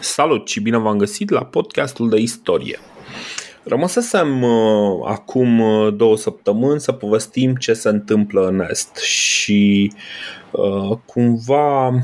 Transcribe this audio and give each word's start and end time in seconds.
Salut 0.00 0.48
și 0.48 0.60
bine 0.60 0.78
v-am 0.78 0.96
găsit 0.96 1.30
la 1.30 1.44
podcastul 1.44 2.08
de 2.08 2.18
istorie. 2.18 2.78
Rămăsesem 3.62 4.42
uh, 4.42 5.00
acum 5.04 5.60
uh, 5.60 5.94
două 5.96 6.16
săptămâni 6.16 6.80
să 6.80 6.92
povestim 6.92 7.54
ce 7.54 7.72
se 7.72 7.88
întâmplă 7.88 8.46
în 8.46 8.66
Est 8.70 8.96
și 8.96 9.92
uh, 10.50 10.98
cumva 11.04 11.86
Uh, 11.88 12.00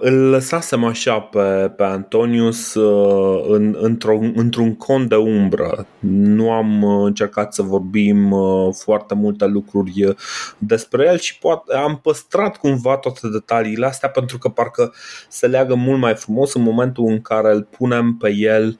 îl 0.00 0.28
lăsasem 0.30 0.84
așa 0.84 1.20
pe, 1.20 1.72
pe 1.76 1.84
Antonius 1.84 2.74
uh, 2.74 3.44
în, 3.48 3.76
într-o, 3.80 4.18
într-un 4.34 4.76
cont 4.76 5.08
de 5.08 5.14
umbră. 5.14 5.86
Nu 5.98 6.50
am 6.50 6.82
uh, 6.82 7.04
încercat 7.06 7.54
să 7.54 7.62
vorbim 7.62 8.34
foarte 8.72 9.14
multe 9.14 9.46
lucruri 9.46 10.14
despre 10.58 11.06
el 11.06 11.18
și 11.18 11.38
poate 11.38 11.74
am 11.74 11.98
păstrat 12.02 12.56
cumva 12.56 12.96
toate 12.96 13.28
detaliile 13.28 13.86
astea 13.86 14.08
pentru 14.08 14.38
că 14.38 14.48
parcă 14.48 14.92
se 15.28 15.46
leagă 15.46 15.74
mult 15.74 16.00
mai 16.00 16.14
frumos 16.14 16.54
în 16.54 16.62
momentul 16.62 17.04
în 17.06 17.20
care 17.20 17.52
îl 17.52 17.68
punem 17.78 18.16
pe 18.20 18.34
el 18.34 18.78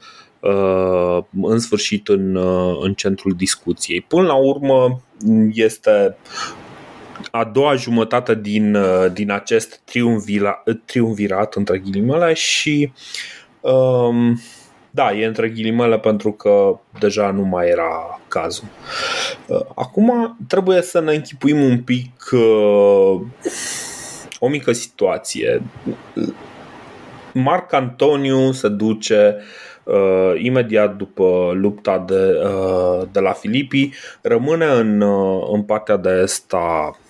în 1.42 1.58
sfârșit 1.58 2.08
în, 2.08 2.36
în 2.80 2.95
centrul 2.95 3.33
discuției. 3.36 4.00
Până 4.00 4.27
la 4.27 4.34
urmă 4.34 5.00
este 5.52 6.16
a 7.30 7.45
doua 7.45 7.74
jumătate 7.74 8.34
din, 8.34 8.74
uh, 8.74 9.12
din 9.12 9.30
acest 9.30 9.80
triumvira, 9.84 10.62
triumvirat, 10.84 11.55
între 11.55 11.78
ghilimele, 11.78 12.32
și 12.32 12.92
um, 13.60 14.41
da, 14.91 15.12
e 15.12 15.27
între 15.27 15.48
ghilimele 15.48 15.98
pentru 15.98 16.33
că 16.33 16.78
deja 16.98 17.30
nu 17.30 17.42
mai 17.42 17.69
era 17.69 18.20
cazul. 18.28 18.66
Uh, 19.46 19.60
acum 19.74 20.36
trebuie 20.48 20.83
să 20.83 21.00
ne 21.00 21.14
închipuim 21.14 21.62
un 21.62 21.83
pic 21.83 22.30
uh, 22.33 23.20
o 24.38 24.48
mică 24.48 24.72
situație. 24.72 25.62
Marc 27.33 27.72
Antoniu 27.72 28.53
se 28.53 28.69
duce 28.69 29.36
uh, 29.84 30.33
imediat 30.36 30.97
după 30.97 31.50
lupta 31.55 32.05
de, 32.06 32.41
uh, 32.44 33.06
de 33.12 33.20
la 33.20 33.33
Filipii, 33.33 33.94
rămâne 34.22 34.66
în, 34.66 35.00
uh, 35.00 35.48
în 35.53 35.62
partea 35.62 35.97
de 35.97 36.20
est 36.22 36.53
a 36.53 36.91
Uh, 36.91 37.08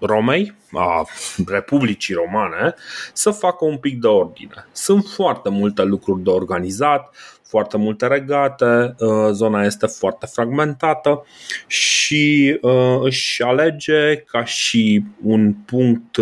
Romei, 0.00 0.54
a 0.72 1.06
Republicii 1.46 2.14
Romane, 2.14 2.74
să 3.12 3.30
facă 3.30 3.64
un 3.64 3.76
pic 3.76 4.00
de 4.00 4.06
ordine. 4.06 4.66
Sunt 4.72 5.04
foarte 5.04 5.48
multe 5.48 5.82
lucruri 5.82 6.22
de 6.22 6.30
organizat, 6.30 7.14
foarte 7.42 7.76
multe 7.76 8.06
regate, 8.06 8.94
uh, 8.98 9.30
zona 9.32 9.64
este 9.64 9.86
foarte 9.86 10.26
fragmentată 10.26 11.26
și 11.66 12.58
uh, 12.60 12.98
își 13.02 13.42
alege 13.42 14.16
ca 14.16 14.44
și 14.44 15.04
un 15.22 15.52
punct 15.52 16.16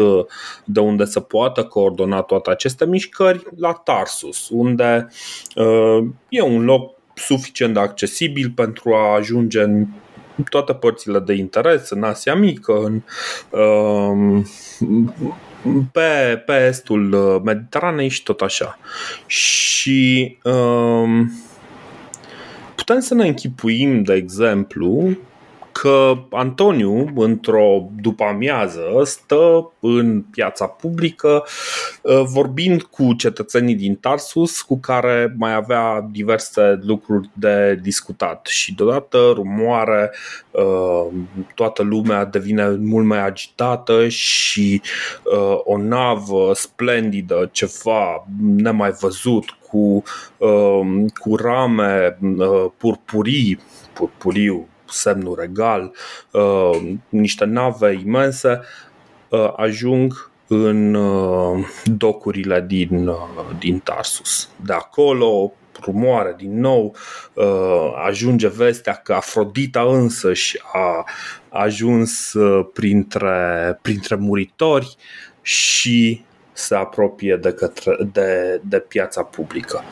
de 0.65 0.81
unde 0.81 1.05
să 1.05 1.21
poată 1.21 1.65
coordona 1.65 2.21
toate 2.21 2.51
aceste 2.51 2.87
mișcări 2.87 3.43
la 3.57 3.73
Tarsus, 3.73 4.49
unde 4.49 5.09
e 6.29 6.43
un 6.43 6.65
loc 6.65 6.95
suficient 7.15 7.75
de 7.75 7.81
accesibil 7.81 8.51
pentru 8.51 8.95
a 8.95 9.15
ajunge 9.15 9.61
în 9.61 9.87
toate 10.49 10.75
părțile 10.75 11.19
de 11.19 11.33
interes, 11.33 11.91
în 11.91 12.03
Asia 12.03 12.35
Mică, 12.35 12.73
în, 12.73 13.03
um, 13.61 14.47
pe, 15.93 16.43
pe 16.47 16.67
estul 16.69 17.41
Mediteranei 17.45 18.09
și 18.09 18.23
tot 18.23 18.41
așa. 18.41 18.79
Și 19.27 20.39
um, 20.43 21.33
putem 22.75 23.01
să 23.01 23.15
ne 23.15 23.27
închipuim, 23.27 24.03
de 24.03 24.15
exemplu, 24.15 25.17
că 25.81 26.15
Antoniu, 26.31 27.13
într-o 27.17 27.89
după-amiază, 28.01 28.83
stă 29.05 29.73
în 29.81 30.23
piața 30.23 30.67
publică 30.67 31.45
uh, 32.03 32.23
vorbind 32.25 32.83
cu 32.83 33.13
cetățenii 33.13 33.75
din 33.75 33.95
Tarsus 33.95 34.63
cu 34.63 34.79
care 34.79 35.35
mai 35.39 35.55
avea 35.55 36.09
diverse 36.11 36.79
lucruri 36.83 37.31
de 37.33 37.79
discutat. 37.83 38.47
Și 38.47 38.75
deodată 38.75 39.33
rumoare, 39.35 40.13
uh, 40.51 41.07
toată 41.55 41.83
lumea 41.83 42.25
devine 42.25 42.69
mult 42.69 43.07
mai 43.07 43.25
agitată 43.25 44.09
și 44.09 44.83
uh, 45.25 45.61
o 45.65 45.79
navă 45.79 46.53
splendidă, 46.55 47.49
ceva 47.53 48.27
nemai 48.57 48.91
văzut, 49.01 49.45
cu, 49.69 50.03
cu 51.19 51.37
rame 51.37 52.19
purpurii, 52.77 53.61
purpuriu 53.93 54.69
semnul 54.95 55.37
regal, 55.41 55.93
uh, 56.31 56.93
niște 57.09 57.45
nave 57.45 57.93
imense, 57.93 58.61
uh, 59.29 59.53
ajung 59.57 60.31
în 60.47 60.95
uh, 60.95 61.67
docurile 61.85 62.65
din, 62.67 63.11
din 63.59 63.79
Tarsus. 63.79 64.49
De 64.65 64.73
acolo 64.73 65.53
rumoare 65.81 66.35
din 66.37 66.61
nou, 66.61 66.97
ajunge 68.07 68.49
vestea 68.49 68.95
că 68.95 69.13
Afrodita 69.13 69.83
însăși 69.83 70.59
a 70.73 71.05
ajuns 71.49 72.33
printre, 72.73 73.79
printre 73.83 74.15
muritori 74.15 74.97
și 75.43 76.25
se 76.53 76.75
apropie 76.75 77.37
de, 77.37 77.53
către, 77.53 77.97
de, 78.13 78.61
de 78.65 78.79
piața 78.79 79.23
publică. 79.23 79.85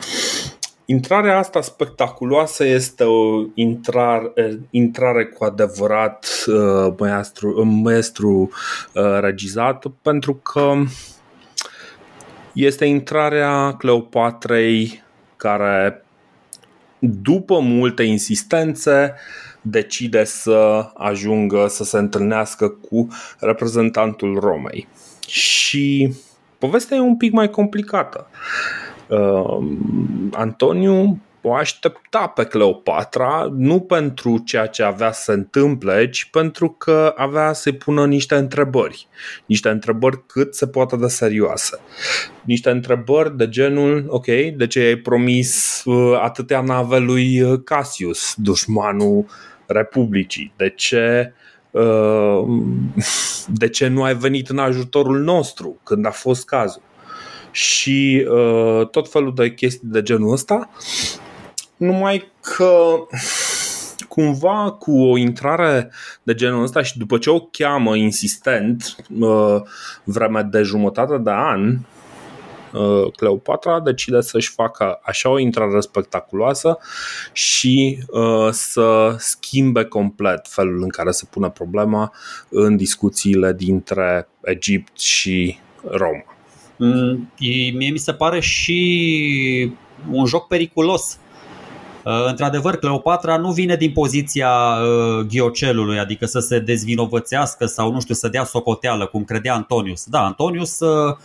Intrarea 0.85 1.37
asta 1.37 1.61
spectaculoasă 1.61 2.65
este 2.65 3.03
o 3.03 3.45
intrare, 3.53 4.59
intrare 4.69 5.25
cu 5.25 5.43
adevărat 5.43 6.27
uh, 6.47 6.93
maestru, 6.99 7.65
maestru 7.65 8.49
uh, 8.93 9.19
regizat 9.19 9.85
pentru 10.01 10.33
că 10.35 10.73
este 12.53 12.85
intrarea 12.85 13.75
Cleopatrei 13.77 15.03
care 15.35 16.05
după 16.99 17.59
multe 17.59 18.03
insistențe 18.03 19.13
decide 19.61 20.23
să 20.23 20.89
ajungă 20.93 21.67
să 21.67 21.83
se 21.83 21.97
întâlnească 21.97 22.69
cu 22.69 23.07
reprezentantul 23.39 24.39
Romei. 24.39 24.87
Și 25.27 26.13
povestea 26.57 26.97
e 26.97 26.99
un 26.99 27.17
pic 27.17 27.31
mai 27.31 27.49
complicată. 27.49 28.27
Uh, 28.29 28.82
Antoniu 30.31 31.21
o 31.45 31.53
aștepta 31.53 32.27
pe 32.27 32.43
Cleopatra 32.43 33.49
nu 33.57 33.79
pentru 33.79 34.37
ceea 34.37 34.65
ce 34.65 34.83
avea 34.83 35.11
să 35.11 35.21
se 35.23 35.31
întâmple, 35.31 36.09
ci 36.09 36.25
pentru 36.25 36.69
că 36.69 37.13
avea 37.17 37.53
să-i 37.53 37.75
pună 37.75 38.05
niște 38.05 38.35
întrebări. 38.35 39.07
Niște 39.45 39.69
întrebări 39.69 40.25
cât 40.25 40.55
se 40.55 40.67
poate 40.67 40.95
de 40.95 41.07
serioase. 41.07 41.79
Niște 42.43 42.69
întrebări 42.69 43.37
de 43.37 43.49
genul, 43.49 44.05
ok, 44.07 44.25
de 44.55 44.67
ce 44.67 44.79
ai 44.79 44.95
promis 44.95 45.81
uh, 45.85 46.19
atâtea 46.21 46.61
nave 46.61 46.97
lui 46.97 47.41
uh, 47.41 47.59
Cassius, 47.63 48.33
dușmanul 48.37 49.25
Republicii? 49.65 50.53
De 50.57 50.69
ce 50.69 51.33
uh, 51.71 52.43
de 53.61 53.69
ce 53.69 53.87
nu 53.87 54.03
ai 54.03 54.15
venit 54.15 54.49
în 54.49 54.57
ajutorul 54.57 55.19
nostru 55.19 55.79
când 55.83 56.05
a 56.05 56.11
fost 56.11 56.45
cazul? 56.45 56.81
Și 57.53 58.27
uh, 58.29 58.87
tot 58.87 59.11
felul 59.11 59.33
de 59.35 59.53
chestii 59.53 59.87
de 59.87 60.01
genul 60.01 60.31
ăsta. 60.31 60.69
Numai 61.77 62.31
că 62.41 62.95
cumva 64.07 64.71
cu 64.79 65.01
o 65.01 65.17
intrare 65.17 65.91
de 66.23 66.33
genul 66.33 66.63
ăsta 66.63 66.81
și 66.81 66.97
după 66.97 67.17
ce 67.17 67.29
o 67.29 67.39
cheamă 67.39 67.95
insistent 67.95 68.95
uh, 69.19 69.61
vreme 70.03 70.41
de 70.41 70.61
jumătate 70.61 71.17
de 71.17 71.31
an, 71.31 71.77
uh, 72.73 73.11
Cleopatra 73.15 73.79
decide 73.79 74.21
să-și 74.21 74.51
facă 74.51 74.99
așa 75.03 75.29
o 75.29 75.39
intrare 75.39 75.79
spectaculoasă 75.79 76.77
și 77.31 78.03
uh, 78.07 78.49
să 78.51 79.15
schimbe 79.17 79.83
complet 79.83 80.47
felul 80.47 80.81
în 80.81 80.89
care 80.89 81.11
se 81.11 81.27
pune 81.29 81.49
problema 81.49 82.13
în 82.49 82.77
discuțiile 82.77 83.53
dintre 83.53 84.27
Egipt 84.41 84.99
și 84.99 85.57
Roma. 85.89 86.32
Mm, 86.83 87.31
mie 87.73 87.91
mi 87.91 87.97
se 87.97 88.13
pare 88.13 88.39
și 88.39 89.71
un 90.11 90.25
joc 90.25 90.47
periculos. 90.47 91.17
Uh, 92.05 92.25
într-adevăr, 92.27 92.75
Cleopatra 92.75 93.37
nu 93.37 93.51
vine 93.51 93.75
din 93.75 93.91
poziția 93.91 94.49
uh, 94.49 95.25
ghiocelului, 95.25 95.99
adică 95.99 96.25
să 96.25 96.39
se 96.39 96.59
dezvinovățească 96.59 97.65
sau, 97.65 97.91
nu 97.91 97.99
știu, 97.99 98.13
să 98.13 98.27
dea 98.27 98.43
socoteală, 98.43 99.05
cum 99.05 99.23
credea 99.23 99.53
Antonius. 99.53 100.05
Da, 100.05 100.25
Antonius 100.25 100.79
uh, 100.79 101.15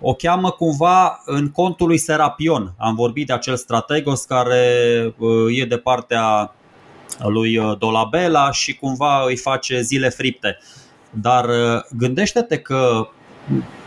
o 0.00 0.14
cheamă 0.14 0.50
cumva 0.50 1.22
în 1.24 1.50
contul 1.50 1.86
lui 1.86 1.98
Serapion. 1.98 2.74
Am 2.78 2.94
vorbit 2.94 3.26
de 3.26 3.32
acel 3.32 3.56
strategos 3.56 4.24
care 4.24 4.64
e 5.54 5.64
de 5.64 5.76
partea 5.76 6.54
lui 7.18 7.60
Dolabella 7.78 8.50
și 8.50 8.74
cumva 8.74 9.24
îi 9.26 9.36
face 9.36 9.80
zile 9.80 10.08
fripte. 10.08 10.58
Dar 11.10 11.46
gândește-te 11.96 12.58
că 12.58 13.08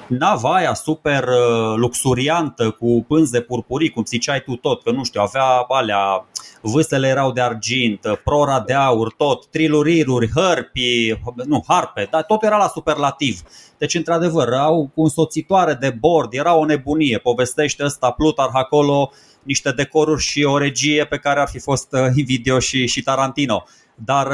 nava 0.09 0.55
aia 0.55 0.73
super 0.73 1.23
uh, 1.23 1.75
luxuriantă 1.75 2.69
cu 2.69 3.05
pânze 3.07 3.41
purpurii, 3.41 3.89
cum 3.89 4.03
ziceai 4.05 4.41
tu 4.41 4.55
tot, 4.55 4.83
că 4.83 4.91
nu 4.91 5.03
știu, 5.03 5.21
avea 5.21 5.43
alea, 5.67 6.25
vâsele 6.61 7.07
erau 7.07 7.31
de 7.31 7.41
argint, 7.41 8.05
uh, 8.05 8.17
prora 8.23 8.59
de 8.59 8.73
aur, 8.73 9.13
tot, 9.13 9.45
triluriruri, 9.45 10.29
hărpi, 10.35 11.19
nu, 11.45 11.63
harpe, 11.67 12.07
dar 12.11 12.23
tot 12.23 12.43
era 12.43 12.57
la 12.57 12.67
superlativ. 12.67 13.41
Deci, 13.77 13.93
într-adevăr, 13.93 14.53
au 14.53 14.91
cu 14.93 15.01
însoțitoare 15.01 15.73
de 15.73 15.89
bord, 15.99 16.33
era 16.33 16.55
o 16.55 16.65
nebunie. 16.65 17.17
Povestește 17.17 17.83
ăsta 17.83 18.11
Plutarh 18.11 18.51
acolo 18.53 19.11
niște 19.43 19.71
decoruri 19.71 20.21
și 20.21 20.43
o 20.43 20.57
regie 20.57 21.05
pe 21.05 21.17
care 21.17 21.39
ar 21.39 21.47
fi 21.49 21.59
fost 21.59 21.87
uh, 21.91 21.99
Invidio 22.15 22.59
și, 22.59 22.87
și 22.87 23.01
Tarantino. 23.01 23.63
Dar 23.95 24.27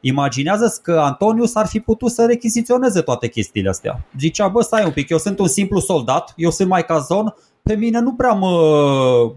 imaginează 0.00 0.78
că 0.82 0.92
Antonius 0.92 1.54
ar 1.54 1.66
fi 1.66 1.80
putut 1.80 2.10
să 2.10 2.26
rechiziționeze 2.26 3.00
toate 3.00 3.28
chestiile 3.28 3.68
astea. 3.68 4.06
Zicea, 4.18 4.48
bă, 4.48 4.62
stai 4.62 4.84
un 4.84 4.92
pic, 4.92 5.08
eu 5.08 5.18
sunt 5.18 5.38
un 5.38 5.48
simplu 5.48 5.80
soldat, 5.80 6.32
eu 6.36 6.50
sunt 6.50 6.68
mai 6.68 6.84
cazon, 6.84 7.34
pe 7.62 7.74
mine 7.74 8.00
nu 8.00 8.14
prea 8.14 8.32
mă, 8.32 8.50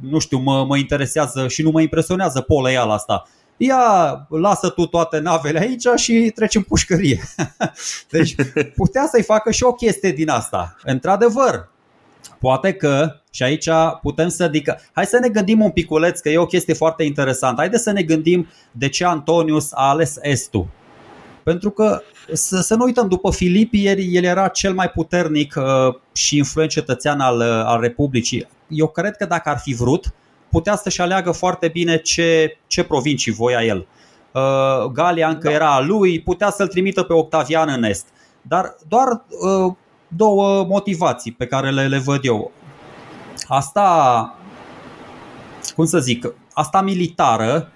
nu 0.02 0.20
știu, 0.20 0.38
mă, 0.38 0.66
mă 0.66 0.78
interesează 0.78 1.48
și 1.48 1.62
nu 1.62 1.70
mă 1.72 1.82
impresionează 1.82 2.42
poleial 2.42 2.90
asta. 2.90 3.24
Ia, 3.58 3.78
lasă 4.30 4.70
tu 4.70 4.86
toate 4.86 5.20
navele 5.20 5.60
aici 5.60 5.88
și 5.96 6.32
treci 6.36 6.56
în 6.56 6.62
pușcărie. 6.62 7.24
deci 8.12 8.36
putea 8.76 9.08
să-i 9.12 9.24
facă 9.24 9.52
și 9.52 9.64
o 9.64 9.74
chestie 9.74 10.12
din 10.12 10.30
asta. 10.30 10.76
Într-adevăr, 10.84 11.70
poate 12.40 12.74
că, 12.74 13.16
și 13.32 13.44
aici 13.44 13.70
putem 14.02 14.28
să 14.28 14.44
adică, 14.44 14.80
hai 14.92 15.06
să 15.06 15.18
ne 15.20 15.30
gândim 15.30 15.62
un 15.62 15.72
piculeț, 15.72 16.20
că 16.20 16.30
e 16.30 16.38
o 16.38 16.46
chestie 16.46 16.74
foarte 16.74 17.04
interesantă. 17.04 17.62
Haideți 17.62 17.84
să 17.84 17.92
ne 17.92 18.02
gândim 18.02 18.48
de 18.72 18.90
ce 18.90 19.06
Antonius 19.06 19.72
a 19.72 19.90
ales 19.90 20.18
Estul. 20.22 20.68
Pentru 21.44 21.70
că 21.70 22.02
să, 22.34 22.62
să 22.62 22.76
nu 22.76 22.84
uităm, 22.84 23.08
după 23.08 23.32
Filipi, 23.32 23.86
el, 23.86 23.98
el 24.00 24.24
era 24.24 24.48
cel 24.48 24.74
mai 24.74 24.90
puternic 24.90 25.56
uh, 25.58 25.96
și 26.14 26.38
influent 26.38 26.70
cetățean 26.70 27.20
al, 27.20 27.38
uh, 27.38 27.64
al 27.66 27.80
Republicii. 27.82 28.48
Eu 28.68 28.88
cred 28.88 29.16
că 29.16 29.26
dacă 29.26 29.50
ar 29.50 29.58
fi 29.58 29.74
vrut, 29.74 30.14
putea 30.50 30.76
să-și 30.76 31.02
aleagă 31.02 31.32
foarte 31.32 31.68
bine 31.68 31.98
ce, 31.98 32.58
ce 32.68 32.84
provincii 32.84 33.32
voia 33.32 33.64
el. 33.64 33.88
Uh, 34.32 34.92
Galia 34.92 35.28
încă 35.28 35.48
da. 35.48 35.54
era 35.54 35.76
a 35.76 35.80
lui, 35.80 36.22
putea 36.22 36.50
să-l 36.50 36.68
trimită 36.68 37.04
pe 37.04 37.14
Octavian 37.14 37.70
în 37.70 37.84
Est. 37.84 38.08
Dar 38.42 38.76
doar 38.88 39.08
uh, 39.08 39.74
două 40.16 40.66
motivații 40.66 41.32
pe 41.32 41.46
care 41.46 41.72
le, 41.72 41.88
le 41.88 41.98
văd 41.98 42.20
eu. 42.22 42.52
Asta, 43.48 44.38
cum 45.76 45.86
să 45.86 46.00
zic, 46.00 46.34
asta 46.54 46.82
militară 46.82 47.72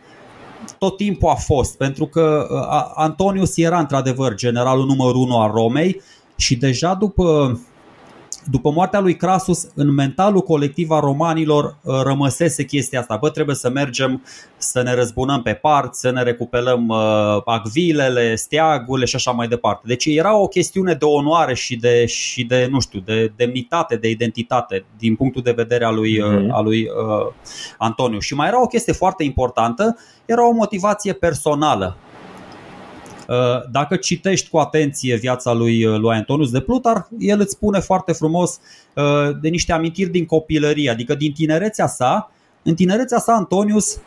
tot 0.78 0.98
timpul 0.98 1.30
a 1.30 1.36
fost, 1.36 1.78
pentru 1.78 2.06
că 2.06 2.48
uh, 2.50 2.92
Antonius 2.95 3.57
era 3.57 3.80
într-adevăr 3.80 4.36
generalul 4.36 4.86
numărul 4.86 5.22
unu 5.22 5.38
al 5.38 5.51
Romei 5.51 6.01
și 6.36 6.56
deja 6.56 6.94
după 6.94 7.60
după 8.52 8.72
moartea 8.72 9.00
lui 9.00 9.16
Crasus, 9.16 9.68
în 9.76 9.94
mentalul 9.94 10.42
colectiv 10.42 10.90
al 10.90 11.00
romanilor 11.00 11.78
uh, 11.84 12.02
rămăsese 12.04 12.64
chestia 12.64 13.00
asta. 13.00 13.18
Bă, 13.18 13.30
trebuie 13.30 13.56
să 13.56 13.70
mergem 13.70 14.24
să 14.58 14.82
ne 14.82 14.94
răzbunăm 14.94 15.42
pe 15.42 15.54
parți, 15.54 16.00
să 16.00 16.12
ne 16.12 16.24
recuperăm 16.24 16.88
uh, 16.88 16.98
acvilele, 17.46 18.36
steagurile 18.36 19.06
și 19.06 19.16
așa 19.16 19.32
mai 19.32 19.48
departe. 19.48 19.82
Deci 19.88 20.06
era 20.06 20.38
o 20.38 20.48
chestiune 20.48 20.94
de 20.94 21.06
onoare 21.06 21.54
și 21.54 21.76
de, 21.76 22.06
și 22.06 22.44
de 22.44 22.68
nu 22.72 22.80
știu, 22.80 23.00
de 23.00 23.32
demnitate, 23.36 23.96
de 23.96 24.10
identitate 24.10 24.86
din 24.98 25.16
punctul 25.16 25.42
de 25.42 25.52
vedere 25.52 25.86
al 25.86 25.96
lui, 25.96 26.22
mm-hmm. 26.22 26.50
al 26.52 26.64
lui 26.64 26.82
uh, 26.82 27.34
Antoniu. 27.78 28.20
Și 28.20 28.36
mai 28.36 28.48
era 28.48 28.62
o 28.62 28.68
chestie 28.68 28.94
foarte 28.94 29.24
importantă, 29.24 29.98
era 30.26 30.48
o 30.48 30.52
motivație 30.52 31.14
personală 31.14 31.98
Uh, 32.06 32.06
dacă 33.72 33.96
citești 33.96 34.50
cu 34.50 34.58
atenție 34.58 35.16
viața 35.16 35.54
lui, 35.54 35.86
uh, 35.86 36.00
lui 36.00 36.16
Antonius 36.16 36.52
de 36.52 36.60
Plutar, 36.60 37.08
el 37.20 37.40
îți 37.40 37.52
spune 37.52 37.80
foarte 37.80 38.12
frumos 38.12 38.60
uh, 38.94 39.04
de 39.42 39.50
niște 39.50 39.74
amintiri 39.74 40.10
din 40.10 40.26
copilărie, 40.26 40.90
adică 40.90 41.16
din 41.16 41.32
tinerețea 41.32 41.88
sa. 41.88 42.32
În 42.64 42.76
tinerețea 42.76 43.20
sa 43.20 43.34
Antonius 43.34 44.00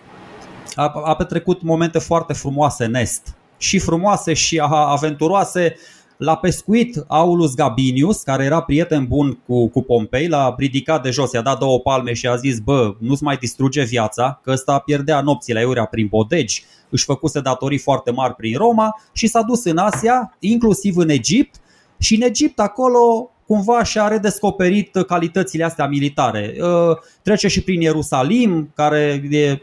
a, 0.74 0.92
a 1.04 1.16
petrecut 1.16 1.62
momente 1.62 1.98
foarte 1.98 2.32
frumoase 2.32 2.84
în 2.84 2.94
Est 2.94 3.34
și 3.58 3.78
frumoase 3.78 4.32
și 4.32 4.62
aventuroase 4.68 5.76
la 6.16 6.36
pescuit 6.36 7.04
Aulus 7.06 7.54
Gabinius, 7.54 8.22
care 8.22 8.44
era 8.44 8.62
prieten 8.62 9.06
bun 9.06 9.38
cu, 9.46 9.68
cu 9.68 9.82
Pompei, 9.82 10.28
l-a 10.28 10.54
ridicat 10.58 11.02
de 11.02 11.10
jos, 11.10 11.32
i-a 11.32 11.40
dat 11.40 11.58
două 11.58 11.80
palme 11.80 12.12
și 12.12 12.26
a 12.26 12.36
zis 12.36 12.58
Bă, 12.58 12.94
nu-ți 12.98 13.22
mai 13.22 13.36
distruge 13.36 13.84
viața, 13.84 14.40
că 14.42 14.50
ăsta 14.50 14.78
pierdea 14.78 15.20
nopțile 15.20 15.58
aiurea 15.58 15.84
prin 15.84 16.06
bodegi, 16.06 16.64
își 16.90 17.04
făcuse 17.04 17.40
datorii 17.40 17.78
foarte 17.78 18.10
mari 18.10 18.34
prin 18.34 18.56
Roma 18.56 19.00
și 19.12 19.26
s-a 19.26 19.42
dus 19.42 19.64
în 19.64 19.76
Asia, 19.76 20.36
inclusiv 20.38 20.96
în 20.96 21.08
Egipt 21.08 21.54
și 21.98 22.14
în 22.14 22.22
Egipt 22.22 22.58
acolo 22.58 23.30
cumva 23.46 23.82
și-a 23.82 24.08
redescoperit 24.08 24.96
calitățile 25.06 25.64
astea 25.64 25.86
militare. 25.86 26.56
Uh, 26.60 26.96
trece 27.22 27.48
și 27.48 27.62
prin 27.62 27.80
Ierusalim, 27.80 28.70
care 28.74 29.22
e 29.30 29.60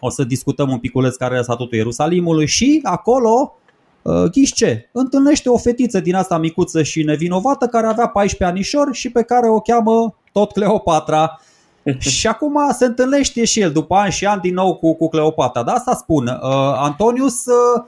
o 0.00 0.10
să 0.10 0.24
discutăm 0.24 0.70
un 0.70 0.78
piculeț 0.78 1.16
care 1.16 1.36
e 1.36 1.42
statutul 1.42 1.76
Ierusalimului 1.76 2.46
și 2.46 2.80
acolo 2.82 3.56
uh, 4.02 4.24
ghiși 4.24 4.52
ce? 4.52 4.88
Întâlnește 4.92 5.48
o 5.48 5.56
fetiță 5.56 6.00
din 6.00 6.14
asta 6.14 6.38
micuță 6.38 6.82
și 6.82 7.02
nevinovată 7.02 7.66
care 7.66 7.86
avea 7.86 8.06
14 8.06 8.56
anișori 8.56 8.92
și 8.92 9.10
pe 9.10 9.22
care 9.22 9.48
o 9.48 9.60
cheamă 9.60 10.14
tot 10.32 10.52
Cleopatra 10.52 11.40
și 11.98 12.26
acum 12.26 12.58
se 12.72 12.84
întâlnește 12.84 13.44
și 13.44 13.60
el 13.60 13.72
după 13.72 13.94
ani 13.94 14.12
și 14.12 14.26
ani 14.26 14.40
din 14.40 14.54
nou 14.54 14.76
cu, 14.76 14.94
cu 14.94 15.08
Cleopatra. 15.08 15.62
Dar 15.62 15.74
asta 15.74 15.94
spun, 15.94 16.26
uh, 16.26 16.74
Antonius 16.76 17.44
uh, 17.46 17.82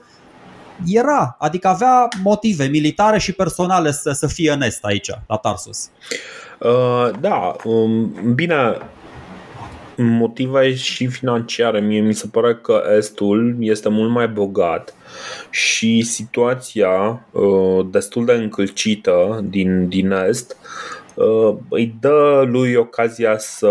era, 0.85 1.35
adică 1.39 1.67
avea 1.67 2.07
motive 2.23 2.65
militare 2.65 3.19
și 3.19 3.31
personale 3.31 3.91
să, 3.91 4.11
să 4.11 4.27
fie 4.27 4.51
în 4.51 4.61
est 4.61 4.83
aici, 4.83 5.09
la 5.27 5.35
Tarsus. 5.35 5.89
Uh, 6.59 7.19
da, 7.19 7.55
um, 7.63 8.13
bine, 8.33 8.77
motive 9.97 10.73
și 10.73 11.07
financiare. 11.07 11.79
Mie 11.79 11.99
mi 11.99 12.13
se 12.13 12.27
pare 12.31 12.55
că 12.55 12.83
Estul 12.97 13.55
este 13.59 13.89
mult 13.89 14.11
mai 14.11 14.27
bogat 14.27 14.93
și 15.49 16.01
situația 16.01 17.25
uh, 17.31 17.85
destul 17.91 18.25
de 18.25 18.33
încălcită 18.33 19.43
din, 19.49 19.87
din 19.87 20.11
Est 20.11 20.55
Uh, 20.57 20.94
îi 21.69 21.95
dă 21.99 22.43
lui 22.47 22.75
ocazia 22.75 23.37
să 23.37 23.69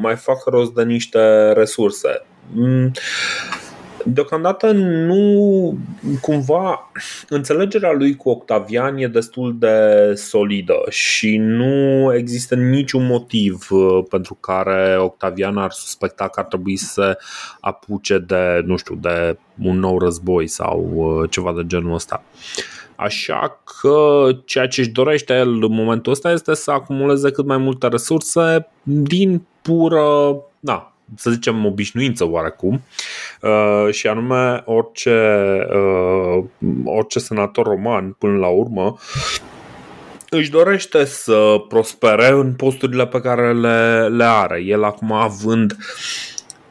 mai 0.00 0.16
facă 0.16 0.50
rost 0.50 0.72
de 0.72 0.82
niște 0.82 1.52
resurse. 1.52 2.22
Mm, 2.52 2.90
deocamdată 4.04 4.70
nu 4.72 5.78
cumva 6.20 6.90
înțelegerea 7.28 7.92
lui 7.92 8.16
cu 8.16 8.28
Octavian 8.28 8.96
e 8.96 9.06
destul 9.06 9.58
de 9.58 9.76
solidă 10.14 10.74
și 10.88 11.36
nu 11.36 12.14
există 12.14 12.54
niciun 12.54 13.06
motiv 13.06 13.66
uh, 13.70 14.04
pentru 14.08 14.34
care 14.34 14.96
Octavian 14.98 15.56
ar 15.56 15.70
suspecta 15.70 16.28
că 16.28 16.40
ar 16.40 16.46
trebui 16.46 16.76
să 16.76 16.92
se 16.94 17.16
apuce 17.60 18.18
de, 18.18 18.62
nu 18.64 18.76
știu, 18.76 18.94
de 18.94 19.38
un 19.62 19.78
nou 19.78 19.98
război 19.98 20.46
sau 20.46 20.90
uh, 20.94 21.30
ceva 21.30 21.52
de 21.52 21.62
genul 21.66 21.94
ăsta. 21.94 22.22
Așa 22.96 23.60
că 23.64 24.26
ceea 24.44 24.68
ce 24.68 24.80
își 24.80 24.90
dorește 24.90 25.34
el 25.34 25.62
în 25.62 25.74
momentul 25.74 26.12
ăsta 26.12 26.30
este 26.30 26.54
să 26.54 26.70
acumuleze 26.70 27.30
cât 27.30 27.46
mai 27.46 27.56
multe 27.56 27.88
resurse 27.88 28.68
din 28.82 29.46
pură, 29.62 30.36
da, 30.60 30.92
să 31.16 31.30
zicem, 31.30 31.64
obișnuință 31.64 32.28
oarecum 32.28 32.82
uh, 33.40 33.92
și 33.92 34.06
anume 34.06 34.62
orice, 34.64 35.38
uh, 35.70 36.44
orice 36.84 37.18
senator 37.18 37.66
roman 37.66 38.16
până 38.18 38.38
la 38.38 38.48
urmă 38.48 38.96
își 40.28 40.50
dorește 40.50 41.04
să 41.04 41.64
prospere 41.68 42.28
în 42.28 42.54
posturile 42.54 43.06
pe 43.06 43.20
care 43.20 43.52
le, 43.52 44.08
le 44.08 44.24
are. 44.24 44.62
El 44.62 44.84
acum 44.84 45.12
având 45.12 45.76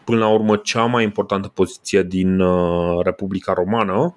până 0.03 0.19
la 0.19 0.27
urmă 0.27 0.55
cea 0.55 0.85
mai 0.85 1.03
importantă 1.03 1.47
poziție 1.47 2.03
din 2.03 2.39
uh, 2.39 3.03
Republica 3.03 3.53
Romană, 3.53 4.15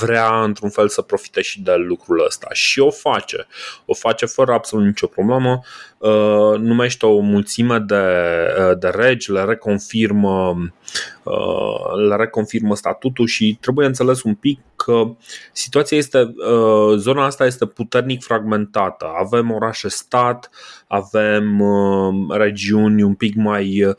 vrea 0.00 0.42
într-un 0.42 0.70
fel 0.70 0.88
să 0.88 1.02
profite 1.02 1.42
și 1.42 1.60
de 1.60 1.74
lucrul 1.74 2.24
ăsta 2.26 2.48
și 2.52 2.80
o 2.80 2.90
face. 2.90 3.46
O 3.84 3.94
face 3.94 4.26
fără 4.26 4.52
absolut 4.52 4.86
nicio 4.86 5.06
problemă. 5.06 5.60
Uh, 5.98 6.58
numește 6.58 7.06
o 7.06 7.18
mulțime 7.18 7.78
de, 7.78 8.04
uh, 8.58 8.78
de 8.78 8.88
regi, 8.88 9.32
le 9.32 9.44
reconfirmă, 9.44 10.56
uh, 11.22 12.08
le 12.08 12.16
reconfirmă 12.16 12.76
statutul 12.76 13.26
și 13.26 13.58
trebuie 13.60 13.86
înțeles 13.86 14.22
un 14.22 14.34
pic 14.34 14.60
că 14.76 15.02
situația 15.52 15.96
este, 15.96 16.34
zona 16.96 17.24
asta 17.24 17.46
este 17.46 17.66
puternic 17.66 18.22
fragmentată. 18.22 19.06
Avem 19.18 19.50
orașe-stat, 19.50 20.50
avem 20.86 21.62
regiuni 22.28 23.02
un 23.02 23.14
pic 23.14 23.34
mai, 23.34 23.94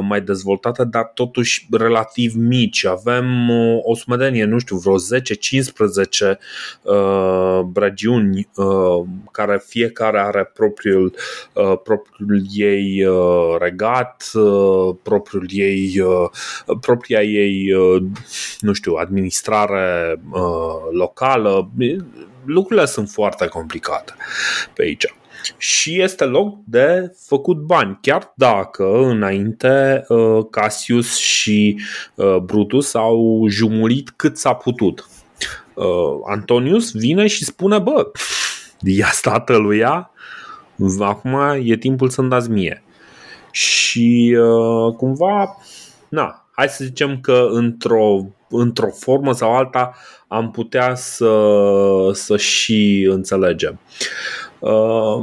mai 0.00 0.20
dezvoltate, 0.20 0.84
dar 0.84 1.10
totuși 1.14 1.66
relativ 1.70 2.34
mici. 2.34 2.84
Avem 2.84 3.50
o 3.82 3.94
sumedenie, 3.94 4.44
nu 4.44 4.58
știu, 4.58 4.76
vreo 4.76 4.96
10-15 4.96 6.38
regiuni 7.74 8.48
care 9.30 9.62
fiecare 9.66 10.20
are 10.20 10.50
propriul 10.54 11.14
Uh, 11.54 11.78
propriul 11.82 12.42
ei 12.54 13.06
uh, 13.06 13.56
regat, 13.58 14.30
uh, 14.34 14.94
propriul 15.02 15.46
ei, 15.50 16.02
propria 16.80 17.22
ei, 17.22 17.72
nu 18.58 18.72
știu, 18.72 18.92
administrare 18.92 20.20
locală. 20.90 21.70
lucrurile 22.44 22.86
sunt 22.86 23.08
foarte 23.08 23.46
complicate 23.46 24.14
pe 24.74 24.82
aici. 24.82 25.06
Și 25.56 26.00
este 26.00 26.24
loc 26.24 26.58
de 26.64 27.14
făcut 27.26 27.56
bani, 27.56 27.98
chiar 28.00 28.32
dacă 28.34 28.84
înainte 28.98 30.04
uh, 30.08 30.44
Cassius 30.50 31.16
și 31.16 31.80
uh, 32.14 32.36
Brutus 32.36 32.94
au 32.94 33.46
jumulit 33.48 34.10
cât 34.16 34.38
s-a 34.38 34.54
putut. 34.54 35.08
Antonius 36.26 36.92
vine 36.92 37.26
și 37.26 37.44
spune, 37.44 37.78
bă, 37.78 38.10
i-a 38.98 39.06
stat 39.06 39.50
ea, 39.78 40.10
acum 41.00 41.34
e 41.62 41.76
timpul 41.76 42.08
să-mi 42.08 42.28
dați 42.28 42.50
mie. 42.50 42.82
Și 43.50 44.36
cumva, 44.96 45.56
na, 46.14 46.48
hai 46.50 46.68
să 46.68 46.84
zicem 46.84 47.20
că 47.20 47.46
într-o, 47.50 48.26
într-o 48.48 48.88
formă 48.88 49.32
sau 49.32 49.56
alta 49.56 49.94
am 50.28 50.50
putea 50.50 50.94
să, 50.94 51.30
să 52.12 52.36
și 52.36 53.08
înțelegem. 53.10 53.80
Uh, 54.58 55.18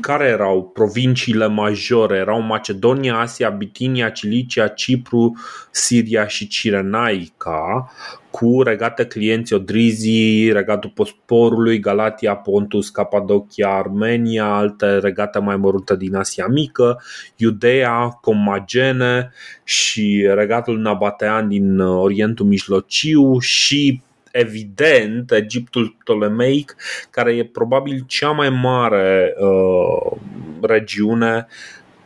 care 0.00 0.24
erau 0.24 0.64
provinciile 0.64 1.46
majore? 1.46 2.16
Erau 2.16 2.40
Macedonia, 2.40 3.18
Asia, 3.18 3.50
Bitinia, 3.50 4.10
Cilicia, 4.10 4.68
Cipru, 4.68 5.36
Siria 5.70 6.26
și 6.26 6.48
Cirenaica, 6.48 7.92
cu 8.30 8.62
regate 8.62 9.04
clienți 9.06 9.52
Odrizii, 9.52 10.52
regatul 10.52 10.90
Posporului, 10.94 11.78
Galatia, 11.78 12.34
Pontus, 12.34 12.90
Capadocia, 12.90 13.68
Armenia, 13.68 14.44
alte 14.44 14.98
regate 14.98 15.38
mai 15.38 15.56
mărunte 15.56 15.96
din 15.96 16.14
Asia 16.14 16.46
Mică, 16.46 17.02
Iudea, 17.36 18.08
Comagene 18.08 19.32
și 19.64 20.28
regatul 20.34 20.78
Nabatean 20.78 21.48
din 21.48 21.80
Orientul 21.80 22.46
Mijlociu 22.46 23.38
și 23.38 24.02
evident 24.32 25.32
Egiptul 25.32 25.96
Ptolemeic, 25.98 26.76
care 27.10 27.36
e 27.36 27.44
probabil 27.44 28.04
cea 28.06 28.30
mai 28.30 28.48
mare 28.50 29.34
uh, 29.38 30.12
regiune 30.60 31.46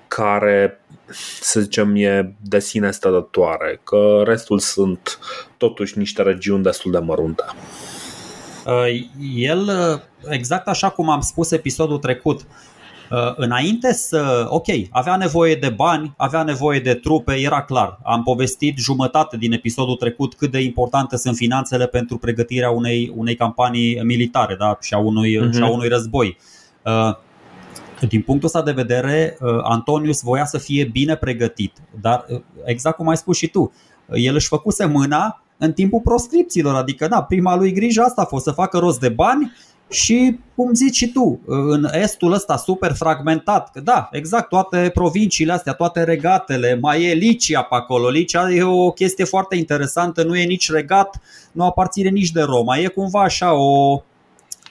care 0.09 0.81
să 1.41 1.61
zicem, 1.61 1.97
e 1.97 2.35
de 2.41 2.59
sine 2.59 2.91
stătătoare, 2.91 3.81
că 3.85 4.23
restul 4.27 4.59
sunt 4.59 5.19
totuși 5.57 5.99
niște 5.99 6.23
regiuni 6.23 6.63
destul 6.63 6.91
de 6.91 6.99
mărunte. 6.99 7.45
Uh, 8.67 9.09
el, 9.37 9.61
uh, 9.61 10.01
exact 10.31 10.69
așa 10.69 10.91
cum 10.91 11.11
am 11.11 11.21
spus 11.21 11.51
episodul 11.51 11.99
trecut, 11.99 12.41
Uh, 12.41 12.74
înainte 13.37 13.93
să, 13.93 14.47
ok, 14.49 14.67
avea 14.91 15.17
nevoie 15.17 15.55
de 15.55 15.69
bani, 15.69 16.15
avea 16.17 16.43
nevoie 16.43 16.81
de 16.81 16.95
trupe, 16.95 17.33
era 17.33 17.63
clar. 17.63 17.99
Am 18.05 18.23
povestit 18.23 18.79
jumătate 18.79 19.37
din 19.37 19.53
episodul 19.53 19.97
trecut 19.97 20.35
cât 20.35 20.51
de 20.51 20.61
importante 20.61 21.17
sunt 21.17 21.37
finanțele 21.37 21.87
pentru 21.87 22.19
pregătirea 22.19 22.71
unei, 22.71 23.13
unei 23.17 23.35
campanii 23.35 24.01
militare 24.03 24.57
da? 24.59 24.79
și, 24.81 24.95
a 24.95 24.99
unui, 24.99 25.39
uh-huh. 25.39 25.53
și 25.53 25.63
a 25.63 25.71
unui 25.71 25.89
război. 25.89 26.37
Uh, 26.85 27.17
din 28.09 28.23
punctul 28.23 28.47
ăsta 28.47 28.63
de 28.63 28.73
vedere, 28.73 29.37
uh, 29.41 29.59
Antonius 29.63 30.23
voia 30.23 30.45
să 30.45 30.59
fie 30.59 30.85
bine 30.85 31.17
pregătit, 31.17 31.73
dar 32.01 32.25
exact 32.65 32.97
cum 32.97 33.09
ai 33.09 33.17
spus 33.17 33.37
și 33.37 33.47
tu, 33.47 33.73
el 34.13 34.35
își 34.35 34.49
făcuse 34.49 34.85
mâna 34.85 35.43
în 35.59 35.73
timpul 35.73 36.01
proscripțiilor, 36.01 36.75
adică 36.75 37.09
da, 37.09 37.23
prima 37.23 37.57
lui 37.57 37.73
grijă 37.73 38.03
asta 38.03 38.23
a 38.23 38.25
fost 38.25 38.45
să 38.45 38.51
facă 38.51 38.79
rost 38.79 39.01
de 39.01 39.09
bani 39.09 39.53
și, 39.95 40.39
cum 40.55 40.75
zici 40.75 40.97
și 40.97 41.09
tu, 41.09 41.41
în 41.47 41.89
estul 41.93 42.33
ăsta 42.33 42.57
super 42.57 42.93
fragmentat, 42.93 43.71
că 43.71 43.81
da, 43.81 44.09
exact, 44.13 44.49
toate 44.49 44.91
provinciile 44.95 45.53
astea, 45.53 45.73
toate 45.73 46.05
regatele, 46.05 46.79
mai 46.81 47.03
e 47.03 47.13
Licia 47.15 47.63
pe 47.63 47.75
acolo. 47.75 48.09
Licia 48.09 48.53
e 48.53 48.63
o 48.63 48.91
chestie 48.91 49.25
foarte 49.25 49.57
interesantă, 49.57 50.23
nu 50.23 50.37
e 50.37 50.45
nici 50.45 50.71
regat, 50.71 51.21
nu 51.53 51.65
aparține 51.65 52.09
nici 52.09 52.31
de 52.31 52.43
Roma. 52.43 52.77
E 52.77 52.87
cumva 52.87 53.23
așa 53.23 53.55
o, 53.55 54.03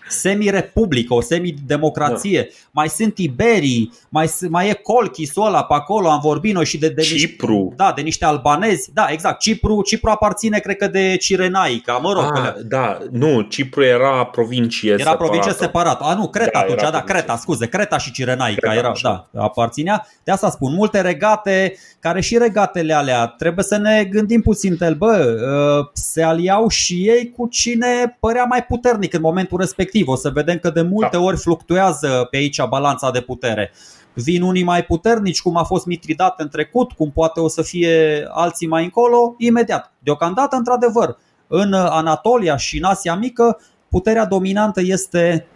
semi-republică, 0.07 1.13
o 1.13 1.21
semi-democrație. 1.21 2.41
Da. 2.41 2.55
Mai 2.71 2.89
sunt 2.89 3.17
Iberii, 3.17 3.93
mai, 4.09 4.31
mai 4.49 4.69
e 4.69 4.73
Colchisul 4.73 5.45
ăla 5.45 5.63
pe 5.63 5.73
acolo, 5.73 6.09
am 6.09 6.19
vorbit 6.19 6.53
noi 6.53 6.65
și 6.65 6.77
de, 6.77 6.89
de 6.89 7.01
Cipru. 7.01 7.53
Niște, 7.53 7.75
da, 7.75 7.91
de 7.95 8.01
niște 8.01 8.25
albanezi. 8.25 8.93
Da, 8.93 9.07
exact. 9.09 9.39
Cipru, 9.39 9.81
Cipru 9.81 10.09
aparține, 10.09 10.59
cred 10.59 10.75
că, 10.77 10.87
de 10.87 11.17
Cirenaica, 11.19 11.93
mă 11.93 12.13
rog. 12.13 12.37
Ah, 12.37 12.53
da, 12.65 12.97
nu, 13.11 13.41
Cipru 13.41 13.83
era 13.83 14.25
provincie 14.25 14.89
Era 14.91 14.97
separată. 14.97 15.23
provincie 15.23 15.51
separată. 15.53 16.03
A, 16.03 16.13
nu, 16.13 16.27
Creta 16.27 16.49
da, 16.53 16.59
atunci, 16.59 16.91
da, 16.91 17.01
Creta, 17.01 17.37
scuze, 17.37 17.67
Creta 17.67 17.97
și 17.97 18.11
Cirenaica 18.11 18.59
Creta, 18.59 18.75
era, 18.75 18.89
așa. 18.89 19.27
da, 19.31 19.41
aparținea. 19.43 20.07
De 20.23 20.31
asta 20.31 20.49
spun, 20.49 20.73
multe 20.73 21.01
regate, 21.01 21.75
care 21.99 22.21
și 22.21 22.37
regatele 22.37 22.93
alea, 22.93 23.25
trebuie 23.25 23.65
să 23.65 23.77
ne 23.77 24.03
gândim 24.03 24.41
puțin, 24.41 24.77
tel, 24.77 24.93
bă, 24.93 25.37
ă, 25.49 25.89
se 25.93 26.23
aliau 26.23 26.67
și 26.67 26.93
ei 26.93 27.31
cu 27.37 27.47
cine 27.47 28.17
părea 28.19 28.43
mai 28.43 28.63
puternic 28.63 29.13
în 29.13 29.21
momentul 29.21 29.59
respectiv 29.59 29.92
respectiv. 29.93 30.07
O 30.07 30.15
să 30.15 30.29
vedem 30.29 30.57
că 30.57 30.69
de 30.69 30.81
multe 30.81 31.17
da. 31.17 31.23
ori 31.23 31.37
fluctuează 31.37 32.27
pe 32.29 32.37
aici 32.37 32.61
balanța 32.69 33.11
de 33.11 33.21
putere. 33.21 33.71
Vin 34.13 34.41
unii 34.41 34.63
mai 34.63 34.83
puternici, 34.83 35.41
cum 35.41 35.57
a 35.57 35.63
fost 35.63 35.85
Mitridat 35.85 36.39
în 36.39 36.49
trecut, 36.49 36.91
cum 36.91 37.11
poate 37.11 37.39
o 37.39 37.47
să 37.47 37.61
fie 37.61 38.25
alții 38.31 38.67
mai 38.67 38.83
încolo, 38.83 39.35
imediat. 39.37 39.93
Deocamdată, 39.99 40.55
într-adevăr, 40.55 41.17
în 41.47 41.73
Anatolia 41.73 42.57
și 42.57 42.77
în 42.77 42.83
Asia 42.83 43.15
Mică, 43.15 43.59
puterea 43.89 44.25
dominantă 44.25 44.81
este, 44.81 45.47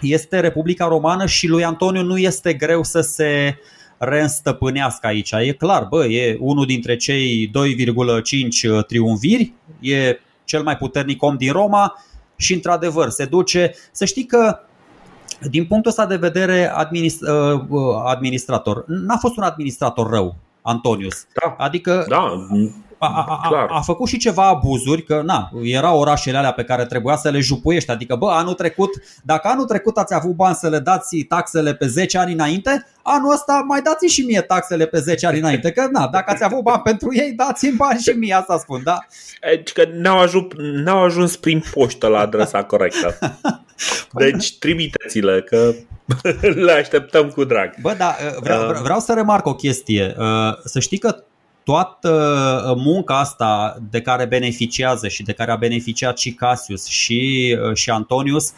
este 0.00 0.40
Republica 0.40 0.86
Romană 0.86 1.26
și 1.26 1.46
lui 1.46 1.64
Antoniu 1.64 2.02
nu 2.02 2.18
este 2.18 2.54
greu 2.54 2.82
să 2.82 3.00
se 3.00 3.56
reînstăpânească 3.98 5.06
aici. 5.06 5.30
E 5.32 5.52
clar, 5.52 5.86
bă, 5.90 6.06
e 6.06 6.36
unul 6.40 6.66
dintre 6.66 6.96
cei 6.96 7.50
2,5 8.80 8.86
triumviri, 8.86 9.52
e 9.80 10.18
cel 10.44 10.62
mai 10.62 10.76
puternic 10.76 11.22
om 11.22 11.36
din 11.36 11.52
Roma, 11.52 11.94
și 12.40 12.54
într-adevăr 12.54 13.08
se 13.08 13.24
duce. 13.24 13.74
Să 13.92 14.04
știi 14.04 14.24
că 14.24 14.58
din 15.50 15.66
punctul 15.66 15.90
ăsta 15.90 16.06
de 16.06 16.16
vedere 16.16 16.72
administ- 16.74 17.20
uh, 17.20 17.60
uh, 17.68 17.80
administrator, 18.04 18.84
n-a 18.86 19.16
fost 19.16 19.36
un 19.36 19.42
administrator 19.42 20.10
rău, 20.10 20.36
Antonius. 20.62 21.26
Da. 21.40 21.54
Adică 21.58 22.04
da 22.08 22.46
a, 23.00 23.24
a, 23.28 23.48
a, 23.52 23.66
a 23.70 23.80
făcut 23.80 24.08
și 24.08 24.18
ceva 24.18 24.46
abuzuri, 24.46 25.02
că 25.02 25.22
na, 25.24 25.50
erau 25.62 25.98
orașele 25.98 26.36
alea 26.36 26.52
pe 26.52 26.64
care 26.64 26.84
trebuia 26.84 27.16
să 27.16 27.28
le 27.30 27.40
jupuiești. 27.40 27.90
Adică, 27.90 28.16
bă, 28.16 28.30
anul 28.30 28.54
trecut, 28.54 28.90
dacă 29.22 29.48
anul 29.48 29.64
trecut 29.64 29.96
ați 29.96 30.14
avut 30.14 30.34
bani 30.34 30.54
să 30.54 30.68
le 30.68 30.78
dați 30.78 31.16
taxele 31.16 31.74
pe 31.74 31.86
10 31.86 32.18
ani 32.18 32.32
înainte, 32.32 32.86
anul 33.02 33.32
ăsta 33.32 33.64
mai 33.66 33.82
dați 33.82 34.06
și 34.06 34.22
mie 34.22 34.40
taxele 34.40 34.86
pe 34.86 34.98
10 34.98 35.26
ani 35.26 35.38
înainte. 35.38 35.70
Că, 35.70 35.88
na, 35.92 36.08
dacă 36.08 36.30
ați 36.30 36.44
avut 36.44 36.62
bani 36.62 36.82
pentru 36.82 37.14
ei, 37.14 37.32
dați-mi 37.32 37.76
bani 37.76 38.00
și 38.00 38.10
mie, 38.10 38.34
asta 38.34 38.58
spun, 38.58 38.80
da? 38.84 38.98
Deci 39.40 39.72
că 39.72 39.82
n-au 39.92 40.18
ajuns, 40.18 40.46
n-au 40.56 41.04
ajuns 41.04 41.36
prin 41.36 41.64
poștă 41.70 42.06
la 42.06 42.18
adresa 42.18 42.64
corectă. 42.64 43.18
Deci 44.12 44.58
trimiteți-le, 44.58 45.42
că 45.42 45.74
le 46.64 46.72
așteptăm 46.72 47.28
cu 47.28 47.44
drag. 47.44 47.74
Bă, 47.80 47.94
da, 47.98 48.16
vreau, 48.40 48.82
vreau 48.82 48.98
să 48.98 49.12
remarc 49.12 49.46
o 49.46 49.54
chestie. 49.54 50.16
Să 50.64 50.80
știi 50.80 50.98
că 50.98 51.24
toată 51.64 52.10
uh, 52.68 52.82
munca 52.84 53.18
asta 53.18 53.76
de 53.90 54.00
care 54.00 54.26
beneficiază 54.26 55.08
și 55.08 55.22
de 55.22 55.32
care 55.32 55.50
a 55.50 55.56
beneficiat 55.56 56.18
și 56.18 56.32
Cassius 56.32 56.86
și, 56.86 57.56
uh, 57.62 57.74
și 57.74 57.90
Antonius 57.90 58.52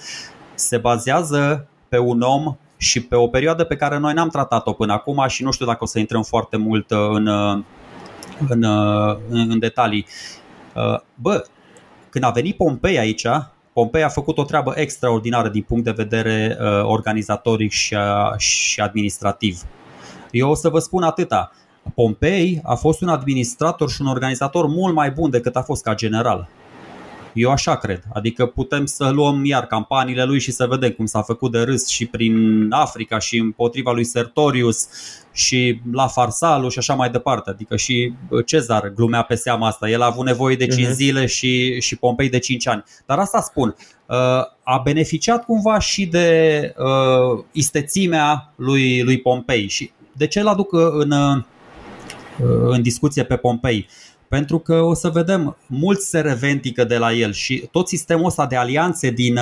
se 0.54 0.78
bazează 0.78 1.66
pe 1.88 1.98
un 1.98 2.20
om 2.20 2.56
și 2.76 3.02
pe 3.02 3.16
o 3.16 3.26
perioadă 3.26 3.64
pe 3.64 3.76
care 3.76 3.98
noi 3.98 4.12
n-am 4.12 4.28
tratat-o 4.28 4.72
până 4.72 4.92
acum 4.92 5.24
și 5.28 5.42
nu 5.42 5.50
știu 5.50 5.66
dacă 5.66 5.84
o 5.84 5.86
să 5.86 5.98
intrăm 5.98 6.22
foarte 6.22 6.56
mult 6.56 6.90
uh, 6.90 6.98
în, 7.12 7.26
în, 8.48 8.64
în, 9.28 9.50
în 9.50 9.58
detalii. 9.58 10.06
Bă, 11.14 11.44
când 12.10 12.24
a 12.24 12.30
venit 12.30 12.56
Pompei 12.56 12.98
aici, 12.98 13.26
Pompei 13.72 14.02
a 14.02 14.08
făcut 14.08 14.38
o 14.38 14.44
treabă 14.44 14.72
extraordinară 14.76 15.48
din 15.48 15.62
punct 15.62 15.84
de 15.84 15.90
vedere 15.90 16.56
organizatoric 16.82 17.70
și, 17.70 17.96
și 18.36 18.80
administrativ. 18.80 19.62
Eu 20.30 20.50
o 20.50 20.54
să 20.54 20.68
vă 20.68 20.78
spun 20.78 21.02
atâta. 21.02 21.52
Pompei 21.94 22.60
a 22.64 22.74
fost 22.74 23.00
un 23.00 23.08
administrator 23.08 23.90
și 23.90 24.00
un 24.00 24.06
organizator 24.06 24.66
mult 24.66 24.94
mai 24.94 25.10
bun 25.10 25.30
decât 25.30 25.56
a 25.56 25.62
fost 25.62 25.82
ca 25.82 25.94
general. 25.94 26.48
Eu 27.34 27.50
așa 27.50 27.76
cred. 27.76 28.02
Adică 28.12 28.46
putem 28.46 28.86
să 28.86 29.08
luăm 29.08 29.44
iar 29.44 29.66
campaniile 29.66 30.24
lui 30.24 30.40
și 30.40 30.52
să 30.52 30.66
vedem 30.66 30.90
cum 30.90 31.06
s-a 31.06 31.22
făcut 31.22 31.52
de 31.52 31.60
râs 31.60 31.88
și 31.88 32.06
prin 32.06 32.66
Africa 32.70 33.18
și 33.18 33.38
împotriva 33.38 33.92
lui 33.92 34.04
Sertorius 34.04 34.88
și 35.32 35.80
la 35.92 36.06
Farsalu 36.06 36.68
și 36.68 36.78
așa 36.78 36.94
mai 36.94 37.10
departe. 37.10 37.50
Adică 37.50 37.76
și 37.76 38.12
Cezar 38.46 38.88
glumea 38.88 39.22
pe 39.22 39.34
seama 39.34 39.66
asta. 39.66 39.88
El 39.88 40.02
a 40.02 40.06
avut 40.06 40.24
nevoie 40.24 40.56
de 40.56 40.66
5 40.66 40.86
uh-huh. 40.86 40.90
zile 40.90 41.26
și, 41.26 41.80
și 41.80 41.96
Pompei 41.96 42.28
de 42.28 42.38
5 42.38 42.68
ani. 42.68 42.84
Dar 43.06 43.18
asta 43.18 43.40
spun. 43.40 43.74
Uh, 44.06 44.16
a 44.62 44.80
beneficiat 44.84 45.44
cumva 45.44 45.78
și 45.78 46.06
de 46.06 46.74
uh, 46.78 47.44
istețimea 47.52 48.52
lui, 48.56 49.02
lui 49.02 49.18
Pompei. 49.18 49.68
Și 49.68 49.90
de 50.12 50.26
ce 50.26 50.40
îl 50.40 50.46
aduc 50.46 50.72
în, 50.72 51.12
în 52.64 52.82
discuție 52.82 53.24
pe 53.24 53.36
Pompei. 53.36 53.86
Pentru 54.28 54.58
că 54.58 54.74
o 54.74 54.94
să 54.94 55.08
vedem, 55.08 55.56
mulți 55.66 56.08
se 56.08 56.20
revendică 56.20 56.84
de 56.84 56.96
la 56.96 57.12
el 57.12 57.32
și 57.32 57.68
tot 57.70 57.88
sistemul 57.88 58.26
ăsta 58.26 58.46
de 58.46 58.56
alianțe 58.56 59.10
din, 59.10 59.38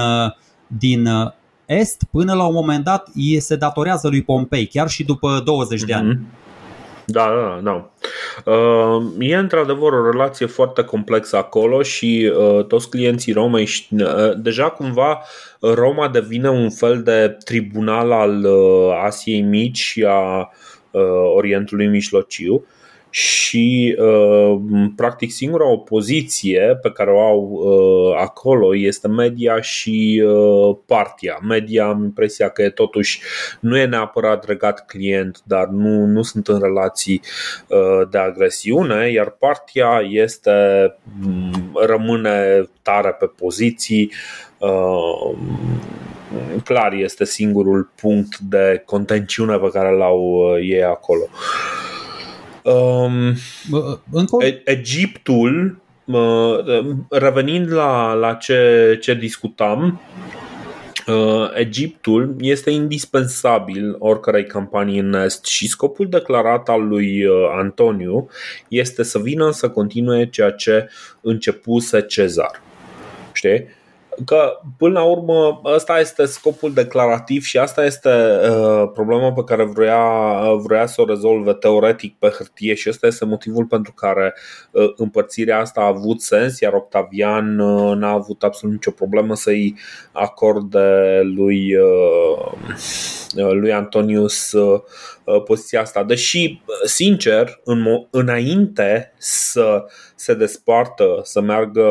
din 0.66 1.08
Est, 1.66 2.02
până 2.10 2.34
la 2.34 2.46
un 2.46 2.54
moment 2.54 2.84
dat, 2.84 3.08
se 3.38 3.56
datorează 3.56 4.08
lui 4.08 4.22
Pompei, 4.22 4.66
chiar 4.66 4.88
și 4.88 5.04
după 5.04 5.42
20 5.44 5.82
de 5.82 5.94
ani. 5.94 6.08
Mhm. 6.08 6.38
Da, 7.12 7.28
da, 7.34 7.60
da. 7.62 7.90
Uh, 8.52 9.02
e 9.18 9.36
într-adevăr 9.36 9.92
o 9.92 10.10
relație 10.10 10.46
foarte 10.46 10.82
complexă 10.82 11.36
acolo 11.36 11.82
și 11.82 12.32
uh, 12.36 12.64
toți 12.64 12.90
clienții 12.90 13.32
Romei, 13.32 13.68
uh, 13.90 14.06
deja 14.36 14.70
cumva 14.70 15.22
Roma 15.60 16.08
devine 16.08 16.48
un 16.48 16.70
fel 16.70 17.02
de 17.02 17.36
tribunal 17.44 18.12
al 18.12 18.46
Asiei 19.04 19.40
Mici 19.40 19.78
și 19.78 20.04
a 20.08 20.50
Orientului 21.34 21.86
Mijlociu 21.86 22.64
și 23.10 23.96
uh, 23.98 24.60
practic 24.96 25.30
singura 25.30 25.70
opoziție 25.70 26.78
pe 26.82 26.90
care 26.90 27.10
o 27.10 27.20
au 27.20 27.50
uh, 27.50 28.16
acolo 28.20 28.76
este 28.76 29.08
media 29.08 29.60
și 29.60 30.22
uh, 30.26 30.76
partia. 30.86 31.38
Media 31.42 31.86
am 31.86 32.02
impresia 32.02 32.48
că 32.48 32.62
e 32.62 32.70
totuși 32.70 33.20
nu 33.60 33.76
e 33.76 33.84
neapărat 33.84 34.44
regat 34.44 34.86
client, 34.86 35.40
dar 35.44 35.66
nu, 35.66 36.04
nu 36.04 36.22
sunt 36.22 36.48
în 36.48 36.60
relații 36.60 37.20
de 38.10 38.18
agresiune, 38.18 39.10
iar 39.10 39.30
partia 39.30 40.00
este 40.10 40.50
rămâne 41.74 42.68
tare 42.82 43.12
pe 43.12 43.26
poziții 43.26 44.12
clar 46.64 46.92
este 46.92 47.24
singurul 47.24 47.90
punct 48.00 48.38
de 48.38 48.82
contenciune 48.86 49.56
pe 49.56 49.70
care 49.72 49.96
l-au 49.96 50.54
ei 50.60 50.84
acolo. 50.84 51.28
Um, 52.62 53.34
Încă... 54.10 54.36
Egiptul, 54.64 55.82
revenind 57.10 57.72
la, 57.72 58.12
la 58.12 58.34
ce, 58.34 58.98
ce 59.00 59.14
discutam, 59.14 60.00
Uh, 61.06 61.50
Egiptul 61.54 62.34
este 62.38 62.70
indispensabil 62.70 63.96
oricărei 63.98 64.46
campanii 64.46 64.98
în 64.98 65.14
Est 65.14 65.44
și 65.44 65.68
scopul 65.68 66.08
declarat 66.08 66.68
al 66.68 66.88
lui 66.88 67.24
uh, 67.24 67.34
Antoniu 67.52 68.28
este 68.68 69.02
să 69.02 69.18
vină 69.18 69.50
să 69.50 69.68
continue 69.68 70.28
ceea 70.28 70.50
ce 70.50 70.88
începuse 71.20 72.00
Cezar. 72.00 72.62
Știi? 73.32 73.66
Că 74.24 74.60
până 74.78 74.98
la 74.98 75.04
urmă 75.04 75.60
ăsta 75.64 76.00
este 76.00 76.24
scopul 76.24 76.72
declarativ 76.72 77.42
și 77.42 77.58
asta 77.58 77.84
este 77.84 78.08
uh, 78.08 78.90
problema 78.94 79.32
pe 79.32 79.44
care 79.44 79.64
vrea, 79.64 80.04
vrea 80.54 80.86
să 80.86 81.00
o 81.00 81.04
rezolve 81.04 81.52
teoretic 81.52 82.18
pe 82.18 82.28
hârtie 82.28 82.74
și 82.74 82.88
ăsta 82.88 83.06
este 83.06 83.24
motivul 83.24 83.64
pentru 83.64 83.92
care 83.92 84.34
uh, 84.70 84.92
împărțirea 84.96 85.58
asta 85.58 85.80
a 85.80 85.86
avut 85.86 86.20
sens, 86.20 86.60
iar 86.60 86.72
Octavian 86.72 87.58
uh, 87.58 87.96
n-a 87.96 88.10
avut 88.10 88.42
absolut 88.42 88.74
nicio 88.74 88.90
problemă 88.90 89.34
să-i 89.34 89.74
acorde 90.12 91.20
lui, 91.22 91.76
uh, 91.76 92.52
lui 93.34 93.72
Antonius 93.72 94.52
uh, 94.52 94.80
poziția 95.44 95.80
asta. 95.80 96.04
Deși, 96.04 96.62
sincer, 96.84 97.60
în, 97.64 97.86
înainte 98.10 99.12
să 99.18 99.84
se 100.14 100.34
despartă, 100.34 101.20
să 101.22 101.40
meargă 101.40 101.84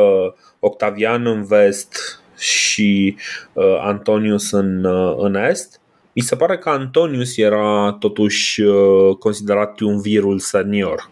Octavian 0.60 1.26
în 1.26 1.44
vest 1.44 2.20
și 2.38 3.16
uh, 3.52 3.78
Antonius 3.80 4.50
în, 4.50 4.84
uh, 4.84 5.16
în 5.18 5.34
est. 5.34 5.80
Mi 6.12 6.22
se 6.22 6.36
pare 6.36 6.58
că 6.58 6.68
Antonius 6.68 7.36
era 7.36 7.96
totuși 7.98 8.62
uh, 8.62 9.16
considerat 9.16 9.80
virul 9.80 10.38
senior. 10.38 11.10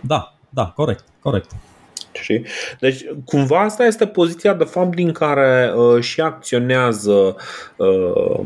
Da, 0.00 0.34
da, 0.48 0.72
corect, 0.76 1.04
corect. 1.20 1.50
Și, 2.12 2.42
deci, 2.80 3.04
cumva 3.24 3.60
asta 3.60 3.84
este 3.84 4.06
poziția 4.06 4.54
de 4.54 4.64
fapt 4.64 4.94
din 4.94 5.12
care 5.12 5.72
uh, 5.74 6.02
și 6.02 6.20
acționează 6.20 7.36
uh, 7.76 8.40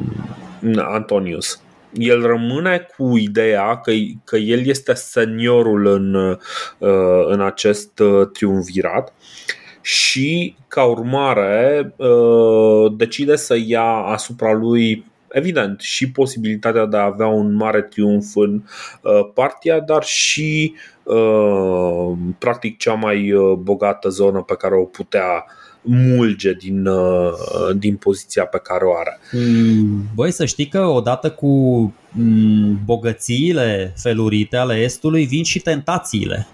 Antonius. 0.77 1.61
El 1.93 2.23
rămâne 2.23 2.87
cu 2.97 3.17
ideea 3.17 3.81
că, 3.81 3.93
că 4.25 4.37
el 4.37 4.67
este 4.67 4.95
seniorul 4.95 5.87
în, 5.87 6.15
uh, 6.15 7.25
în 7.27 7.41
acest 7.41 7.99
uh, 7.99 8.29
triumvirat 8.33 9.13
și, 9.85 10.57
ca 10.69 10.85
urmare, 10.85 11.95
uh, 11.97 12.93
decide 12.97 13.37
să 13.37 13.57
ia 13.67 13.85
asupra 13.93 14.53
lui 14.53 15.05
evident, 15.29 15.81
și 15.81 16.11
posibilitatea 16.11 16.87
de 16.87 16.97
a 16.97 17.05
avea 17.05 17.27
un 17.27 17.55
mare 17.55 17.83
triumf 17.83 18.35
în 18.35 18.63
uh, 19.03 19.31
partia, 19.35 19.81
dar 19.81 20.03
și 20.03 20.75
uh, 21.03 22.13
practic 22.39 22.79
cea 22.79 22.93
mai 22.93 23.33
bogată 23.59 24.09
zonă 24.09 24.43
pe 24.43 24.55
care 24.55 24.75
o 24.75 24.85
putea 24.85 25.45
mulge 25.83 26.53
din, 26.53 26.89
din 27.77 27.97
poziția 27.97 28.45
pe 28.45 28.59
care 28.63 28.85
o 28.85 28.97
are. 28.97 29.19
Mm, 29.33 30.03
băi, 30.15 30.31
să 30.31 30.45
știi 30.45 30.67
că 30.67 30.81
odată 30.81 31.31
cu 31.31 31.49
mm, 32.11 32.81
bogățiile 32.85 33.95
felurite 33.97 34.57
ale 34.57 34.75
Estului 34.75 35.27
vin 35.27 35.45
și 35.45 35.61
tentațiile. 35.61 36.47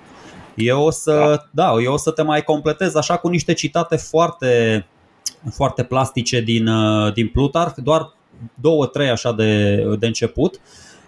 Eu 0.55 0.83
o 0.83 0.91
să, 0.91 1.45
da. 1.51 1.65
da, 1.65 1.81
eu 1.83 1.93
o 1.93 1.97
să 1.97 2.11
te 2.11 2.23
mai 2.23 2.43
completez 2.43 2.95
așa 2.95 3.17
cu 3.17 3.29
niște 3.29 3.53
citate 3.53 3.97
foarte, 3.97 4.87
foarte 5.51 5.83
plastice 5.83 6.41
din, 6.41 6.67
uh, 6.67 7.13
din 7.13 7.29
Plutarh, 7.29 7.75
doar 7.77 8.15
două, 8.55 8.87
trei 8.87 9.09
așa 9.09 9.33
de, 9.33 9.83
de 9.99 10.07
început. 10.07 10.61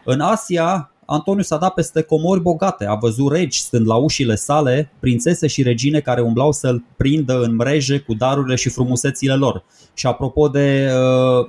În 0.04 0.20
Asia, 0.20 0.92
Antoniu 1.06 1.42
s-a 1.42 1.56
dat 1.56 1.74
peste 1.74 2.02
comori 2.02 2.40
bogate, 2.40 2.86
a 2.86 2.94
văzut 2.94 3.32
regi 3.32 3.60
stând 3.60 3.86
la 3.86 3.94
ușile 3.94 4.34
sale, 4.34 4.92
prințese 5.00 5.46
și 5.46 5.62
regine 5.62 6.00
care 6.00 6.20
umblau 6.20 6.52
să-l 6.52 6.84
prindă 6.96 7.42
în 7.42 7.54
mreje 7.54 7.98
cu 7.98 8.14
darurile 8.14 8.54
și 8.54 8.68
frumusețile 8.68 9.34
lor. 9.34 9.64
Și 9.94 10.06
apropo 10.06 10.48
de 10.48 10.90
uh, 10.92 11.48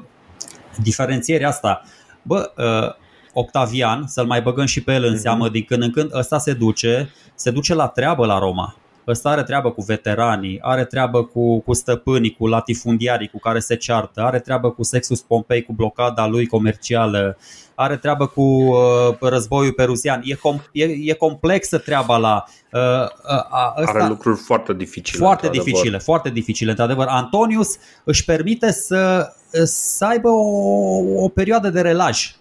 diferențierea 0.82 1.48
asta, 1.48 1.82
bă, 2.22 2.52
uh, 2.58 3.02
Octavian, 3.34 4.08
să-l 4.08 4.26
mai 4.26 4.42
băgăm 4.42 4.66
și 4.66 4.84
pe 4.84 4.94
el 4.94 5.04
în 5.04 5.12
mhm. 5.12 5.22
seamă 5.22 5.50
din 5.50 5.64
când 5.64 5.82
în 5.82 5.92
când, 5.92 6.10
ăsta 6.14 6.38
se 6.38 6.54
duce, 6.54 7.10
se 7.36 7.52
duce 7.52 7.74
la 7.74 7.88
treabă 7.88 8.26
la 8.26 8.40
Roma. 8.40 8.76
Ăsta 9.08 9.30
are 9.30 9.44
treabă 9.44 9.72
cu 9.72 9.82
veteranii, 9.82 10.60
are 10.62 10.86
treabă 10.86 11.24
cu, 11.24 11.60
cu 11.60 11.74
stăpânii, 11.74 12.36
cu 12.36 12.48
latifundiarii 12.48 13.28
cu 13.28 13.40
care 13.40 13.60
se 13.60 13.76
ceartă, 13.76 14.22
are 14.22 14.40
treabă 14.40 14.72
cu 14.72 14.84
Sexus 14.84 15.22
Pompei, 15.22 15.64
cu 15.64 15.74
blocada 15.74 16.28
lui 16.28 16.48
comercială, 16.48 17.38
are 17.76 17.98
treabă 17.98 18.26
cu 18.26 18.42
uh, 18.42 18.76
războiul 19.20 19.74
perusian. 19.74 20.22
E, 20.24 20.36
com- 20.36 20.70
e, 20.72 20.84
e 20.84 21.14
complexă 21.14 21.78
treaba 21.78 22.18
la. 22.18 22.44
Uh, 22.72 22.80
uh, 22.82 23.82
ăsta, 23.82 23.92
are 23.94 24.08
lucruri 24.08 24.40
foarte 24.40 24.74
dificile. 24.74 25.20
Foarte 25.20 25.50
dificile, 25.50 25.98
foarte 25.98 26.30
dificile, 26.30 26.70
într-adevăr. 26.70 27.08
Antonius 27.10 27.78
își 28.04 28.26
permite 28.26 28.72
să, 28.72 29.34
să 29.64 30.06
aibă 30.06 30.30
o, 30.30 31.24
o 31.24 31.30
perioadă 31.30 31.70
de 31.70 31.82
relaj 31.82 32.36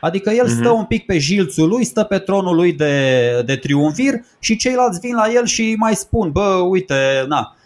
Adică 0.00 0.30
el 0.30 0.48
stă 0.48 0.68
mhm. 0.68 0.78
un 0.78 0.84
pic 0.84 1.06
pe 1.06 1.18
jilțul 1.18 1.68
lui, 1.68 1.84
stă 1.84 2.02
pe 2.02 2.18
tronul 2.18 2.54
lui 2.54 2.72
de, 2.72 3.42
de 3.46 3.56
triumvir 3.56 4.14
și 4.38 4.56
ceilalți 4.56 5.00
vin 5.00 5.14
la 5.14 5.30
el 5.34 5.46
și 5.46 5.74
mai 5.78 5.94
spun, 5.94 6.30
bă, 6.30 6.66
uite, 6.68 7.24
na, 7.28 7.38
uh, 7.38 7.59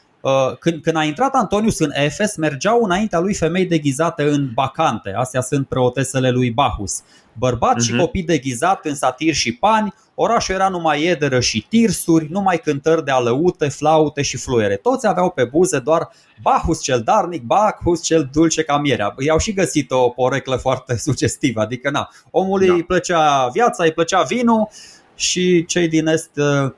când, 0.59 0.83
când 0.83 0.97
a 0.97 1.05
intrat 1.05 1.35
Antonius 1.35 1.79
în 1.79 1.91
Efes, 1.93 2.37
mergeau 2.37 2.83
înaintea 2.83 3.19
lui 3.19 3.35
femei 3.35 3.67
deghizate 3.67 4.23
în 4.23 4.51
bacante. 4.55 5.13
Astea 5.17 5.41
sunt 5.41 5.69
preotesele 5.69 6.31
lui 6.31 6.51
Bahus. 6.51 7.03
Bărbați 7.33 7.77
uh-huh. 7.77 7.87
și 7.87 7.93
mhm. 7.93 8.01
copii 8.01 8.23
deghizați 8.23 8.89
în 8.89 8.95
satir 8.95 9.35
și 9.35 9.53
pani, 9.53 9.95
Orașul 10.15 10.55
era 10.55 10.69
numai 10.69 11.03
iederă 11.03 11.41
și 11.41 11.67
tirsuri, 11.69 12.27
numai 12.31 12.59
cântări 12.59 13.05
de 13.05 13.11
alăute, 13.11 13.69
flaute 13.69 14.23
și 14.23 14.37
fluiere. 14.37 14.77
Toți 14.77 15.07
aveau 15.07 15.31
pe 15.31 15.45
buze 15.45 15.79
doar 15.79 16.09
Bacchus 16.43 16.83
cel 16.83 17.01
darnic, 17.01 17.43
Bacchus 17.43 18.03
cel 18.03 18.29
dulce 18.33 18.63
ca 18.63 18.79
mierea. 18.79 19.15
I-au 19.19 19.39
și 19.39 19.53
găsit 19.53 19.91
o 19.91 20.09
poreclă 20.09 20.57
foarte 20.57 20.97
sugestivă, 21.07 21.61
adică 21.61 21.91
na, 21.91 22.09
omului 22.31 22.67
da. 22.67 22.75
îi 22.75 22.83
plăcea 22.83 23.49
viața, 23.49 23.85
îi 23.85 23.93
plăcea 23.93 24.23
vinul 24.23 24.69
și 25.15 25.65
cei 25.65 25.89
din 25.89 26.07
est 26.07 26.31
uh, 26.37 26.73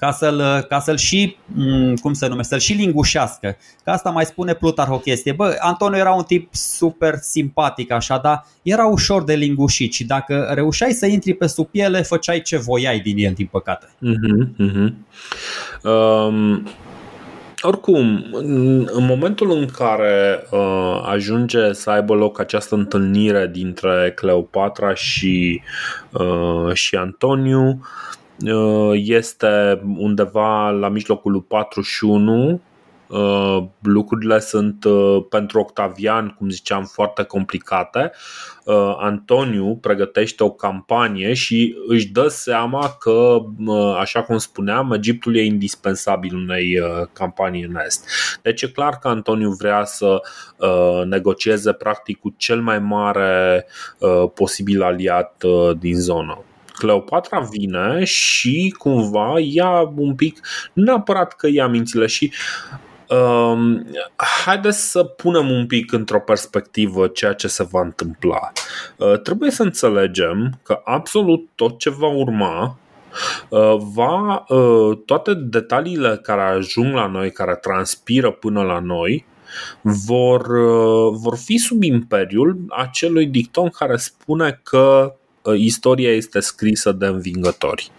ca 0.00 0.10
să-l, 0.12 0.66
ca 0.68 0.80
să-l 0.80 0.96
și, 0.96 1.36
mm, 1.46 1.94
cum 1.94 2.12
se 2.12 2.26
numește, 2.26 2.52
să-l 2.52 2.60
și 2.60 2.72
lingușească. 2.72 3.56
Ca 3.84 3.92
asta 3.92 4.10
mai 4.10 4.24
spune 4.24 4.54
Plutarh 4.54 4.90
o 4.90 4.98
chestie. 4.98 5.32
Bă, 5.32 5.56
Antonio 5.58 5.98
era 5.98 6.12
un 6.12 6.22
tip 6.22 6.54
super 6.54 7.14
simpatic 7.20 7.90
așa, 7.90 8.18
dar 8.18 8.44
era 8.62 8.86
ușor 8.86 9.24
de 9.24 9.34
lingușit 9.34 9.92
și 9.92 10.04
dacă 10.04 10.50
reușeai 10.54 10.92
să 10.92 11.06
intri 11.06 11.34
pe 11.34 11.46
sub 11.46 11.66
piele, 11.66 12.02
făceai 12.02 12.42
ce 12.42 12.56
voiai 12.56 13.00
din 13.00 13.18
el, 13.18 13.32
din 13.32 13.48
păcate. 13.50 13.86
Uh-huh, 13.86 14.68
uh-huh. 14.68 14.92
Um... 15.82 16.68
Oricum, 17.62 18.26
în 18.86 19.04
momentul 19.04 19.50
în 19.50 19.66
care 19.66 20.46
uh, 20.50 21.02
ajunge 21.04 21.72
să 21.72 21.90
aibă 21.90 22.14
loc 22.14 22.40
această 22.40 22.74
întâlnire 22.74 23.50
dintre 23.52 24.12
Cleopatra 24.14 24.94
și, 24.94 25.60
uh, 26.10 26.72
și 26.72 26.96
Antoniu, 26.96 27.68
Uh, 27.68 28.19
este 28.92 29.82
undeva 29.96 30.70
la 30.70 30.88
mijlocul 30.88 31.32
lui 31.32 31.42
41 31.42 32.60
Uh, 33.10 33.64
lucrurile 33.82 34.38
sunt 34.38 34.84
uh, 34.84 35.24
pentru 35.28 35.60
Octavian, 35.60 36.28
cum 36.38 36.48
ziceam, 36.48 36.84
foarte 36.84 37.22
complicate. 37.22 38.12
Uh, 38.64 38.94
Antoniu 38.98 39.76
pregătește 39.76 40.44
o 40.44 40.50
campanie 40.50 41.34
și 41.34 41.76
își 41.88 42.08
dă 42.08 42.28
seama 42.28 42.96
că, 42.98 43.38
așa 43.98 44.22
cum 44.22 44.38
spuneam, 44.38 44.92
Egiptul 44.92 45.36
e 45.36 45.44
indispensabil 45.44 46.34
unei 46.34 46.78
campanii 47.12 47.62
în 47.62 47.76
Est. 47.84 48.06
Deci 48.42 48.62
e 48.62 48.68
clar 48.68 48.98
că 48.98 49.08
Antoniu 49.08 49.50
vrea 49.50 49.84
să 49.84 50.20
negocieze 51.04 51.72
practic 51.72 52.18
cu 52.18 52.34
cel 52.36 52.60
mai 52.60 52.78
mare 52.78 53.66
posibil 54.34 54.82
aliat 54.82 55.44
din 55.78 55.94
zonă 55.94 56.44
Cleopatra 56.80 57.40
vine 57.40 58.04
și 58.04 58.74
cumva 58.78 59.34
ia 59.38 59.92
un 59.96 60.14
pic, 60.14 60.40
nu 60.72 60.82
neapărat 60.82 61.32
că 61.32 61.48
ia 61.48 61.66
mințile 61.66 62.06
și 62.06 62.32
Um, 63.10 63.86
haideți 64.44 64.90
să 64.90 65.04
punem 65.04 65.50
un 65.50 65.66
pic 65.66 65.92
într-o 65.92 66.20
perspectivă 66.20 67.06
ceea 67.06 67.32
ce 67.32 67.48
se 67.48 67.62
va 67.70 67.80
întâmpla. 67.80 68.52
Uh, 68.96 69.20
trebuie 69.20 69.50
să 69.50 69.62
înțelegem 69.62 70.58
că 70.62 70.80
absolut 70.84 71.48
tot 71.54 71.78
ce 71.78 71.90
va 71.90 72.06
urma 72.06 72.78
uh, 73.48 73.76
va, 73.94 74.44
uh, 74.48 74.98
toate 75.04 75.34
detaliile 75.34 76.16
care 76.22 76.40
ajung 76.40 76.94
la 76.94 77.06
noi, 77.06 77.32
care 77.32 77.54
transpiră 77.54 78.30
până 78.30 78.62
la 78.62 78.78
noi, 78.78 79.26
vor, 79.80 80.40
uh, 80.40 81.18
vor 81.22 81.36
fi 81.36 81.56
sub 81.56 81.82
imperiul 81.82 82.58
acelui 82.68 83.26
dicton 83.26 83.68
care 83.68 83.96
spune 83.96 84.60
că 84.62 85.14
uh, 85.14 85.19
istoria 85.56 86.10
este 86.10 86.40
scrisă 86.40 86.92
de 86.92 87.06
învingători. 87.06 87.90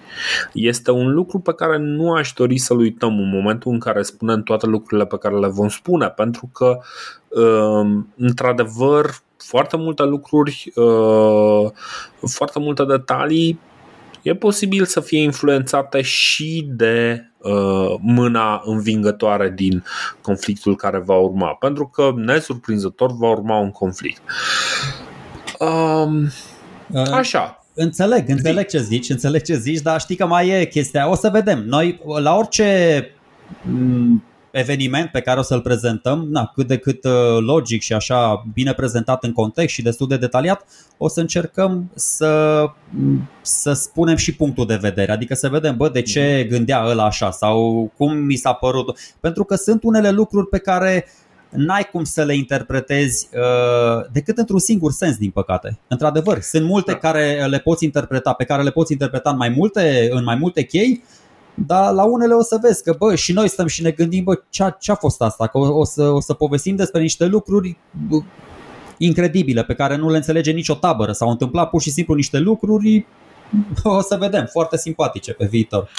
Este 0.53 0.91
un 0.91 1.13
lucru 1.13 1.39
pe 1.39 1.53
care 1.53 1.77
nu 1.77 2.13
aș 2.13 2.31
dori 2.33 2.57
să-l 2.57 2.77
uităm 2.77 3.19
în 3.19 3.29
momentul 3.29 3.71
în 3.71 3.79
care 3.79 4.01
spunem 4.01 4.43
toate 4.43 4.65
lucrurile 4.65 5.05
pe 5.07 5.17
care 5.17 5.37
le 5.39 5.47
vom 5.47 5.67
spune, 5.67 6.07
pentru 6.07 6.49
că, 6.53 6.79
uh, 7.27 8.03
într-adevăr, 8.17 9.09
foarte 9.37 9.77
multe 9.77 10.03
lucruri, 10.03 10.73
foarte 12.19 12.59
multe 12.59 12.85
detalii 12.85 13.59
e 14.21 14.35
posibil 14.35 14.85
să 14.85 14.99
fie 14.99 15.21
influențate 15.21 16.01
și 16.01 16.67
de 16.69 17.25
uh, 17.37 17.95
mâna 17.99 18.61
învingătoare 18.65 19.49
din 19.55 19.83
conflictul 20.21 20.75
care 20.75 20.99
va 20.99 21.15
urma, 21.15 21.53
pentru 21.53 21.87
că 21.87 22.11
nesurprinzător 22.15 23.11
va 23.17 23.29
urma 23.29 23.57
un 23.57 23.71
conflict. 23.71 24.21
Um, 25.59 26.23
uh, 26.23 26.31
așa. 26.93 27.65
Înțeleg, 27.73 28.29
înțeleg 28.29 28.67
ce 28.67 28.81
zici, 28.81 29.09
înțeleg 29.09 29.41
ce 29.41 29.55
zici, 29.55 29.81
dar 29.81 29.99
știi 29.99 30.15
că 30.15 30.25
mai 30.25 30.49
e 30.49 30.65
chestia. 30.65 31.09
O 31.09 31.15
să 31.15 31.29
vedem. 31.29 31.63
Noi, 31.65 32.01
la 32.19 32.35
orice 32.35 33.05
eveniment 34.51 35.09
pe 35.09 35.21
care 35.21 35.39
o 35.39 35.41
să-l 35.41 35.61
prezentăm, 35.61 36.27
na, 36.29 36.51
cât 36.55 36.67
de 36.67 36.77
cât 36.77 37.03
uh, 37.03 37.11
logic 37.39 37.81
și 37.81 37.93
așa 37.93 38.45
bine 38.53 38.73
prezentat 38.73 39.23
în 39.23 39.31
context 39.31 39.73
și 39.73 39.81
destul 39.81 40.07
de 40.07 40.17
detaliat, 40.17 40.65
o 40.97 41.07
să 41.07 41.19
încercăm 41.19 41.91
să, 41.95 42.65
să 43.41 43.73
spunem 43.73 44.15
și 44.15 44.35
punctul 44.35 44.65
de 44.65 44.75
vedere, 44.75 45.11
adică 45.11 45.33
să 45.33 45.49
vedem, 45.49 45.77
bă, 45.77 45.89
de 45.89 46.01
ce 46.01 46.39
mhm. 46.39 46.55
gândea 46.55 46.83
ăla 46.85 47.05
așa 47.05 47.31
sau 47.31 47.91
cum 47.97 48.17
mi 48.17 48.35
s-a 48.35 48.53
părut. 48.53 48.99
Pentru 49.19 49.43
că 49.43 49.55
sunt 49.55 49.83
unele 49.83 50.11
lucruri 50.11 50.47
pe 50.47 50.57
care 50.57 51.05
n-ai 51.51 51.89
cum 51.91 52.03
să 52.03 52.23
le 52.23 52.35
interpretezi 52.35 53.29
uh, 53.33 54.05
decât 54.11 54.37
într-un 54.37 54.59
singur 54.59 54.91
sens, 54.91 55.17
din 55.17 55.29
păcate. 55.29 55.79
Într-adevăr, 55.87 56.39
sunt 56.39 56.65
multe 56.65 56.91
da. 56.91 56.97
care 56.97 57.45
le 57.49 57.59
poți 57.59 57.83
interpreta, 57.83 58.33
pe 58.33 58.43
care 58.43 58.63
le 58.63 58.71
poți 58.71 58.91
interpreta 58.91 59.29
în 59.29 59.37
mai 59.37 59.49
multe, 59.49 60.07
în 60.11 60.23
mai 60.23 60.35
multe 60.35 60.63
chei, 60.63 61.03
dar 61.53 61.93
la 61.93 62.03
unele 62.03 62.33
o 62.33 62.43
să 62.43 62.57
vezi 62.61 62.83
că, 62.83 62.95
bă, 62.97 63.15
și 63.15 63.33
noi 63.33 63.49
stăm 63.49 63.67
și 63.67 63.81
ne 63.81 63.91
gândim, 63.91 64.23
bă, 64.23 64.41
ce 64.79 64.91
a 64.91 64.95
fost 64.95 65.21
asta? 65.21 65.47
Că 65.47 65.57
o, 65.57 65.77
o, 65.79 65.83
să, 65.83 66.03
o 66.03 66.19
să 66.19 66.33
povestim 66.33 66.75
despre 66.75 67.01
niște 67.01 67.25
lucruri 67.25 67.77
bă, 68.07 68.17
incredibile 68.97 69.63
pe 69.63 69.73
care 69.73 69.95
nu 69.95 70.09
le 70.09 70.17
înțelege 70.17 70.51
nicio 70.51 70.73
tabără. 70.73 71.11
S-au 71.11 71.29
întâmplat 71.29 71.69
pur 71.69 71.81
și 71.81 71.91
simplu 71.91 72.13
niște 72.13 72.37
lucruri 72.37 73.05
o 73.83 74.01
să 74.01 74.17
vedem, 74.19 74.45
foarte 74.45 74.77
simpatice 74.77 75.33
pe 75.33 75.45
viitor. 75.45 75.89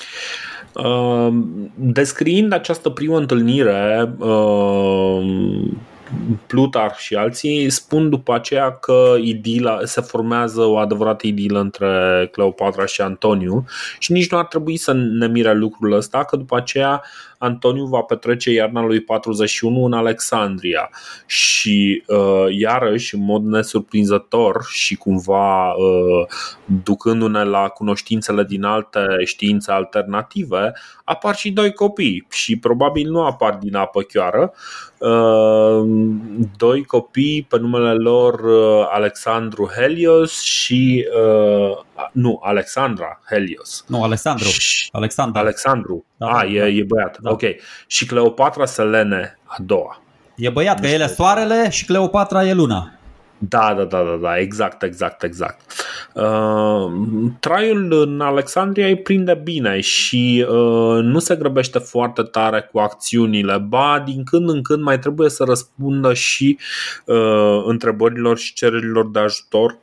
Uh, 0.72 1.28
descriind 1.74 2.52
această 2.52 2.90
primă 2.90 3.18
întâlnire, 3.18 4.14
uh, 4.18 5.22
Plutar 6.46 6.94
și 6.96 7.14
alții 7.14 7.70
spun 7.70 8.10
după 8.10 8.34
aceea 8.34 8.72
că 8.72 9.14
idila, 9.20 9.78
se 9.84 10.00
formează 10.00 10.60
o 10.60 10.76
adevărată 10.76 11.26
idilă 11.26 11.60
între 11.60 12.28
Cleopatra 12.32 12.86
și 12.86 13.00
Antoniu 13.00 13.64
și 13.98 14.12
nici 14.12 14.30
nu 14.30 14.38
ar 14.38 14.46
trebui 14.46 14.76
să 14.76 14.92
ne 14.92 15.26
mire 15.26 15.54
lucrul 15.54 15.92
ăsta, 15.92 16.24
că 16.24 16.36
după 16.36 16.56
aceea 16.56 17.02
Antoniu 17.42 17.84
va 17.84 18.00
petrece 18.00 18.50
iarna 18.50 18.82
lui 18.82 19.00
41 19.00 19.84
în 19.84 19.92
Alexandria 19.92 20.90
și 21.26 22.02
uh, 22.06 22.46
iarăși, 22.58 23.14
în 23.14 23.24
mod 23.24 23.44
nesurprinzător 23.44 24.64
și 24.70 24.96
cumva 24.96 25.72
uh, 25.72 26.26
ducându-ne 26.82 27.44
la 27.44 27.68
cunoștințele 27.68 28.44
din 28.44 28.64
alte 28.64 29.06
științe 29.24 29.72
alternative, 29.72 30.72
apar 31.04 31.34
și 31.34 31.50
doi 31.50 31.72
copii 31.72 32.26
și 32.30 32.58
probabil 32.58 33.10
nu 33.10 33.24
apar 33.24 33.54
din 33.54 33.74
apă 33.74 34.02
chioară. 34.02 34.52
Uh, 34.98 35.88
doi 36.56 36.84
copii 36.84 37.46
pe 37.48 37.58
numele 37.58 37.92
lor 37.92 38.40
uh, 38.40 38.88
Alexandru 38.90 39.70
Helios 39.76 40.40
și 40.40 41.06
uh, 41.16 41.78
nu, 42.12 42.40
Alexandra 42.42 43.20
Helios. 43.28 43.84
Nu, 43.88 44.02
Alexandru. 44.02 44.48
Alexandru. 44.90 45.38
Alexandru. 45.38 46.04
Da, 46.22 46.28
A, 46.28 46.42
da, 46.42 46.46
e, 46.46 46.78
e 46.78 46.84
băiat. 46.86 47.18
Da. 47.20 47.30
Ok. 47.30 47.42
Și 47.86 48.06
Cleopatra 48.06 48.64
Selene 48.64 49.38
a 49.44 49.56
doua. 49.58 50.02
E 50.36 50.48
băiat, 50.48 50.80
că 50.80 50.86
ele 50.86 51.06
soarele 51.06 51.70
și 51.70 51.84
Cleopatra 51.84 52.44
e 52.44 52.52
luna. 52.52 52.92
Da, 53.48 53.74
da, 53.76 53.84
da, 53.84 54.02
da, 54.02 54.18
da, 54.20 54.38
exact, 54.38 54.82
exact, 54.82 55.22
exact. 55.22 55.60
Uh, 56.14 56.92
traiul 57.40 57.92
în 57.92 58.20
Alexandria 58.20 58.86
îi 58.86 58.96
prinde 58.96 59.40
bine 59.42 59.80
și 59.80 60.46
uh, 60.48 61.02
nu 61.02 61.18
se 61.18 61.36
grăbește 61.36 61.78
foarte 61.78 62.22
tare 62.22 62.68
cu 62.72 62.78
acțiunile, 62.78 63.58
ba 63.58 64.02
din 64.06 64.24
când 64.24 64.48
în 64.48 64.62
când 64.62 64.82
mai 64.82 64.98
trebuie 64.98 65.28
să 65.28 65.44
răspundă 65.44 66.14
și 66.14 66.58
uh, 67.04 67.62
întrebărilor 67.66 68.38
și 68.38 68.54
cererilor 68.54 69.10
de 69.10 69.18
ajutor 69.18 69.78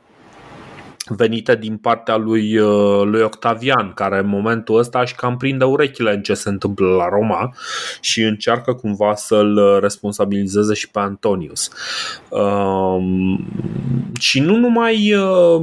venite 1.16 1.56
din 1.56 1.76
partea 1.76 2.16
lui, 2.16 2.58
uh, 2.58 3.02
lui 3.04 3.22
Octavian, 3.22 3.92
care 3.92 4.18
în 4.18 4.28
momentul 4.28 4.78
ăsta 4.78 5.00
își 5.00 5.14
cam 5.14 5.36
prinde 5.36 5.64
urechile 5.64 6.12
în 6.12 6.22
ce 6.22 6.34
se 6.34 6.48
întâmplă 6.48 6.86
la 6.86 7.08
Roma 7.08 7.54
și 8.00 8.22
încearcă 8.22 8.74
cumva 8.74 9.14
să-l 9.14 9.78
responsabilizeze 9.80 10.74
și 10.74 10.90
pe 10.90 10.98
Antonius. 10.98 11.70
Um, 12.28 13.46
și 14.18 14.40
nu 14.40 14.56
numai, 14.56 15.14
uh, 15.14 15.60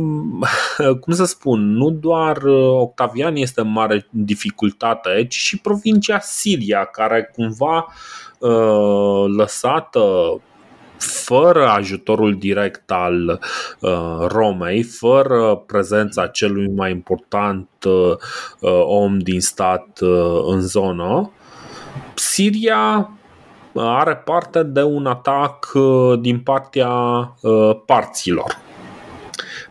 cum 1.02 1.14
să 1.14 1.26
spun, 1.26 1.72
nu 1.72 1.90
doar 1.90 2.44
uh, 2.44 2.82
Octavian 2.82 3.36
este 3.36 3.62
în 3.62 3.72
mare 3.72 4.08
dificultate, 4.10 5.26
ci 5.30 5.36
și 5.36 5.60
provincia 5.60 6.20
Siria, 6.20 6.86
care 6.86 7.32
cumva 7.34 7.94
uh, 8.40 9.26
lăsată 9.38 10.02
fără 10.98 11.68
ajutorul 11.68 12.38
direct 12.38 12.92
al 12.92 13.40
uh, 13.80 14.26
Romei, 14.28 14.84
fără 14.84 15.64
prezența 15.68 16.28
celui 16.28 16.68
mai 16.76 16.92
important 16.92 17.70
uh, 17.86 18.12
uh, 18.60 18.82
om 18.86 19.18
din 19.18 19.42
stat 19.42 20.00
uh, 20.02 20.44
în 20.48 20.62
zonă, 20.62 21.32
Siria 22.14 23.12
are 23.76 24.16
parte 24.16 24.64
de 24.64 24.84
un 24.84 25.06
atac 25.06 25.72
uh, 25.74 26.20
din 26.20 26.40
partea 26.40 26.90
uh, 27.42 27.78
parților. 27.86 28.66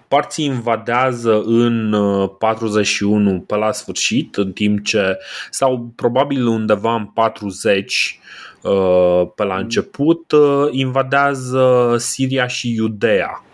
Parții 0.08 0.44
invadează 0.44 1.42
în 1.42 1.96
41 2.38 3.40
pe 3.40 3.56
la 3.56 3.72
sfârșit, 3.72 4.36
în 4.36 4.52
timp 4.52 4.84
ce, 4.84 5.18
sau 5.50 5.92
probabil 5.96 6.46
undeva 6.46 6.94
în 6.94 7.04
40, 7.04 8.20
Uh, 8.66 9.28
pe 9.34 9.44
la 9.44 9.54
mm. 9.54 9.60
început, 9.60 10.32
uh, 10.32 10.68
invadează 10.70 11.94
Siria 11.98 12.46
și 12.46 12.74
Iudea. 12.74 13.44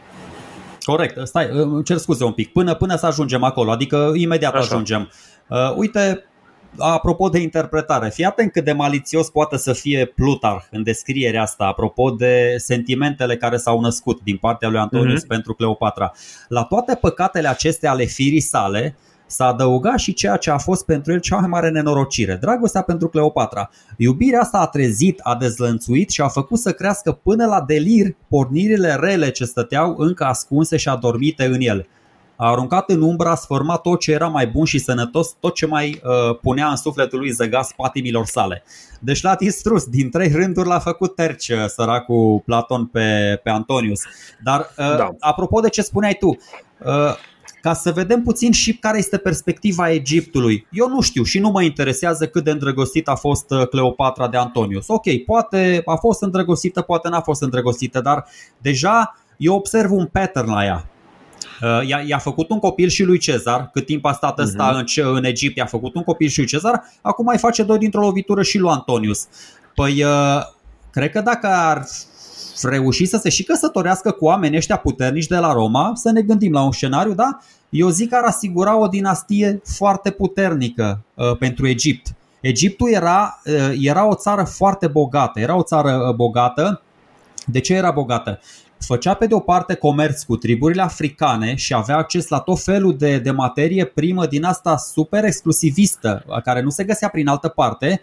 Corect, 0.83 1.27
stai, 1.27 1.49
îmi 1.51 1.85
cer 1.85 1.97
scuze 1.97 2.25
un 2.25 2.33
pic, 2.33 2.53
până, 2.53 2.75
până 2.75 2.97
să 2.97 3.07
ajungem 3.07 3.43
acolo, 3.43 3.71
adică 3.71 4.13
imediat 4.15 4.55
Așa. 4.55 4.63
ajungem. 4.63 5.11
Uh, 5.49 5.73
uite, 5.77 6.25
apropo 6.79 7.29
de 7.29 7.39
interpretare, 7.39 8.09
fii 8.09 8.25
atent 8.25 8.53
cât 8.53 8.65
de 8.65 8.73
malițios 8.73 9.31
poate 9.31 9.57
să 9.57 9.73
fie 9.73 10.07
Plutarh 10.07 10.65
în 10.71 10.83
descrierea 10.83 11.43
asta, 11.43 11.65
apropo 11.65 12.11
de 12.11 12.55
sentimentele 12.57 13.37
care 13.37 13.57
s-au 13.57 13.81
născut 13.81 14.21
din 14.23 14.37
partea 14.37 14.69
lui 14.69 14.79
Antonius 14.79 15.25
mm-hmm. 15.25 15.29
pentru 15.29 15.55
Cleopatra. 15.55 16.13
La 16.49 16.63
toate 16.63 16.95
păcatele 16.95 17.49
acestea 17.49 17.91
ale 17.91 18.05
firii 18.05 18.41
sale, 18.41 18.97
uh, 18.97 19.11
S-a 19.33 19.47
adăugat 19.47 19.99
și 19.99 20.13
ceea 20.13 20.37
ce 20.37 20.51
a 20.51 20.59
fost 20.59 20.85
pentru 20.85 21.13
el 21.13 21.21
cea 21.21 21.37
mai 21.37 21.49
mare 21.49 21.71
nenorocire, 21.71 22.35
dragostea 22.41 22.83
pentru 22.83 23.09
Cleopatra. 23.09 23.71
Iubirea 23.97 24.41
asta 24.41 24.59
a 24.59 24.67
trezit, 24.67 25.21
a 25.23 25.37
dezlănțuit 25.37 26.11
și 26.11 26.21
a 26.21 26.29
făcut 26.29 26.59
să 26.59 26.73
crească 26.73 27.13
până 27.13 27.47
la 27.47 27.65
delir 27.67 28.17
pornirile 28.29 28.97
rele 29.01 29.31
ce 29.31 29.45
stăteau 29.45 29.95
încă 29.99 30.25
ascunse 30.25 30.77
și 30.77 30.89
adormite 30.89 31.45
în 31.45 31.61
el. 31.61 31.87
A 32.37 32.51
aruncat 32.51 32.91
în 32.91 33.03
umbra, 33.03 33.31
a 33.31 33.35
sfărmat 33.35 33.81
tot 33.81 34.01
ce 34.01 34.13
era 34.13 34.29
mai 34.29 34.47
bun 34.47 34.65
și 34.65 34.79
sănătos, 34.79 35.37
tot 35.41 35.55
ce 35.55 35.67
mai 35.67 36.01
uh, 36.05 36.39
punea 36.43 36.69
în 36.69 36.77
sufletul 36.77 37.19
lui 37.19 37.31
zăgas 37.31 37.73
patimilor 37.77 38.27
sale. 38.27 38.63
Deci 39.01 39.23
l-a 39.23 39.35
distrus, 39.35 39.85
din 39.85 40.11
trei 40.11 40.33
rânduri 40.33 40.69
l-a 40.69 40.79
făcut 40.79 41.15
terci 41.15 41.49
uh, 41.49 41.65
săracul 41.67 42.43
Platon 42.45 42.87
pe, 42.87 43.41
pe 43.43 43.51
Antonius. 43.51 44.01
Dar 44.45 44.61
uh, 44.61 44.97
da. 44.97 45.11
apropo 45.19 45.61
de 45.61 45.69
ce 45.69 45.83
spuneai 45.83 46.17
tu, 46.21 46.27
uh, 46.27 47.15
ca 47.63 47.75
să 47.75 47.93
vedem 47.93 48.23
puțin 48.23 48.53
și 48.53 48.77
care 48.77 48.99
este 48.99 49.17
perspectiva 49.17 49.91
Egiptului. 49.91 50.67
Eu 50.71 50.89
nu 50.89 51.01
știu 51.01 51.23
și 51.23 51.39
nu 51.39 51.51
mă 51.51 51.63
interesează 51.63 52.27
cât 52.27 52.45
de 52.45 52.51
îndrăgostit 52.51 53.09
a 53.09 53.15
fost 53.15 53.51
uh, 53.51 53.69
Cleopatra 53.69 54.29
de 54.29 54.37
Antonius. 54.37 54.89
Ok, 54.89 55.25
poate 55.27 55.83
a 55.85 55.95
fost 55.97 56.23
îndrăgostită, 56.23 56.81
poate 56.81 57.09
n-a 57.09 57.21
fost 57.21 57.43
îndrăgostită, 57.43 58.01
dar 58.01 58.25
deja 58.59 59.17
eu 59.37 59.55
observ 59.55 59.91
un 59.91 60.07
pattern 60.07 60.51
la 60.51 60.65
ea. 60.65 60.87
I-a, 61.63 62.03
i-a 62.07 62.19
făcut 62.19 62.51
un 62.51 62.59
copil 62.59 62.89
și 62.89 63.03
lui 63.03 63.19
Cezar, 63.19 63.71
cât 63.73 63.87
timp 63.87 64.05
a 64.05 64.13
stat 64.13 64.39
ăsta 64.39 64.73
uh-huh. 64.73 64.97
în, 64.97 65.15
în 65.17 65.25
Egipt, 65.25 65.57
i-a 65.57 65.67
făcut 65.67 65.95
un 65.95 66.03
copil 66.03 66.29
și 66.29 66.39
lui 66.39 66.49
Cezar, 66.49 66.85
acum 67.01 67.25
mai 67.25 67.39
face 67.39 67.63
doi 67.63 67.79
dintr-o 67.79 68.01
lovitură 68.01 68.43
și 68.43 68.59
lui 68.59 68.71
Antonius. 68.71 69.27
Păi, 69.75 70.05
cred 70.91 71.11
că 71.11 71.21
dacă 71.21 71.47
ar 71.47 71.85
reuși 72.63 73.05
să 73.05 73.17
se 73.17 73.29
și 73.29 73.43
căsătorească 73.43 74.11
cu 74.11 74.25
oameni 74.25 74.57
ăștia 74.57 74.77
puternici 74.77 75.27
de 75.27 75.37
la 75.37 75.53
Roma, 75.53 75.93
să 75.95 76.11
ne 76.11 76.23
gândim 76.23 76.53
la 76.53 76.63
un 76.63 76.73
scenariu, 76.73 77.15
da? 77.15 77.39
Eu 77.71 77.89
zic 77.89 78.09
că 78.09 78.17
ar 78.17 78.25
asigura 78.25 78.79
o 78.79 78.87
dinastie 78.87 79.61
foarte 79.65 80.11
puternică 80.11 81.05
uh, 81.15 81.37
pentru 81.37 81.67
Egipt. 81.69 82.15
Egiptul 82.41 82.91
era, 82.91 83.41
uh, 83.45 83.73
era 83.81 84.09
o 84.09 84.15
țară 84.15 84.45
foarte 84.45 84.87
bogată, 84.87 85.41
era 85.41 85.57
o 85.57 85.63
țară 85.63 86.07
uh, 86.09 86.15
bogată. 86.15 86.83
De 87.47 87.61
ce 87.61 87.75
era 87.75 87.91
bogată? 87.91 88.41
Făcea 88.85 89.15
pe 89.15 89.27
de 89.27 89.35
o 89.35 89.41
parte 89.41 89.75
comerț 89.75 90.23
cu 90.23 90.37
triburile 90.37 90.83
africane 90.83 91.55
și 91.55 91.75
avea 91.75 91.97
acces 91.97 92.29
la 92.29 92.39
tot 92.39 92.61
felul 92.61 92.97
de, 92.97 93.19
de 93.19 93.31
materie 93.31 93.85
primă 93.85 94.27
din 94.27 94.45
asta 94.45 94.77
super 94.77 95.25
exclusivistă, 95.25 96.25
care 96.45 96.63
nu 96.63 96.71
se 96.71 96.85
găsea 96.85 97.09
prin 97.09 97.29
altă 97.29 97.49
parte. 97.49 98.01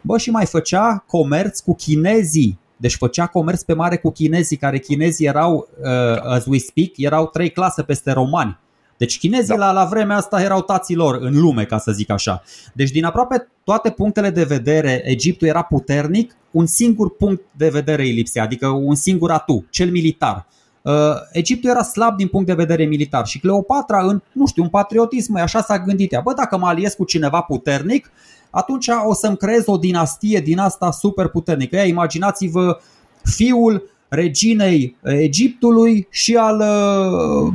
Bă, 0.00 0.18
și 0.18 0.30
mai 0.30 0.46
făcea 0.46 1.04
comerț 1.06 1.60
cu 1.60 1.74
chinezii 1.74 2.58
deci 2.80 2.96
făcea 2.96 3.26
comerț 3.26 3.62
pe 3.62 3.72
mare 3.72 3.96
cu 3.96 4.10
chinezii, 4.10 4.56
care 4.56 4.78
chinezii 4.78 5.26
erau, 5.26 5.68
uh, 5.80 6.22
as 6.22 6.44
we 6.46 6.58
speak, 6.58 6.90
erau 6.96 7.26
trei 7.26 7.50
clase 7.50 7.82
peste 7.82 8.12
romani. 8.12 8.58
Deci 8.98 9.18
chinezii 9.18 9.56
da. 9.56 9.56
la, 9.56 9.72
la 9.72 9.84
vremea 9.84 10.16
asta 10.16 10.42
erau 10.42 10.62
tații 10.62 10.94
lor 10.94 11.18
în 11.20 11.40
lume, 11.40 11.64
ca 11.64 11.78
să 11.78 11.92
zic 11.92 12.10
așa. 12.10 12.42
Deci 12.72 12.90
din 12.90 13.04
aproape 13.04 13.48
toate 13.64 13.90
punctele 13.90 14.30
de 14.30 14.44
vedere, 14.44 15.02
Egiptul 15.04 15.48
era 15.48 15.62
puternic, 15.62 16.36
un 16.50 16.66
singur 16.66 17.16
punct 17.16 17.42
de 17.56 17.68
vedere 17.68 18.02
îi 18.02 18.12
lipsea, 18.12 18.42
adică 18.42 18.66
un 18.66 18.94
singur 18.94 19.30
atu, 19.30 19.66
cel 19.70 19.90
militar. 19.90 20.46
Uh, 20.82 20.92
Egiptul 21.32 21.70
era 21.70 21.82
slab 21.82 22.16
din 22.16 22.28
punct 22.28 22.46
de 22.46 22.54
vedere 22.54 22.84
militar 22.84 23.26
și 23.26 23.38
Cleopatra, 23.38 24.06
în, 24.06 24.22
nu 24.32 24.46
știu, 24.46 24.62
un 24.62 24.68
patriotism, 24.68 25.36
așa 25.36 25.60
s-a 25.60 25.78
gândit 25.78 26.12
ea, 26.12 26.20
bă, 26.20 26.32
dacă 26.32 26.58
mă 26.58 26.66
aliez 26.66 26.94
cu 26.94 27.04
cineva 27.04 27.40
puternic, 27.40 28.10
atunci 28.50 28.88
o 29.04 29.14
să-mi 29.14 29.36
creez 29.36 29.62
o 29.66 29.76
dinastie 29.76 30.40
din 30.40 30.58
asta 30.58 30.90
super 30.90 31.28
puternică. 31.28 31.76
Ia, 31.76 31.84
imaginați-vă 31.84 32.80
fiul 33.22 33.90
reginei 34.08 34.96
Egiptului 35.02 36.06
și 36.10 36.36
al 36.36 36.58
uh, 36.60 37.52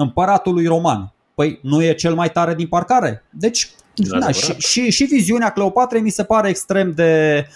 împăratului 0.00 0.66
roman. 0.66 1.12
Păi 1.34 1.58
nu 1.62 1.82
e 1.82 1.94
cel 1.94 2.14
mai 2.14 2.30
tare 2.30 2.54
din 2.54 2.66
parcare? 2.66 3.24
Deci, 3.30 3.70
da, 3.94 4.30
și, 4.30 4.52
și, 4.58 4.90
și 4.90 5.04
viziunea 5.04 5.50
Cleopatrei 5.50 6.00
mi 6.00 6.10
se 6.10 6.24
pare 6.24 6.48
extrem 6.48 6.92
de, 6.92 7.46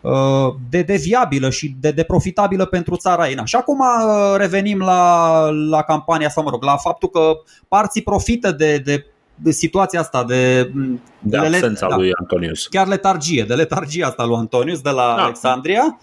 uh, 0.00 0.54
de, 0.70 0.82
de 0.82 0.96
viabilă 0.96 1.50
și 1.50 1.74
de, 1.80 1.90
de 1.90 2.02
profitabilă 2.02 2.64
pentru 2.66 2.96
țara 2.96 3.28
ei. 3.28 3.36
Și 3.44 3.56
acum 3.56 3.78
uh, 3.78 4.36
revenim 4.36 4.78
la, 4.78 5.40
la 5.50 5.82
campania 5.82 6.28
sau, 6.28 6.42
mă 6.42 6.50
rog, 6.50 6.62
la 6.62 6.76
faptul 6.76 7.08
că 7.08 7.32
parții 7.68 8.02
profită 8.02 8.50
de, 8.52 8.78
de 8.78 9.04
de 9.42 9.50
situația 9.50 10.00
asta 10.00 10.24
de, 10.24 10.62
de, 10.62 10.70
de 11.18 11.36
absența 11.36 11.86
le, 11.86 11.90
da, 11.90 11.96
lui 11.96 12.10
Antonius. 12.14 12.66
Chiar 12.66 12.86
letargie, 12.86 13.44
de 13.44 13.54
letargie 13.54 14.04
asta 14.04 14.24
lui 14.24 14.36
Antonius 14.36 14.80
de 14.80 14.90
la 14.90 15.14
da. 15.16 15.22
Alexandria. 15.22 16.00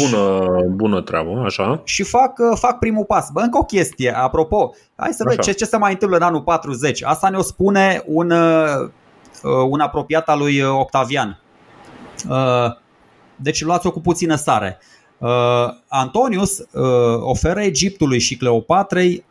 Bună, 0.00 0.48
bună 0.68 1.00
treabă, 1.00 1.42
așa. 1.44 1.80
Și 1.84 2.02
fac, 2.02 2.32
fac 2.54 2.78
primul 2.78 3.04
pas. 3.04 3.30
Bă, 3.32 3.40
încă 3.40 3.58
o 3.58 3.64
chestie, 3.64 4.16
apropo, 4.16 4.74
hai 4.96 5.12
să 5.12 5.24
vedem 5.26 5.44
ce, 5.44 5.52
ce 5.52 5.64
se 5.64 5.76
mai 5.76 5.92
întâmplă 5.92 6.16
în 6.16 6.22
anul 6.22 6.42
40. 6.42 7.02
Asta 7.02 7.28
ne-o 7.28 7.42
spune 7.42 8.02
un, 8.06 8.30
uh, 8.30 8.90
un 9.68 9.80
apropiat 9.80 10.28
al 10.28 10.38
lui 10.38 10.60
Octavian. 10.60 11.40
Uh, 12.28 12.76
deci 13.36 13.62
luați-o 13.62 13.90
cu 13.90 14.00
puțină 14.00 14.34
sare. 14.34 14.78
Uh, 15.18 15.28
Antonius 15.88 16.62
oferă 17.20 17.60
Egiptului 17.60 18.18
și 18.18 18.36
Cleopatrei 18.36 19.24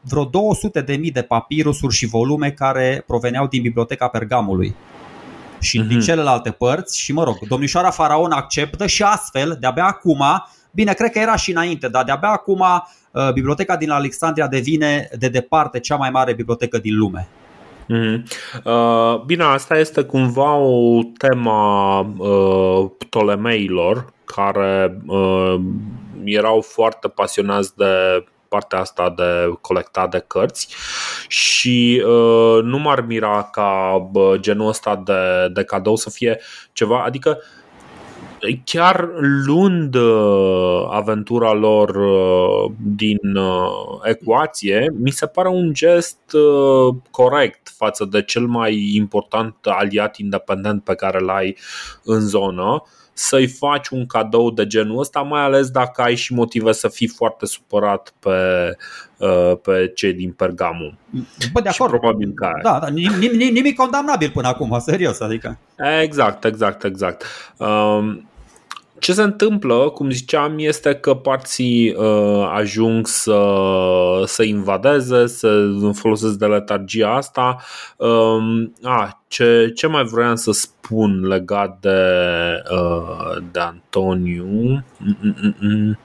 vreo 0.00 0.24
200 0.24 0.80
de 0.80 0.96
mii 0.96 1.10
de 1.10 1.22
papirusuri 1.22 1.94
și 1.94 2.06
volume 2.06 2.50
care 2.50 3.04
proveneau 3.06 3.46
din 3.46 3.62
biblioteca 3.62 4.08
Pergamului 4.08 4.74
și 5.64 5.78
mm-hmm. 5.78 5.86
din 5.86 5.96
mhm. 5.96 6.06
celelalte 6.06 6.50
părți 6.50 7.00
și 7.00 7.12
mă 7.12 7.24
rog, 7.24 7.38
domnișoara 7.48 7.90
Faraon 7.90 8.30
acceptă 8.32 8.86
și 8.86 9.02
astfel, 9.02 9.56
de-abia 9.60 9.84
acum, 9.84 10.22
bine, 10.70 10.92
cred 10.92 11.10
că 11.10 11.18
era 11.18 11.36
și 11.36 11.50
înainte, 11.50 11.88
dar 11.88 12.04
de-abia 12.04 12.28
acum 12.28 12.60
uh, 13.10 13.32
biblioteca 13.32 13.76
din 13.76 13.90
Alexandria 13.90 14.46
devine 14.46 15.08
de 15.18 15.28
departe 15.28 15.80
cea 15.80 15.96
mai 15.96 16.10
mare 16.10 16.34
bibliotecă 16.34 16.78
din 16.78 16.96
lume. 16.96 17.28
Mm-hmm. 17.84 18.22
Uh, 18.64 19.20
bine, 19.26 19.42
asta 19.42 19.78
este 19.78 20.02
cumva 20.02 20.54
o 20.54 21.00
tema 21.18 21.98
uh, 22.00 22.90
Ptolemeilor 22.98 24.12
care 24.24 25.00
uh, 25.06 25.60
erau 26.24 26.60
foarte 26.60 27.08
pasionați 27.08 27.76
de 27.76 28.24
partea 28.54 28.78
asta 28.78 29.10
de 29.16 29.58
colectat 29.60 30.10
de 30.10 30.24
cărți 30.26 30.68
și 31.28 32.02
uh, 32.06 32.62
nu 32.62 32.78
m-ar 32.78 33.00
mira 33.00 33.48
ca 33.52 33.94
uh, 34.12 34.34
genul 34.40 34.68
ăsta 34.68 35.02
de, 35.04 35.48
de 35.52 35.64
cadou 35.64 35.96
să 35.96 36.10
fie 36.10 36.40
ceva, 36.72 37.02
adică 37.02 37.38
chiar 38.64 39.08
luând 39.46 39.94
uh, 39.94 40.86
aventura 40.90 41.52
lor 41.52 41.88
uh, 41.88 42.72
din 42.78 43.36
uh, 43.36 44.00
ecuație, 44.02 44.92
mi 45.00 45.10
se 45.10 45.26
pare 45.26 45.48
un 45.48 45.72
gest 45.72 46.32
uh, 46.32 46.94
corect 47.10 47.72
față 47.76 48.04
de 48.04 48.22
cel 48.22 48.46
mai 48.46 48.94
important 48.94 49.56
aliat 49.62 50.16
independent 50.16 50.84
pe 50.84 50.94
care 50.94 51.18
l-ai 51.18 51.56
în 52.04 52.20
zonă 52.20 52.82
să-i 53.14 53.46
faci 53.46 53.88
un 53.88 54.06
cadou 54.06 54.50
de 54.50 54.66
genul 54.66 54.98
ăsta, 54.98 55.20
mai 55.20 55.40
ales 55.40 55.70
dacă 55.70 56.02
ai 56.02 56.14
și 56.14 56.34
motive 56.34 56.72
să 56.72 56.88
fii 56.88 57.06
foarte 57.06 57.46
supărat 57.46 58.12
pe, 58.18 58.30
uh, 59.18 59.52
pe 59.62 59.92
cei 59.94 60.12
din 60.12 60.32
Pergamum. 60.32 60.98
Bă, 61.52 61.60
de 61.60 61.68
acord. 61.68 61.90
Și 61.90 61.98
probabil 61.98 62.32
că 62.34 62.50
Da, 62.62 62.78
da 62.78 62.88
nimic, 62.88 63.32
nimic 63.32 63.76
condamnabil 63.76 64.30
până 64.30 64.48
acum, 64.48 64.78
serios, 64.78 65.20
adică. 65.20 65.58
Exact, 66.02 66.44
exact, 66.44 66.84
exact. 66.84 67.24
Um, 67.58 68.28
ce 69.04 69.12
se 69.12 69.22
întâmplă, 69.22 69.90
cum 69.90 70.10
ziceam, 70.10 70.58
este 70.58 70.94
că 70.94 71.14
parții 71.14 71.94
uh, 71.94 72.50
ajung 72.52 73.06
să, 73.06 73.42
să 74.26 74.42
invadeze, 74.42 75.26
să 75.26 75.70
folosesc 75.92 76.34
de 76.34 76.46
letargia 76.46 77.14
asta. 77.14 77.56
Um, 77.96 78.74
a, 78.82 79.24
ce, 79.28 79.72
ce 79.74 79.86
mai 79.86 80.04
vreau 80.04 80.36
să 80.36 80.52
spun 80.52 81.26
legat 81.26 81.78
de, 81.80 81.98
uh, 82.70 83.36
de 83.52 83.60
Antoniu? 83.60 84.84
Mm-mm-mm. 84.98 85.98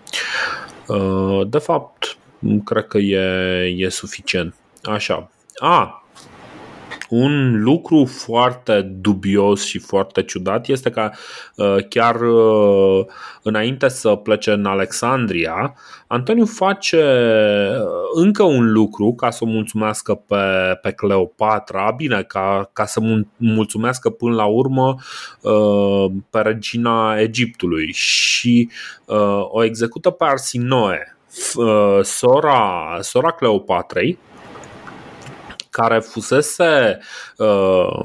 Uh, 0.87 1.47
de 1.47 1.57
fapt, 1.57 2.17
cred 2.63 2.87
că 2.87 2.97
e, 2.97 3.75
e 3.77 3.89
suficient. 3.89 4.55
Așa. 4.83 5.29
A, 5.55 5.98
un 7.09 7.63
lucru 7.63 8.05
foarte 8.05 8.81
dubios 8.81 9.65
și 9.65 9.79
foarte 9.79 10.23
ciudat 10.23 10.67
este 10.67 10.89
că 10.89 11.11
uh, 11.55 11.75
chiar 11.89 12.21
uh, 12.21 13.05
înainte 13.43 13.87
să 13.87 14.15
plece 14.15 14.51
în 14.51 14.65
Alexandria, 14.65 15.75
Antoniu 16.07 16.45
face 16.45 16.97
uh, 16.97 18.23
încă 18.23 18.43
un 18.43 18.71
lucru 18.71 19.13
ca 19.13 19.29
să 19.29 19.39
o 19.43 19.47
mulțumească 19.47 20.13
pe, 20.13 20.35
pe 20.81 20.91
Cleopatra, 20.91 21.93
bine, 21.97 22.23
ca, 22.23 22.69
ca 22.73 22.85
să 22.85 22.99
mulțumească 23.37 24.09
până 24.09 24.35
la 24.35 24.45
urmă 24.45 24.95
pe 26.29 26.39
regina 26.39 27.19
Egiptului 27.19 27.91
și 27.91 28.69
o 29.41 29.63
execută 29.63 30.09
pe 30.09 30.25
Arsinoe, 30.25 31.17
sora, 32.01 32.97
sora 33.01 33.31
Cleopatrei, 33.31 34.17
care 35.79 35.99
fusese 35.99 36.99
uh, 37.37 37.99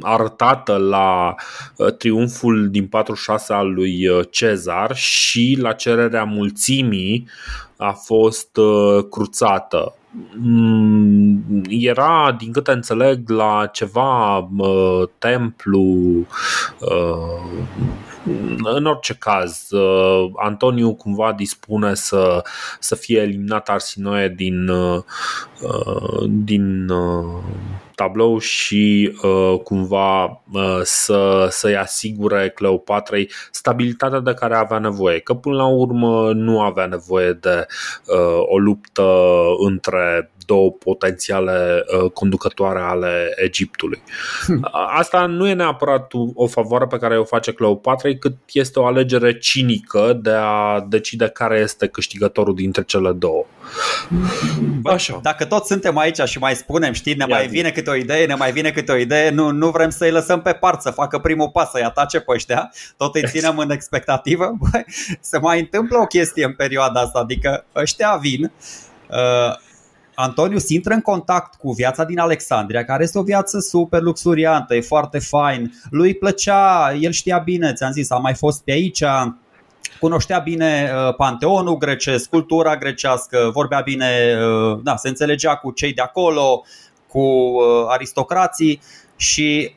arătată 0.00 0.76
la 0.76 1.34
uh, 1.76 1.92
triumful 1.96 2.70
din 2.70 2.86
46 2.86 3.52
al 3.52 3.72
lui 3.72 4.08
uh, 4.08 4.24
Cezar 4.30 4.96
și 4.96 5.58
la 5.60 5.72
cererea 5.72 6.24
mulțimii 6.24 7.28
a 7.76 7.90
fost 7.90 8.56
uh, 8.56 9.04
cruțată. 9.10 9.94
Mm, 10.36 11.42
era, 11.68 12.36
din 12.38 12.52
câte 12.52 12.70
înțeleg, 12.70 13.30
la 13.30 13.66
ceva 13.72 14.36
uh, 14.38 15.02
templu 15.18 15.80
uh, 16.78 17.42
în 18.62 18.86
orice 18.86 19.14
caz, 19.14 19.70
uh, 19.70 20.30
Antoniu 20.36 20.94
cumva 20.94 21.32
dispune 21.32 21.94
să, 21.94 22.42
să 22.78 22.94
fie 22.94 23.20
eliminat 23.20 23.68
Arsinoe 23.68 24.28
din, 24.28 24.68
uh, 24.68 25.02
din 26.28 26.88
uh, 26.88 27.42
tablou 27.94 28.38
și 28.38 29.16
cumva 29.64 30.42
să, 30.82 31.46
să-i 31.50 31.76
asigure 31.76 32.50
Cleopatrei 32.50 33.30
stabilitatea 33.50 34.18
de 34.18 34.34
care 34.34 34.56
avea 34.56 34.78
nevoie. 34.78 35.18
Că 35.18 35.34
până 35.34 35.54
la 35.54 35.66
urmă 35.66 36.32
nu 36.32 36.60
avea 36.60 36.86
nevoie 36.86 37.32
de 37.32 37.66
o 38.38 38.58
luptă 38.58 39.04
între 39.58 40.30
două 40.52 40.70
potențiale 40.70 41.84
uh, 42.02 42.10
conducătoare 42.10 42.80
ale 42.80 43.34
Egiptului. 43.36 44.02
Hmm. 44.44 44.68
Asta 44.96 45.26
nu 45.26 45.48
e 45.48 45.52
neapărat 45.52 46.12
o 46.34 46.46
favoare 46.46 46.86
pe 46.86 46.96
care 46.96 47.18
o 47.18 47.24
face 47.24 47.52
Cleopatrei, 47.52 48.18
cât 48.18 48.36
este 48.52 48.78
o 48.78 48.86
alegere 48.86 49.38
cinică 49.38 50.18
de 50.22 50.30
a 50.30 50.84
decide 50.88 51.28
care 51.28 51.58
este 51.58 51.86
câștigătorul 51.86 52.54
dintre 52.54 52.82
cele 52.82 53.12
două. 53.12 53.44
Așa. 54.84 55.20
Dacă 55.22 55.44
tot 55.44 55.66
suntem 55.66 55.98
aici 55.98 56.20
și 56.20 56.38
mai 56.38 56.54
spunem, 56.54 56.92
știi, 56.92 57.14
ne 57.14 57.24
Ia 57.28 57.36
mai 57.36 57.46
vine 57.46 57.70
câte 57.70 57.90
o 57.90 57.94
idee, 57.94 58.26
ne 58.26 58.34
mai 58.34 58.52
vine 58.52 58.70
câte 58.70 58.92
o 58.92 58.96
idee, 58.96 59.30
nu, 59.30 59.50
nu 59.50 59.70
vrem 59.70 59.90
să-i 59.90 60.10
lăsăm 60.10 60.42
pe 60.42 60.52
part 60.52 60.80
să 60.80 60.90
facă 60.90 61.18
primul 61.18 61.50
pas, 61.50 61.70
să-i 61.70 61.82
atace 61.82 62.20
pe 62.20 62.32
ăștia, 62.32 62.70
tot 62.96 63.14
îi 63.14 63.24
ținem 63.26 63.58
în 63.58 63.70
expectativă, 63.70 64.52
bă, 64.58 64.82
se 65.20 65.38
mai 65.38 65.58
întâmplă 65.60 65.98
o 65.98 66.06
chestie 66.06 66.44
în 66.44 66.54
perioada 66.54 67.00
asta, 67.00 67.18
adică 67.18 67.64
ăștia 67.74 68.18
vin, 68.20 68.52
uh, 69.10 69.54
Antonius 70.22 70.68
intră 70.68 70.94
în 70.94 71.00
contact 71.00 71.54
cu 71.54 71.72
viața 71.72 72.04
din 72.04 72.18
Alexandria, 72.18 72.84
care 72.84 73.02
este 73.02 73.18
o 73.18 73.22
viață 73.22 73.58
super 73.58 74.00
luxuriantă, 74.00 74.74
e 74.74 74.80
foarte 74.80 75.18
fain. 75.18 75.72
Lui 75.90 76.14
plăcea, 76.14 76.94
el 77.00 77.10
știa 77.10 77.38
bine, 77.38 77.72
ți-am 77.72 77.92
zis, 77.92 78.10
a 78.10 78.16
mai 78.16 78.34
fost 78.34 78.64
pe 78.64 78.72
aici, 78.72 79.02
cunoștea 80.00 80.38
bine 80.38 80.92
uh, 80.94 81.14
panteonul 81.14 81.76
grecesc, 81.76 82.28
cultura 82.28 82.76
grecească, 82.76 83.50
vorbea 83.52 83.80
bine, 83.80 84.38
uh, 84.40 84.80
da, 84.82 84.96
se 84.96 85.08
înțelegea 85.08 85.54
cu 85.54 85.70
cei 85.70 85.92
de 85.92 86.02
acolo, 86.02 86.64
cu 87.08 87.20
uh, 87.20 87.84
aristocrații 87.88 88.80
și 89.16 89.74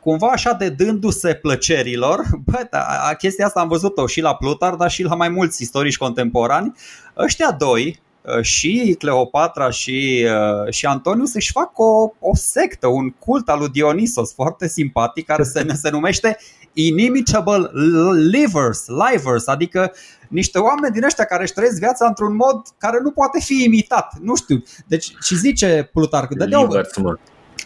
cumva 0.00 0.26
așa 0.26 0.52
de 0.52 0.68
dându-se 0.68 1.34
plăcerilor, 1.34 2.20
bă, 2.50 2.66
da, 2.70 3.14
chestia 3.18 3.46
asta 3.46 3.60
am 3.60 3.68
văzut-o 3.68 4.06
și 4.06 4.20
la 4.20 4.34
Plutar, 4.34 4.74
dar 4.74 4.90
și 4.90 5.02
la 5.02 5.14
mai 5.14 5.28
mulți 5.28 5.62
istorici 5.62 5.96
contemporani, 5.96 6.72
ăștia 7.16 7.52
doi, 7.52 8.02
și 8.40 8.94
Cleopatra 8.98 9.70
și, 9.70 10.26
și 10.70 10.86
Antonius 10.86 11.34
își 11.34 11.52
fac 11.52 11.78
o, 11.78 12.12
o 12.18 12.34
sectă, 12.34 12.86
un 12.86 13.10
cult 13.10 13.48
al 13.48 13.58
lui 13.58 13.68
Dionisos 13.68 14.32
foarte 14.34 14.68
simpatic 14.68 15.26
care 15.26 15.42
se, 15.42 15.66
se 15.74 15.90
numește 15.90 16.38
inimitable 16.72 17.70
livers, 18.30 18.84
livers, 18.86 19.46
adică 19.46 19.92
niște 20.28 20.58
oameni 20.58 20.94
din 20.94 21.04
ăștia 21.04 21.24
care 21.24 21.42
își 21.42 21.52
trăiesc 21.52 21.78
viața 21.78 22.06
într-un 22.06 22.34
mod 22.34 22.62
care 22.78 22.98
nu 23.02 23.10
poate 23.10 23.40
fi 23.40 23.64
imitat. 23.64 24.12
Nu 24.20 24.36
știu. 24.36 24.62
Deci, 24.86 25.12
și 25.20 25.36
zice 25.36 25.90
Plutarc, 25.92 26.34
dădeau... 26.34 26.66
Livers, 26.66 26.96
mă. 26.96 27.14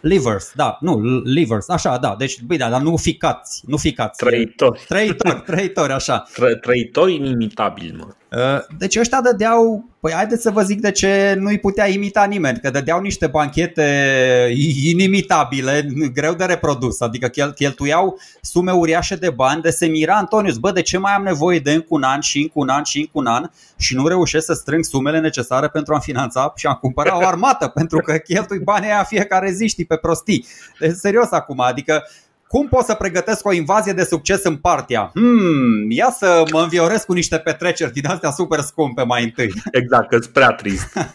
Livers, 0.00 0.52
da, 0.54 0.78
nu, 0.80 1.00
livers, 1.24 1.68
așa, 1.68 1.98
da, 1.98 2.14
deci, 2.18 2.42
bine, 2.42 2.68
dar 2.70 2.80
nu 2.80 2.96
ficați, 2.96 3.62
nu 3.66 3.76
ficați. 3.76 4.24
Trăitori. 4.24 4.84
Trăitori, 4.88 5.42
trăitori, 5.46 5.92
așa. 5.92 6.24
Trăitori 6.60 7.14
inimitabili, 7.14 7.96
mă. 7.96 8.08
Uh, 8.32 8.76
deci 8.78 8.96
ăștia 8.96 9.20
dădeau, 9.20 9.84
păi 10.00 10.12
haideți 10.12 10.42
să 10.42 10.50
vă 10.50 10.62
zic 10.62 10.80
de 10.80 10.90
ce 10.90 11.34
nu-i 11.38 11.58
putea 11.58 11.88
imita 11.88 12.24
nimeni, 12.24 12.58
că 12.60 12.70
dădeau 12.70 13.00
niște 13.00 13.26
banchete 13.26 14.52
inimitabile, 14.84 15.88
greu 16.12 16.34
de 16.34 16.44
reprodus, 16.44 17.00
adică 17.00 17.28
cheltuiau 17.54 18.18
sume 18.40 18.72
uriașe 18.72 19.14
de 19.16 19.30
bani 19.30 19.62
de 19.62 19.70
se 19.70 19.86
mira 19.86 20.14
Antonius, 20.14 20.56
bă, 20.56 20.70
de 20.70 20.82
ce 20.82 20.98
mai 20.98 21.12
am 21.12 21.22
nevoie 21.22 21.58
de 21.58 21.72
încă 21.72 21.86
un 21.88 22.02
an 22.02 22.20
și 22.20 22.38
încă 22.38 22.52
un 22.54 22.68
an 22.68 22.82
și 22.82 22.98
încă 22.98 23.10
un 23.12 23.26
an 23.26 23.50
și 23.76 23.94
nu 23.94 24.06
reușesc 24.06 24.46
să 24.46 24.52
strâng 24.52 24.84
sumele 24.84 25.20
necesare 25.20 25.68
pentru 25.68 25.94
a 25.94 25.98
finanța 25.98 26.52
și 26.56 26.66
a 26.66 26.74
cumpăra 26.74 27.16
o 27.16 27.26
armată, 27.26 27.68
pentru 27.78 27.98
că 27.98 28.16
cheltui 28.16 28.58
banii 28.58 28.90
aia 28.90 29.02
fiecare 29.02 29.50
zi, 29.50 29.66
știi, 29.66 29.84
pe 29.84 29.96
prostii. 29.96 30.46
Deci, 30.78 30.94
serios 30.94 31.30
acum, 31.30 31.60
adică 31.60 32.02
cum 32.48 32.68
pot 32.68 32.84
să 32.84 32.94
pregătesc 32.94 33.46
o 33.46 33.52
invazie 33.52 33.92
de 33.92 34.04
succes 34.04 34.44
în 34.44 34.56
partia? 34.56 35.10
Hmm, 35.14 35.90
ia 35.90 36.10
să 36.10 36.42
mă 36.52 36.60
învioresc 36.60 37.06
cu 37.06 37.12
niște 37.12 37.38
petreceri 37.38 37.92
din 37.92 38.06
astea 38.06 38.30
super 38.30 38.60
scumpe 38.60 39.02
mai 39.02 39.24
întâi. 39.24 39.52
Exact, 39.80 40.08
că 40.08 40.18
prea 40.32 40.50
trist. 40.50 40.92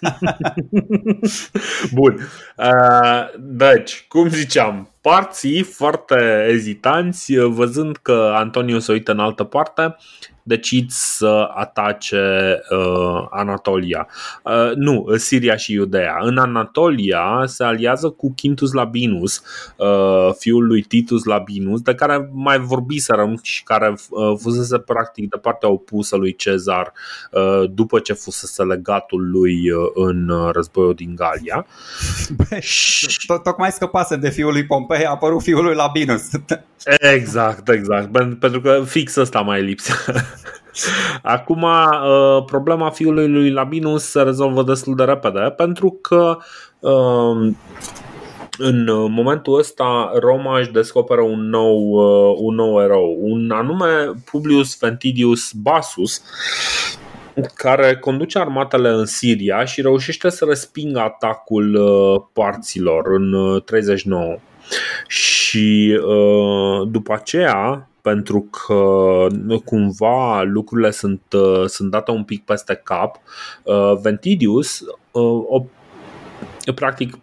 Bun. 1.94 2.20
Uh, 2.58 3.40
deci, 3.40 4.06
cum 4.08 4.30
ziceam, 4.30 4.90
parții 5.02 5.62
foarte 5.62 6.48
ezitanți, 6.50 7.36
văzând 7.36 7.98
că 8.02 8.32
Antonio 8.36 8.80
se 8.80 8.92
uită 8.92 9.12
în 9.12 9.20
altă 9.20 9.44
parte, 9.44 9.96
decid 10.44 10.90
să 10.90 11.50
atace 11.56 12.60
uh, 12.70 13.28
Anatolia. 13.30 14.08
Uh, 14.44 14.72
nu, 14.76 15.06
Siria 15.16 15.56
și 15.56 15.74
Iudea. 15.74 16.18
În 16.20 16.38
Anatolia 16.38 17.44
se 17.46 17.64
aliază 17.64 18.10
cu 18.10 18.34
Quintus 18.42 18.72
Labinus, 18.72 19.44
uh, 19.76 20.34
fiul 20.38 20.66
lui 20.66 20.82
Titus 20.82 21.24
Labinus, 21.24 21.82
de 21.82 21.96
care 21.96 22.30
mai 22.32 22.60
vorbiserăm 22.60 23.40
și 23.42 23.64
care 23.64 23.96
uh, 24.10 24.34
fusese 24.40 24.80
practic 24.80 25.30
de 25.30 25.38
partea 25.38 25.70
opusă 25.70 26.16
lui 26.16 26.36
Cezar 26.36 26.94
uh, 27.32 27.64
după 27.70 28.00
ce 28.00 28.14
fusese 28.14 28.64
legatul 28.64 29.30
lui 29.30 29.72
uh, 29.72 29.90
în 29.94 30.50
războiul 30.52 30.94
din 30.94 31.16
Galia. 31.16 31.66
Tocmai 33.44 33.72
scăpase 33.72 34.16
de 34.16 34.30
fiul 34.30 34.52
lui 34.52 34.66
Pompei, 34.66 35.06
a 35.06 35.10
apărut 35.10 35.42
fiul 35.42 35.64
lui 35.64 35.76
Labinus. 35.76 36.30
Exact, 37.16 37.70
exact. 37.70 38.12
Pentru 38.40 38.62
că 38.62 38.84
fix 38.86 39.16
ăsta 39.16 39.40
mai 39.40 39.64
lipsea. 39.64 39.96
Acum, 41.22 41.62
uh, 41.62 42.44
problema 42.46 42.90
fiului 42.90 43.28
lui 43.28 43.52
Labinus 43.52 44.04
se 44.04 44.22
rezolvă 44.22 44.64
destul 44.64 44.96
de 44.96 45.04
repede 45.04 45.54
pentru 45.58 46.00
că 46.02 46.38
um, 46.80 47.58
în 48.58 48.90
momentul 49.12 49.58
ăsta 49.60 50.12
Roma 50.20 50.60
își 50.60 50.72
descoperă 50.72 51.22
un 51.22 51.50
nou, 51.50 51.90
uh, 51.90 52.38
un 52.40 52.56
nou 52.56 52.82
erou, 52.82 53.18
un 53.22 53.52
anume 53.52 54.12
Publius 54.32 54.78
Ventidius 54.80 55.52
Basus, 55.52 56.22
care 57.56 57.98
conduce 57.98 58.40
armatele 58.40 58.90
în 58.90 59.06
Siria 59.06 59.66
și 59.66 59.82
reușește 59.82 60.30
să 60.30 60.46
respingă 60.48 61.00
atacul 61.00 61.76
uh, 61.76 62.22
parților 62.34 63.08
în 63.08 63.60
39. 63.66 64.38
Și 65.08 66.00
după 66.88 67.14
aceea 67.14 67.88
pentru 68.04 68.42
că 68.42 69.28
cumva 69.66 70.42
lucrurile 70.42 70.92
sunt, 70.92 71.22
uh, 71.34 71.66
sunt 71.66 71.92
date 71.92 72.12
un 72.12 72.24
pic 72.24 72.46
peste 72.46 72.82
cap. 72.84 73.20
Uh, 73.64 73.94
Ventidius 74.02 74.80
uh, 75.12 75.44
o, 75.48 75.66
practic 76.76 77.18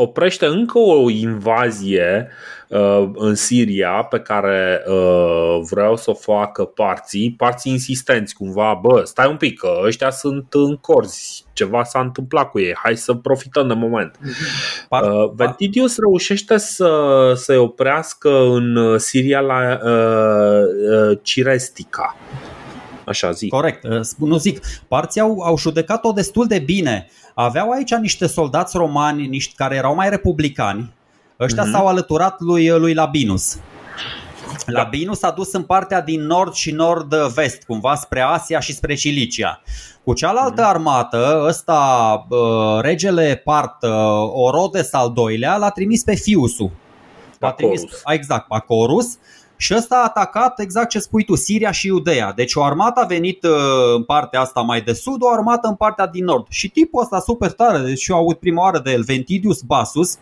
oprește 0.00 0.46
încă 0.46 0.78
o 0.78 1.10
invazie 1.10 2.28
uh, 2.68 3.10
în 3.14 3.34
Siria 3.34 3.90
pe 3.90 4.18
care 4.18 4.82
uh, 4.86 5.60
vreau 5.70 5.96
să 5.96 6.10
o 6.10 6.14
facă 6.14 6.64
parții, 6.64 7.34
parții 7.36 7.72
insistenți 7.72 8.34
cumva, 8.34 8.78
bă, 8.82 9.02
stai 9.04 9.28
un 9.28 9.36
pic, 9.36 9.58
că 9.58 9.80
ăștia 9.84 10.10
sunt 10.10 10.46
în 10.50 10.76
corzi, 10.76 11.44
ceva 11.52 11.82
s-a 11.82 12.00
întâmplat 12.00 12.50
cu 12.50 12.60
ei, 12.60 12.74
hai 12.82 12.96
să 12.96 13.14
profităm 13.14 13.68
de 13.68 13.74
moment. 13.74 14.18
Par, 14.88 15.02
uh, 15.02 15.30
Ventidius 15.34 15.98
reușește 15.98 16.56
să 16.56 17.32
se 17.36 17.56
oprească 17.56 18.30
în 18.30 18.98
Siria 18.98 19.40
la 19.40 19.78
uh, 19.82 21.10
uh, 21.10 21.18
Cirestica. 21.22 22.16
Așa 23.10 23.30
zic. 23.30 23.50
Corect, 23.50 23.84
uh, 23.84 24.00
nu 24.18 24.36
zic. 24.36 24.60
Parții 24.88 25.20
au, 25.20 25.40
au 25.40 25.58
judecat-o 25.58 26.12
destul 26.12 26.46
de 26.46 26.58
bine 26.58 27.06
aveau 27.34 27.70
aici 27.70 27.94
niște 27.94 28.26
soldați 28.26 28.76
romani 28.76 29.26
niște, 29.26 29.52
care 29.56 29.74
erau 29.74 29.94
mai 29.94 30.08
republicani. 30.08 30.92
Ăștia 31.40 31.64
mm-hmm. 31.64 31.70
s-au 31.70 31.86
alăturat 31.86 32.40
lui, 32.40 32.68
lui 32.68 32.94
Labinus. 32.94 33.58
Da. 34.66 34.82
Labinus 34.82 35.22
a 35.22 35.30
dus 35.30 35.52
în 35.52 35.62
partea 35.62 36.00
din 36.00 36.26
nord 36.26 36.52
și 36.52 36.70
nord-vest, 36.70 37.62
cumva 37.66 37.94
spre 37.94 38.20
Asia 38.20 38.60
și 38.60 38.74
spre 38.74 38.94
Cilicia. 38.94 39.62
Cu 40.04 40.12
cealaltă 40.12 40.62
mm-hmm. 40.62 40.68
armată, 40.68 41.44
ăsta, 41.46 42.26
regele 42.80 43.40
Part, 43.44 43.82
Orodes 44.32 44.92
al 44.92 45.12
doilea, 45.12 45.56
l-a 45.56 45.70
trimis 45.70 46.02
pe 46.02 46.14
Fiusu. 46.14 46.72
L-a 47.38 47.52
trimis, 47.52 47.82
exact, 48.04 48.46
Pacorus 48.46 49.18
și 49.60 49.74
ăsta 49.74 49.96
a 49.96 50.04
atacat 50.04 50.60
exact 50.60 50.88
ce 50.88 50.98
spui 50.98 51.24
tu, 51.24 51.34
Siria 51.34 51.70
și 51.70 51.86
Iudeea. 51.86 52.32
Deci 52.32 52.54
o 52.54 52.62
armată 52.62 53.00
a 53.00 53.06
venit 53.06 53.44
uh, 53.44 53.50
în 53.96 54.02
partea 54.02 54.40
asta 54.40 54.60
mai 54.60 54.80
de 54.80 54.92
sud, 54.92 55.22
o 55.22 55.28
armată 55.28 55.68
în 55.68 55.74
partea 55.74 56.06
din 56.06 56.24
nord. 56.24 56.46
Și 56.48 56.68
tipul 56.68 57.02
ăsta 57.02 57.18
super 57.18 57.52
tare, 57.52 57.78
deci 57.78 58.06
eu 58.06 58.16
aud 58.16 58.36
prima 58.36 58.62
oară 58.62 58.78
de 58.78 58.90
el, 58.90 59.02
Ventidius 59.02 59.60
Basus, 59.60 60.18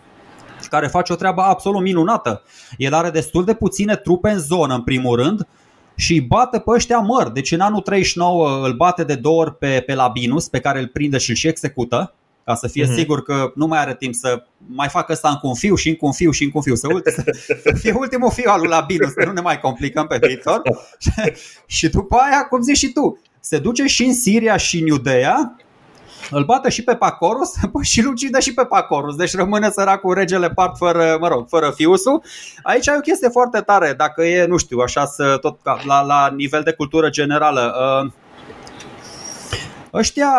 care 0.68 0.86
face 0.86 1.12
o 1.12 1.16
treabă 1.16 1.42
absolut 1.42 1.82
minunată. 1.82 2.42
El 2.76 2.94
are 2.94 3.10
destul 3.10 3.44
de 3.44 3.54
puține 3.54 3.96
trupe 3.96 4.30
în 4.30 4.38
zonă, 4.38 4.74
în 4.74 4.82
primul 4.82 5.16
rând, 5.16 5.46
și 5.94 6.12
îi 6.12 6.20
bate 6.20 6.58
pe 6.58 6.70
ăștia 6.70 6.98
măr. 6.98 7.28
Deci 7.28 7.52
în 7.52 7.60
anul 7.60 7.80
39 7.80 8.66
îl 8.66 8.72
bate 8.72 9.04
de 9.04 9.14
două 9.14 9.40
ori 9.40 9.54
pe, 9.54 9.82
pe 9.86 9.94
Labinus, 9.94 10.48
pe 10.48 10.60
care 10.60 10.78
îl 10.78 10.86
prinde 10.86 11.18
și 11.18 11.30
îl 11.30 11.36
și 11.36 11.48
execută 11.48 12.12
ca 12.48 12.54
să 12.54 12.68
fie 12.68 12.84
mm-hmm. 12.84 12.94
sigur 12.94 13.22
că 13.22 13.52
nu 13.54 13.66
mai 13.66 13.78
are 13.78 13.94
timp 13.94 14.14
să 14.14 14.42
mai 14.66 14.88
facă 14.88 15.12
asta 15.12 15.28
încă 15.28 15.46
un 15.46 15.54
fiu 15.54 15.74
și 15.74 15.88
încă 15.88 16.06
un 16.06 16.12
fiu 16.12 16.30
și 16.30 16.44
încă 16.44 16.56
un 16.56 16.62
fiu, 16.62 16.74
să, 16.74 16.88
să, 17.04 17.22
să 17.62 17.72
fie 17.74 17.92
ultimul 17.96 18.30
fiu 18.30 18.50
al 18.50 18.60
lui 18.60 18.68
Labinus, 18.68 19.12
să 19.12 19.22
nu 19.26 19.32
ne 19.32 19.40
mai 19.40 19.60
complicăm 19.60 20.06
pe 20.06 20.18
viitor. 20.26 20.62
și 21.66 21.88
după 21.88 22.16
aia, 22.16 22.46
cum 22.48 22.60
zici 22.60 22.76
și 22.76 22.92
tu, 22.92 23.20
se 23.40 23.58
duce 23.58 23.86
și 23.86 24.04
în 24.04 24.14
Siria 24.14 24.56
și 24.56 24.78
în 24.78 24.86
Iudea, 24.86 25.56
îl 26.30 26.44
bate 26.44 26.68
și 26.68 26.84
pe 26.84 26.94
Pacorus 26.94 27.52
și 27.90 28.00
îl 28.00 28.06
ucide 28.06 28.40
și 28.40 28.54
pe 28.54 28.64
Pacorus. 28.64 29.14
Deci 29.14 29.34
rămâne 29.34 29.70
săracul 29.70 30.14
regele 30.14 30.50
part 30.50 30.76
fără, 30.76 31.16
mă 31.20 31.28
rog, 31.28 31.48
fără 31.48 31.72
fiusul. 31.74 32.22
Aici 32.62 32.86
e 32.86 32.96
o 32.96 33.00
chestie 33.00 33.28
foarte 33.28 33.60
tare, 33.60 33.94
dacă 33.96 34.24
e, 34.24 34.46
nu 34.46 34.56
știu, 34.56 34.78
așa 34.78 35.06
să 35.06 35.38
tot 35.40 35.58
la, 35.84 36.02
la 36.02 36.32
nivel 36.36 36.62
de 36.62 36.72
cultură 36.72 37.08
generală. 37.08 37.74
Uh, 38.02 38.12
ăștia 39.92 40.32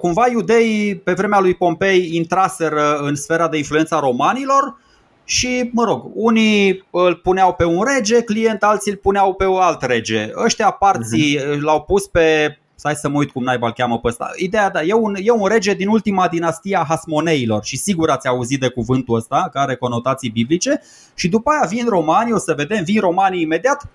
cumva 0.00 0.28
iudeii 0.28 0.96
pe 0.96 1.12
vremea 1.12 1.40
lui 1.40 1.54
Pompei 1.54 2.14
intraseră 2.14 2.96
în 2.96 3.14
sfera 3.14 3.48
de 3.48 3.56
influență 3.56 3.94
a 3.94 4.00
romanilor 4.00 4.76
și, 5.24 5.70
mă 5.72 5.84
rog, 5.84 6.10
unii 6.14 6.84
îl 6.90 7.14
puneau 7.14 7.54
pe 7.54 7.64
un 7.64 7.84
rege, 7.94 8.22
client, 8.22 8.62
alții 8.62 8.90
îl 8.90 8.96
puneau 8.96 9.34
pe 9.34 9.46
un 9.46 9.60
alt 9.60 9.82
rege. 9.82 10.30
Ăștia 10.44 10.70
parții 10.70 11.38
uh-huh. 11.38 11.58
l-au 11.60 11.82
pus 11.82 12.06
pe 12.06 12.56
Stai 12.78 12.94
să 12.94 13.08
mă 13.08 13.18
uit 13.18 13.30
cum 13.30 13.42
naiba 13.42 13.66
îl 13.66 13.72
cheamă 13.72 13.98
pe 13.98 14.08
ăsta. 14.08 14.30
Ideea, 14.36 14.70
da, 14.70 14.82
e 14.82 14.92
un, 14.92 15.14
e 15.18 15.30
un 15.30 15.46
rege 15.46 15.74
din 15.74 15.88
ultima 15.88 16.28
dinastie 16.28 16.76
a 16.76 16.84
Hasmoneilor 16.88 17.64
și 17.64 17.76
sigur 17.76 18.10
ați 18.10 18.28
auzit 18.28 18.60
de 18.60 18.68
cuvântul 18.68 19.16
ăsta, 19.16 19.48
care 19.52 19.64
are 19.64 19.76
conotații 19.76 20.30
biblice. 20.30 20.80
Și 21.14 21.28
după 21.28 21.50
aia 21.50 21.66
vin 21.68 21.88
romanii, 21.88 22.32
o 22.32 22.38
să 22.38 22.54
vedem, 22.56 22.84
vin 22.84 23.00
romanii 23.00 23.42
imediat 23.42 23.88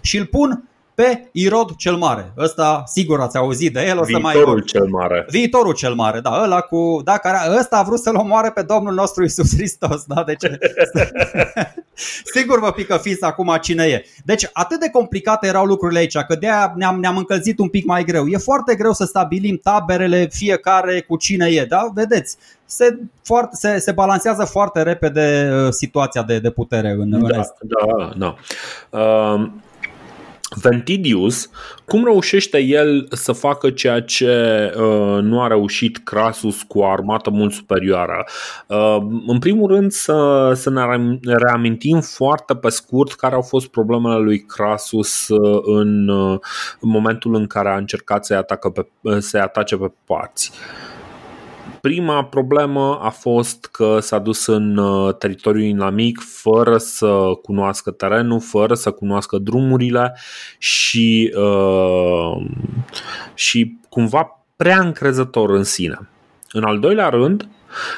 și 0.00 0.18
îl 0.18 0.26
pun 0.26 0.68
pe 0.98 1.28
Irod 1.32 1.76
cel 1.76 1.96
Mare. 1.96 2.32
Ăsta, 2.38 2.82
sigur 2.86 3.20
ați 3.20 3.36
auzit 3.36 3.72
de 3.72 3.86
el, 3.88 3.98
o 3.98 4.04
să 4.04 4.18
mai 4.18 4.34
Viitorul 4.34 4.60
cel 4.60 4.86
Mare. 4.86 5.26
Viitorul 5.30 5.74
cel 5.74 5.94
Mare, 5.94 6.20
da, 6.20 6.40
ăla 6.42 6.60
cu, 6.60 7.00
da, 7.04 7.18
care, 7.18 7.36
ăsta 7.58 7.76
a 7.76 7.82
vrut 7.82 7.98
să-l 7.98 8.16
omoare 8.16 8.50
pe 8.50 8.62
Domnul 8.62 8.94
nostru 8.94 9.24
Isus 9.24 9.54
Hristos, 9.54 10.04
da, 10.06 10.24
deci 10.24 10.42
sigur 12.34 12.60
vă 12.60 12.70
pică 12.70 12.96
fis 12.96 13.22
acum 13.22 13.56
cine 13.60 13.84
e. 13.84 14.04
Deci 14.24 14.48
atât 14.52 14.80
de 14.80 14.90
complicate 14.90 15.46
erau 15.46 15.64
lucrurile 15.64 15.98
aici, 15.98 16.16
că 16.16 16.34
de 16.34 16.46
ne-am, 16.74 17.00
ne-am 17.00 17.16
încălzit 17.16 17.58
un 17.58 17.68
pic 17.68 17.86
mai 17.86 18.04
greu. 18.04 18.26
E 18.26 18.36
foarte 18.36 18.74
greu 18.74 18.92
să 18.92 19.04
stabilim 19.04 19.60
taberele 19.62 20.28
fiecare 20.30 21.00
cu 21.00 21.16
cine 21.16 21.46
e, 21.46 21.64
da, 21.64 21.90
vedeți, 21.94 22.36
se, 22.64 22.98
foarte, 23.22 23.56
se, 23.56 23.78
se 23.78 23.92
balancează 23.92 24.44
foarte 24.44 24.82
repede 24.82 25.50
uh, 25.52 25.72
situația 25.72 26.22
de, 26.22 26.38
de 26.38 26.50
putere 26.50 26.90
în, 26.90 27.10
da, 27.10 27.16
în 27.16 27.38
Est. 27.40 27.54
Da, 27.60 28.12
da. 28.16 28.34
Uh, 28.98 29.50
Ventidius, 30.56 31.50
cum 31.84 32.04
reușește 32.04 32.58
el 32.58 33.08
să 33.10 33.32
facă 33.32 33.70
ceea 33.70 34.00
ce 34.00 34.72
uh, 34.76 35.18
nu 35.22 35.42
a 35.42 35.46
reușit 35.46 35.98
Crasus 35.98 36.62
cu 36.62 36.78
o 36.78 36.86
armată 36.86 37.30
mult 37.30 37.52
superioară? 37.52 38.26
Uh, 38.66 38.96
în 39.26 39.38
primul 39.38 39.70
rând 39.70 39.90
să, 39.90 40.50
să 40.54 40.70
ne 40.70 40.82
reamintim 41.22 42.00
foarte 42.00 42.54
pe 42.54 42.68
scurt 42.68 43.12
care 43.12 43.34
au 43.34 43.42
fost 43.42 43.66
problemele 43.66 44.18
lui 44.18 44.44
Crasus 44.44 45.28
uh, 45.28 45.60
în, 45.64 46.08
uh, 46.08 46.38
în 46.80 46.90
momentul 46.90 47.34
în 47.34 47.46
care 47.46 47.68
a 47.68 47.76
încercat 47.76 48.24
să-i, 48.24 48.36
atacă 48.36 48.70
pe, 48.70 49.20
să 49.20 49.38
atace 49.38 49.76
pe 49.76 49.92
parți. 50.04 50.50
Uh, 50.52 50.97
Prima 51.80 52.24
problemă 52.24 52.98
a 53.02 53.08
fost 53.08 53.66
că 53.66 53.98
s-a 54.00 54.18
dus 54.18 54.46
în 54.46 54.76
uh, 54.76 55.14
teritoriul 55.14 55.64
inamic 55.64 56.20
fără 56.20 56.78
să 56.78 57.30
cunoască 57.42 57.90
terenul, 57.90 58.40
fără 58.40 58.74
să 58.74 58.90
cunoască 58.90 59.38
drumurile 59.38 60.16
și, 60.58 61.34
uh, 61.36 62.46
și 63.34 63.78
cumva 63.88 64.44
prea 64.56 64.80
încrezător 64.80 65.50
în 65.50 65.64
sine. 65.64 66.08
În 66.52 66.64
al 66.64 66.78
doilea 66.78 67.08
rând, 67.08 67.48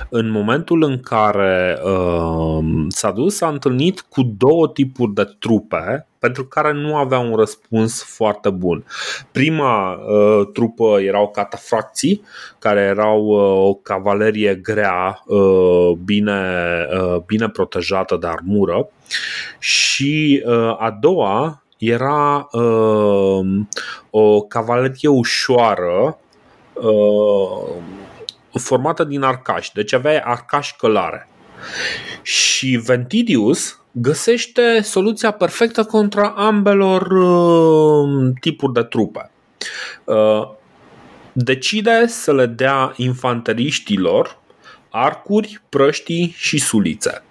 în 0.08 0.30
momentul 0.30 0.82
în 0.82 1.00
care 1.00 1.78
uh, 1.84 2.64
s-a 2.88 3.10
dus, 3.10 3.36
s-a 3.36 3.48
întâlnit 3.48 4.00
cu 4.00 4.22
două 4.22 4.68
tipuri 4.68 5.12
de 5.12 5.34
trupe 5.38 6.06
pentru 6.18 6.44
care 6.44 6.72
nu 6.72 6.96
avea 6.96 7.18
un 7.18 7.34
răspuns 7.34 8.02
foarte 8.02 8.50
bun. 8.50 8.84
Prima 9.32 9.92
uh, 9.92 10.48
trupă 10.52 11.00
erau 11.00 11.28
catafracții, 11.28 12.22
care 12.58 12.80
erau 12.80 13.24
uh, 13.24 13.68
o 13.68 13.74
cavalerie 13.74 14.54
grea, 14.54 15.22
uh, 15.26 15.90
bine, 16.04 16.42
uh, 16.92 17.16
bine 17.26 17.48
protejată 17.48 18.16
de 18.16 18.26
armură, 18.26 18.88
și 19.58 20.42
uh, 20.46 20.76
a 20.78 20.98
doua 21.00 21.62
era 21.78 22.48
uh, 22.52 23.40
o 24.10 24.40
cavalerie 24.40 25.08
ușoară. 25.08 26.18
Uh, 26.74 27.68
formată 28.58 29.04
din 29.04 29.22
arcași, 29.22 29.72
deci 29.72 29.92
aveai 29.92 30.18
arcași 30.18 30.76
călare. 30.76 31.28
Și 32.22 32.80
Ventidius 32.84 33.80
găsește 33.92 34.80
soluția 34.80 35.30
perfectă 35.30 35.84
contra 35.84 36.28
ambelor 36.28 37.02
uh, 37.10 38.32
tipuri 38.40 38.72
de 38.72 38.82
trupe. 38.82 39.30
Uh, 40.04 40.48
decide 41.32 42.06
să 42.06 42.32
le 42.32 42.46
dea 42.46 42.92
infanteriștilor 42.96 44.38
arcuri, 44.90 45.62
prăștii 45.68 46.34
și 46.36 46.58
sulițe. 46.58 47.22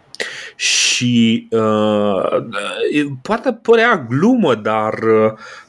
Și 0.56 1.48
uh, 1.52 2.42
poate 3.22 3.54
părea 3.54 4.06
glumă, 4.10 4.56
dar 4.56 4.94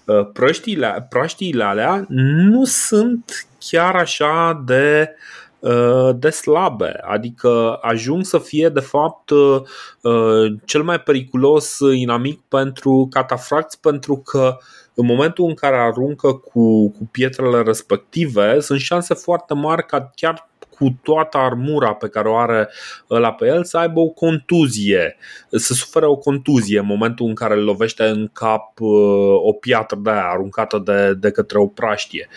uh, 0.04 0.26
prăștiile, 0.32 1.06
prăștiile 1.08 1.64
alea 1.64 2.04
nu 2.08 2.64
sunt 2.64 3.46
chiar 3.58 3.96
așa 3.96 4.62
de 4.66 5.14
uh, 5.58 6.10
de 6.14 6.30
slabe, 6.30 7.00
adică 7.02 7.78
ajung 7.80 8.24
să 8.24 8.38
fie 8.38 8.68
de 8.68 8.80
fapt 8.80 9.30
uh, 9.30 9.60
uh, 10.00 10.52
cel 10.64 10.82
mai 10.82 11.00
periculos 11.00 11.78
inamic 11.94 12.40
pentru 12.48 13.06
catafracți 13.10 13.80
pentru 13.80 14.16
că 14.16 14.56
în 14.94 15.06
momentul 15.06 15.44
în 15.48 15.54
care 15.54 15.76
aruncă 15.76 16.32
cu, 16.32 16.90
cu 16.90 17.08
pietrele 17.10 17.62
respective 17.62 18.60
sunt 18.60 18.80
șanse 18.80 19.14
foarte 19.14 19.54
mari 19.54 19.86
ca 19.86 20.10
chiar 20.14 20.49
cu 20.80 20.98
toată 21.02 21.38
armura 21.38 21.94
pe 21.94 22.08
care 22.08 22.28
o 22.28 22.36
are 22.36 22.68
ăla 23.10 23.32
pe 23.32 23.46
el 23.46 23.64
să 23.64 23.78
aibă 23.78 24.00
o 24.00 24.08
contuzie, 24.08 25.16
să 25.50 25.74
sufere 25.74 26.06
o 26.06 26.16
contuzie 26.16 26.78
în 26.78 26.86
momentul 26.86 27.26
în 27.26 27.34
care 27.34 27.54
îl 27.54 27.64
lovește 27.64 28.04
în 28.04 28.30
cap 28.32 28.80
uh, 28.80 29.34
o 29.42 29.52
piatră 29.52 29.98
de 30.02 30.10
aia 30.10 30.28
aruncată 30.30 30.82
de, 30.84 31.14
de 31.14 31.30
către 31.30 31.58
o 31.58 31.66
praștie. 31.66 32.28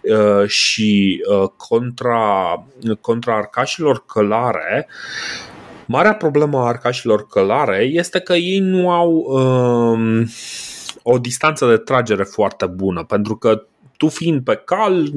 Uh, 0.00 0.46
și 0.46 1.22
uh, 1.28 1.48
contra, 1.56 2.64
contra 3.00 3.36
arcașilor 3.36 4.04
călare, 4.06 4.88
Marea 5.86 6.14
problemă 6.14 6.58
a 6.58 6.66
arcașilor 6.66 7.26
călare 7.26 7.82
este 7.82 8.20
că 8.20 8.32
ei 8.32 8.58
nu 8.58 8.90
au 8.90 9.10
um, 9.12 10.26
o 11.02 11.18
distanță 11.18 11.68
de 11.68 11.76
tragere 11.76 12.22
foarte 12.22 12.66
bună, 12.66 13.04
pentru 13.04 13.36
că 13.36 13.66
tu 14.02 14.08
fiind 14.08 14.44
pe 14.44 14.54
cal, 14.54 15.08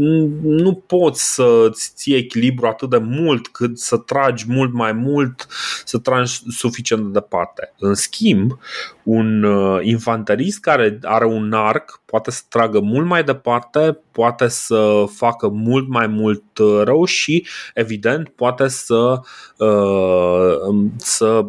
nu 0.42 0.74
poți 0.74 1.34
să-ți 1.34 1.92
ții 1.96 2.16
echilibru 2.16 2.68
atât 2.68 2.90
de 2.90 2.98
mult 2.98 3.48
cât 3.48 3.78
să 3.80 3.98
tragi 3.98 4.46
mult 4.48 4.74
mai 4.74 4.92
mult, 4.92 5.48
să 5.86 5.98
tragi 5.98 6.42
suficient 6.48 7.04
de 7.04 7.10
departe. 7.12 7.74
În 7.80 7.94
schimb, 7.94 8.58
un 9.04 9.44
uh, 9.44 9.80
infanterist 9.84 10.60
care 10.60 11.00
are 11.02 11.26
un 11.26 11.54
arc 11.54 12.02
poate 12.06 12.32
să 12.32 12.42
tragă 12.50 12.80
mult 12.80 13.06
mai 13.06 13.24
departe, 13.24 14.00
poate 14.12 14.48
să 14.48 15.04
facă 15.16 15.48
mult 15.48 15.88
mai 15.88 16.08
mult 16.08 16.58
uh, 16.58 16.82
rău 16.84 17.06
și, 17.06 17.48
evident, 17.74 18.30
poate 18.30 18.68
să, 18.68 19.20
uh, 19.58 20.86
să 20.98 21.46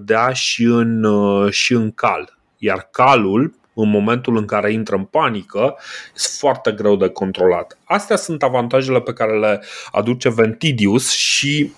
dea 0.00 0.32
și 0.32 0.62
în, 0.62 1.06
și 1.50 1.72
în 1.72 1.90
cal. 1.90 2.38
Iar 2.58 2.88
calul 2.90 3.54
în 3.82 3.90
momentul 3.90 4.36
în 4.36 4.44
care 4.44 4.72
intră 4.72 4.96
în 4.96 5.04
panică, 5.04 5.76
este 6.14 6.36
foarte 6.38 6.72
greu 6.72 6.96
de 6.96 7.08
controlat. 7.08 7.78
Astea 7.84 8.16
sunt 8.16 8.42
avantajele 8.42 9.00
pe 9.00 9.12
care 9.12 9.38
le 9.38 9.62
aduce 9.90 10.30
Ventidius 10.30 11.10
și 11.10 11.72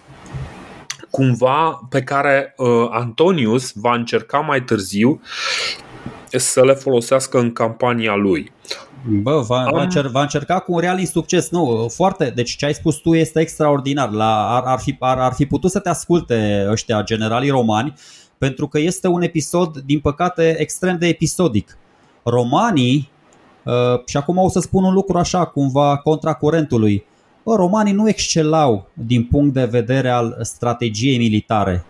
cumva 1.11 1.87
pe 1.89 2.03
care 2.03 2.55
uh, 2.57 2.89
Antonius 2.91 3.73
va 3.75 3.95
încerca 3.95 4.39
mai 4.39 4.63
târziu 4.63 5.21
să 6.29 6.65
le 6.65 6.73
folosească 6.73 7.39
în 7.39 7.53
campania 7.53 8.15
lui. 8.15 8.53
Bă, 9.09 9.41
va, 9.41 9.63
Am... 9.63 9.71
va, 9.73 9.83
încer, 9.83 10.07
va 10.07 10.21
încerca 10.21 10.59
cu 10.59 10.73
un 10.73 10.81
real 10.81 11.05
succes. 11.05 11.51
Nu, 11.51 11.89
foarte. 11.95 12.33
Deci 12.35 12.57
ce 12.57 12.67
ai 12.67 12.75
spus 12.75 12.97
tu 12.97 13.15
este 13.15 13.41
extraordinar. 13.41 14.11
La, 14.11 14.57
ar, 14.57 14.63
ar, 14.65 14.79
fi, 14.79 14.97
ar, 14.99 15.19
ar 15.19 15.33
fi 15.33 15.47
putut 15.47 15.71
să 15.71 15.79
te 15.79 15.89
asculte 15.89 16.67
ăștia 16.71 17.03
generalii 17.03 17.51
romani 17.51 17.95
pentru 18.39 18.69
că 18.69 18.79
este 18.79 19.09
un 19.09 19.23
episod, 19.23 19.77
din 19.77 20.01
păcate, 20.01 20.57
extrem 20.59 20.99
de 20.99 21.07
episodic 21.07 21.79
romanii, 22.23 23.11
uh, 23.65 24.07
și 24.07 24.17
acum 24.17 24.37
o 24.37 24.49
să 24.49 24.61
spun 24.61 24.85
un 24.85 24.93
lucru 24.93 25.19
așa, 25.19 25.45
cumva 25.45 25.97
contra 25.97 26.35
curentului, 26.35 27.05
bă, 27.45 27.55
romanii 27.55 27.93
nu 27.93 28.09
excelau 28.09 28.87
din 28.93 29.25
punct 29.25 29.55
de 29.55 29.65
vedere 29.65 30.11
al 30.11 30.39
strategiei 30.41 31.19
militare. 31.19 31.85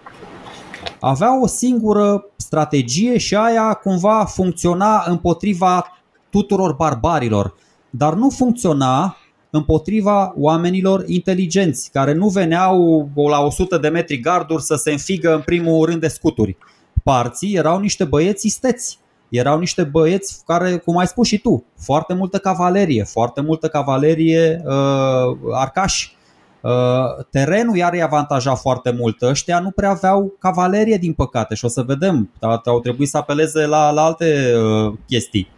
Aveau 1.01 1.43
o 1.43 1.47
singură 1.47 2.25
strategie 2.37 3.19
și 3.19 3.37
aia 3.37 3.75
cumva 3.75 4.25
funcționa 4.25 5.05
împotriva 5.07 5.87
tuturor 6.31 6.73
barbarilor, 6.73 7.55
dar 7.91 8.15
nu 8.15 8.31
funcționa 8.31 9.17
împotriva 9.51 10.33
oamenilor 10.37 11.05
inteligenți, 11.07 11.91
care 11.91 12.13
nu 12.13 12.29
veneau 12.29 13.09
la 13.15 13.41
100 13.41 13.79
de 13.79 13.89
metri 13.89 14.21
garduri 14.21 14.63
să 14.63 14.75
se 14.75 14.91
înfigă 14.91 15.35
în 15.35 15.41
primul 15.41 15.87
rând 15.87 16.01
de 16.01 16.09
scuturi. 16.09 16.57
Parții 17.03 17.55
erau 17.55 17.79
niște 17.79 18.05
băieți 18.05 18.47
isteți 18.47 18.99
erau 19.31 19.59
niște 19.59 19.83
băieți 19.83 20.43
care, 20.47 20.77
cum 20.77 20.97
ai 20.97 21.07
spus 21.07 21.27
și 21.27 21.39
tu, 21.39 21.65
foarte 21.79 22.15
multă 22.15 22.39
cavalerie, 22.39 23.05
foarte 23.05 23.41
multă 23.41 23.69
cavalerie 23.69 24.63
uh, 24.65 25.37
arcași. 25.53 26.19
Uh, 26.61 27.25
terenul 27.31 27.77
iar 27.77 27.93
îi 27.93 28.03
avantaja 28.03 28.55
foarte 28.55 28.95
mult. 28.99 29.23
Ăștia 29.23 29.61
nu 29.61 29.71
prea 29.71 29.91
aveau 29.91 30.35
cavalerie, 30.39 30.97
din 30.97 31.13
păcate, 31.13 31.55
și 31.55 31.65
o 31.65 31.69
să 31.69 31.83
vedem. 31.83 32.31
Au 32.65 32.81
trebuit 32.81 33.09
să 33.09 33.17
apeleze 33.17 33.67
la, 33.67 33.91
la 33.91 34.03
alte 34.03 34.53
uh, 34.57 34.93
chestii. 35.07 35.49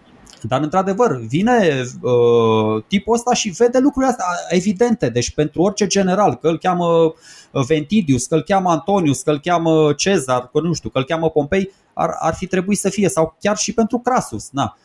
Dar, 0.43 0.61
într-adevăr, 0.63 1.21
vine 1.29 1.83
uh, 2.01 2.83
tipul 2.87 3.15
ăsta 3.15 3.35
și 3.35 3.49
vede 3.49 3.79
lucrurile 3.79 4.11
astea 4.11 4.27
evidente. 4.49 5.09
Deci, 5.09 5.31
pentru 5.31 5.63
orice 5.63 5.87
general, 5.87 6.35
că 6.35 6.49
îl 6.49 6.59
cheamă 6.59 6.87
uh, 7.51 7.65
Ventidius, 7.67 8.27
că 8.27 8.35
îl 8.35 8.43
cheamă 8.43 8.71
Antonius, 8.71 9.23
că 9.23 9.31
îl 9.31 9.41
cheamă 9.41 9.93
Cezar, 9.93 10.51
că 10.53 10.61
nu 10.61 10.73
știu, 10.73 10.89
că 10.89 10.99
îl 10.99 11.05
cheamă 11.05 11.31
Pompei, 11.31 11.71
ar, 11.93 12.11
ar 12.19 12.35
fi 12.35 12.47
trebuit 12.47 12.79
să 12.79 12.89
fie, 12.89 13.09
sau 13.09 13.37
chiar 13.41 13.57
și 13.57 13.73
pentru 13.75 13.99
Crasus. 13.99 14.49
Na. 14.53 14.77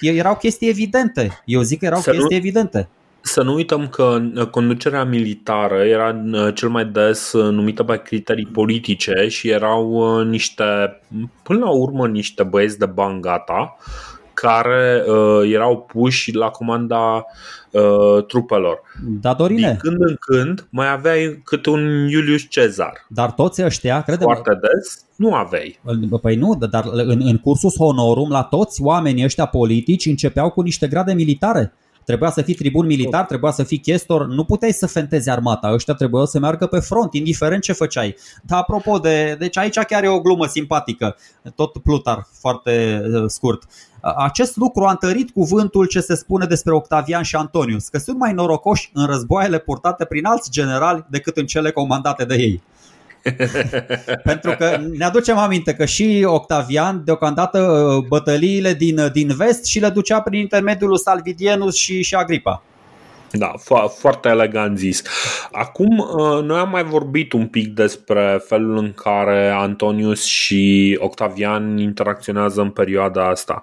erau 0.00 0.36
chestii 0.36 0.68
evidente. 0.68 1.42
Eu 1.44 1.60
zic 1.60 1.78
că 1.78 1.84
erau 1.84 2.00
Să 2.00 2.10
nu- 2.10 2.16
chestii 2.16 2.36
evidente. 2.36 2.88
Să 3.24 3.42
nu 3.42 3.54
uităm 3.54 3.88
că 3.88 4.20
uh, 4.34 4.46
conducerea 4.46 5.04
militară 5.04 5.84
era 5.84 6.22
uh, 6.32 6.54
cel 6.54 6.68
mai 6.68 6.84
des 6.84 7.32
uh, 7.32 7.52
numită 7.52 7.82
pe 7.82 8.02
criterii 8.02 8.46
politice 8.46 9.26
și 9.28 9.48
erau 9.48 9.90
uh, 10.18 10.26
niște, 10.26 10.64
până 11.42 11.58
la 11.58 11.70
urmă, 11.70 12.06
niște 12.06 12.42
băieți 12.42 12.78
de 12.78 12.86
bani 12.86 13.20
gata 13.20 13.76
care 14.42 15.04
uh, 15.06 15.52
erau 15.52 15.78
puși 15.92 16.34
la 16.34 16.48
comanda 16.48 17.24
uh, 17.70 18.24
trupelor. 18.26 18.80
Da, 19.20 19.34
Din 19.34 19.36
Dorine, 19.36 19.76
când 19.80 19.96
în 20.00 20.16
când 20.20 20.66
mai 20.70 20.90
aveai 20.90 21.40
câte 21.44 21.70
un 21.70 22.08
Iulius 22.08 22.42
Cezar. 22.48 23.06
dar 23.08 23.30
toți 23.30 23.64
ăștia, 23.64 24.02
credem, 24.02 24.26
Foarte 24.26 24.58
des 24.60 25.04
nu 25.16 25.34
aveai. 25.34 25.80
Păi 26.22 26.36
nu, 26.36 26.54
dar 26.70 26.84
în, 26.92 27.20
în 27.24 27.38
cursus 27.38 27.76
honorum 27.76 28.30
la 28.30 28.42
toți 28.42 28.82
oamenii 28.82 29.24
ăștia 29.24 29.46
politici 29.46 30.06
începeau 30.06 30.50
cu 30.50 30.60
niște 30.60 30.86
grade 30.86 31.12
militare. 31.12 31.72
Trebuia 32.04 32.30
să 32.30 32.42
fii 32.42 32.54
tribun 32.54 32.86
militar, 32.86 33.24
trebuia 33.24 33.52
să 33.52 33.62
fii 33.62 33.78
chestor, 33.78 34.26
nu 34.26 34.44
puteai 34.44 34.72
să 34.72 34.86
fentezi 34.86 35.30
armata, 35.30 35.72
ăștia 35.72 35.94
trebuiau 35.94 36.26
să 36.26 36.38
meargă 36.38 36.66
pe 36.66 36.78
front, 36.78 37.14
indiferent 37.14 37.62
ce 37.62 37.72
făceai. 37.72 38.16
Dar 38.42 38.58
apropo 38.58 38.98
de, 38.98 39.36
deci 39.38 39.58
aici 39.58 39.78
chiar 39.78 40.04
e 40.04 40.08
o 40.08 40.20
glumă 40.20 40.46
simpatică, 40.46 41.16
tot 41.54 41.72
Plutar, 41.82 42.26
foarte 42.40 43.02
uh, 43.12 43.24
scurt. 43.26 43.62
Acest 44.16 44.56
lucru 44.56 44.84
a 44.84 44.90
întărit 44.90 45.30
cuvântul 45.30 45.86
ce 45.86 46.00
se 46.00 46.14
spune 46.14 46.46
despre 46.46 46.72
Octavian 46.72 47.22
și 47.22 47.36
Antonius, 47.36 47.88
că 47.88 47.98
sunt 47.98 48.18
mai 48.18 48.32
norocoși 48.32 48.90
în 48.94 49.06
războaiele 49.06 49.58
purtate 49.58 50.04
prin 50.04 50.24
alți 50.24 50.50
generali 50.50 51.06
decât 51.08 51.36
în 51.36 51.46
cele 51.46 51.70
comandate 51.70 52.24
de 52.24 52.34
ei. 52.34 52.62
Pentru 54.24 54.54
că 54.58 54.80
ne 54.96 55.04
aducem 55.04 55.38
aminte 55.38 55.74
că 55.74 55.84
și 55.84 56.22
Octavian, 56.26 57.02
deocamdată 57.04 57.58
uh, 57.58 58.04
bătăliile 58.08 58.74
din, 58.74 58.98
uh, 58.98 59.12
din 59.12 59.28
vest 59.36 59.64
și 59.64 59.80
le 59.80 59.88
ducea 59.88 60.20
prin 60.20 60.40
intermediul 60.40 60.88
lui 60.88 60.98
Salvidienus 60.98 61.76
și, 61.76 62.02
și 62.02 62.14
Agripa. 62.14 62.62
Da, 63.32 63.52
fo- 63.58 63.98
foarte 63.98 64.28
elegant 64.28 64.78
zis. 64.78 65.02
Acum, 65.52 65.98
uh, 65.98 66.42
noi 66.42 66.58
am 66.58 66.70
mai 66.70 66.84
vorbit 66.84 67.32
un 67.32 67.46
pic 67.46 67.74
despre 67.74 68.42
felul 68.46 68.76
în 68.76 68.92
care 68.92 69.48
Antonius 69.48 70.24
și 70.24 70.96
Octavian 71.00 71.78
interacționează 71.78 72.60
în 72.60 72.70
perioada 72.70 73.28
asta. 73.28 73.62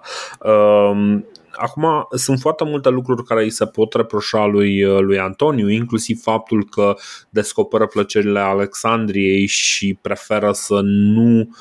Um, 1.60 1.68
Acum, 1.70 2.06
sunt 2.10 2.38
foarte 2.38 2.64
multe 2.64 2.88
lucruri 2.88 3.24
care 3.24 3.42
îi 3.42 3.50
se 3.50 3.66
pot 3.66 3.94
reproșa 3.94 4.46
lui, 4.46 4.84
lui 4.84 5.18
Antoniu, 5.18 5.68
inclusiv 5.68 6.20
faptul 6.22 6.64
că 6.64 6.94
descoperă 7.30 7.86
plăcerile 7.86 8.40
Alexandriei 8.40 9.46
și 9.46 9.98
preferă 10.00 10.52
să 10.52 10.80
nu. 10.82 11.56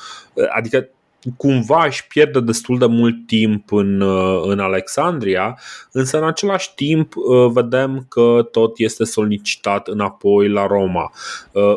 Adică 0.56 0.89
cumva 1.38 1.86
își 1.86 2.08
pierde 2.08 2.39
destul 2.39 2.78
de 2.78 2.86
mult 2.86 3.28
timp 3.28 3.72
în, 3.72 4.02
în 4.43 4.60
Alexandria, 4.60 5.60
însă 5.91 6.18
în 6.18 6.28
același 6.28 6.74
timp 6.76 7.14
vedem 7.52 8.06
că 8.10 8.47
tot 8.52 8.78
este 8.78 9.04
solicitat 9.04 9.88
înapoi 9.88 10.50
la 10.50 10.68
Roma. 10.68 11.12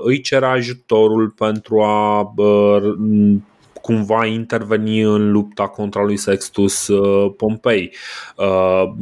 Îi 0.02 0.20
cere 0.20 0.46
ajutorul 0.46 1.30
pentru 1.30 1.80
a 1.80 2.32
cumva 3.82 4.26
interveni 4.26 5.00
în 5.00 5.30
lupta 5.30 5.66
contra 5.68 6.02
lui 6.02 6.16
Sextus 6.16 6.90
Pompei. 7.36 7.94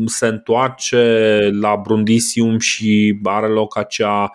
Se 0.07 0.27
întoarce 0.27 1.39
la 1.61 1.81
Brundisium 1.83 2.59
și 2.59 3.21
are 3.23 3.47
loc 3.47 3.79
acea, 3.79 4.31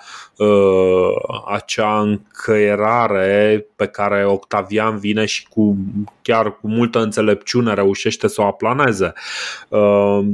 acea 1.47 1.99
încăierare 1.99 3.65
pe 3.75 3.85
care 3.85 4.25
Octavian 4.25 4.97
vine 4.97 5.25
și 5.25 5.47
cu 5.47 5.77
chiar 6.21 6.59
cu 6.59 6.67
multă 6.67 6.99
înțelepciune 6.99 7.73
reușește 7.73 8.27
să 8.27 8.41
o 8.41 8.45
aplaneze. 8.45 9.13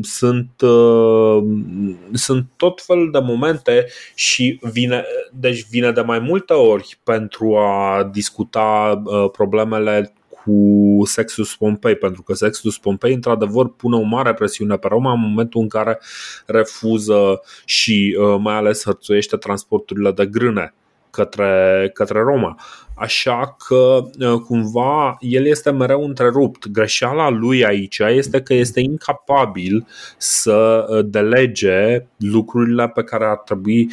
Sunt, 0.02 0.52
sunt 2.14 2.46
tot 2.56 2.82
felul 2.82 3.12
de 3.12 3.20
momente 3.20 3.86
și 4.16 4.60
vine, 4.72 5.04
deci 5.34 5.66
vine 5.70 5.92
de 5.92 6.02
mai 6.02 6.20
multe 6.20 6.54
ori 6.54 7.00
pentru 7.04 7.58
a 7.58 8.10
discuta 8.12 9.02
problemele 9.32 10.01
cu 10.44 11.02
Sextus 11.06 11.56
Pompei, 11.56 11.96
pentru 11.96 12.22
că 12.22 12.34
Sextus 12.34 12.78
Pompei 12.78 13.14
într-adevăr 13.14 13.74
pune 13.74 13.96
o 13.96 14.02
mare 14.02 14.34
presiune 14.34 14.78
pe 14.78 14.88
Roma 14.88 15.12
în 15.12 15.20
momentul 15.20 15.62
în 15.62 15.68
care 15.68 16.00
refuză 16.46 17.42
și 17.66 18.18
mai 18.40 18.56
ales 18.56 18.84
hărțuiește 18.84 19.38
transporturile 19.38 20.12
de 20.12 20.26
grâne 20.26 20.74
către, 21.10 21.90
către 21.94 22.20
Roma. 22.20 22.60
Așa 22.96 23.56
că 23.68 24.04
cumva 24.46 25.18
el 25.20 25.46
este 25.46 25.72
mereu 25.72 26.04
întrerupt. 26.04 26.68
Greșeala 26.68 27.30
lui 27.30 27.66
aici 27.66 28.00
este 28.00 28.42
că 28.42 28.54
este 28.54 28.80
incapabil 28.80 29.88
să 30.18 30.86
delege 31.06 32.06
lucrurile 32.18 32.88
pe 32.88 33.04
care 33.04 33.26
ar 33.26 33.38
trebui 33.38 33.90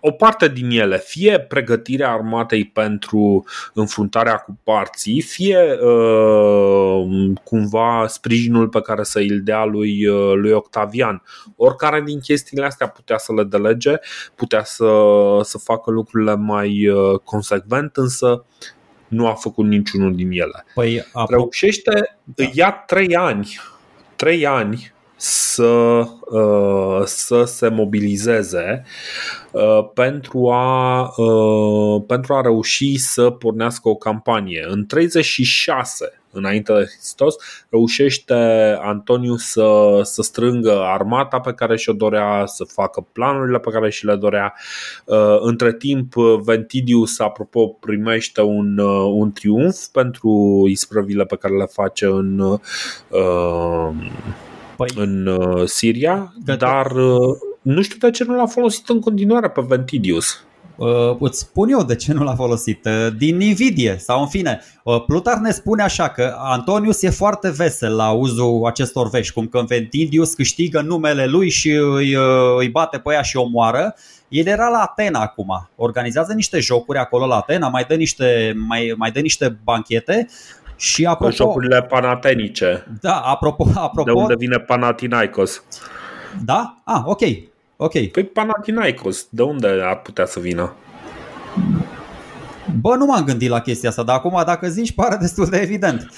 o 0.00 0.10
parte 0.10 0.48
din 0.48 0.70
ele, 0.70 0.98
fie 0.98 1.40
pregătirea 1.40 2.12
armatei 2.12 2.64
pentru 2.64 3.44
înfruntarea 3.74 4.36
cu 4.36 4.58
parții, 4.64 5.20
fie 5.20 5.78
uh, 5.80 7.32
cumva 7.44 8.06
sprijinul 8.08 8.68
pe 8.68 8.80
care 8.80 9.02
să 9.02 9.18
îl 9.18 9.40
dea 9.42 9.64
lui, 9.64 10.06
uh, 10.06 10.32
lui 10.34 10.52
Octavian. 10.52 11.22
Oricare 11.56 12.00
din 12.00 12.20
chestiile 12.20 12.64
astea 12.64 12.88
putea 12.88 13.18
să 13.18 13.32
le 13.34 13.44
delege, 13.44 13.94
putea 14.34 14.64
să, 14.64 14.90
să 15.42 15.58
facă 15.58 15.90
lucrurile 15.90 16.34
mai 16.34 16.88
uh, 16.88 17.18
consecvent, 17.24 17.96
însă 17.96 18.44
nu 19.08 19.26
a 19.26 19.34
făcut 19.34 19.66
niciunul 19.66 20.14
din 20.14 20.30
ele. 20.30 20.64
Păi, 20.74 21.00
apropo... 21.12 21.34
Reușește, 21.34 22.18
da. 22.24 22.44
ia 22.52 22.70
trei 22.70 23.16
ani, 23.16 23.60
trei 24.16 24.46
ani 24.46 24.92
să, 25.22 26.02
să 27.04 27.44
se 27.44 27.68
mobilizeze 27.68 28.84
pentru 29.94 30.50
a, 30.50 31.12
pentru 32.06 32.34
a 32.34 32.40
reuși 32.40 32.98
să 32.98 33.30
pornească 33.30 33.88
o 33.88 33.94
campanie. 33.94 34.66
În 34.68 34.86
36 34.86 36.20
înainte 36.32 36.72
de 36.72 36.84
Hristos, 36.84 37.34
reușește 37.68 38.34
Antoniu 38.80 39.36
să, 39.36 40.00
să 40.02 40.22
strângă 40.22 40.80
armata 40.84 41.40
pe 41.40 41.52
care 41.52 41.76
și-o 41.76 41.92
dorea, 41.92 42.42
să 42.46 42.64
facă 42.64 43.06
planurile 43.12 43.58
pe 43.58 43.70
care 43.70 43.90
și 43.90 44.04
le 44.04 44.16
dorea. 44.16 44.54
Între 45.40 45.72
timp, 45.72 46.14
Ventidius, 46.44 47.18
apropo, 47.18 47.66
primește 47.66 48.42
un, 48.42 48.78
un 49.12 49.32
triumf 49.32 49.86
pentru 49.92 50.62
isprăvile 50.68 51.24
pe 51.24 51.36
care 51.36 51.56
le 51.56 51.66
face 51.66 52.06
în 52.06 52.58
păi, 54.80 55.04
în 55.04 55.26
uh, 55.26 55.68
Siria, 55.68 56.34
că 56.44 56.56
dar 56.56 56.90
uh, 56.90 57.36
nu 57.62 57.82
știu 57.82 57.96
de 58.00 58.10
ce 58.10 58.24
nu 58.24 58.34
l-a 58.34 58.46
folosit 58.46 58.88
în 58.88 59.00
continuare 59.00 59.48
pe 59.48 59.60
Ventidius. 59.68 60.44
Uh, 60.76 61.16
îți 61.18 61.38
spun 61.38 61.68
eu 61.68 61.82
de 61.82 61.96
ce 61.96 62.12
nu 62.12 62.22
l-a 62.22 62.34
folosit. 62.34 62.84
Uh, 62.84 63.16
din 63.16 63.40
invidie 63.40 63.96
sau 63.98 64.20
în 64.20 64.28
fine. 64.28 64.60
Uh, 64.84 65.04
Plutar 65.04 65.38
ne 65.38 65.50
spune 65.50 65.82
așa 65.82 66.08
că 66.08 66.36
Antonius 66.38 67.02
e 67.02 67.10
foarte 67.10 67.50
vesel 67.50 67.96
la 67.96 68.10
uzul 68.10 68.66
acestor 68.66 69.08
vești, 69.08 69.32
cum 69.32 69.46
că 69.46 69.62
Ventidius 69.66 70.34
câștigă 70.34 70.80
numele 70.80 71.26
lui 71.26 71.50
și 71.50 71.70
îi, 71.70 72.16
îi 72.58 72.68
bate 72.68 72.98
pe 72.98 73.12
ea 73.12 73.22
și 73.22 73.36
o 73.36 73.48
moară. 73.48 73.94
El 74.28 74.46
era 74.46 74.68
la 74.68 74.78
Atena 74.78 75.20
acum, 75.20 75.68
organizează 75.76 76.32
niște 76.32 76.58
jocuri 76.58 76.98
acolo 76.98 77.26
la 77.26 77.36
Atena, 77.36 77.68
mai 77.68 77.84
dă 77.88 77.94
niște, 77.94 78.54
mai, 78.68 78.94
mai 78.96 79.10
dă 79.10 79.20
niște 79.20 79.58
banchete 79.64 80.26
și 80.80 81.06
apropo, 81.06 81.32
Jocurile 81.32 81.82
panatenice. 81.82 82.86
Da, 83.00 83.20
apropo, 83.20 83.66
apropo. 83.74 84.12
De 84.12 84.18
unde 84.18 84.34
vine 84.38 84.58
Panathinaikos. 84.58 85.62
Da? 86.44 86.76
Ah, 86.84 87.02
ok. 87.04 87.20
Ok. 87.76 88.06
Păi 88.06 88.24
Panathinaikos, 88.24 89.26
de 89.30 89.42
unde 89.42 89.68
ar 89.84 89.96
putea 89.96 90.26
să 90.26 90.40
vină? 90.40 90.72
Bă, 92.80 92.94
nu 92.96 93.04
m-am 93.04 93.24
gândit 93.24 93.48
la 93.48 93.60
chestia 93.60 93.88
asta, 93.88 94.02
dar 94.02 94.16
acum 94.16 94.42
dacă 94.44 94.68
zici 94.68 94.94
pare 94.94 95.16
destul 95.16 95.46
de 95.46 95.56
evident. 95.56 96.10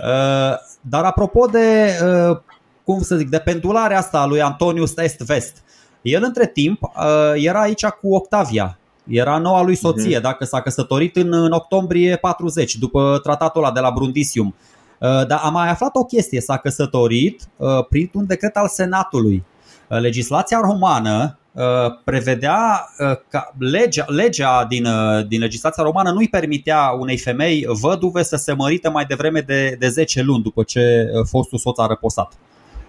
Uh, 0.00 0.54
dar 0.80 1.04
apropo 1.04 1.46
de, 1.46 1.98
uh, 2.30 2.38
cum 2.84 3.02
să 3.02 3.16
zic, 3.16 3.28
de 3.28 3.38
pendularea 3.38 3.98
asta 3.98 4.20
a 4.20 4.26
lui 4.26 4.42
Antonius 4.42 4.96
Est-Vest, 4.96 5.56
el 6.02 6.22
între 6.22 6.46
timp 6.46 6.82
uh, 6.82 6.90
era 7.34 7.60
aici 7.60 7.86
cu 7.86 8.14
Octavia, 8.14 8.78
era 9.08 9.38
noua 9.38 9.62
lui 9.62 9.74
soție, 9.74 10.18
uh-huh. 10.18 10.22
dacă 10.22 10.44
s-a 10.44 10.60
căsătorit 10.60 11.16
în, 11.16 11.32
în 11.32 11.52
octombrie 11.52 12.16
40, 12.16 12.76
după 12.76 13.20
tratatul 13.22 13.62
ăla 13.64 13.72
de 13.72 13.80
la 13.80 13.90
Brundisium. 13.90 14.54
Uh, 14.98 15.26
dar 15.26 15.40
am 15.42 15.52
mai 15.52 15.68
aflat 15.68 15.96
o 15.96 16.04
chestie, 16.04 16.40
s-a 16.40 16.56
căsătorit 16.56 17.48
uh, 17.56 17.68
printr-un 17.88 18.26
decret 18.26 18.56
al 18.56 18.68
Senatului. 18.68 19.44
Uh, 19.88 19.98
legislația 20.00 20.60
romană 20.60 21.38
uh, 21.52 21.64
prevedea 22.04 22.88
uh, 22.98 23.16
că 23.28 23.40
legea, 23.58 24.04
legea 24.08 24.64
din, 24.68 24.84
uh, 24.84 25.26
din 25.26 25.40
legislația 25.40 25.82
romană 25.82 26.10
nu-i 26.10 26.28
permitea 26.28 26.90
unei 26.98 27.18
femei 27.18 27.66
văduve 27.80 28.22
să 28.22 28.36
se 28.36 28.52
mărite 28.52 28.88
mai 28.88 29.04
devreme 29.04 29.40
de, 29.40 29.76
de 29.78 29.88
10 29.88 30.22
luni 30.22 30.42
după 30.42 30.62
ce 30.62 31.10
uh, 31.12 31.26
fostul 31.28 31.58
soț 31.58 31.78
a 31.78 31.86
răposat. 31.86 32.32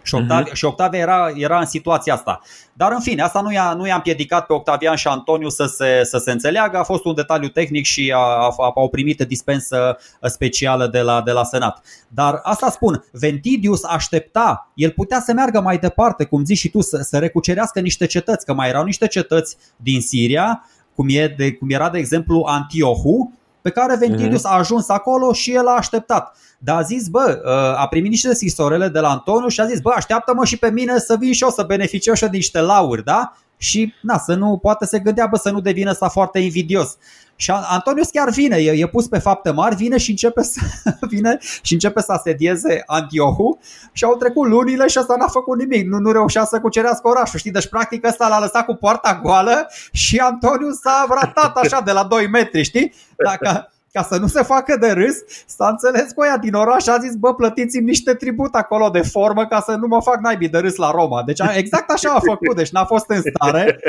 Și 0.09 0.15
Octavia, 0.15 0.51
uh-huh. 0.51 0.55
și 0.55 0.65
Octavia 0.65 0.99
era, 0.99 1.31
era 1.35 1.59
în 1.59 1.65
situația 1.65 2.13
asta. 2.13 2.39
Dar 2.73 2.91
în 2.91 2.99
fine, 2.99 3.21
asta 3.21 3.41
nu 3.41 3.51
i-a, 3.51 3.73
nu 3.73 3.87
i-a 3.87 3.95
împiedicat 3.95 4.45
pe 4.45 4.53
Octavian 4.53 4.95
și 4.95 5.07
Antoniu 5.07 5.49
să 5.49 5.65
se, 5.65 6.01
să 6.03 6.17
se 6.17 6.31
înțeleagă. 6.31 6.77
A 6.77 6.83
fost 6.83 7.05
un 7.05 7.13
detaliu 7.15 7.47
tehnic 7.47 7.85
și 7.85 8.13
a, 8.15 8.17
a, 8.17 8.71
au 8.75 8.89
primit 8.89 9.21
dispensă 9.21 9.97
specială 10.21 10.87
de 10.87 11.01
la, 11.01 11.21
de 11.21 11.31
la 11.31 11.43
Senat. 11.43 11.81
Dar 12.07 12.39
asta 12.43 12.69
spun, 12.69 13.05
Ventidius 13.11 13.83
aștepta, 13.83 14.71
el 14.73 14.91
putea 14.91 15.19
să 15.19 15.33
meargă 15.33 15.61
mai 15.61 15.77
departe, 15.77 16.23
cum 16.25 16.45
zici 16.45 16.57
și 16.57 16.69
tu, 16.69 16.81
să, 16.81 16.97
să 16.97 17.17
recucerească 17.17 17.79
niște 17.79 18.05
cetăți, 18.05 18.45
că 18.45 18.53
mai 18.53 18.69
erau 18.69 18.83
niște 18.83 19.07
cetăți 19.07 19.57
din 19.75 20.01
Siria, 20.01 20.69
cum, 20.95 21.07
e 21.09 21.33
de, 21.37 21.53
cum 21.53 21.69
era 21.69 21.89
de 21.89 21.97
exemplu 21.97 22.43
Antiohu, 22.47 23.33
pe 23.61 23.69
care 23.69 23.95
Ventidius 23.95 24.41
uh-huh. 24.41 24.51
a 24.51 24.57
ajuns 24.57 24.89
acolo 24.89 25.33
și 25.33 25.53
el 25.53 25.67
a 25.67 25.75
așteptat. 25.77 26.37
Dar 26.61 26.77
a 26.77 26.81
zis, 26.81 27.07
bă, 27.07 27.41
uh, 27.45 27.81
a 27.81 27.87
primit 27.87 28.09
niște 28.09 28.33
scrisorele 28.33 28.87
de 28.87 28.99
la 28.99 29.09
Antoniu 29.09 29.47
și 29.47 29.61
a 29.61 29.65
zis, 29.65 29.79
bă, 29.79 29.91
așteaptă-mă 29.95 30.45
și 30.45 30.57
pe 30.57 30.71
mine 30.71 30.97
să 30.97 31.15
vin 31.19 31.33
și 31.33 31.43
eu 31.43 31.49
să 31.49 31.63
beneficiez 31.63 32.15
și 32.15 32.23
de 32.23 32.29
niște 32.31 32.59
lauri, 32.59 33.03
da? 33.03 33.33
Și, 33.57 33.93
na, 34.01 34.17
să 34.17 34.33
nu, 34.33 34.57
poate 34.57 34.85
se 34.85 34.99
gândea, 34.99 35.27
bă, 35.27 35.37
să 35.37 35.51
nu 35.51 35.61
devină 35.61 35.89
asta 35.89 36.09
foarte 36.09 36.39
invidios. 36.39 36.97
Și 37.35 37.51
Antonius 37.51 38.09
chiar 38.09 38.29
vine, 38.29 38.55
e, 38.55 38.71
e 38.71 38.87
pus 38.87 39.07
pe 39.07 39.17
fapte 39.17 39.51
mari, 39.51 39.75
vine 39.75 39.97
și 39.97 40.09
începe 40.09 40.43
să, 40.43 40.59
vine 41.11 41.37
și 41.61 41.73
începe 41.73 42.01
să 42.01 42.11
asedieze 42.11 42.83
Antiohu 42.85 43.59
și 43.91 44.03
au 44.03 44.15
trecut 44.15 44.47
lunile 44.47 44.87
și 44.87 44.99
ăsta 44.99 45.15
n-a 45.15 45.27
făcut 45.27 45.59
nimic, 45.59 45.87
nu, 45.87 45.97
nu 45.97 46.11
reușea 46.11 46.45
să 46.45 46.59
cucerească 46.59 47.07
orașul, 47.07 47.39
știi? 47.39 47.51
Deci 47.51 47.67
practic 47.67 48.05
ăsta 48.07 48.27
l-a 48.27 48.39
lăsat 48.39 48.65
cu 48.65 48.73
poarta 48.73 49.19
goală 49.23 49.67
și 49.91 50.17
Antonius 50.17 50.79
s-a 50.79 51.05
ratat 51.09 51.57
așa 51.57 51.81
de 51.81 51.91
la 51.91 52.03
2 52.03 52.27
metri, 52.27 52.63
știi? 52.63 52.93
Dacă, 53.15 53.71
ca 53.91 54.03
să 54.03 54.17
nu 54.17 54.27
se 54.27 54.43
facă 54.43 54.77
de 54.77 54.91
râs, 54.91 55.15
s-a 55.45 55.67
înțeles 55.67 56.11
cu 56.11 56.23
ea 56.23 56.37
din 56.37 56.53
oraș 56.53 56.87
a 56.87 56.97
zis, 56.97 57.15
bă, 57.15 57.35
plătiți-mi 57.35 57.85
niște 57.85 58.13
tribut 58.13 58.55
acolo 58.55 58.89
de 58.89 59.01
formă 59.01 59.47
ca 59.47 59.61
să 59.61 59.71
nu 59.71 59.87
mă 59.87 60.01
fac 60.01 60.19
naibii 60.19 60.49
de 60.49 60.57
râs 60.57 60.75
la 60.75 60.91
Roma. 60.91 61.23
Deci 61.23 61.39
exact 61.55 61.89
așa 61.91 62.09
a 62.09 62.19
făcut, 62.19 62.55
deci 62.55 62.69
n-a 62.69 62.85
fost 62.85 63.05
în 63.07 63.21
stare. 63.21 63.79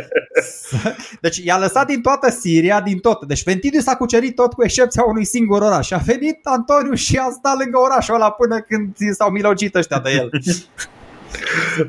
Deci 1.21 1.37
i-a 1.37 1.59
lăsat 1.59 1.87
din 1.87 2.01
toată 2.01 2.31
Siria, 2.31 2.81
din 2.81 2.99
tot. 2.99 3.25
Deci 3.25 3.45
Ventidius 3.45 3.87
a 3.87 3.97
cucerit 3.97 4.35
tot 4.35 4.53
cu 4.53 4.65
excepția 4.65 5.03
unui 5.07 5.25
singur 5.25 5.63
oraș. 5.63 5.91
A 5.91 5.97
venit 5.97 6.39
Antoniu 6.43 6.95
și 6.95 7.17
a 7.17 7.31
stat 7.31 7.59
lângă 7.59 7.79
orașul 7.79 8.15
ăla 8.15 8.31
până 8.31 8.61
când 8.61 8.95
s-au 9.11 9.31
milogit 9.31 9.75
ăștia 9.75 9.99
de 9.99 10.11
el. 10.11 10.31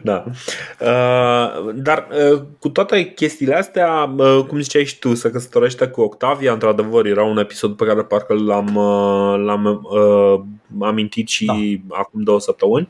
Da. 0.04 0.24
Uh, 0.80 1.74
dar 1.76 2.08
uh, 2.32 2.42
cu 2.60 2.70
toate 2.70 3.04
chestiile 3.04 3.56
astea, 3.56 4.14
uh, 4.18 4.44
cum 4.48 4.62
ziceai 4.62 4.86
și 4.86 5.00
tu, 5.00 5.14
să 5.14 5.30
căsătorește 5.30 5.88
cu 5.88 6.02
Octavia, 6.02 6.54
într-adevăr, 6.54 7.06
era 7.06 7.24
un 7.24 7.38
episod 7.38 7.76
pe 7.76 7.86
care 7.86 8.04
parcă 8.04 8.34
l-am, 8.34 8.76
uh, 8.76 9.46
l-am 9.46 9.88
uh, 9.92 10.39
amintit 10.82 11.28
și 11.28 11.46
da. 11.88 11.96
acum 11.98 12.24
două 12.24 12.39
săptămâni. 12.39 12.89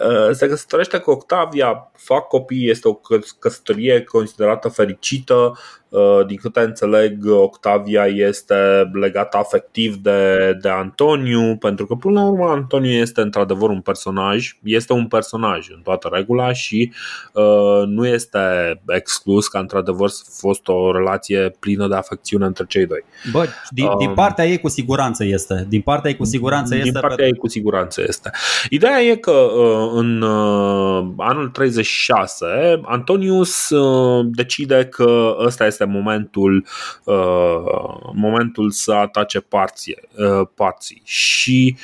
Uh, 0.00 0.30
se 0.32 0.48
căsătorește 0.48 0.98
cu 0.98 1.10
Octavia, 1.10 1.90
fac 1.96 2.26
copii, 2.26 2.70
este 2.70 2.88
o 2.88 3.00
căsătorie 3.38 4.04
considerată 4.04 4.68
fericită, 4.68 5.34
Uh, 5.34 5.79
din 6.26 6.36
câte 6.36 6.60
înțeleg, 6.60 7.26
Octavia 7.26 8.04
este 8.06 8.90
legată 8.92 9.36
afectiv 9.36 9.96
de, 9.96 10.52
de 10.60 10.68
Antoniu, 10.68 11.56
pentru 11.56 11.86
că 11.86 11.94
până 11.94 12.20
la 12.20 12.26
urmă 12.26 12.44
Antoniu 12.44 12.90
este 12.90 13.20
într-adevăr 13.20 13.68
un 13.68 13.80
personaj, 13.80 14.56
este 14.62 14.92
un 14.92 15.06
personaj 15.06 15.68
în 15.70 15.80
toată 15.82 16.10
regula 16.12 16.52
și 16.52 16.92
uh, 17.32 17.86
nu 17.86 18.06
este 18.06 18.38
exclus 18.86 19.48
că 19.48 19.58
într-adevăr 19.58 20.08
a 20.08 20.30
fost 20.38 20.68
o 20.68 20.92
relație 20.92 21.56
plină 21.58 21.88
de 21.88 21.94
afecțiune 21.94 22.46
între 22.46 22.64
cei 22.68 22.86
doi. 22.86 23.04
Bă, 23.32 23.46
din, 23.70 23.84
um, 23.84 23.98
din 23.98 24.12
partea 24.14 24.46
ei 24.46 24.58
cu 24.58 24.68
siguranță 24.68 25.24
este. 25.24 25.66
Din 25.68 25.80
partea 25.80 26.10
ei 26.10 26.16
cu 26.16 26.24
siguranță 26.24 26.74
din 26.74 26.78
este. 26.78 26.90
Din 26.90 27.00
partea 27.00 27.26
ei 27.26 27.36
cu 27.36 27.48
siguranță 27.48 28.02
este. 28.06 28.30
Ideea 28.70 29.00
e 29.00 29.14
că 29.14 29.30
uh, 29.30 29.90
în 29.94 30.22
uh, 30.22 31.08
anul 31.16 31.48
36 31.48 32.46
Antonius 32.82 33.68
uh, 33.68 34.26
decide 34.30 34.84
că 34.84 35.36
ăsta 35.44 35.66
este 35.66 35.79
este 35.80 35.84
momentul, 35.84 36.66
uh, 37.04 38.12
momentul 38.14 38.70
să 38.70 38.92
atace 38.92 39.40
parție, 39.40 40.02
uh, 40.16 40.46
parții. 40.54 41.02
Și 41.04 41.76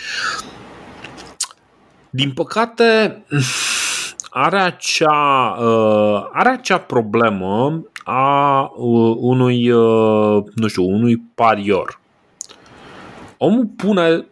din 2.11 2.33
păcate 2.33 3.23
are 4.31 4.59
acea, 4.59 5.57
uh, 5.61 6.29
are 6.33 6.49
acea 6.49 6.79
problemă 6.79 7.83
a 8.05 8.61
uh, 8.61 9.17
unui, 9.19 9.71
uh, 9.71 10.45
nu 10.55 10.67
știu, 10.67 10.85
unui 10.85 11.17
parior. 11.35 12.01
Omul 13.37 13.67
pune 13.67 14.27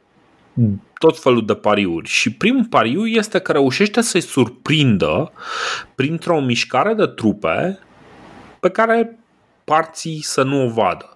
tot 0.98 1.18
felul 1.18 1.46
de 1.46 1.54
pariuri 1.54 2.08
și 2.08 2.32
primul 2.32 2.64
pariu 2.64 3.06
este 3.06 3.38
că 3.38 3.52
reușește 3.52 4.00
să-i 4.00 4.20
surprindă 4.20 5.32
printr-o 5.94 6.40
mișcare 6.40 6.94
de 6.94 7.06
trupe 7.06 7.78
pe 8.60 8.68
care 8.68 9.23
parții 9.64 10.22
să 10.22 10.42
nu 10.42 10.64
o 10.64 10.68
vadă. 10.68 11.08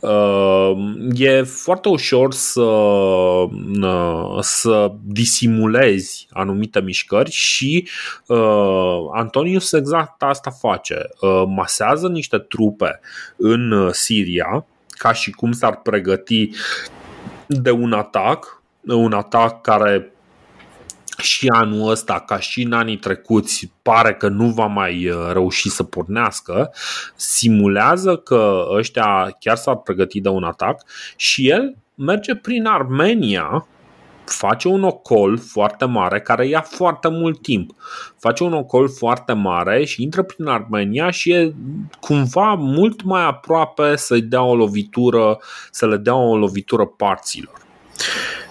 Uh, 0.00 0.76
e 1.14 1.42
foarte 1.42 1.88
ușor 1.88 2.32
să, 2.32 2.60
uh, 2.60 4.38
să 4.40 4.92
disimulezi 5.02 6.28
anumite 6.30 6.80
mișcări 6.80 7.30
și 7.30 7.88
uh, 8.26 8.98
Antonius 9.12 9.72
exact 9.72 10.22
asta 10.22 10.50
face. 10.50 11.08
Masează 11.46 12.08
niște 12.08 12.38
trupe 12.38 13.00
în 13.36 13.90
Siria 13.92 14.66
ca 14.88 15.12
și 15.12 15.30
cum 15.30 15.52
s-ar 15.52 15.76
pregăti 15.76 16.50
de 17.46 17.70
un 17.70 17.92
atac, 17.92 18.62
un 18.80 19.12
atac 19.12 19.60
care 19.60 20.10
și 21.16 21.48
anul 21.48 21.90
ăsta, 21.90 22.20
ca 22.20 22.38
și 22.38 22.62
în 22.62 22.72
anii 22.72 22.96
trecuți, 22.96 23.72
pare 23.82 24.14
că 24.14 24.28
nu 24.28 24.46
va 24.46 24.66
mai 24.66 25.08
uh, 25.08 25.30
reuși 25.32 25.68
să 25.68 25.82
pornească, 25.82 26.72
simulează 27.14 28.16
că 28.16 28.64
ăștia 28.70 29.36
chiar 29.40 29.56
s-ar 29.56 29.76
pregăti 29.76 30.20
de 30.20 30.28
un 30.28 30.44
atac 30.44 30.82
și 31.16 31.48
el 31.48 31.76
merge 31.94 32.34
prin 32.34 32.66
Armenia, 32.66 33.66
face 34.24 34.68
un 34.68 34.82
ocol 34.82 35.38
foarte 35.38 35.84
mare 35.84 36.20
care 36.20 36.46
ia 36.46 36.60
foarte 36.60 37.08
mult 37.08 37.42
timp. 37.42 37.74
Face 38.18 38.42
un 38.42 38.52
ocol 38.52 38.88
foarte 38.88 39.32
mare 39.32 39.84
și 39.84 40.02
intră 40.02 40.22
prin 40.22 40.46
Armenia 40.46 41.10
și 41.10 41.32
e 41.32 41.54
cumva 42.00 42.54
mult 42.54 43.02
mai 43.02 43.24
aproape 43.24 43.96
să-i 43.96 44.22
dea 44.22 44.42
o 44.42 44.56
lovitură, 44.56 45.38
să 45.70 45.86
le 45.86 45.96
dea 45.96 46.14
o 46.14 46.36
lovitură 46.36 46.86
parților. 46.86 47.64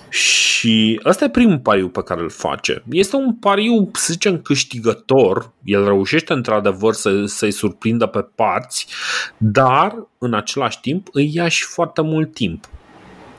Și 0.10 1.02
ăsta 1.06 1.26
e 1.26 1.30
primul 1.30 1.60
pariu 1.60 1.90
pe 1.90 2.04
care 2.04 2.22
îl 2.22 2.30
face. 2.30 2.84
Este 2.90 3.16
un 3.16 3.34
pariu, 3.34 3.90
să 3.94 4.08
zicem, 4.12 4.42
câștigător. 4.42 5.52
El 5.64 5.86
reușește 5.86 6.34
într-adevăr 6.34 6.94
să, 6.94 7.26
să-i 7.26 7.52
surprindă 7.52 8.06
pe 8.06 8.28
parți, 8.36 8.88
dar 9.38 10.08
în 10.18 10.34
același 10.34 10.80
timp 10.80 11.08
îi 11.12 11.30
ia 11.34 11.48
și 11.48 11.64
foarte 11.64 12.02
mult 12.02 12.34
timp. 12.34 12.70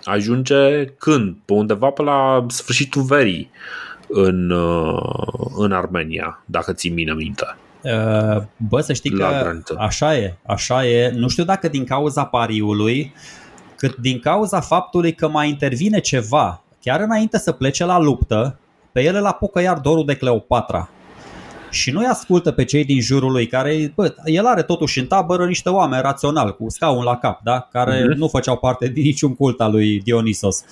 Ajunge 0.04 0.84
când? 0.84 1.36
Pe 1.44 1.52
undeva 1.52 1.88
pe 1.88 2.02
la 2.02 2.46
sfârșitul 2.48 3.02
verii 3.02 3.50
în, 4.08 4.50
uh, 4.50 5.46
în 5.56 5.72
Armenia, 5.72 6.42
dacă 6.44 6.72
ții 6.72 6.90
mine 6.90 7.12
minte. 7.12 7.56
Uh, 7.82 8.42
bă, 8.56 8.80
să 8.80 8.92
știi 8.92 9.10
la 9.10 9.28
că 9.28 9.42
graniță. 9.42 9.74
așa 9.78 10.16
e, 10.16 10.36
așa 10.46 10.86
e. 10.86 11.10
Nu 11.14 11.28
știu 11.28 11.44
dacă 11.44 11.68
din 11.68 11.84
cauza 11.84 12.24
pariului, 12.24 13.12
cât 13.76 13.96
din 13.96 14.18
cauza 14.18 14.60
faptului 14.60 15.14
că 15.14 15.28
mai 15.28 15.48
intervine 15.48 16.00
ceva 16.00 16.60
chiar 16.86 17.00
înainte 17.00 17.38
să 17.38 17.52
plece 17.52 17.84
la 17.84 17.98
luptă, 17.98 18.58
pe 18.92 19.02
el 19.02 19.14
îl 19.14 19.26
apucă 19.26 19.60
iar 19.60 19.78
dorul 19.78 20.04
de 20.04 20.14
Cleopatra. 20.16 20.88
Și 21.70 21.90
nu-i 21.90 22.06
ascultă 22.06 22.50
pe 22.50 22.64
cei 22.64 22.84
din 22.84 23.00
jurul 23.00 23.32
lui, 23.32 23.46
care, 23.46 23.92
bă, 23.94 24.14
el 24.24 24.46
are 24.46 24.62
totuși 24.62 24.98
în 24.98 25.06
tabără 25.06 25.46
niște 25.46 25.68
oameni 25.68 26.02
raționali, 26.02 26.56
cu 26.56 26.64
scaun 26.68 27.04
la 27.04 27.16
cap, 27.16 27.42
da? 27.42 27.68
care 27.72 28.02
uh-huh. 28.02 28.16
nu 28.16 28.28
făceau 28.28 28.56
parte 28.56 28.88
din 28.88 29.02
niciun 29.02 29.34
cult 29.34 29.60
al 29.60 29.70
lui 29.70 30.00
Dionisos. 30.00 30.64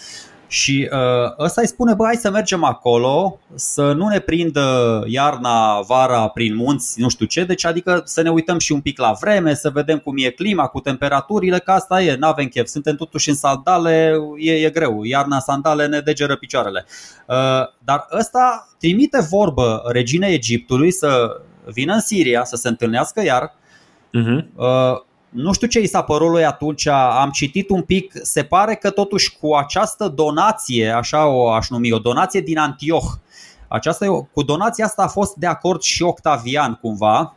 Și 0.55 0.89
uh, 0.93 1.35
ăsta 1.39 1.61
îi 1.61 1.67
spune, 1.67 1.95
bă, 1.95 2.05
hai 2.05 2.15
să 2.15 2.31
mergem 2.31 2.65
acolo, 2.65 3.39
să 3.55 3.93
nu 3.93 4.09
ne 4.09 4.19
prindă 4.19 5.03
iarna, 5.07 5.81
vara 5.81 6.29
prin 6.29 6.55
munți, 6.55 7.01
nu 7.01 7.09
știu 7.09 7.27
ce, 7.27 7.45
deci 7.45 7.65
adică 7.65 8.03
să 8.05 8.23
ne 8.23 8.31
uităm 8.31 8.59
și 8.59 8.73
un 8.73 8.81
pic 8.81 8.99
la 8.99 9.17
vreme, 9.21 9.55
să 9.55 9.71
vedem 9.71 9.99
cum 9.99 10.15
e 10.19 10.29
clima 10.29 10.67
cu 10.67 10.81
temperaturile, 10.81 11.59
că 11.59 11.71
asta 11.71 12.03
e, 12.03 12.17
nu 12.17 12.27
avem 12.27 12.47
chef, 12.47 12.67
suntem 12.67 12.97
totuși 12.97 13.29
în 13.29 13.35
sandale, 13.35 14.13
e, 14.39 14.53
e 14.53 14.71
greu, 14.71 15.05
iarna 15.05 15.39
sandale 15.39 15.87
ne 15.87 16.01
degeră 16.01 16.37
picioarele. 16.37 16.85
Uh, 17.27 17.37
dar 17.85 18.07
ăsta 18.13 18.69
trimite 18.79 19.27
vorbă 19.31 19.83
reginei 19.87 20.35
Egiptului 20.35 20.91
să 20.91 21.41
vină 21.73 21.95
în 21.95 22.01
Siria, 22.01 22.45
să 22.45 22.57
se 22.57 22.69
întâlnească 22.69 23.25
iar, 23.25 23.55
uh-huh. 24.19 24.45
uh, 24.57 25.03
nu 25.35 25.53
știu 25.53 25.67
ce 25.67 25.81
i 25.81 25.87
s-a 25.87 26.03
părut 26.03 26.31
lui 26.31 26.45
atunci, 26.45 26.87
am 26.87 27.31
citit 27.31 27.71
un 27.71 27.83
pic, 27.83 28.13
se 28.23 28.43
pare 28.43 28.75
că 28.75 28.91
totuși 28.91 29.37
cu 29.41 29.55
această 29.55 30.09
donație, 30.09 30.91
așa 30.91 31.27
o 31.27 31.51
aș 31.51 31.69
numi, 31.69 31.93
o 31.93 31.99
donație 31.99 32.41
din 32.41 32.59
Antioch, 32.59 33.07
aceasta, 33.69 34.29
cu 34.33 34.43
donația 34.43 34.85
asta 34.85 35.03
a 35.03 35.09
fost 35.09 35.35
de 35.35 35.47
acord 35.47 35.81
și 35.81 36.03
Octavian 36.03 36.79
cumva, 36.81 37.35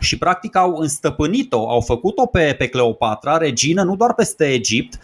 și 0.00 0.18
practic 0.18 0.56
au 0.56 0.74
înstăpânit-o, 0.76 1.70
au 1.70 1.80
făcut-o 1.80 2.26
pe, 2.26 2.54
pe 2.58 2.68
Cleopatra, 2.68 3.36
regină, 3.36 3.82
nu 3.82 3.96
doar 3.96 4.14
peste 4.14 4.52
Egipt, 4.52 4.98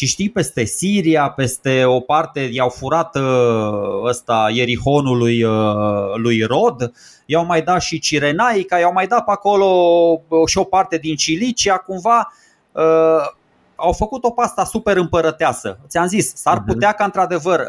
ci 0.00 0.08
știi 0.08 0.30
peste 0.30 0.64
Siria, 0.64 1.30
peste 1.30 1.84
o 1.84 2.00
parte, 2.00 2.48
i-au 2.52 2.68
furat 2.68 3.16
ăsta 4.04 4.48
Ierihonul 4.52 5.18
lui, 5.18 5.44
lui 6.14 6.42
Rod, 6.42 6.92
i-au 7.26 7.44
mai 7.44 7.62
dat 7.62 7.80
și 7.80 7.98
Cirenaica, 7.98 8.78
i-au 8.78 8.92
mai 8.92 9.06
dat 9.06 9.24
pe 9.24 9.30
acolo 9.30 9.66
și 10.46 10.58
o 10.58 10.64
parte 10.64 10.96
din 10.96 11.16
Cilicia, 11.16 11.76
cumva 11.76 12.32
au 13.74 13.92
făcut 13.92 14.24
o 14.24 14.30
pasta 14.30 14.64
super 14.64 14.96
împărăteasă. 14.96 15.78
Ți-am 15.88 16.06
zis, 16.06 16.34
s-ar 16.34 16.56
mhm. 16.56 16.66
putea 16.66 16.92
ca 16.92 17.04
într-adevăr 17.04 17.66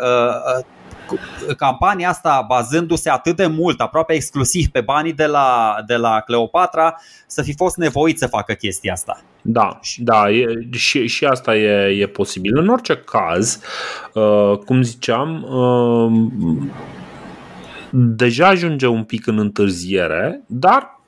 campania 1.58 2.10
asta, 2.10 2.46
bazându-se 2.48 3.10
atât 3.10 3.36
de 3.36 3.48
mult, 3.48 3.80
aproape 3.80 4.14
exclusiv 4.14 4.68
pe 4.68 4.82
banii 4.82 5.14
de 5.14 5.26
la, 5.26 5.76
de 5.86 5.96
la 5.96 6.20
Cleopatra, 6.20 6.96
să 7.28 7.42
fi 7.42 7.56
fost 7.56 7.78
nevoit 7.78 8.18
să 8.18 8.28
facă 8.28 8.54
chestia 8.54 8.94
asta. 8.94 9.22
Da, 9.42 9.80
da 9.98 10.30
e, 10.30 10.68
și, 10.72 11.08
și 11.08 11.26
asta 11.26 11.56
e, 11.56 12.02
e 12.02 12.08
posibil. 12.08 12.58
În 12.58 12.68
orice 12.68 12.96
caz, 12.96 13.60
uh, 14.14 14.58
cum 14.66 14.82
ziceam, 14.82 15.44
uh, 15.44 16.12
deja 17.90 18.48
ajunge 18.48 18.88
un 18.88 19.04
pic 19.04 19.28
în 19.28 19.38
întârziere, 19.38 20.42
dar 20.48 21.00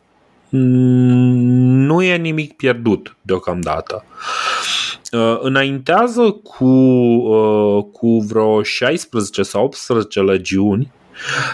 nu 0.50 2.02
e 2.02 2.16
nimic 2.16 2.56
pierdut 2.56 3.18
deocamdată. 3.22 4.04
Uh, 4.06 4.83
înaintează 5.42 6.42
cu, 6.44 6.66
uh, 6.66 7.84
cu 7.92 8.18
vreo 8.18 8.64
16 8.64 9.44
sau 9.44 9.64
18 9.64 10.22
legiuni 10.22 10.92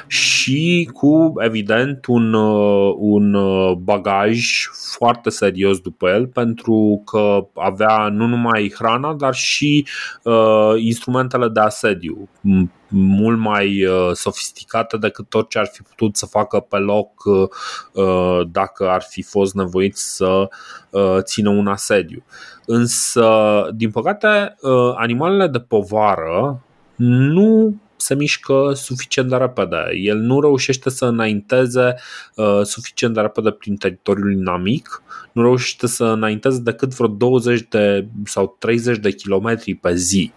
și 0.08 0.90
cu, 0.94 1.34
evident, 1.38 2.06
un, 2.06 2.34
uh, 2.34 2.94
un 2.98 3.38
bagaj 3.84 4.66
foarte 4.98 5.30
serios 5.30 5.80
după 5.80 6.10
el, 6.10 6.28
pentru 6.28 7.02
că 7.06 7.48
avea 7.56 8.10
nu 8.12 8.26
numai 8.26 8.74
hrana, 8.78 9.14
dar 9.14 9.34
și 9.34 9.88
uh, 10.24 10.74
instrumentele 10.78 11.48
de 11.48 11.60
asediu 11.60 12.30
mult 12.90 13.40
mai 13.40 13.86
uh, 13.86 14.12
sofisticate 14.14 14.98
decât 14.98 15.30
tot 15.30 15.50
ce 15.50 15.60
ar 15.60 15.70
fi 15.72 15.82
putut 15.82 16.16
să 16.16 16.26
facă 16.26 16.60
pe 16.60 16.78
loc 16.78 17.10
uh, 17.26 18.48
dacă 18.52 18.90
ar 18.90 19.02
fi 19.02 19.22
fost 19.22 19.54
nevoit 19.54 19.96
să 19.96 20.48
uh, 20.90 21.18
țină 21.20 21.50
un 21.50 21.68
asediu. 21.68 22.24
Însă, 22.66 23.28
din 23.76 23.92
păcate, 23.92 24.56
animalele 24.96 25.48
de 25.48 25.60
povară 25.60 26.62
nu 26.96 27.76
se 28.02 28.16
mișcă 28.16 28.72
suficient 28.74 29.30
de 29.30 29.36
repede. 29.36 29.90
El 29.94 30.18
nu 30.18 30.42
reușește 30.42 30.90
să 30.90 31.06
înainteze 31.06 31.96
uh, 32.36 32.62
suficient 32.64 33.14
de 33.14 33.22
repede 33.22 33.52
prin 33.52 33.76
teritoriul 33.76 34.32
inamic, 34.32 35.02
nu 35.32 35.42
reușește 35.42 35.88
să 35.88 36.04
înainteze 36.04 36.60
decât 36.60 36.94
vreo 36.96 37.08
20 37.08 37.62
de 37.70 38.08
sau 38.24 38.56
30 38.60 38.98
de 38.98 39.12
kilometri 39.12 39.76
pe 39.76 39.96
zi. 39.96 40.32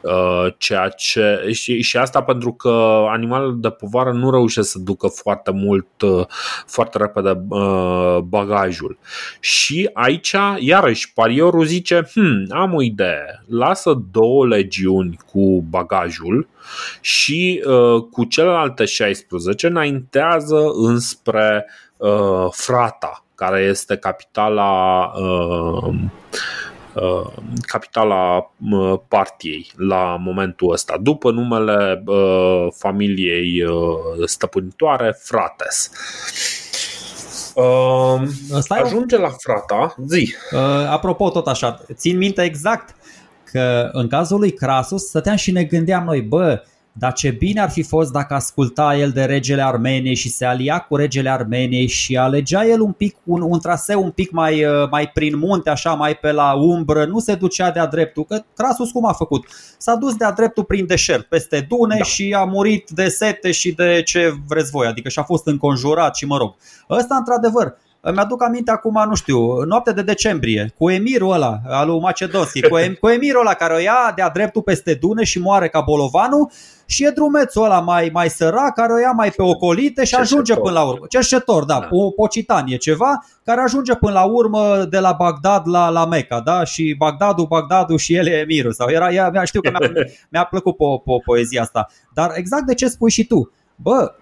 Uh, 0.00 0.46
ceea 0.58 0.88
ce, 0.88 1.48
și, 1.52 1.82
și 1.82 1.96
asta 1.96 2.22
pentru 2.22 2.52
că 2.52 3.04
animalele 3.08 3.54
de 3.56 3.70
povară 3.70 4.12
nu 4.12 4.30
reușesc 4.30 4.70
să 4.70 4.78
ducă 4.78 5.06
foarte 5.06 5.50
mult, 5.50 6.02
uh, 6.02 6.26
foarte 6.66 6.98
repede 6.98 7.44
uh, 7.48 8.18
bagajul. 8.18 8.98
Și 9.40 9.90
aici, 9.92 10.34
iarăși, 10.58 11.12
pariorul 11.12 11.64
zice, 11.64 12.10
hm, 12.12 12.46
am 12.48 12.74
o 12.74 12.82
idee, 12.82 13.42
lasă 13.48 14.02
două 14.10 14.46
legiuni 14.46 15.18
cu 15.26 15.64
bagajul 15.70 16.48
și 17.00 17.64
uh, 17.66 18.02
cu 18.10 18.24
celelalte 18.24 18.84
16 18.84 19.66
înaintează 19.66 20.70
înspre 20.74 21.66
uh, 21.96 22.46
Frata, 22.50 23.24
care 23.34 23.60
este 23.60 23.96
capitala 23.96 25.02
uh, 25.04 25.94
uh, 26.94 27.32
capitala 27.60 28.36
uh, 28.70 28.98
partiei 29.08 29.72
la 29.76 30.16
momentul 30.20 30.72
ăsta, 30.72 30.96
după 31.00 31.30
numele 31.30 32.02
uh, 32.06 32.66
familiei 32.78 33.62
uh, 33.62 34.26
stăpânitoare 34.26 35.16
Frates. 35.18 35.90
Uh, 37.54 38.22
ajunge 38.68 39.16
la 39.16 39.28
frata, 39.28 39.94
zi. 40.06 40.34
Uh, 40.52 40.58
apropo, 40.88 41.30
tot 41.30 41.46
așa, 41.46 41.80
țin 41.94 42.16
minte 42.16 42.42
exact 42.42 42.94
că 43.52 43.88
în 43.92 44.08
cazul 44.08 44.38
lui 44.38 44.52
Crasus 44.52 45.06
stăteam 45.06 45.36
și 45.36 45.50
ne 45.50 45.64
gândeam 45.64 46.04
noi, 46.04 46.20
bă, 46.20 46.62
dar 46.92 47.12
ce 47.12 47.30
bine 47.30 47.60
ar 47.60 47.70
fi 47.70 47.82
fost 47.82 48.12
dacă 48.12 48.34
asculta 48.34 48.96
el 48.96 49.10
de 49.10 49.24
regele 49.24 49.62
Armeniei 49.62 50.14
și 50.14 50.28
se 50.28 50.44
alia 50.44 50.78
cu 50.78 50.96
regele 50.96 51.30
Armeniei 51.30 51.86
și 51.86 52.16
alegea 52.16 52.66
el 52.66 52.80
un 52.80 52.92
pic 52.92 53.16
un, 53.24 53.42
un 53.42 53.60
traseu 53.60 54.02
un 54.02 54.10
pic 54.10 54.30
mai, 54.30 54.64
uh, 54.64 54.88
mai 54.90 55.10
prin 55.14 55.38
munte, 55.38 55.70
așa 55.70 55.94
mai 55.94 56.14
pe 56.14 56.32
la 56.32 56.52
umbră, 56.52 57.04
nu 57.04 57.18
se 57.18 57.34
ducea 57.34 57.70
de-a 57.70 57.86
dreptul, 57.86 58.24
că 58.24 58.44
Crasus 58.54 58.90
cum 58.90 59.06
a 59.06 59.12
făcut? 59.12 59.46
S-a 59.78 59.94
dus 59.94 60.14
de-a 60.14 60.32
dreptul 60.32 60.64
prin 60.64 60.86
deșert, 60.86 61.24
peste 61.24 61.66
dune 61.68 61.96
da. 61.96 62.04
și 62.04 62.34
a 62.36 62.44
murit 62.44 62.90
de 62.90 63.08
sete 63.08 63.50
și 63.50 63.72
de 63.72 64.02
ce 64.04 64.34
vreți 64.46 64.70
voi, 64.70 64.86
adică 64.86 65.08
și-a 65.08 65.22
fost 65.22 65.46
înconjurat 65.46 66.16
și 66.16 66.26
mă 66.26 66.36
rog. 66.36 66.54
Ăsta 66.90 67.14
într-adevăr 67.14 67.76
îmi 68.04 68.18
aduc 68.18 68.42
aminte 68.42 68.70
acum, 68.70 69.04
nu 69.08 69.14
știu, 69.14 69.62
noapte 69.64 69.92
de 69.92 70.02
decembrie, 70.02 70.74
cu 70.78 70.90
emirul 70.90 71.32
ăla 71.32 71.60
al 71.68 71.88
lui 71.88 72.00
Macedonski, 72.00 72.68
cu, 72.68 72.78
em- 72.78 72.98
cu 73.00 73.08
emirul 73.08 73.40
ăla 73.40 73.54
care 73.54 73.74
o 73.74 73.78
ia 73.78 74.12
de-a 74.14 74.28
dreptul 74.28 74.62
peste 74.62 74.94
dune 74.94 75.24
și 75.24 75.38
moare 75.38 75.68
ca 75.68 75.80
bolovanu 75.80 76.50
și 76.86 77.04
e 77.04 77.10
drumețul 77.10 77.64
ăla 77.64 77.80
mai, 77.80 78.10
mai 78.12 78.30
sărac 78.30 78.74
care 78.74 78.92
o 78.92 78.98
ia 78.98 79.10
mai 79.10 79.30
pe 79.30 79.42
ocolite 79.42 80.04
și 80.04 80.14
ajunge 80.14 80.54
până 80.56 80.72
la 80.72 80.82
urmă. 80.82 81.06
Cerșetor, 81.08 81.64
da, 81.64 81.78
da. 81.78 81.88
O 81.90 82.10
pocitanie 82.10 82.76
ceva 82.76 83.24
care 83.44 83.60
ajunge 83.60 83.94
până 83.94 84.12
la 84.12 84.24
urmă 84.24 84.86
de 84.90 84.98
la 84.98 85.12
Bagdad 85.12 85.68
la, 85.68 85.88
la 85.88 86.06
Mecca, 86.06 86.40
da? 86.40 86.64
Și 86.64 86.94
Bagdadul, 86.98 87.46
Bagdadul 87.46 87.98
și 87.98 88.14
el 88.14 88.26
e 88.26 88.38
emirul. 88.38 88.72
Sau 88.72 88.88
era, 88.88 89.12
ea, 89.12 89.44
știu 89.44 89.60
că 89.60 89.70
mi-a, 89.70 89.90
mi-a 90.32 90.44
plăcut 90.44 90.76
po, 90.76 90.98
po, 90.98 91.18
poezia 91.18 91.62
asta. 91.62 91.88
Dar 92.14 92.30
exact 92.34 92.66
de 92.66 92.74
ce 92.74 92.88
spui 92.88 93.10
și 93.10 93.24
tu. 93.24 93.52
Bă, 93.76 94.14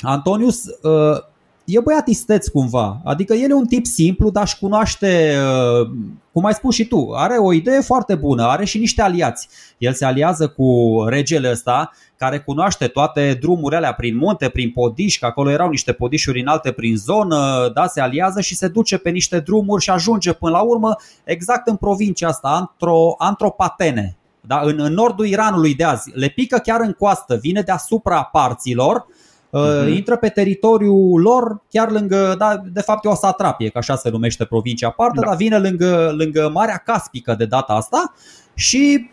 Antonius 0.00 0.64
uh, 0.64 1.22
e 1.66 1.80
băiat 1.80 2.08
isteț 2.08 2.48
cumva. 2.48 3.00
Adică 3.04 3.34
el 3.34 3.50
e 3.50 3.54
un 3.54 3.66
tip 3.66 3.86
simplu, 3.86 4.30
dar 4.30 4.42
își 4.42 4.58
cunoaște, 4.58 5.36
uh, 5.80 5.88
cum 6.32 6.44
ai 6.44 6.54
spus 6.54 6.74
și 6.74 6.84
tu, 6.84 7.10
are 7.14 7.36
o 7.38 7.52
idee 7.52 7.80
foarte 7.80 8.14
bună, 8.14 8.42
are 8.42 8.64
și 8.64 8.78
niște 8.78 9.02
aliați. 9.02 9.48
El 9.78 9.92
se 9.92 10.04
aliază 10.04 10.48
cu 10.48 10.96
regele 11.08 11.50
ăsta, 11.50 11.90
care 12.16 12.38
cunoaște 12.40 12.86
toate 12.86 13.38
drumurile 13.40 13.76
alea 13.76 13.92
prin 13.92 14.16
munte, 14.16 14.48
prin 14.48 14.70
podiș, 14.70 15.18
că 15.18 15.26
acolo 15.26 15.50
erau 15.50 15.68
niște 15.68 15.92
podișuri 15.92 16.40
înalte 16.40 16.72
prin 16.72 16.96
zonă, 16.96 17.70
da, 17.74 17.86
se 17.86 18.00
aliază 18.00 18.40
și 18.40 18.54
se 18.54 18.68
duce 18.68 18.96
pe 18.96 19.10
niște 19.10 19.40
drumuri 19.40 19.82
și 19.82 19.90
ajunge 19.90 20.32
până 20.32 20.52
la 20.52 20.60
urmă 20.60 20.96
exact 21.24 21.68
în 21.68 21.76
provincia 21.76 22.28
asta, 22.28 22.48
Antro, 22.48 23.14
Antropatene, 23.18 24.16
da, 24.40 24.60
în, 24.64 24.80
în 24.80 24.92
nordul 24.92 25.26
Iranului 25.26 25.74
de 25.74 25.84
azi. 25.84 26.10
Le 26.14 26.28
pică 26.28 26.58
chiar 26.58 26.80
în 26.80 26.92
coastă, 26.92 27.36
vine 27.40 27.60
deasupra 27.60 28.22
parților, 28.22 29.06
uh-huh. 29.52 29.94
intră 29.94 30.16
pe 30.16 30.28
teritoriul 30.28 31.20
lor, 31.20 31.62
chiar 31.70 31.90
lângă, 31.90 32.34
da, 32.38 32.62
de 32.72 32.80
fapt 32.80 33.04
e 33.04 33.08
o 33.08 33.14
satrapie, 33.14 33.68
că 33.68 33.78
așa 33.78 33.96
se 33.96 34.10
numește 34.10 34.44
provincia 34.44 34.86
aparte, 34.86 35.20
da. 35.20 35.26
dar 35.26 35.36
vine 35.36 35.58
lângă, 35.58 36.14
lângă 36.16 36.50
Marea 36.52 36.76
Caspică 36.76 37.34
de 37.34 37.44
data 37.44 37.72
asta 37.72 38.14
și 38.54 39.10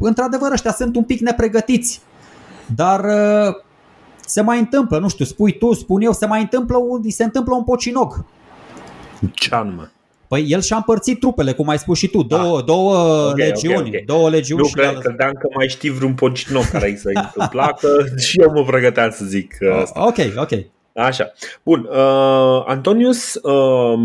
într-adevăr 0.00 0.52
ăștia 0.52 0.72
sunt 0.72 0.96
un 0.96 1.04
pic 1.04 1.20
nepregătiți. 1.20 2.00
Dar 2.74 3.04
uh, 3.04 3.54
se 4.20 4.40
mai 4.40 4.58
întâmplă, 4.58 4.98
nu 4.98 5.08
știu, 5.08 5.24
spui 5.24 5.58
tu, 5.58 5.72
spun 5.72 6.00
eu, 6.00 6.12
se 6.12 6.26
mai 6.26 6.40
întâmplă, 6.40 6.76
se 7.08 7.24
întâmplă 7.24 7.54
un 7.54 7.64
pocinog. 7.64 8.24
Ce 9.32 9.54
anume? 9.54 9.91
Păi 10.32 10.44
el 10.48 10.60
și-a 10.60 10.76
împărțit 10.76 11.20
trupele, 11.20 11.52
cum 11.52 11.68
ai 11.68 11.78
spus 11.78 11.98
și 11.98 12.08
tu, 12.08 12.22
două, 12.22 12.58
ah. 12.58 12.64
două 12.64 12.94
okay, 13.30 13.46
legiuni. 13.46 13.76
Okay, 13.76 13.88
okay. 13.88 14.02
Două 14.06 14.30
legiuni 14.30 14.60
nu, 14.60 14.66
și 14.66 14.74
cred, 14.74 14.98
credeam 14.98 15.32
că 15.32 15.48
mai 15.54 15.68
știi 15.68 15.90
vreun 15.90 16.14
pocinoc 16.14 16.64
care 16.64 16.88
îi 16.88 16.96
să-i 17.02 17.48
placă 17.50 18.04
și 18.18 18.40
eu 18.40 18.52
mă 18.52 18.64
pregăteam 18.64 19.10
să 19.10 19.24
zic 19.24 19.56
uh, 19.60 19.80
asta. 19.80 20.06
Ok, 20.06 20.16
ok. 20.36 20.50
Așa. 20.94 21.32
Bun. 21.62 21.88
Uh, 21.90 22.64
Antonius 22.66 23.34
uh, 23.34 23.98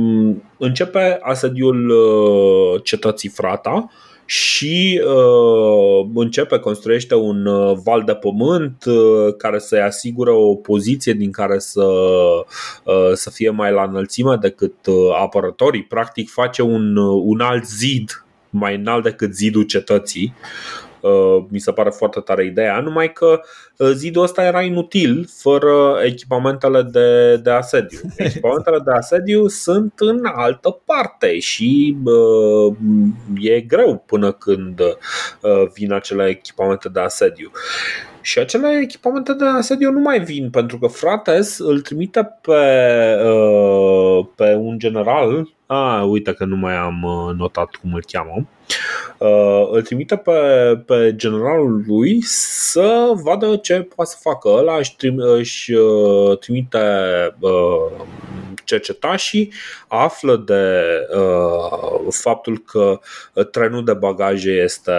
începe 0.58 1.18
asediul 1.22 1.90
uh, 1.90 2.84
cetății 2.84 3.30
Frata 3.30 3.90
și 4.28 5.02
uh, 5.06 6.10
începe, 6.14 6.58
construiește 6.58 7.16
un 7.16 7.46
uh, 7.46 7.78
val 7.84 8.04
de 8.04 8.14
pământ 8.14 8.86
uh, 8.86 9.36
care 9.38 9.60
să-i 9.60 9.82
asigură 9.82 10.32
o 10.32 10.56
poziție 10.56 11.14
din 11.14 11.32
care 11.32 11.60
să, 11.60 11.86
uh, 12.84 13.12
să 13.14 13.30
fie 13.30 13.50
mai 13.50 13.72
la 13.72 13.84
înălțime 13.84 14.36
decât 14.36 14.86
uh, 14.86 14.96
apărătorii. 15.22 15.84
Practic 15.84 16.30
face 16.30 16.62
un, 16.62 16.96
uh, 16.96 17.22
un 17.26 17.40
alt 17.40 17.66
zid 17.66 18.26
mai 18.50 18.76
înalt 18.76 19.04
decât 19.04 19.34
zidul 19.34 19.64
cetății 19.64 20.34
Uh, 20.34 20.87
mi 21.50 21.60
se 21.60 21.72
pare 21.72 21.90
foarte 21.90 22.20
tare 22.20 22.46
ideea, 22.46 22.80
numai 22.80 23.14
că 23.14 23.40
uh, 23.78 23.90
zidul 23.94 24.24
ăsta 24.24 24.44
era 24.44 24.62
inutil 24.62 25.28
fără 25.38 26.00
echipamentele 26.04 26.82
de, 26.82 27.38
de 27.38 27.50
asediu. 27.50 28.00
Echipamentele 28.18 28.80
de 28.86 28.92
asediu 28.92 29.48
sunt 29.48 29.94
în 29.98 30.26
altă 30.26 30.80
parte 30.86 31.40
și 31.40 31.98
uh, 32.04 32.76
e 33.42 33.62
greu 33.62 34.04
până 34.06 34.32
când 34.32 34.80
uh, 34.80 35.68
vin 35.74 35.94
acele 35.94 36.28
echipamente 36.28 36.90
de 36.90 37.00
asediu. 37.00 37.52
Și 38.22 38.40
acele 38.40 38.80
echipamente 38.82 39.34
de 39.34 39.46
asediu 39.46 39.92
nu 39.92 40.00
mai 40.00 40.20
vin 40.20 40.50
pentru 40.50 40.78
că 40.78 40.88
Frates 40.88 41.58
îl 41.58 41.82
trimite 41.82 42.40
pe, 42.42 42.54
uh, 43.24 44.26
pe 44.36 44.54
un 44.54 44.80
general. 44.80 45.56
Ah, 45.68 46.04
uite 46.10 46.34
că 46.34 46.46
nu 46.46 46.56
mai 46.56 46.76
am 46.76 47.04
uh, 47.04 47.36
notat 47.36 47.70
cum 47.82 47.94
îl 47.94 48.04
cheamă. 48.12 48.48
uh, 49.18 49.68
îl 49.72 49.82
trimite 49.82 50.16
pe, 50.16 50.32
pe 50.86 51.14
generalul 51.16 51.84
lui 51.88 52.22
să 52.22 53.12
vadă 53.24 53.56
ce 53.56 53.88
poate 53.96 54.12
să 54.12 54.18
facă. 54.22 54.50
Ăla 54.50 54.78
își, 54.78 54.96
trim, 54.96 55.18
își 55.18 55.74
uh, 55.74 56.38
trimite 56.38 56.80
uh, 57.40 58.06
cercetașii, 58.64 59.54
află 59.88 60.36
de 60.46 60.84
uh, 61.18 62.08
faptul 62.10 62.58
că 62.58 63.00
trenul 63.52 63.84
de 63.84 63.94
bagaje 63.94 64.52
este, 64.52 64.92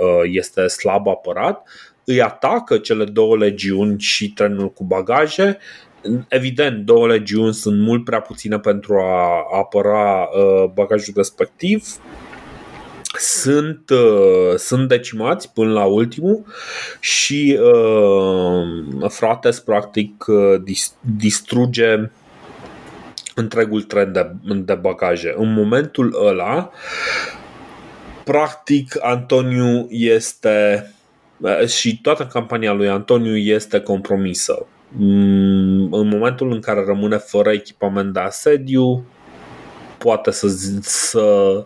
uh, 0.00 0.30
este 0.32 0.66
slab 0.66 1.08
apărat, 1.08 1.68
îi 2.04 2.22
atacă 2.22 2.78
cele 2.78 3.04
două 3.04 3.36
legiuni 3.36 4.00
și 4.00 4.32
trenul 4.32 4.72
cu 4.72 4.84
bagaje 4.84 5.58
Evident, 6.28 6.84
două 6.84 7.06
legiuni 7.06 7.54
sunt 7.54 7.80
mult 7.80 8.04
prea 8.04 8.20
puține 8.20 8.58
pentru 8.58 8.98
a 8.98 9.46
apăra 9.58 10.22
uh, 10.22 10.70
bagajul 10.74 11.12
respectiv. 11.16 11.84
Sunt, 13.18 13.90
uh, 13.90 14.56
sunt 14.56 14.88
decimați 14.88 15.52
până 15.52 15.72
la 15.72 15.84
ultimul 15.84 16.44
și 17.00 17.58
uh, 17.62 19.10
Frates 19.10 19.60
practic 19.60 20.24
uh, 20.26 20.60
dis- 20.62 20.96
distruge 21.16 22.10
întregul 23.34 23.82
tren 23.82 24.12
de, 24.12 24.30
de 24.54 24.74
bagaje. 24.74 25.34
În 25.36 25.52
momentul 25.52 26.16
ăla, 26.26 26.70
practic, 28.24 28.96
Antoniu 29.00 29.86
este 29.90 30.90
uh, 31.36 31.66
și 31.66 32.00
toată 32.00 32.26
campania 32.26 32.72
lui 32.72 32.88
Antoniu 32.88 33.36
este 33.36 33.80
compromisă. 33.80 34.66
Mm, 34.88 35.92
în 35.92 36.08
momentul 36.08 36.52
în 36.52 36.60
care 36.60 36.84
rămâne 36.84 37.16
fără 37.16 37.52
echipament 37.52 38.12
de 38.12 38.20
asediu, 38.20 39.04
poate 39.98 40.30
să, 40.30 40.48
să, 40.80 41.64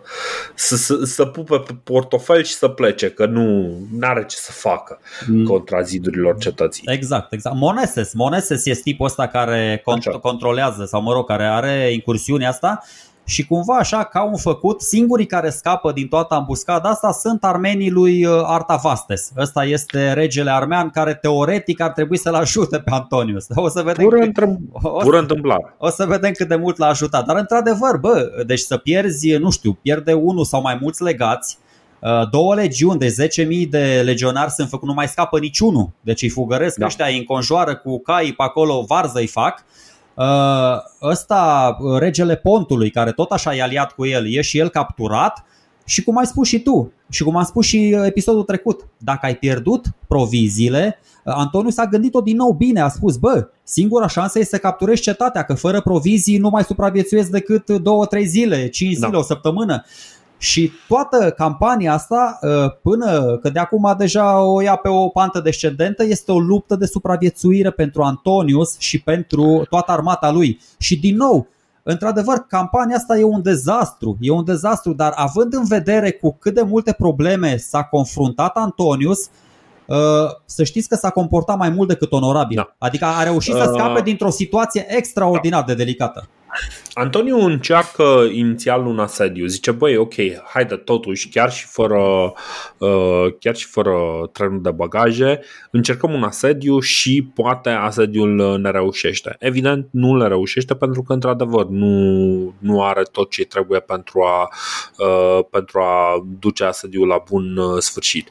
să, 0.55 0.75
să, 0.75 1.03
să 1.03 1.25
pupe 1.25 1.57
pe 1.57 1.73
portofel 1.83 2.43
și 2.43 2.53
să 2.53 2.67
plece, 2.67 3.09
că 3.09 3.25
nu 3.25 3.71
are 4.01 4.25
ce 4.25 4.35
să 4.35 4.51
facă 4.51 4.99
mm. 5.27 5.43
contra 5.43 5.81
zidurilor 5.81 6.37
cetății. 6.37 6.83
Exact, 6.85 7.33
exact. 7.33 7.55
Moneses, 7.55 8.13
Moneses 8.13 8.65
este 8.65 8.81
tipul 8.83 9.05
ăsta 9.05 9.27
care 9.27 9.83
cont- 9.83 10.21
controlează 10.21 10.85
sau 10.85 11.01
mă 11.01 11.13
rog, 11.13 11.27
care 11.27 11.45
are 11.45 11.91
incursiunea 11.93 12.49
asta 12.49 12.83
și 13.23 13.45
cumva 13.45 13.77
așa 13.77 14.03
ca 14.03 14.23
un 14.23 14.37
făcut, 14.37 14.81
singurii 14.81 15.25
care 15.25 15.49
scapă 15.49 15.91
din 15.91 16.07
toată 16.07 16.33
ambuscada 16.33 16.89
asta 16.89 17.11
sunt 17.11 17.43
armenii 17.43 17.89
lui 17.89 18.25
uh, 18.25 18.41
Artavastes. 18.45 19.31
Ăsta 19.37 19.65
este 19.65 20.13
regele 20.13 20.51
armean 20.51 20.89
care 20.89 21.13
teoretic 21.13 21.81
ar 21.81 21.91
trebui 21.91 22.17
să-l 22.17 22.33
ajute 22.33 22.79
pe 22.79 22.91
Antonius. 22.91 23.45
O 23.55 23.69
să 23.69 23.81
vedem 23.81 24.05
pură, 24.05 24.19
cât, 24.19 24.43
o, 24.71 24.89
pură 24.89 25.19
întâmplare. 25.19 25.75
O 25.77 25.89
să 25.89 26.05
vedem 26.05 26.31
cât 26.31 26.47
de 26.47 26.55
mult 26.55 26.77
l-a 26.77 26.87
ajutat. 26.87 27.25
Dar 27.25 27.35
într-adevăr, 27.35 27.97
bă, 27.97 28.43
deci 28.45 28.59
să 28.59 28.77
pierzi, 28.77 29.37
nu 29.37 29.49
știu, 29.49 29.73
pierde 29.73 30.13
unul 30.13 30.45
sau 30.45 30.61
mai 30.61 30.77
mulți 30.81 31.03
legați, 31.03 31.57
uh, 31.99 32.29
două 32.31 32.55
legiuni 32.55 32.99
de 32.99 33.15
10.000 33.63 33.69
de 33.69 34.01
legionari 34.03 34.51
sunt 34.51 34.69
făcut, 34.69 34.87
nu 34.87 34.93
mai 34.93 35.07
scapă 35.07 35.39
niciunul. 35.39 35.89
Deci 36.01 36.21
îi 36.21 36.29
fugăresc 36.29 36.77
da. 36.77 36.85
ăștia, 36.85 37.05
îi 37.05 37.17
înconjoară 37.17 37.75
cu 37.75 37.99
cai 37.99 38.33
pe 38.37 38.43
acolo, 38.43 38.83
varză 38.87 39.19
îi 39.19 39.27
fac 39.27 39.63
Uh, 39.63 39.90
ăsta, 41.01 41.77
uh, 41.79 41.99
regele 41.99 42.35
Pontului, 42.35 42.89
care 42.89 43.11
tot 43.11 43.31
așa 43.31 43.55
e 43.55 43.61
aliat 43.61 43.91
cu 43.91 44.05
el, 44.05 44.33
e 44.33 44.41
și 44.41 44.57
el 44.57 44.69
capturat 44.69 45.45
și 45.85 46.03
cum 46.03 46.17
ai 46.17 46.25
spus 46.25 46.47
și 46.47 46.59
tu, 46.59 46.93
și 47.09 47.23
cum 47.23 47.35
am 47.35 47.43
spus 47.43 47.65
și 47.65 47.95
uh, 47.97 48.05
episodul 48.05 48.43
trecut, 48.43 48.87
dacă 48.97 49.25
ai 49.25 49.35
pierdut 49.35 49.85
proviziile, 50.07 50.99
Antoniu 51.23 51.69
s-a 51.69 51.85
gândit-o 51.85 52.21
din 52.21 52.35
nou 52.35 52.51
bine, 52.51 52.81
a 52.81 52.87
spus, 52.87 53.17
bă, 53.17 53.49
singura 53.63 54.07
șansă 54.07 54.39
este 54.39 54.55
să 54.55 54.61
capturezi 54.61 55.01
cetatea, 55.01 55.43
că 55.43 55.53
fără 55.53 55.81
provizii 55.81 56.37
nu 56.37 56.49
mai 56.49 56.63
supraviețuiesc 56.63 57.29
decât 57.29 57.63
2-3 58.19 58.23
zile, 58.25 58.67
5 58.67 58.93
zile, 58.93 59.09
da. 59.11 59.17
o 59.17 59.21
săptămână. 59.21 59.83
Și 60.41 60.71
toată 60.87 61.31
campania 61.31 61.93
asta, 61.93 62.39
uh, 62.41 62.49
până 62.81 63.37
că 63.41 63.49
de 63.49 63.59
acum 63.59 63.95
deja 63.97 64.43
o 64.43 64.61
ia 64.61 64.75
pe 64.75 64.89
o 64.89 65.07
pantă 65.07 65.39
descendentă, 65.39 66.03
este 66.03 66.31
o 66.31 66.39
luptă 66.39 66.75
de 66.75 66.85
supraviețuire 66.85 67.69
pentru 67.69 68.01
Antonius 68.01 68.79
și 68.79 69.01
pentru 69.01 69.65
toată 69.69 69.91
armata 69.91 70.31
lui. 70.31 70.59
Și 70.77 70.99
din 70.99 71.15
nou, 71.15 71.47
într-adevăr, 71.83 72.37
campania 72.37 72.95
asta 72.95 73.17
e 73.17 73.23
un 73.23 73.41
dezastru, 73.41 74.17
e 74.19 74.31
un 74.31 74.45
dezastru, 74.45 74.93
dar 74.93 75.13
având 75.15 75.53
în 75.53 75.65
vedere 75.65 76.11
cu 76.11 76.37
cât 76.39 76.53
de 76.53 76.61
multe 76.61 76.93
probleme 76.93 77.57
s-a 77.57 77.83
confruntat 77.83 78.55
Antonius, 78.55 79.29
uh, 79.85 79.97
să 80.45 80.63
știți 80.63 80.87
că 80.87 80.95
s-a 80.95 81.09
comportat 81.09 81.57
mai 81.57 81.69
mult 81.69 81.87
decât 81.87 82.11
onorabil. 82.11 82.55
Da. 82.55 82.75
Adică 82.77 83.05
a 83.05 83.23
reușit 83.23 83.53
să 83.53 83.71
scape 83.73 83.99
uh... 83.99 84.03
dintr-o 84.03 84.29
situație 84.29 84.85
extraordinar 84.87 85.63
de 85.63 85.73
delicată. 85.73 86.27
Antoniu 86.93 87.37
încearcă 87.37 88.27
inițial 88.31 88.85
un 88.85 88.99
asediu. 88.99 89.45
Zice, 89.45 89.71
băi, 89.71 89.97
ok, 89.97 90.13
haide 90.53 90.75
totuși, 90.75 91.29
chiar 91.29 91.51
și 91.51 91.65
fără, 91.65 92.33
uh, 92.77 93.25
chiar 93.39 93.55
și 93.55 93.65
fără 93.65 94.29
trenul 94.31 94.61
de 94.61 94.71
bagaje, 94.71 95.39
încercăm 95.71 96.13
un 96.13 96.23
asediu 96.23 96.79
și 96.79 97.29
poate 97.35 97.69
asediul 97.69 98.59
ne 98.59 98.71
reușește. 98.71 99.35
Evident, 99.39 99.87
nu 99.91 100.17
le 100.17 100.27
reușește 100.27 100.75
pentru 100.75 101.01
că, 101.01 101.13
într-adevăr, 101.13 101.65
nu, 101.65 102.53
nu 102.59 102.83
are 102.83 103.03
tot 103.03 103.29
ce 103.29 103.45
trebuie 103.45 103.79
pentru 103.79 104.21
a, 104.21 104.49
uh, 104.97 105.45
pentru 105.49 105.79
a 105.79 106.25
duce 106.39 106.63
asediul 106.63 107.07
la 107.07 107.23
bun 107.29 107.57
uh, 107.57 107.79
sfârșit. 107.79 108.29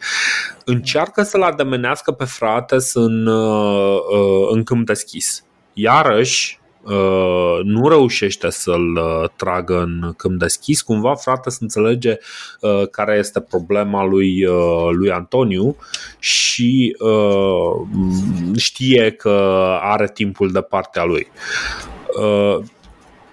Încearcă 0.64 1.23
să-l 1.23 1.43
ademenească 1.43 2.12
pe 2.12 2.25
frate 2.25 2.77
în, 2.95 3.27
uh, 3.27 3.99
uh, 4.11 4.49
în 4.51 4.62
câmp 4.62 4.87
deschis. 4.87 5.45
Iarăși, 5.73 6.60
Uh, 6.83 7.59
nu 7.62 7.89
reușește 7.89 8.51
să-l 8.51 8.97
uh, 8.97 9.28
tragă 9.37 9.81
în 9.81 10.12
câmp 10.16 10.39
deschis, 10.39 10.83
cumva 10.83 11.14
frate 11.14 11.51
să 11.51 11.59
înțelege 11.61 12.16
uh, 12.61 12.89
care 12.91 13.16
este 13.18 13.41
problema 13.41 14.05
lui, 14.05 14.45
lui 14.91 15.11
Antoniu 15.11 15.76
și 16.18 16.97
știe 18.57 19.11
că 19.11 19.31
are 19.81 20.11
timpul 20.14 20.53
de 20.53 20.61
partea 20.61 21.05
lui. 21.05 21.26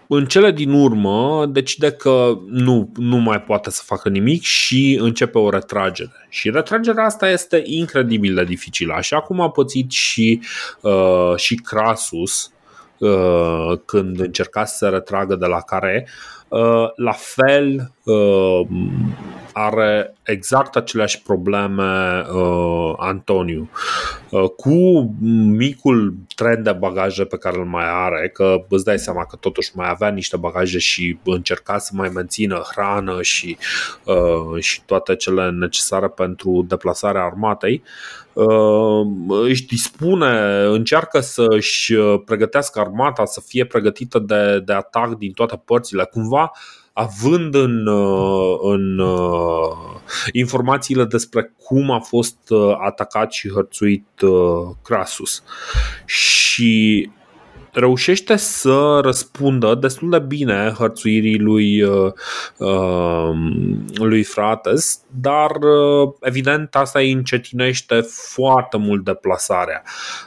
În 0.07 0.25
cele 0.25 0.51
din 0.51 0.71
urmă 0.71 1.45
decide 1.49 1.91
că 1.91 2.37
nu, 2.47 2.91
nu 2.95 3.17
mai 3.17 3.41
poate 3.41 3.69
să 3.69 3.81
facă 3.85 4.09
nimic 4.09 4.41
și 4.41 4.97
începe 5.01 5.37
o 5.37 5.49
retragere. 5.49 6.27
Și 6.29 6.49
retragerea 6.49 7.05
asta 7.05 7.29
este 7.29 7.61
incredibil 7.65 8.35
de 8.35 8.43
dificilă, 8.43 8.93
așa 8.93 9.19
cum 9.19 9.41
a 9.41 9.49
pățit 9.49 9.91
și, 9.91 10.41
uh, 10.81 11.35
și 11.35 11.55
Crasus 11.55 12.51
Uh, 12.51 12.56
când 13.85 14.19
încerca 14.19 14.65
să 14.65 14.75
se 14.77 14.87
retragă 14.87 15.35
de 15.35 15.45
la 15.45 15.61
care, 15.61 16.07
uh, 16.47 16.87
la 16.95 17.11
fel 17.11 17.91
uh, 18.03 18.67
are 19.59 20.13
exact 20.23 20.75
aceleași 20.75 21.21
probleme 21.21 22.23
Antoniu. 22.97 23.69
Cu 24.55 25.15
micul 25.57 26.15
tren 26.35 26.63
de 26.63 26.71
bagaje 26.71 27.25
pe 27.25 27.37
care 27.37 27.57
îl 27.57 27.65
mai 27.65 27.85
are, 27.87 28.29
că 28.33 28.65
îți 28.69 28.83
dai 28.83 28.99
seama 28.99 29.25
că 29.25 29.35
totuși 29.35 29.71
mai 29.73 29.89
avea 29.89 30.09
niște 30.09 30.37
bagaje 30.37 30.77
și 30.77 31.17
încerca 31.23 31.77
să 31.77 31.91
mai 31.93 32.09
mențină 32.13 32.63
hrană 32.71 33.21
și, 33.21 33.57
și 34.59 34.81
toate 34.85 35.15
cele 35.15 35.49
necesare 35.49 36.07
pentru 36.07 36.65
deplasarea 36.67 37.23
armatei, 37.23 37.83
Uh, 38.37 39.07
își 39.27 39.65
dispune, 39.65 40.63
încearcă 40.63 41.19
să-și 41.19 41.93
uh, 41.93 42.21
pregătească 42.25 42.79
armata 42.79 43.25
să 43.25 43.41
fie 43.45 43.65
pregătită 43.65 44.19
de, 44.19 44.59
de 44.65 44.73
atac 44.73 45.17
din 45.17 45.31
toate 45.31 45.61
părțile, 45.65 46.03
cumva 46.03 46.51
având 46.99 47.55
în, 47.55 47.87
uh, 47.87 48.57
în 48.61 49.01
informațiile 50.31 51.05
despre 51.05 51.53
cum 51.63 51.91
a 51.91 51.99
fost 51.99 52.37
atacat 52.85 53.31
și 53.31 53.49
hărțuit 53.49 54.07
Crasus. 54.83 55.43
Și 56.05 57.09
reușește 57.79 58.35
să 58.35 58.99
răspundă 59.01 59.75
destul 59.75 60.09
de 60.09 60.19
bine 60.19 60.73
hărțuirii 60.77 61.39
lui, 61.39 61.81
uh, 61.81 62.11
uh, 62.57 63.29
lui 63.93 64.23
Frates, 64.23 65.01
dar 65.21 65.51
uh, 65.51 66.13
evident 66.21 66.75
asta 66.75 66.99
îi 66.99 67.11
încetinește 67.11 68.01
foarte 68.33 68.77
mult 68.77 69.03
deplasarea. 69.03 69.83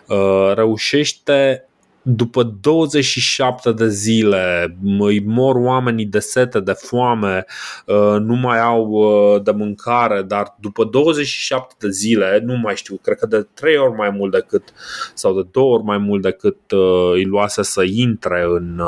Uh, 0.06 0.52
reușește 0.54 1.64
după 2.02 2.42
27 2.42 3.72
de 3.72 3.88
zile 3.88 4.76
îi 4.98 5.20
mor 5.24 5.54
oamenii 5.56 6.06
de 6.06 6.18
sete, 6.18 6.60
de 6.60 6.72
foame, 6.72 7.44
uh, 7.86 8.16
nu 8.20 8.34
mai 8.34 8.60
au 8.60 8.86
uh, 8.88 9.42
de 9.42 9.50
mâncare, 9.50 10.22
dar 10.22 10.56
după 10.60 10.84
27 10.84 11.74
de 11.78 11.90
zile, 11.90 12.42
nu 12.44 12.56
mai 12.56 12.76
știu, 12.76 12.96
cred 13.02 13.16
că 13.16 13.26
de 13.26 13.46
3 13.54 13.76
ori 13.76 13.96
mai 13.96 14.10
mult 14.10 14.32
decât 14.32 14.72
sau 15.14 15.34
de 15.34 15.48
2 15.50 15.64
ori 15.64 15.82
mai 15.82 15.98
mult 15.98 16.22
decât 16.22 16.70
uh, 16.70 17.10
îi 17.12 17.24
luase 17.24 17.62
să 17.62 17.82
intre 17.82 18.44
în, 18.48 18.80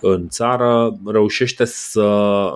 în 0.00 0.28
țară, 0.28 0.98
reușește 1.06 1.64
să, 1.64 2.50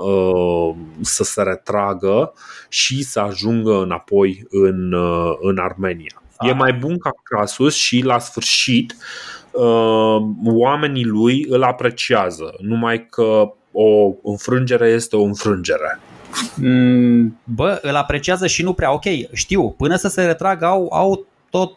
să 1.00 1.24
se 1.24 1.42
retragă 1.42 2.32
și 2.68 3.02
să 3.02 3.20
ajungă 3.20 3.82
înapoi 3.82 4.46
în, 4.50 4.94
în 5.40 5.58
Armenia. 5.58 6.22
E 6.40 6.52
mai 6.52 6.72
bun 6.72 6.98
ca 6.98 7.10
Crasus 7.22 7.74
și 7.74 8.02
la 8.04 8.18
sfârșit 8.18 8.92
uh, 8.92 9.37
uh, 9.62 10.22
oamenii 10.44 11.04
lui 11.04 11.46
îl 11.48 11.62
apreciază, 11.62 12.54
numai 12.60 13.06
că 13.06 13.52
o 13.72 14.12
înfrângere 14.22 14.88
este 14.88 15.16
o 15.16 15.22
înfrângere. 15.22 16.00
Mm, 16.54 17.38
bă, 17.44 17.78
îl 17.82 17.94
apreciază 17.94 18.46
și 18.46 18.62
nu 18.62 18.72
prea. 18.72 18.92
Ok, 18.92 19.04
știu, 19.32 19.70
până 19.70 19.96
să 19.96 20.08
se 20.08 20.24
retragă 20.24 20.66
au, 20.66 20.88
au 20.92 21.26
tot 21.50 21.76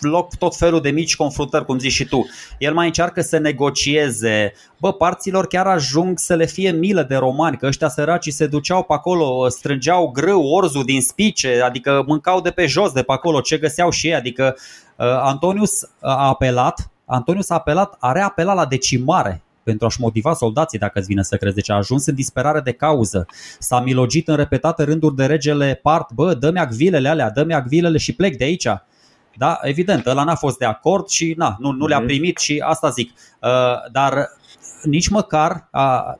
loc 0.00 0.36
tot 0.36 0.56
felul 0.56 0.80
de 0.80 0.90
mici 0.90 1.16
confruntări, 1.16 1.64
cum 1.64 1.78
zici 1.78 1.92
și 1.92 2.04
tu. 2.04 2.26
El 2.58 2.74
mai 2.74 2.86
încearcă 2.86 3.20
să 3.20 3.38
negocieze. 3.38 4.52
Bă, 4.76 4.92
parților 4.92 5.46
chiar 5.46 5.66
ajung 5.66 6.18
să 6.18 6.34
le 6.34 6.46
fie 6.46 6.70
milă 6.70 7.02
de 7.02 7.16
romani, 7.16 7.56
că 7.56 7.66
ăștia 7.66 7.88
săraci 7.88 8.28
se 8.28 8.46
duceau 8.46 8.82
pe 8.82 8.92
acolo, 8.92 9.48
strângeau 9.48 10.10
grâu, 10.10 10.42
orzul 10.42 10.84
din 10.84 11.00
spice, 11.00 11.60
adică 11.64 12.04
mâncau 12.06 12.40
de 12.40 12.50
pe 12.50 12.66
jos, 12.66 12.92
de 12.92 13.02
pe 13.02 13.12
acolo, 13.12 13.40
ce 13.40 13.58
găseau 13.58 13.90
și 13.90 14.06
ei. 14.06 14.14
Adică 14.14 14.54
uh, 14.96 15.06
Antonius 15.06 15.82
a 16.00 16.26
apelat, 16.28 16.90
Antonius 17.12 17.50
a 17.50 17.54
apelat, 17.54 17.96
a 17.98 18.12
reapelat 18.12 18.56
la 18.56 18.66
decimare 18.66 19.42
pentru 19.62 19.86
a-și 19.86 20.00
motiva 20.00 20.32
soldații, 20.32 20.78
dacă 20.78 20.98
îți 20.98 21.08
vine 21.08 21.22
să 21.22 21.36
crezi. 21.36 21.54
Deci 21.54 21.70
a 21.70 21.74
ajuns 21.74 22.06
în 22.06 22.14
disperare 22.14 22.60
de 22.60 22.72
cauză. 22.72 23.26
S-a 23.58 23.80
milogit 23.80 24.28
în 24.28 24.36
repetate 24.36 24.82
rânduri 24.82 25.16
de 25.16 25.26
regele 25.26 25.80
Part, 25.82 26.12
bă, 26.12 26.34
dă-mi 26.34 26.58
acvilele 26.58 27.08
alea, 27.08 27.30
dă-mi 27.30 27.54
acvilele 27.54 27.98
și 27.98 28.14
plec 28.14 28.36
de 28.36 28.44
aici. 28.44 28.66
Da, 29.36 29.58
evident, 29.62 30.06
ăla 30.06 30.24
n-a 30.24 30.34
fost 30.34 30.58
de 30.58 30.64
acord 30.64 31.08
și 31.08 31.34
na, 31.36 31.56
nu, 31.58 31.70
nu 31.70 31.86
le-a 31.86 31.98
mhm. 31.98 32.06
primit 32.06 32.38
și 32.38 32.62
asta 32.66 32.88
zic. 32.88 33.10
Uh, 33.40 33.50
dar 33.92 34.28
nici 34.82 35.08
măcar, 35.08 35.68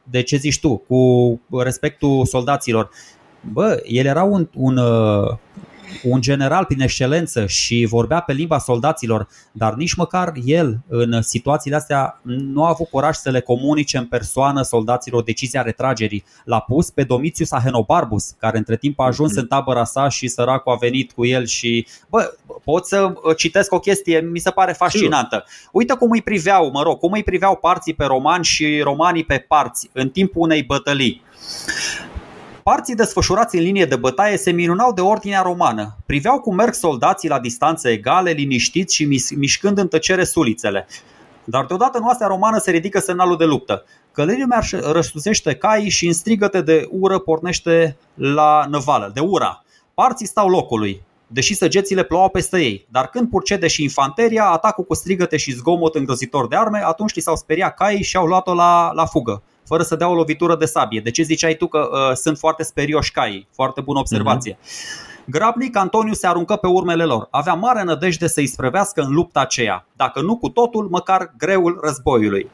de 0.04 0.22
ce 0.22 0.36
zici 0.36 0.60
tu, 0.60 0.76
cu 0.76 1.40
respectul 1.62 2.26
soldaților, 2.26 2.90
bă, 3.52 3.82
el 3.86 4.06
era 4.06 4.22
un, 4.22 4.48
un, 4.54 4.76
uh, 4.76 5.36
un 6.02 6.20
general 6.20 6.64
prin 6.64 6.80
excelență 6.80 7.46
și 7.46 7.86
vorbea 7.90 8.20
pe 8.20 8.32
limba 8.32 8.58
soldaților, 8.58 9.28
dar 9.52 9.74
nici 9.74 9.94
măcar 9.94 10.32
el 10.44 10.80
în 10.88 11.22
situațiile 11.22 11.76
astea 11.76 12.20
nu 12.22 12.64
a 12.64 12.68
avut 12.68 12.88
curaj 12.88 13.16
să 13.16 13.30
le 13.30 13.40
comunice 13.40 13.98
în 13.98 14.06
persoană 14.06 14.62
soldaților 14.62 15.22
decizia 15.22 15.62
retragerii. 15.62 16.24
L-a 16.44 16.60
pus 16.60 16.90
pe 16.90 17.02
Domitius 17.02 17.50
Ahenobarbus, 17.50 18.30
care 18.38 18.58
între 18.58 18.76
timp 18.76 19.00
a 19.00 19.04
ajuns 19.04 19.34
în 19.34 19.46
tabăra 19.46 19.84
sa 19.84 20.08
și 20.08 20.28
săracul 20.28 20.72
a 20.72 20.76
venit 20.76 21.12
cu 21.12 21.26
el 21.26 21.46
și 21.46 21.86
bă, 22.08 22.32
pot 22.64 22.86
să 22.86 23.12
citesc 23.36 23.72
o 23.72 23.78
chestie, 23.78 24.20
mi 24.20 24.38
se 24.38 24.50
pare 24.50 24.72
fascinantă. 24.72 25.44
Uite 25.72 25.94
cum 25.94 26.10
îi 26.10 26.22
priveau, 26.22 26.70
mă 26.70 26.82
rog, 26.82 26.98
cum 26.98 27.12
îi 27.12 27.22
priveau 27.22 27.56
parții 27.56 27.94
pe 27.94 28.04
romani 28.04 28.44
și 28.44 28.80
romanii 28.82 29.24
pe 29.24 29.44
parți 29.48 29.90
în 29.92 30.08
timpul 30.08 30.42
unei 30.42 30.62
bătălii. 30.62 31.22
Parții 32.62 32.94
desfășurați 32.94 33.56
în 33.56 33.62
linie 33.62 33.84
de 33.84 33.96
bătaie 33.96 34.36
se 34.36 34.50
minunau 34.50 34.92
de 34.92 35.00
ordinea 35.00 35.42
romană. 35.42 35.96
Priveau 36.06 36.40
cum 36.40 36.54
merg 36.54 36.74
soldații 36.74 37.28
la 37.28 37.40
distanțe 37.40 37.90
egale, 37.90 38.30
liniștiți 38.30 38.94
și 38.94 39.34
mișcând 39.36 39.78
în 39.78 39.88
tăcere 39.88 40.24
sulițele. 40.24 40.86
Dar 41.44 41.64
deodată 41.64 41.98
în 41.98 42.04
oastea 42.04 42.26
romană 42.26 42.58
se 42.58 42.70
ridică 42.70 42.98
semnalul 42.98 43.36
de 43.36 43.44
luptă. 43.44 43.84
Călărimea 44.12 44.62
răsusește 44.90 45.54
caii 45.54 45.88
și 45.88 46.06
în 46.06 46.12
strigăte 46.12 46.60
de 46.60 46.88
ură 46.90 47.18
pornește 47.18 47.96
la 48.14 48.66
năvală, 48.70 49.10
de 49.14 49.20
ura. 49.20 49.64
Parții 49.94 50.26
stau 50.26 50.48
locului, 50.48 51.02
deși 51.26 51.54
săgețile 51.54 52.02
plouau 52.02 52.28
peste 52.28 52.58
ei. 52.58 52.86
Dar 52.90 53.06
când 53.06 53.28
purcede 53.28 53.66
și 53.66 53.82
infanteria, 53.82 54.44
atacul 54.44 54.84
cu 54.84 54.94
strigăte 54.94 55.36
și 55.36 55.52
zgomot 55.52 55.94
îngrozitor 55.94 56.48
de 56.48 56.56
arme, 56.56 56.82
atunci 56.84 57.14
li 57.14 57.22
s-au 57.22 57.36
speriat 57.36 57.74
caii 57.74 58.02
și 58.02 58.16
au 58.16 58.26
luat-o 58.26 58.54
la, 58.54 58.92
la 58.92 59.06
fugă 59.06 59.42
fără 59.64 59.82
să 59.82 59.96
dea 59.96 60.08
o 60.08 60.14
lovitură 60.14 60.56
de 60.56 60.64
sabie. 60.64 61.00
De 61.00 61.10
ce 61.10 61.22
ziceai 61.22 61.54
tu 61.54 61.66
că 61.66 61.88
uh, 61.92 62.16
sunt 62.16 62.38
foarte 62.38 62.62
sperioși 62.62 63.12
caii? 63.12 63.48
Foarte 63.54 63.80
bună 63.80 63.98
observație. 63.98 64.52
Uh-huh. 64.52 65.10
Grabnic, 65.26 65.76
Antoniu 65.76 66.12
se 66.12 66.26
aruncă 66.26 66.56
pe 66.56 66.66
urmele 66.66 67.04
lor. 67.04 67.28
Avea 67.30 67.54
mare 67.54 67.82
nădejde 67.82 68.26
să-i 68.26 68.46
sprevească 68.46 69.00
în 69.00 69.12
lupta 69.12 69.40
aceea, 69.40 69.86
dacă 69.96 70.20
nu 70.20 70.36
cu 70.36 70.48
totul, 70.48 70.88
măcar 70.90 71.34
greul 71.38 71.78
războiului. 71.82 72.50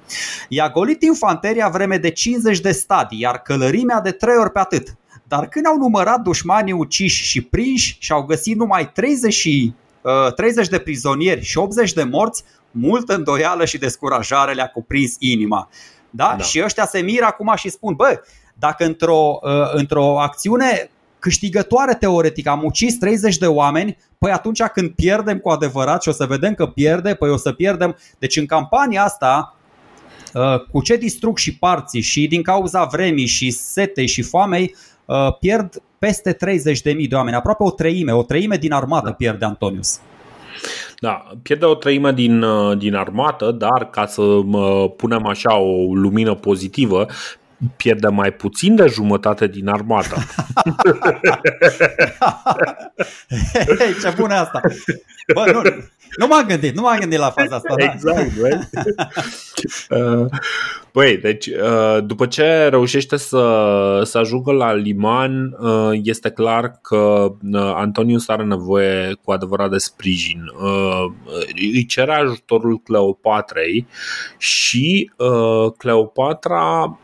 I-a 0.48 0.68
golit 0.68 1.02
infanteria 1.02 1.68
vreme 1.68 1.96
de 1.96 2.10
50 2.10 2.60
de 2.60 2.72
stadii, 2.72 3.20
iar 3.20 3.42
călărimea 3.42 4.00
de 4.00 4.10
3 4.10 4.36
ori 4.36 4.50
pe 4.50 4.58
atât. 4.58 4.96
Dar 5.24 5.48
când 5.48 5.66
au 5.66 5.76
numărat 5.76 6.20
dușmanii 6.20 6.72
uciși 6.72 7.24
și 7.24 7.40
prinși 7.40 7.96
și 8.00 8.12
au 8.12 8.22
găsit 8.22 8.56
numai 8.56 8.92
30, 8.92 9.44
uh, 9.44 10.32
30 10.36 10.68
de 10.68 10.78
prizonieri 10.78 11.42
și 11.42 11.58
80 11.58 11.92
de 11.92 12.02
morți, 12.02 12.44
multă 12.70 13.14
îndoială 13.14 13.64
și 13.64 13.78
descurajare 13.78 14.52
le-a 14.52 14.66
cuprins 14.66 15.14
inima. 15.18 15.68
Da? 16.10 16.34
da? 16.38 16.44
Și 16.44 16.62
ăștia 16.64 16.86
se 16.86 17.00
miră 17.00 17.24
acum 17.24 17.52
și 17.56 17.68
spun, 17.68 17.94
bă, 17.94 18.20
dacă 18.54 18.84
într-o, 18.84 19.38
uh, 19.42 19.70
într-o 19.72 20.20
acțiune 20.20 20.90
câștigătoare 21.18 21.94
teoretic 21.94 22.46
am 22.46 22.64
ucis 22.64 22.98
30 22.98 23.36
de 23.36 23.46
oameni, 23.46 23.96
păi 24.18 24.30
atunci 24.30 24.62
când 24.62 24.90
pierdem 24.90 25.38
cu 25.38 25.48
adevărat 25.48 26.02
și 26.02 26.08
o 26.08 26.12
să 26.12 26.26
vedem 26.26 26.54
că 26.54 26.66
pierde, 26.66 27.14
păi 27.14 27.30
o 27.30 27.36
să 27.36 27.52
pierdem. 27.52 27.96
Deci 28.18 28.36
în 28.36 28.46
campania 28.46 29.04
asta, 29.04 29.56
uh, 30.34 30.60
cu 30.70 30.82
ce 30.82 30.96
distrug 30.96 31.38
și 31.38 31.56
parții 31.56 32.00
și 32.00 32.26
din 32.26 32.42
cauza 32.42 32.84
vremii 32.84 33.26
și 33.26 33.50
setei 33.50 34.06
și 34.06 34.22
foamei, 34.22 34.74
uh, 35.04 35.36
pierd 35.40 35.82
peste 35.98 36.32
30.000 36.32 37.08
de 37.08 37.14
oameni, 37.14 37.36
aproape 37.36 37.62
o 37.62 37.70
treime, 37.70 38.12
o 38.12 38.22
treime 38.22 38.56
din 38.56 38.72
armată 38.72 39.08
da. 39.08 39.12
pierde 39.12 39.44
Antonius. 39.44 40.00
Da, 41.00 41.26
pierde 41.42 41.64
o 41.64 41.74
treime 41.74 42.12
din, 42.12 42.42
uh, 42.42 42.78
din 42.78 42.94
armată, 42.94 43.50
dar 43.50 43.90
ca 43.90 44.06
să 44.06 44.22
uh, 44.22 44.90
punem 44.96 45.26
așa 45.26 45.56
o 45.56 45.94
lumină 45.94 46.34
pozitivă, 46.34 47.06
pierde 47.76 48.08
mai 48.08 48.32
puțin 48.32 48.74
de 48.74 48.86
jumătate 48.86 49.46
din 49.46 49.68
armată. 49.68 50.16
hey, 53.78 53.94
ce 54.02 54.14
bună 54.16 54.34
asta! 54.34 54.60
Bă, 55.34 55.50
nu, 55.52 55.62
nu 56.18 56.26
m-am 56.26 56.46
gândit, 56.46 56.74
nu 56.74 56.82
m-am 56.82 56.98
gândit 56.98 57.18
la 57.18 57.30
faza 57.30 57.56
asta. 57.56 57.74
Da? 57.78 57.84
Exact, 57.84 58.40
băi. 58.40 58.68
Uh, 59.90 60.26
băi, 60.92 61.16
deci 61.16 61.46
uh, 61.46 61.98
după 62.04 62.26
ce 62.26 62.66
reușește 62.66 63.16
să, 63.16 64.02
să 64.04 64.18
ajungă 64.18 64.52
la 64.52 64.72
liman, 64.72 65.56
uh, 65.60 66.00
este 66.02 66.30
clar 66.30 66.78
că 66.82 67.32
Antonius 67.54 68.28
are 68.28 68.44
nevoie 68.44 69.16
cu 69.24 69.32
adevărat 69.32 69.70
de 69.70 69.78
sprijin. 69.78 70.40
Îi 71.72 71.86
cere 71.86 72.12
ajutorul 72.12 72.80
Cleopatrei 72.84 73.86
și 74.38 75.10
Cleopatra 75.76 76.98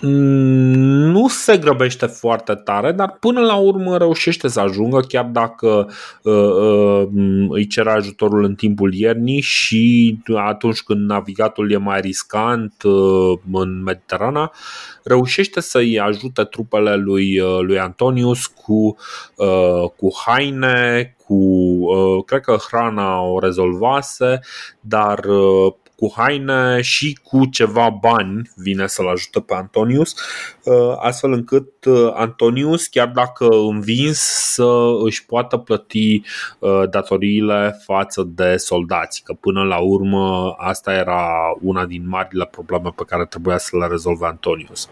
nu 0.00 1.28
se 1.28 1.56
grăbește 1.56 2.06
foarte 2.06 2.54
tare, 2.54 2.92
dar 2.92 3.16
până 3.20 3.40
la 3.40 3.54
urmă 3.54 3.96
reușește 3.96 4.48
să 4.48 4.60
ajungă, 4.60 5.00
chiar 5.00 5.24
dacă 5.24 5.90
uh, 6.22 6.32
uh, 6.32 7.08
îi 7.48 7.66
cere 7.66 7.90
ajutorul 7.90 8.44
în 8.44 8.54
timpul 8.54 8.94
iernii 8.94 9.40
și 9.40 10.18
atunci 10.34 10.82
când 10.82 11.08
navigatul 11.08 11.72
e 11.72 11.76
mai 11.76 12.00
riscant 12.00 12.82
uh, 12.82 13.38
în 13.52 13.82
Mediterana, 13.82 14.52
reușește 15.04 15.60
să-i 15.60 16.00
ajute 16.00 16.44
trupele 16.44 16.96
lui, 16.96 17.40
uh, 17.40 17.58
lui 17.60 17.78
Antonius 17.78 18.46
cu, 18.46 18.96
uh, 19.34 19.90
cu 19.96 20.08
haine, 20.26 21.16
cu, 21.24 21.34
uh, 21.34 22.24
cred 22.24 22.40
că 22.40 22.56
hrana 22.68 23.20
o 23.20 23.38
rezolvase, 23.38 24.40
dar 24.80 25.24
uh, 25.24 25.72
cu 25.96 26.12
haine 26.16 26.80
și 26.80 27.18
cu 27.22 27.46
ceva 27.46 27.90
bani 28.00 28.50
vine 28.54 28.86
să-l 28.86 29.08
ajute 29.08 29.40
pe 29.40 29.54
Antonius, 29.54 30.14
uh, 30.64 30.96
astfel 30.98 31.32
încât 31.32 31.84
uh, 31.84 32.12
Antonius, 32.14 32.86
chiar 32.86 33.08
dacă 33.08 33.46
învins, 33.48 34.18
să 34.54 34.70
își 35.04 35.26
poată 35.26 35.56
plăti 35.56 36.22
uh, 36.58 36.82
datoriile 36.90 37.80
față 37.84 38.28
de 38.34 38.56
soldați, 38.56 39.22
că 39.22 39.32
până 39.32 39.62
la 39.62 39.78
urmă 39.78 40.54
asta 40.58 40.92
era 40.92 41.28
una 41.60 41.86
din 41.86 42.08
marile 42.08 42.46
probleme 42.50 42.92
pe 42.96 43.04
care 43.06 43.26
trebuia 43.26 43.58
să 43.58 43.76
le 43.76 43.86
rezolve 43.86 44.26
Antonius. 44.26 44.88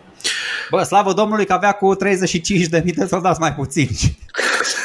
Bă, 0.70 0.82
slavă 0.82 1.12
Domnului 1.12 1.46
că 1.46 1.52
avea 1.52 1.72
cu 1.72 1.96
35.000 1.96 2.94
de 2.94 3.07
soldați 3.07 3.40
mai 3.40 3.55
puțini. 3.55 3.98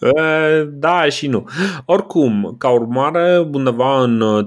Da 0.84 1.08
și 1.08 1.26
nu. 1.26 1.48
Oricum, 1.84 2.54
ca 2.58 2.68
urmare, 2.68 3.38
undeva 3.52 4.02
în 4.02 4.46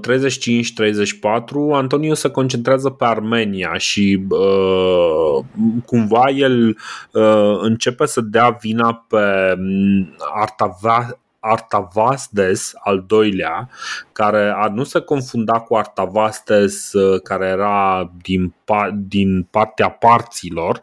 Antonio 1.72 2.14
se 2.14 2.30
concentrează 2.30 2.90
pe 2.90 3.04
Armenia 3.04 3.74
și 3.76 4.26
uh, 4.28 5.44
cumva 5.86 6.28
el 6.34 6.76
uh, 7.12 7.58
începe 7.60 8.06
să 8.06 8.20
dea 8.20 8.56
vina 8.60 9.04
pe 9.08 9.54
mm, 9.58 10.16
Artava, 10.34 11.18
Artavasdes, 11.40 12.72
al 12.84 13.04
doilea, 13.06 13.68
care 14.12 14.52
a 14.56 14.68
nu 14.68 14.84
se 14.84 15.00
confunda 15.00 15.60
cu 15.60 15.76
Artavasdes, 15.76 16.90
care 17.22 17.46
era 17.46 18.10
din, 18.22 18.54
din 18.94 19.42
partea 19.50 19.88
parților, 19.88 20.80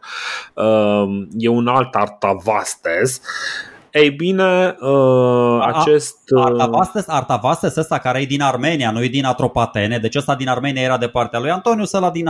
e 1.38 1.48
un 1.48 1.66
alt 1.66 1.94
Artavasdes 1.94 3.20
ei 3.96 4.10
bine, 4.10 4.76
uh, 4.80 5.58
acest... 5.60 6.16
Uh, 6.30 6.44
Artavastes, 6.44 7.08
Artavastes 7.08 7.76
ăsta 7.76 7.98
care 7.98 8.20
e 8.20 8.24
din 8.24 8.42
Armenia, 8.42 8.90
nu 8.90 9.02
e 9.02 9.08
din 9.08 9.24
Atropatene, 9.24 9.98
deci 9.98 10.14
ăsta 10.14 10.34
din 10.34 10.48
Armenia 10.48 10.82
era 10.82 10.98
de 10.98 11.08
partea 11.08 11.38
lui 11.38 11.50
Antonius, 11.50 11.92
ăla 11.92 12.10
din 12.10 12.26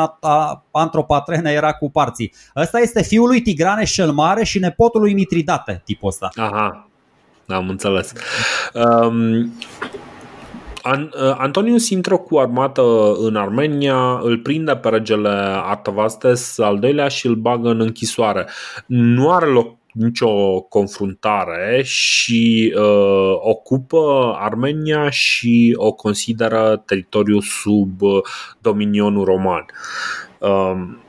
Antropatene 0.71 1.51
era 1.51 1.73
cu 1.73 1.91
parții. 1.91 2.33
Ăsta 2.57 2.79
este 2.79 3.03
fiul 3.03 3.27
lui 3.27 3.41
Tigrane 3.41 3.85
cel 3.85 4.11
Mare 4.11 4.45
și 4.45 4.59
nepotul 4.59 5.01
lui 5.01 5.15
Mitridate, 5.15 5.83
tipul 5.85 6.09
ăsta. 6.09 6.29
Aha, 6.35 6.89
am 7.49 7.69
înțeles. 7.69 8.13
Um, 8.73 9.53
Antonius 11.37 11.89
intră 11.89 12.17
cu 12.17 12.39
armată 12.39 12.83
în 13.19 13.37
Armenia, 13.37 14.19
îl 14.23 14.39
prinde 14.39 14.77
pe 14.77 14.89
regele 14.89 15.29
Artavastes 15.65 16.59
al 16.59 16.79
doilea 16.79 17.09
și 17.09 17.27
îl 17.27 17.35
bagă 17.35 17.69
în 17.69 17.81
închisoare. 17.81 18.49
Nu 18.87 19.33
are 19.33 19.47
loc 19.47 19.77
nicio 19.97 20.61
confruntare 20.61 21.83
și 21.85 22.75
uh, 22.77 23.37
ocupă 23.41 24.35
Armenia 24.39 25.11
și 25.11 25.75
o 25.77 25.93
consideră 25.93 26.83
teritoriu 26.87 27.41
sub 27.41 28.03
uh, 28.03 28.23
dominionul 28.61 29.25
roman. 29.25 29.65
Uh, 30.39 31.05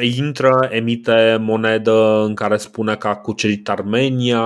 intră, 0.00 0.68
emite 0.70 1.36
monedă 1.40 2.24
în 2.26 2.34
care 2.34 2.56
spune 2.56 2.96
că 2.96 3.08
a 3.08 3.16
cucerit 3.16 3.68
Armenia, 3.68 4.42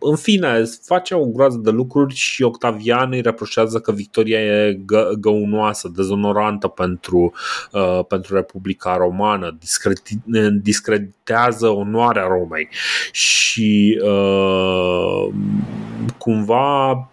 în 0.00 0.16
fine, 0.16 0.62
face 0.82 1.14
o 1.14 1.26
groază 1.26 1.60
de 1.62 1.70
lucruri 1.70 2.14
și 2.14 2.42
Octavian 2.42 3.12
îi 3.12 3.20
reproșează 3.20 3.78
că 3.78 3.92
victoria 3.92 4.40
e 4.40 4.74
gă- 4.74 5.18
găunoasă, 5.20 5.92
dezonorantă 5.94 6.68
pentru, 6.68 7.32
uh, 7.72 8.04
pentru 8.08 8.34
Republica 8.34 8.96
Romană, 8.96 9.58
discreditează 10.62 11.68
onoarea 11.68 12.26
Romei. 12.26 12.68
Și 13.12 14.00
uh, 14.04 15.28
cumva 16.18 17.08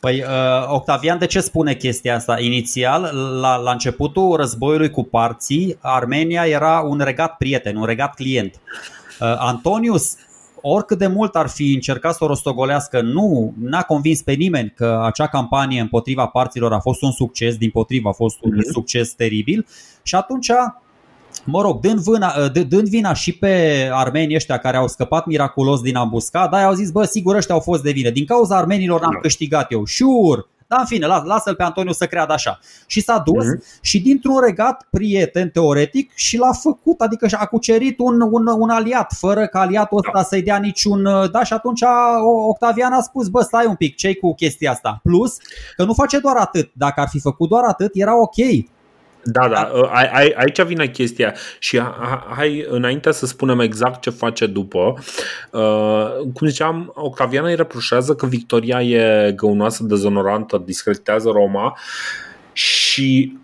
Păi 0.00 0.20
uh, 0.20 0.68
Octavian 0.68 1.18
de 1.18 1.26
ce 1.26 1.40
spune 1.40 1.74
chestia 1.74 2.14
asta? 2.14 2.40
Inițial, 2.40 3.02
la, 3.40 3.56
la 3.56 3.70
începutul 3.70 4.36
războiului 4.36 4.90
cu 4.90 5.04
parții, 5.04 5.76
Armenia 5.80 6.46
era 6.46 6.80
un 6.80 7.00
regat 7.00 7.36
prieten, 7.36 7.76
un 7.76 7.84
regat 7.84 8.14
client. 8.14 8.60
Uh, 9.20 9.34
Antonius 9.38 10.16
oricât 10.66 10.98
de 10.98 11.06
mult 11.06 11.36
ar 11.36 11.48
fi 11.48 11.72
încercat 11.74 12.14
să 12.14 12.24
o 12.24 12.26
rostogolească, 12.26 13.00
nu 13.00 13.54
n-a 13.58 13.82
convins 13.82 14.22
pe 14.22 14.32
nimeni 14.32 14.72
că 14.76 15.00
acea 15.04 15.26
campanie 15.26 15.80
împotriva 15.80 16.26
parților 16.26 16.72
a 16.72 16.78
fost 16.78 17.02
un 17.02 17.12
succes, 17.12 17.56
din 17.56 17.70
potriva 17.70 18.08
a 18.08 18.12
fost 18.12 18.36
un 18.40 18.52
mm-hmm. 18.52 18.72
succes 18.72 19.12
teribil 19.12 19.66
și 20.02 20.14
atunci 20.14 20.50
mă 21.44 21.62
rog, 21.62 21.80
dând, 21.80 21.98
vâna, 21.98 22.34
ă, 22.38 22.48
dând 22.48 22.88
vina 22.88 23.12
și 23.12 23.32
pe 23.32 23.88
armenii 23.92 24.36
ăștia 24.36 24.58
care 24.58 24.76
au 24.76 24.88
scăpat 24.88 25.26
miraculos 25.26 25.80
din 25.80 25.96
ambuscada, 25.96 26.64
au 26.64 26.74
zis, 26.74 26.90
bă, 26.90 27.04
sigur 27.04 27.36
ăștia 27.36 27.54
au 27.54 27.60
fost 27.60 27.82
de 27.82 27.90
vină. 27.90 28.10
Din 28.10 28.24
cauza 28.24 28.56
armenilor 28.56 29.02
am 29.02 29.12
da. 29.12 29.18
câștigat 29.18 29.72
eu. 29.72 29.84
Sure! 29.84 30.46
Dar 30.66 30.78
în 30.80 30.86
fine, 30.86 31.06
lasă-l 31.06 31.54
pe 31.54 31.62
Antoniu 31.62 31.92
să 31.92 32.06
creadă 32.06 32.32
așa. 32.32 32.58
Și 32.86 33.00
s-a 33.00 33.18
dus 33.18 33.44
mm-hmm. 33.44 33.80
și 33.80 34.00
dintr-un 34.00 34.40
regat 34.40 34.86
prieten 34.90 35.50
teoretic 35.50 36.12
și 36.14 36.36
l-a 36.36 36.52
făcut, 36.52 37.00
adică 37.00 37.26
a 37.30 37.46
cucerit 37.46 37.98
un, 37.98 38.20
un, 38.20 38.46
un 38.46 38.70
aliat, 38.70 39.12
fără 39.18 39.46
ca 39.46 39.60
aliatul 39.60 39.98
ăsta 39.98 40.10
da. 40.14 40.22
să-i 40.22 40.42
dea 40.42 40.56
niciun... 40.58 41.02
Da, 41.30 41.44
și 41.44 41.52
atunci 41.52 41.82
Octavian 42.48 42.92
a 42.92 43.00
spus, 43.00 43.28
bă, 43.28 43.42
stai 43.42 43.66
un 43.66 43.74
pic, 43.74 43.96
ce 43.96 44.14
cu 44.14 44.34
chestia 44.34 44.70
asta? 44.70 45.00
Plus 45.02 45.36
că 45.76 45.84
nu 45.84 45.92
face 45.92 46.18
doar 46.18 46.36
atât. 46.36 46.70
Dacă 46.72 47.00
ar 47.00 47.08
fi 47.08 47.20
făcut 47.20 47.48
doar 47.48 47.64
atât, 47.64 47.90
era 47.94 48.20
ok. 48.20 48.36
Da, 49.24 49.48
da, 49.48 49.70
ă, 49.74 49.90
aici 50.36 50.62
vine 50.62 50.88
chestia 50.88 51.34
și 51.58 51.80
hai 52.36 52.66
înainte 52.68 53.12
să 53.12 53.26
spunem 53.26 53.60
exact 53.60 54.00
ce 54.00 54.10
face 54.10 54.46
după. 54.46 54.94
Ă, 55.52 56.10
cum 56.34 56.48
ziceam, 56.48 56.92
Octavian 56.94 57.44
îi 57.44 57.54
reproșează 57.54 58.14
că 58.14 58.26
victoria 58.26 58.82
e 58.82 59.32
găunoasă, 59.36 59.84
dezonorantă, 59.84 60.62
discreditează 60.64 61.30
Roma 61.32 61.78
și 62.52 63.38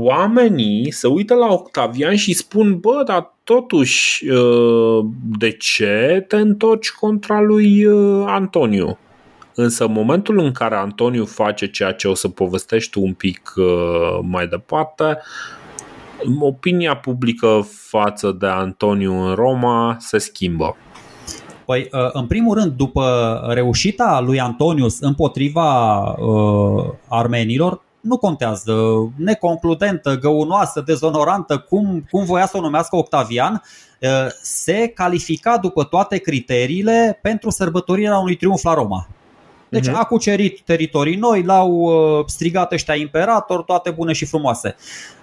oamenii 0.00 0.92
se 0.92 1.06
uită 1.06 1.34
la 1.34 1.46
Octavian 1.46 2.16
și 2.16 2.32
spun, 2.32 2.78
bă, 2.78 3.02
dar 3.06 3.34
totuși 3.44 4.30
ă, 4.30 5.02
de 5.38 5.50
ce 5.50 6.24
te 6.28 6.36
întorci 6.36 6.90
contra 6.90 7.40
lui 7.40 7.86
Antoniu? 8.26 8.98
Însă 9.54 9.84
în 9.84 9.92
momentul 9.92 10.38
în 10.38 10.52
care 10.52 10.74
Antoniu 10.74 11.24
face 11.24 11.70
ceea 11.70 11.92
ce 11.92 12.08
o 12.08 12.14
să 12.14 12.28
povestești 12.28 12.90
tu 12.90 13.00
un 13.00 13.12
pic 13.14 13.52
uh, 13.56 14.18
mai 14.22 14.46
departe, 14.46 15.18
opinia 16.40 16.96
publică 16.96 17.66
față 17.88 18.36
de 18.38 18.46
Antoniu 18.46 19.28
în 19.28 19.34
Roma 19.34 19.96
se 20.00 20.18
schimbă. 20.18 20.76
Păi, 21.64 21.88
uh, 21.92 22.08
în 22.12 22.26
primul 22.26 22.54
rând, 22.54 22.72
după 22.72 23.04
reușita 23.48 24.20
lui 24.20 24.40
Antonius 24.40 25.00
împotriva 25.00 26.00
uh, 26.00 26.84
armenilor, 27.08 27.82
nu 28.00 28.16
contează, 28.16 28.74
neconcludentă, 29.16 30.18
găunoasă, 30.18 30.80
dezonorantă, 30.86 31.58
cum, 31.58 32.04
cum 32.10 32.24
voia 32.24 32.46
să 32.46 32.56
o 32.56 32.60
numească 32.60 32.96
Octavian, 32.96 33.62
uh, 34.00 34.08
se 34.42 34.86
califica 34.94 35.58
după 35.58 35.84
toate 35.84 36.18
criteriile 36.18 37.18
pentru 37.22 37.50
sărbătorirea 37.50 38.18
unui 38.18 38.36
triumf 38.36 38.62
la 38.62 38.74
Roma. 38.74 39.08
Deci 39.72 39.88
uh-huh. 39.88 39.98
a 39.98 40.04
cucerit 40.04 40.60
teritorii 40.60 41.16
noi, 41.16 41.42
l-au 41.42 41.70
uh, 41.70 42.24
strigat 42.26 42.72
ăștia 42.72 42.94
imperator, 42.94 43.62
toate 43.62 43.90
bune 43.90 44.12
și 44.12 44.24
frumoase. 44.24 44.76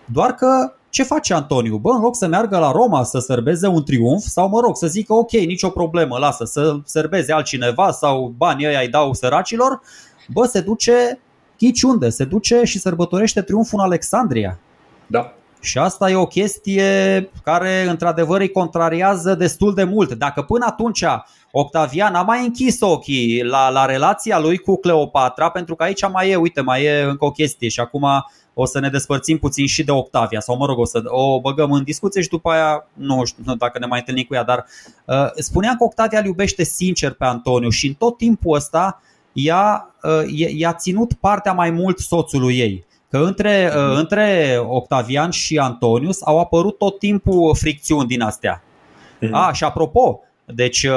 Doar 0.06 0.34
că 0.34 0.74
ce 0.90 1.04
face 1.04 1.34
Antoniu? 1.34 1.78
Bă, 1.78 1.92
în 1.92 2.02
loc 2.02 2.16
să 2.16 2.28
meargă 2.28 2.58
la 2.58 2.72
Roma 2.72 3.04
să 3.04 3.20
sărbeze 3.20 3.68
un 3.68 3.84
triumf 3.84 4.24
sau, 4.24 4.50
mă 4.50 4.60
rog, 4.60 4.78
să 4.78 4.88
zică 4.88 5.14
ok, 5.14 5.32
nicio 5.32 5.70
problemă, 5.70 6.18
lasă 6.18 6.46
să 6.46 6.80
sărbeze 6.86 7.34
altcineva 7.34 7.92
sau 7.92 8.34
banii 8.38 8.68
ăia 8.68 8.80
îi 8.80 8.88
dau 8.88 9.14
săracilor, 9.14 9.82
bă, 10.28 10.46
se 10.46 10.62
duce 10.62 11.20
ghici 11.58 11.82
unde? 11.82 12.10
Se 12.10 12.24
duce 12.24 12.62
și 12.64 12.80
sărbătorește 12.80 13.42
triumful 13.42 13.80
în 13.80 13.86
Alexandria. 13.86 14.60
Da. 15.08 15.34
Și 15.62 15.78
asta 15.78 16.10
e 16.10 16.16
o 16.16 16.26
chestie 16.26 17.30
care, 17.44 17.88
într-adevăr, 17.90 18.40
îi 18.40 18.52
contrariază 18.52 19.36
destul 19.36 19.74
de 19.74 19.84
mult. 19.84 20.14
Dacă 20.14 20.42
până 20.42 20.66
atunci 20.68 21.04
Octavian 21.52 22.14
a 22.16 22.22
mai 22.22 22.44
închis 22.44 22.82
ochii 22.82 23.44
la, 23.44 23.70
la 23.70 23.86
relația 23.86 24.40
lui 24.40 24.58
cu 24.58 24.78
Cleopatra, 24.78 25.50
pentru 25.50 25.76
că 25.76 25.84
aici 25.84 26.10
mai 26.12 26.30
e, 26.30 26.36
uite, 26.36 26.62
mai 26.62 26.84
e 26.84 27.02
încă 27.02 27.26
o 27.26 27.32
chestie 27.32 27.70
și 27.70 27.80
acum 27.80 28.06
o 28.54 28.66
să 28.66 28.80
ne 28.80 28.90
despărțim 28.90 29.38
puțin 29.38 29.68
și 29.68 29.84
de 29.84 29.92
Octavia 29.92 30.40
sau 30.40 30.58
mă 30.58 30.66
rog 30.66 30.78
o 30.78 30.86
să 30.86 31.02
o 31.06 31.42
băgăm 31.42 31.72
în 31.72 31.84
discuție 31.84 32.22
și 32.22 32.30
după 32.30 32.50
aia 32.50 32.88
nu 32.94 33.26
știu 33.26 33.56
dacă 33.56 33.80
ne 33.80 33.86
mai 33.86 34.00
întâlnim 34.00 34.24
cu 34.24 34.34
ea, 34.34 34.44
dar 34.44 34.66
uh, 35.06 35.16
spuneam 35.36 35.76
că 35.76 35.84
Octavia 35.84 36.20
îl 36.20 36.26
iubește 36.26 36.64
sincer 36.64 37.14
pe 37.14 37.26
Antoniu 37.26 37.70
și 37.70 37.88
în 37.88 37.94
tot 37.94 38.18
timpul 38.18 38.56
ăsta 38.56 39.02
ea, 39.34 39.94
uh, 40.04 40.52
i-a 40.56 40.74
ținut 40.74 41.14
partea 41.14 41.54
mai 41.54 41.70
mult 41.70 42.00
soțului 42.00 42.58
ei. 42.58 42.86
Că 43.10 43.18
între, 43.18 43.72
uh, 43.76 43.98
între 43.98 44.58
Octavian 44.68 45.30
și 45.30 45.58
Antonius 45.58 46.22
au 46.22 46.40
apărut 46.40 46.78
tot 46.78 47.00
timpul 47.00 47.56
fricțiuni 47.56 48.08
din 48.08 48.22
astea. 48.22 48.64
Mm-hmm. 48.64 49.32
A, 49.32 49.52
și 49.54 49.64
apropo, 49.64 50.20
deci 50.46 50.84
uh, 50.84 50.94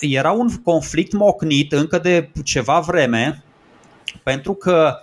era 0.00 0.30
un 0.30 0.48
conflict 0.62 1.12
mocnit 1.12 1.72
încă 1.72 1.98
de 1.98 2.30
ceva 2.44 2.80
vreme, 2.80 3.42
pentru 4.22 4.54
că 4.54 4.96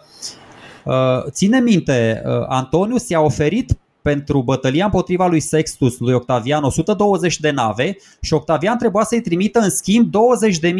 uh, 0.84 1.24
ține 1.30 1.60
minte, 1.60 2.22
uh, 2.26 2.46
Antonius 2.48 3.10
i-a 3.10 3.20
oferit 3.22 3.78
pentru 4.02 4.42
bătălia 4.42 4.86
împotriva 4.86 5.28
lui 5.28 5.40
Sextus, 5.40 6.00
lui 6.00 6.14
Octavian, 6.14 6.64
120 6.64 7.40
de 7.40 7.52
nave 7.52 7.98
și 8.22 8.34
Octavian 8.34 8.78
trebuia 8.78 9.04
să-i 9.04 9.22
trimită 9.22 9.60
în 9.60 9.70
schimb 9.70 10.14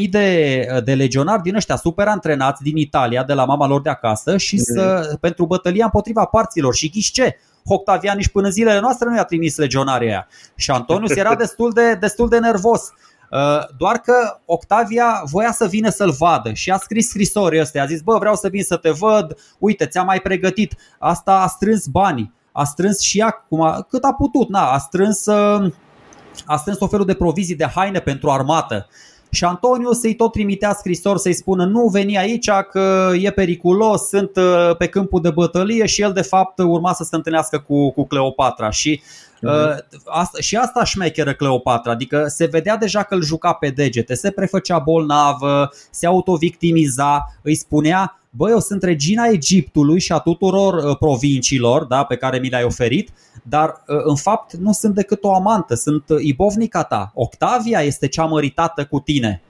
20.000 0.04 0.10
de, 0.10 0.66
de 0.84 0.94
legionari 0.94 1.42
din 1.42 1.56
ăștia 1.56 1.76
super 1.76 2.08
antrenați 2.08 2.64
din 2.64 2.78
Italia, 2.78 3.24
de 3.24 3.34
la 3.34 3.46
mama 3.46 3.68
lor 3.68 3.82
de 3.82 3.90
acasă 3.90 4.38
și 4.38 4.56
mm. 4.56 4.62
să, 4.62 5.16
pentru 5.20 5.46
bătălia 5.46 5.84
împotriva 5.84 6.26
parților. 6.26 6.76
Și 6.76 6.90
ghiși 6.90 7.12
ce? 7.12 7.38
Octavian 7.66 8.18
nici 8.18 8.28
până 8.28 8.46
în 8.46 8.52
zilele 8.52 8.80
noastre 8.80 9.10
nu 9.10 9.16
i-a 9.16 9.24
trimis 9.24 9.58
legionarii 9.58 10.08
aia. 10.08 10.28
Și 10.56 10.72
Antonius 10.72 11.16
era 11.24 11.36
destul 11.36 11.72
de, 11.72 11.94
destul 11.94 12.30
de 12.30 12.40
nervos. 12.40 12.82
Uh, 13.32 13.68
doar 13.78 13.98
că 13.98 14.40
Octavia 14.46 15.24
voia 15.32 15.52
să 15.52 15.66
vină 15.66 15.90
să-l 15.90 16.12
vadă 16.12 16.54
și 16.54 16.72
a 16.72 16.78
scris 16.78 17.08
scrisori 17.08 17.60
ăstea. 17.60 17.84
A 17.84 17.86
zis, 17.86 18.02
bă, 18.02 18.18
vreau 18.18 18.36
să 18.36 18.48
vin 18.48 18.64
să 18.64 18.78
te 18.78 18.90
văd, 18.90 19.38
uite, 19.60 19.86
ți-am 19.86 20.06
mai 20.06 20.20
pregătit. 20.20 20.76
Asta 21.00 21.42
a 21.42 21.48
strâns 21.48 21.86
banii. 21.86 22.34
A 22.52 22.64
strâns 22.64 23.00
și 23.00 23.20
ea 23.20 23.46
cum 23.50 23.62
a, 23.62 23.86
cât 23.90 24.04
a 24.04 24.14
putut, 24.14 24.50
na, 24.50 24.72
a 24.72 24.78
strâns, 24.78 25.26
uh, 25.26 25.72
a 26.46 26.56
strâns 26.56 26.80
o 26.80 26.88
felul 26.88 27.06
de 27.06 27.14
provizii 27.14 27.56
de 27.56 27.66
haine 27.66 28.00
pentru 28.00 28.30
armată. 28.30 28.88
Și 29.30 29.44
Antoniu 29.44 29.92
să-i 29.92 30.16
tot 30.16 30.32
trimitea 30.32 30.74
scrisori 30.74 31.20
să-i 31.20 31.34
spună 31.34 31.66
nu 31.66 31.88
veni 31.88 32.18
aici 32.18 32.50
că 32.72 33.12
e 33.20 33.32
periculos, 33.32 34.08
sunt 34.08 34.36
uh, 34.36 34.76
pe 34.78 34.88
câmpul 34.88 35.22
de 35.22 35.30
bătălie 35.30 35.86
și 35.86 36.02
el 36.02 36.14
de 36.14 36.22
fapt 36.22 36.60
urma 36.60 36.94
să 36.94 37.04
se 37.04 37.16
întâlnească 37.16 37.60
cu, 37.60 37.92
cu 37.92 38.06
Cleopatra 38.08 38.70
și 38.70 39.02
Uh-huh. 39.48 39.86
Asta, 40.06 40.40
și 40.40 40.56
asta 40.56 40.84
șmecheră 40.84 41.34
Cleopatra, 41.34 41.92
adică 41.92 42.26
se 42.28 42.46
vedea 42.46 42.78
deja 42.78 43.04
că 43.04 43.16
îl 43.16 43.22
juca 43.22 43.54
pe 43.54 43.70
degete, 43.70 44.14
se 44.14 44.32
prefăcea 44.32 44.80
bolnavă, 44.80 45.70
se 45.92 46.08
autovictimiza, 46.08 47.36
îi 47.42 47.56
spunea 47.56 48.21
bă, 48.32 48.50
eu 48.50 48.60
sunt 48.60 48.84
regina 48.84 49.26
Egiptului 49.26 50.00
și 50.00 50.12
a 50.12 50.18
tuturor 50.20 50.74
uh, 50.74 50.98
provinciilor 50.98 51.84
da, 51.84 52.04
pe 52.04 52.16
care 52.16 52.40
mi 52.40 52.50
le-ai 52.50 52.64
oferit, 52.64 53.10
dar 53.44 53.70
uh, 53.70 53.98
în 54.04 54.16
fapt 54.16 54.54
nu 54.54 54.72
sunt 54.72 54.96
decât 54.96 55.24
o 55.24 55.34
amantă, 55.34 55.76
sunt 55.76 56.10
uh, 56.10 56.18
ibovnica 56.22 56.84
ta. 56.84 57.12
Octavia 57.16 57.82
este 57.82 58.08
cea 58.08 58.26
măritată 58.26 58.86
cu 58.86 59.00
tine. 59.00 59.42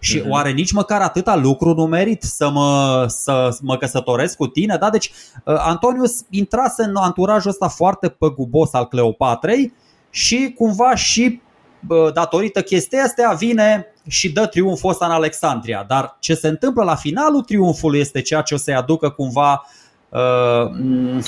Și 0.00 0.20
uh-huh. 0.20 0.28
oare 0.28 0.50
nici 0.50 0.72
măcar 0.72 1.00
atâta 1.00 1.36
lucru 1.36 1.74
nu 1.74 1.86
merit 1.86 2.22
să 2.22 2.50
mă, 2.50 3.04
să 3.08 3.56
mă 3.62 3.76
căsătoresc 3.76 4.36
cu 4.36 4.46
tine? 4.46 4.76
Da? 4.76 4.90
Deci 4.90 5.10
uh, 5.44 5.54
Antonius 5.58 6.24
intrase 6.30 6.82
în 6.82 6.96
anturajul 6.96 7.50
ăsta 7.50 7.68
foarte 7.68 8.08
păgubos 8.08 8.72
al 8.72 8.88
Cleopatrei 8.88 9.72
și 10.10 10.54
cumva 10.56 10.94
și 10.94 11.40
uh, 11.88 12.12
datorită 12.12 12.62
chestia 12.62 13.02
astea 13.02 13.32
vine 13.32 13.86
și 14.08 14.32
dă 14.32 14.46
triumful 14.46 14.90
ăsta 14.90 15.06
în 15.06 15.12
Alexandria. 15.12 15.84
Dar 15.88 16.16
ce 16.20 16.34
se 16.34 16.48
întâmplă 16.48 16.84
la 16.84 16.94
finalul 16.94 17.42
triumfului 17.42 18.00
este 18.00 18.20
ceea 18.20 18.40
ce 18.40 18.54
o 18.54 18.56
să-i 18.56 18.74
aducă 18.74 19.08
cumva 19.10 19.66
uh, 20.08 21.20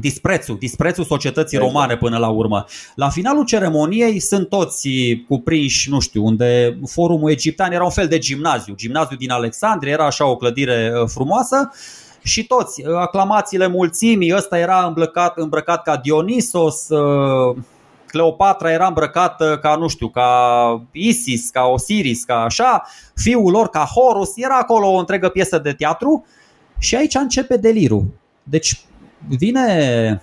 disprețul, 0.00 0.56
disprețul 0.58 1.04
societății 1.04 1.56
exact. 1.56 1.72
romane 1.72 1.96
până 1.96 2.18
la 2.18 2.28
urmă. 2.28 2.66
La 2.94 3.08
finalul 3.08 3.44
ceremoniei 3.44 4.18
sunt 4.18 4.48
toți 4.48 4.88
cuprinși, 5.28 5.90
nu 5.90 6.00
știu, 6.00 6.24
unde 6.24 6.78
forumul 6.86 7.30
egiptean 7.30 7.72
era 7.72 7.84
un 7.84 7.90
fel 7.90 8.08
de 8.08 8.18
gimnaziu. 8.18 8.74
Gimnaziu 8.74 9.16
din 9.16 9.30
Alexandria 9.30 9.92
era 9.92 10.06
așa 10.06 10.26
o 10.26 10.36
clădire 10.36 10.92
uh, 10.94 11.08
frumoasă 11.08 11.72
și 12.22 12.46
toți, 12.46 12.86
uh, 12.86 12.94
aclamațiile 12.94 13.66
mulțimii, 13.66 14.34
ăsta 14.36 14.58
era 14.58 14.84
îmbrăcat, 14.86 15.36
îmbrăcat 15.36 15.82
ca 15.82 15.96
Dionisos, 15.96 16.88
uh, 16.88 17.56
Cleopatra 18.08 18.72
era 18.72 18.86
îmbrăcată 18.86 19.58
ca, 19.62 19.76
nu 19.76 19.88
știu, 19.88 20.08
ca 20.08 20.30
Isis, 20.92 21.50
ca 21.50 21.64
Osiris, 21.64 22.24
ca 22.24 22.42
așa, 22.42 22.82
fiul 23.14 23.50
lor 23.50 23.68
ca 23.68 23.84
Horus, 23.94 24.32
era 24.36 24.58
acolo 24.58 24.92
o 24.92 24.98
întreagă 24.98 25.28
piesă 25.28 25.58
de 25.58 25.72
teatru 25.72 26.26
și 26.78 26.96
aici 26.96 27.14
începe 27.14 27.56
delirul. 27.56 28.04
Deci 28.42 28.80
vine 29.28 30.22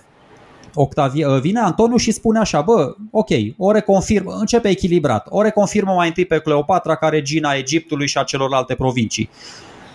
Octavia, 0.74 1.28
uh, 1.28 1.40
vine 1.40 1.60
Antoniu 1.60 1.96
și 1.96 2.10
spune 2.10 2.38
așa, 2.38 2.60
bă, 2.60 2.94
ok, 3.10 3.28
o 3.56 3.72
reconfirmă, 3.72 4.32
începe 4.32 4.68
echilibrat, 4.68 5.26
o 5.30 5.42
reconfirmă 5.42 5.92
mai 5.92 6.06
întâi 6.06 6.24
pe 6.24 6.38
Cleopatra 6.38 6.96
ca 6.96 7.08
regina 7.08 7.54
Egiptului 7.54 8.08
și 8.08 8.18
a 8.18 8.22
celorlalte 8.22 8.74
provincii. 8.74 9.30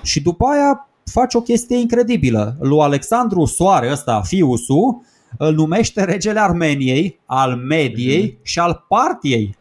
Și 0.04 0.22
după 0.22 0.46
aia 0.46 0.88
face 1.12 1.38
o 1.38 1.42
chestie 1.42 1.78
incredibilă. 1.78 2.56
Lui 2.60 2.80
Alexandru 2.80 3.46
Soare, 3.46 3.92
ăsta, 3.92 4.22
fiusul, 4.22 5.02
îl 5.38 5.53
numește 5.53 6.03
regele 6.03 6.40
Armeniei, 6.40 7.20
al 7.26 7.56
Mediei 7.56 8.32
mm-hmm. 8.32 8.44
și 8.44 8.60
al 8.60 8.86
Partiei. 8.88 9.60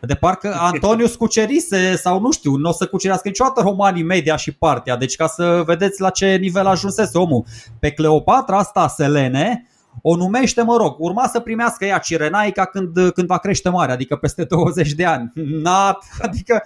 De 0.00 0.14
parcă 0.14 0.56
Antonius 0.72 1.14
cucerise 1.14 1.96
sau 1.96 2.20
nu 2.20 2.32
știu, 2.32 2.56
nu 2.56 2.68
o 2.68 2.72
să 2.72 2.86
cucerească 2.86 3.28
niciodată 3.28 3.60
romanii 3.60 4.02
media 4.02 4.36
și 4.36 4.52
partea. 4.52 4.96
Deci 4.96 5.16
ca 5.16 5.26
să 5.26 5.62
vedeți 5.66 6.00
la 6.00 6.10
ce 6.10 6.36
nivel 6.36 6.66
ajunsese 6.66 7.18
omul. 7.18 7.44
Pe 7.78 7.90
Cleopatra 7.90 8.58
asta, 8.58 8.88
Selene, 8.88 9.68
o 10.02 10.16
numește, 10.16 10.62
mă 10.62 10.76
rog, 10.76 10.96
urma 10.98 11.26
să 11.26 11.40
primească 11.40 11.84
ea 11.84 11.98
Cirenaica 11.98 12.64
când, 12.64 13.10
când 13.14 13.26
va 13.26 13.38
crește 13.38 13.68
mare, 13.68 13.92
adică 13.92 14.16
peste 14.16 14.44
20 14.50 14.92
de 14.92 15.04
ani. 15.04 15.32
Nat, 15.34 16.04
adică 16.20 16.62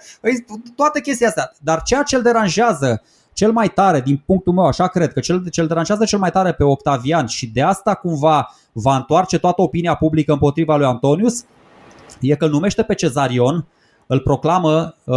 toate 0.75 1.01
chestia 1.01 1.27
astea. 1.27 1.51
Dar 1.61 1.81
ceea 1.81 2.03
ce 2.03 2.15
îl 2.15 2.21
deranjează 2.21 3.01
cel 3.33 3.51
mai 3.51 3.69
tare, 3.69 4.01
din 4.01 4.21
punctul 4.25 4.53
meu, 4.53 4.65
așa 4.65 4.87
cred 4.87 5.13
că 5.13 5.19
cel, 5.19 5.49
cel 5.49 5.67
deranjează 5.67 6.05
cel 6.05 6.19
mai 6.19 6.31
tare 6.31 6.53
pe 6.53 6.63
Octavian 6.63 7.25
și 7.25 7.47
de 7.47 7.61
asta 7.61 7.93
cumva 7.93 8.55
va 8.71 8.95
întoarce 8.95 9.39
toată 9.39 9.61
opinia 9.61 9.95
publică 9.95 10.31
împotriva 10.31 10.75
lui 10.75 10.85
Antonius, 10.85 11.43
e 12.21 12.35
că 12.35 12.45
îl 12.45 12.51
numește 12.51 12.83
pe 12.83 12.93
Cezarion, 12.93 13.67
îl 14.07 14.19
proclamă 14.19 14.95
uh, 15.03 15.15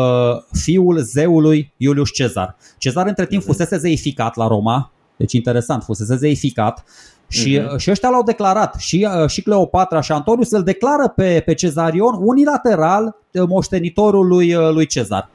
fiul 0.52 0.98
zeului 0.98 1.72
Iulius 1.76 2.12
Cezar. 2.12 2.56
Cezar 2.78 3.06
între 3.06 3.26
timp 3.26 3.42
mhm. 3.42 3.50
fusese 3.50 3.76
zeificat 3.76 4.36
la 4.36 4.46
Roma, 4.46 4.90
deci 5.16 5.32
interesant, 5.32 5.82
fusese 5.82 6.16
zeificat 6.16 6.84
și, 7.28 7.60
uh-huh. 7.60 7.76
și 7.76 7.90
ăștia 7.90 8.08
l-au 8.08 8.22
declarat 8.22 8.74
și, 8.78 9.08
uh, 9.22 9.28
și 9.28 9.42
Cleopatra 9.42 10.00
și 10.00 10.12
Antonius 10.12 10.50
îl 10.50 10.62
declară 10.62 11.08
pe, 11.08 11.42
pe 11.44 11.54
Cezarion 11.54 12.16
unilateral 12.20 13.04
uh, 13.32 13.42
moștenitorul 13.48 14.26
lui, 14.26 14.54
uh, 14.54 14.70
lui 14.70 14.86
Cezar. 14.86 15.30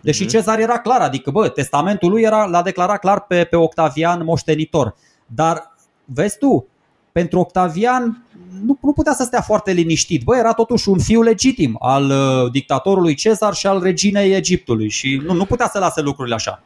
Deși 0.00 0.24
uh-huh. 0.24 0.28
Cezar 0.28 0.58
era 0.58 0.78
clar, 0.78 1.00
adică 1.00 1.30
bă, 1.30 1.48
testamentul 1.48 2.10
lui 2.10 2.22
era, 2.22 2.44
l-a 2.44 2.62
declarat 2.62 2.98
clar 2.98 3.20
pe, 3.20 3.44
pe 3.44 3.56
Octavian 3.56 4.24
moștenitor. 4.24 4.94
Dar 5.26 5.74
vezi 6.04 6.38
tu, 6.38 6.66
pentru 7.12 7.38
Octavian 7.38 8.24
nu, 8.64 8.78
nu 8.80 8.92
putea 8.92 9.12
să 9.12 9.24
stea 9.24 9.40
foarte 9.40 9.72
liniștit. 9.72 10.24
Bă, 10.24 10.36
era 10.36 10.52
totuși 10.52 10.88
un 10.88 10.98
fiu 10.98 11.22
legitim 11.22 11.76
al 11.80 12.04
uh, 12.04 12.50
dictatorului 12.52 13.14
Cezar 13.14 13.54
și 13.54 13.66
al 13.66 13.82
reginei 13.82 14.34
Egiptului 14.34 14.88
și 14.88 15.22
nu, 15.26 15.32
nu 15.32 15.44
putea 15.44 15.68
să 15.68 15.78
lase 15.78 16.00
lucrurile 16.00 16.34
așa. 16.34 16.62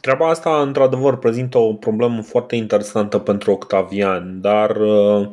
Treaba 0.00 0.28
asta, 0.28 0.60
într-adevăr, 0.60 1.16
prezintă 1.16 1.58
o 1.58 1.72
problemă 1.72 2.22
foarte 2.22 2.56
interesantă 2.56 3.18
pentru 3.18 3.50
Octavian, 3.50 4.40
dar 4.40 4.76
uh, 4.76 5.28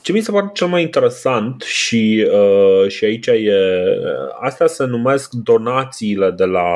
ce 0.00 0.12
mi 0.12 0.20
se 0.20 0.30
pare 0.30 0.50
cel 0.52 0.66
mai 0.66 0.82
interesant 0.82 1.62
și, 1.62 2.28
uh, 2.32 2.90
și 2.90 3.04
aici 3.04 3.26
e, 3.26 3.52
astea 4.40 4.66
se 4.66 4.84
numesc 4.84 5.32
donațiile 5.32 6.30
de 6.30 6.44
la, 6.44 6.70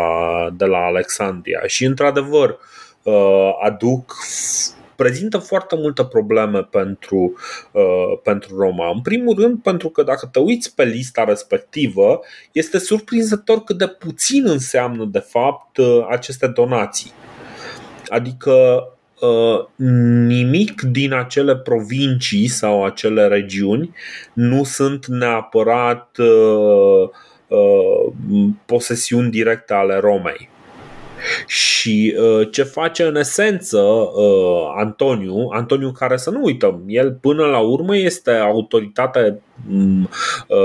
de 0.57 0.65
la 0.65 0.79
Alexandria 0.79 1.61
și, 1.67 1.85
într-adevăr, 1.85 2.59
uh, 3.03 3.51
aduc 3.65 4.15
prezintă 4.97 5.39
foarte 5.39 5.77
multe 5.77 6.05
probleme 6.05 6.63
pentru, 6.63 7.35
uh, 7.73 8.19
pentru 8.23 8.57
Roma. 8.57 8.91
În 8.91 9.01
primul 9.01 9.39
rând, 9.39 9.63
pentru 9.63 9.89
că 9.89 10.03
dacă 10.03 10.29
te 10.33 10.39
uiți 10.39 10.75
pe 10.75 10.85
lista 10.85 11.25
respectivă, 11.25 12.21
este 12.53 12.79
surprinzător 12.79 13.65
cât 13.65 13.79
de 13.79 13.87
puțin 13.87 14.49
înseamnă, 14.49 15.05
de 15.05 15.19
fapt, 15.19 15.77
uh, 15.77 16.07
aceste 16.11 16.47
donații. 16.47 17.13
Adică 18.09 18.53
uh, 18.53 19.01
nimic 20.27 20.81
din 20.81 21.13
acele 21.13 21.57
provincii 21.57 22.49
sau 22.49 22.85
acele 22.85 23.27
regiuni 23.27 23.95
nu 24.33 24.65
sunt 24.65 25.07
neapărat 25.07 26.17
uh, 26.19 27.09
uh, 27.49 28.13
posesiuni 28.67 29.31
directe 29.31 29.75
ale 29.75 29.99
Romei. 29.99 30.52
Și 31.47 32.17
uh, 32.19 32.49
ce 32.51 32.63
face 32.63 33.03
în 33.03 33.17
esență 33.17 33.79
uh, 33.79 34.73
Antoniu, 34.77 35.49
Antoniu 35.53 35.93
care 35.93 36.17
să 36.17 36.31
nu 36.31 36.43
uităm, 36.43 36.83
el 36.87 37.19
până 37.21 37.45
la 37.45 37.59
urmă 37.59 37.97
este 37.97 38.31
autoritate 38.31 39.41
mm, 39.69 40.09
uh, 40.49 40.59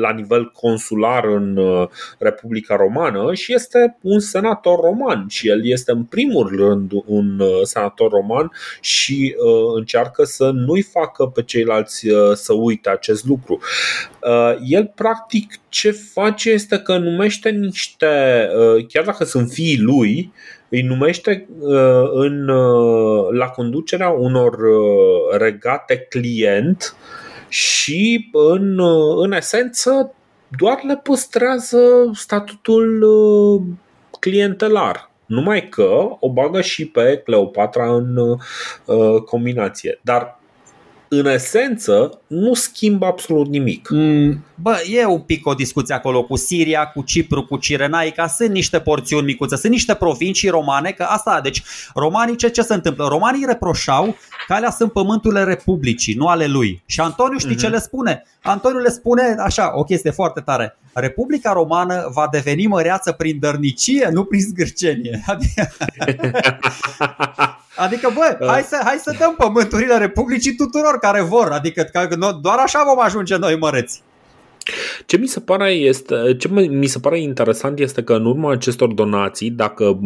la 0.00 0.12
nivel 0.12 0.50
consular 0.50 1.24
în 1.24 1.56
uh, 1.56 1.88
Republica 2.18 2.76
Romană 2.76 3.34
și 3.34 3.54
este 3.54 3.98
un 4.00 4.20
senator 4.20 4.80
roman 4.80 5.24
și 5.28 5.48
el 5.48 5.66
este 5.66 5.90
în 5.92 6.04
primul 6.04 6.56
rând 6.56 6.90
un 7.06 7.40
uh, 7.40 7.60
senator 7.62 8.10
roman 8.10 8.50
și 8.80 9.36
uh, 9.38 9.72
încearcă 9.76 10.24
să 10.24 10.50
nu-i 10.50 10.82
facă 10.82 11.26
pe 11.26 11.42
ceilalți 11.42 12.08
uh, 12.08 12.32
să 12.34 12.52
uite 12.52 12.90
acest 12.90 13.24
lucru. 13.26 13.60
Uh, 14.22 14.56
el 14.64 14.92
practic 14.94 15.60
ce 15.68 15.90
face 15.90 16.50
este 16.50 16.78
că 16.78 16.98
numește 16.98 17.50
niște, 17.50 18.48
uh, 18.56 18.86
chiar 18.88 19.04
dacă 19.04 19.24
sunt 19.24 19.50
fiii 19.50 19.80
lui, 19.80 20.32
îi 20.68 20.82
numește 20.82 21.48
uh, 21.58 22.10
în, 22.12 22.44
la 23.30 23.46
conducerea 23.46 24.08
unor 24.08 24.58
regate 25.38 26.06
client 26.08 26.96
și 27.48 28.30
în, 28.32 28.80
în 29.16 29.32
esență 29.32 30.14
doar 30.58 30.80
le 30.86 30.96
păstrează 31.02 32.10
statutul 32.14 33.04
clientelar. 34.20 35.10
Numai 35.26 35.68
că 35.68 36.16
o 36.20 36.32
bagă 36.32 36.60
și 36.60 36.86
pe 36.86 37.20
Cleopatra 37.24 37.94
în 37.94 38.16
uh, 38.16 39.22
combinație. 39.24 40.00
Dar 40.02 40.40
în 41.08 41.26
esență, 41.26 42.19
nu 42.30 42.54
schimbă 42.54 43.06
absolut 43.06 43.48
nimic. 43.48 43.88
Mm, 43.90 44.44
bă, 44.54 44.82
e 44.90 45.04
un 45.04 45.20
pic 45.20 45.46
o 45.46 45.54
discuție 45.54 45.94
acolo 45.94 46.22
cu 46.22 46.36
Siria, 46.36 46.86
cu 46.86 47.02
Cipru, 47.02 47.44
cu 47.44 47.56
Cirenaica, 47.56 48.26
sunt 48.26 48.50
niște 48.50 48.80
porțiuni 48.80 49.24
micuțe, 49.24 49.56
sunt 49.56 49.72
niște 49.72 49.94
provincii 49.94 50.48
romane, 50.48 50.90
că 50.90 51.02
asta, 51.02 51.40
deci 51.42 51.62
romanii 51.94 52.36
ce, 52.36 52.48
ce 52.48 52.62
se 52.62 52.74
întâmplă? 52.74 53.06
Romanii 53.08 53.46
reproșau 53.46 54.16
că 54.46 54.54
alea 54.54 54.70
sunt 54.70 54.92
pământurile 54.92 55.44
Republicii, 55.44 56.14
nu 56.14 56.26
ale 56.26 56.46
lui. 56.46 56.82
Și 56.86 57.00
Antoniu 57.00 57.38
știi 57.38 57.54
mm-hmm. 57.54 57.58
ce 57.58 57.66
mhm. 57.66 57.74
le 57.74 57.80
spune? 57.80 58.22
Antoniu 58.42 58.78
le 58.78 58.90
spune 58.90 59.36
așa, 59.38 59.72
o 59.74 59.84
chestie 59.84 60.10
foarte 60.10 60.40
tare. 60.40 60.76
Republica 60.92 61.52
Romană 61.52 62.10
va 62.14 62.28
deveni 62.30 62.66
măreață 62.66 63.12
prin 63.12 63.38
dărnicie, 63.38 64.08
nu 64.12 64.24
prin 64.24 64.40
zgârcenie. 64.40 65.22
Adică, 65.26 65.68
adică 67.76 68.10
bă, 68.14 68.46
hai 68.46 68.62
să, 68.62 68.80
hai 68.84 69.00
să 69.02 69.14
dăm 69.18 69.34
pământurile 69.36 69.96
Republicii 69.98 70.54
tuturor 70.54 70.98
care 70.98 71.20
vor. 71.20 71.50
Adică 71.50 71.82
că 72.20 72.38
doar 72.42 72.58
așa 72.58 72.82
vom 72.86 73.00
ajunge 73.00 73.36
noi 73.36 73.58
măreți. 73.58 74.02
Ce 75.06 75.16
mi 75.16 75.26
se 75.26 75.40
pare 75.40 75.70
este, 75.70 76.36
ce 76.38 76.48
mi 76.68 76.86
se 76.86 76.98
pare 76.98 77.20
interesant 77.20 77.78
este 77.78 78.02
că 78.02 78.14
în 78.14 78.26
urma 78.26 78.52
acestor 78.52 78.92
donații, 78.92 79.50
dacă 79.50 80.00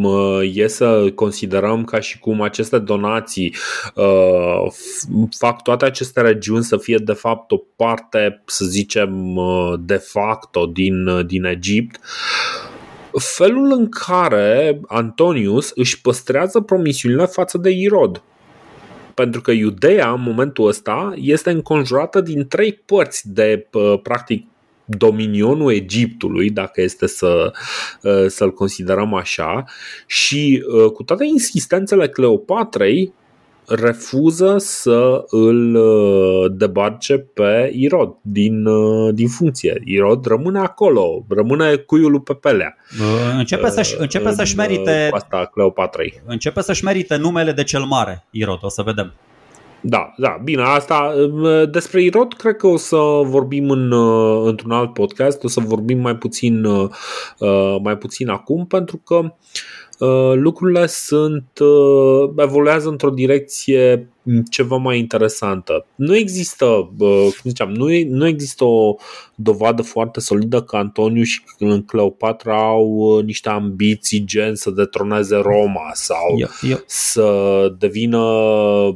e 0.53 0.67
să 0.67 1.11
considerăm 1.15 1.83
ca 1.83 1.99
și 1.99 2.19
cum 2.19 2.41
aceste 2.41 2.79
donații 2.79 3.55
uh, 3.95 4.71
fac 5.37 5.61
toate 5.61 5.85
aceste 5.85 6.21
regiuni 6.21 6.63
să 6.63 6.77
fie 6.77 6.97
de 7.03 7.13
fapt 7.13 7.51
o 7.51 7.57
parte, 7.75 8.43
să 8.45 8.65
zicem, 8.65 9.39
de 9.79 9.95
facto 9.95 10.65
din, 10.65 11.25
din 11.25 11.43
Egipt, 11.43 11.99
felul 13.11 13.71
în 13.71 13.89
care 13.89 14.79
Antonius 14.87 15.71
își 15.75 16.01
păstrează 16.01 16.59
promisiunile 16.59 17.25
față 17.25 17.57
de 17.57 17.69
Irod 17.69 18.23
pentru 19.15 19.41
că 19.41 19.51
Iudeea 19.51 20.11
în 20.11 20.21
momentul 20.21 20.67
ăsta 20.67 21.13
este 21.15 21.49
înconjurată 21.49 22.21
din 22.21 22.47
trei 22.47 22.73
părți 22.73 23.33
de 23.33 23.67
practic 24.03 24.47
dominionul 24.85 25.71
Egiptului, 25.71 26.49
dacă 26.49 26.81
este 26.81 27.07
să, 27.07 27.51
uh, 28.01 28.25
să-l 28.27 28.53
considerăm 28.53 29.13
așa, 29.13 29.63
și 30.07 30.63
uh, 30.67 30.91
cu 30.91 31.03
toate 31.03 31.25
insistențele 31.25 32.09
Cleopatrei, 32.09 33.13
refuză 33.67 34.55
să 34.57 35.23
îl 35.27 35.75
uh, 35.75 36.51
debarce 36.51 37.17
pe 37.17 37.71
Irod 37.73 38.15
din, 38.21 38.65
uh, 38.65 39.13
din 39.13 39.27
funcție. 39.27 39.81
Irod 39.85 40.25
rămâne 40.25 40.59
acolo, 40.59 41.25
rămâne 41.29 41.75
cuiul 41.75 42.19
pe 42.19 42.33
pelea. 42.33 42.77
Începe, 43.37 43.69
să-și, 43.69 43.95
începe 43.97 44.31
să-și 44.31 44.55
merite 44.55 45.09
asta 45.11 45.49
Cleopatrei. 45.53 46.21
Începe 46.25 46.61
să-și 46.61 46.83
merite 46.83 47.15
numele 47.15 47.51
de 47.51 47.63
cel 47.63 47.83
mare, 47.83 48.25
Irod, 48.29 48.59
o 48.61 48.69
să 48.69 48.81
vedem. 48.81 49.13
Da, 49.81 50.13
da, 50.17 50.39
bine, 50.43 50.61
asta 50.61 51.13
despre 51.69 52.01
Irod 52.01 52.33
cred 52.33 52.55
că 52.55 52.67
o 52.67 52.77
să 52.77 52.95
vorbim 53.23 53.69
în, 53.69 53.91
într-un 54.47 54.71
alt 54.71 54.93
podcast, 54.93 55.43
o 55.43 55.47
să 55.47 55.59
vorbim 55.59 55.99
mai 55.99 56.15
puțin, 56.15 56.65
mai 57.81 57.97
puțin 57.97 58.29
acum, 58.29 58.65
pentru 58.65 58.97
că 58.97 59.15
uh, 59.15 59.29
Uh, 59.29 59.84
lucrurile 60.33 60.85
sunt 60.85 61.59
uh, 61.59 62.29
evoluează 62.37 62.89
într-o 62.89 63.09
direcție 63.09 64.09
ceva 64.49 64.75
mai 64.75 64.99
interesantă. 64.99 65.85
Nu 65.95 66.15
există, 66.15 66.65
uh, 66.97 67.27
cum 67.41 67.41
ziceam, 67.43 67.69
nu, 67.71 67.85
nu 68.07 68.27
există 68.27 68.63
o 68.63 68.95
dovadă 69.35 69.81
foarte 69.81 70.19
solidă 70.19 70.61
că 70.61 70.75
Antoniu 70.75 71.23
și 71.23 71.41
Cleopatra 71.85 72.67
au 72.67 73.19
niște 73.19 73.49
ambiții 73.49 74.25
gen 74.25 74.55
să 74.55 74.71
detroneze 74.71 75.35
Roma 75.35 75.89
sau 75.93 76.35
eu, 76.37 76.47
eu. 76.69 76.83
să 76.85 77.27
devină 77.79 78.17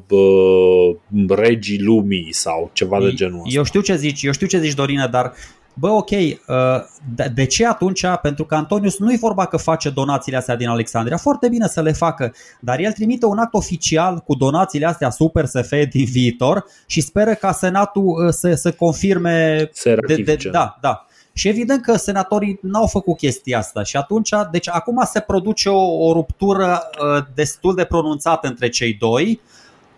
uh, 0.09 0.95
regii 1.27 1.81
lumii 1.81 2.33
sau 2.33 2.69
ceva 2.73 2.99
de 2.99 3.13
genul 3.13 3.41
ăsta. 3.45 3.57
Eu 3.57 3.63
știu 3.63 3.81
ce 3.81 3.95
zici, 3.95 4.23
eu 4.23 4.31
știu 4.31 4.47
ce 4.47 4.59
zici 4.59 4.73
Dorina, 4.73 5.07
dar 5.07 5.33
bă, 5.79 5.89
ok, 5.89 6.09
uh, 6.09 7.27
de 7.33 7.45
ce 7.45 7.65
atunci? 7.65 8.05
Pentru 8.21 8.45
că 8.45 8.55
Antonius 8.55 8.97
nu-i 8.97 9.17
vorba 9.17 9.45
că 9.45 9.57
face 9.57 9.89
donațiile 9.89 10.37
astea 10.37 10.55
din 10.55 10.67
Alexandria, 10.67 11.17
foarte 11.17 11.49
bine 11.49 11.67
să 11.67 11.81
le 11.81 11.91
facă, 11.91 12.33
dar 12.59 12.79
el 12.79 12.91
trimite 12.91 13.25
un 13.25 13.37
act 13.37 13.53
oficial 13.53 14.17
cu 14.17 14.35
donațiile 14.35 14.85
astea 14.85 15.09
super 15.09 15.45
SF 15.45 15.71
din 15.89 16.05
viitor 16.05 16.65
și 16.85 17.01
speră 17.01 17.33
ca 17.33 17.51
Senatul 17.51 18.25
uh, 18.25 18.33
să, 18.33 18.53
să 18.53 18.71
confirme... 18.71 19.69
Să 19.73 19.95
de, 20.07 20.15
de, 20.15 20.37
da, 20.51 20.77
da. 20.81 21.03
Și 21.33 21.47
evident 21.47 21.81
că 21.81 21.95
senatorii 21.95 22.59
n-au 22.61 22.87
făcut 22.87 23.17
chestia 23.17 23.57
asta 23.57 23.83
și 23.83 23.97
atunci, 23.97 24.29
deci 24.51 24.69
acum 24.69 25.03
se 25.05 25.19
produce 25.19 25.69
o, 25.69 26.07
o 26.07 26.13
ruptură 26.13 26.89
uh, 27.15 27.23
destul 27.35 27.75
de 27.75 27.83
pronunțată 27.83 28.47
între 28.47 28.69
cei 28.69 28.93
doi, 28.93 29.41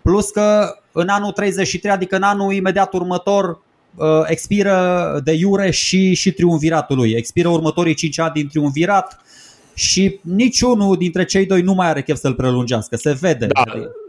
plus 0.02 0.30
că 0.30 0.76
în 0.92 1.08
anul 1.08 1.32
33, 1.32 1.92
adică 1.92 2.16
în 2.16 2.22
anul 2.22 2.52
imediat 2.52 2.92
următor, 2.92 3.60
Uh, 3.94 4.06
expiră 4.26 5.20
de 5.24 5.32
iure 5.32 5.70
și, 5.70 6.14
și 6.14 6.32
triumviratul 6.32 6.96
lui. 6.96 7.10
Expiră 7.10 7.48
următorii 7.48 7.94
5 7.94 8.18
ani 8.18 8.32
din 8.32 8.48
triumvirat 8.48 9.20
și 9.74 10.18
niciunul 10.22 10.96
dintre 10.96 11.24
cei 11.24 11.46
doi 11.46 11.62
nu 11.62 11.74
mai 11.74 11.88
are 11.88 12.02
chef 12.02 12.18
să-l 12.18 12.34
prelungească. 12.34 12.96
Se 12.96 13.16
vede. 13.20 13.46
Da, 13.46 13.62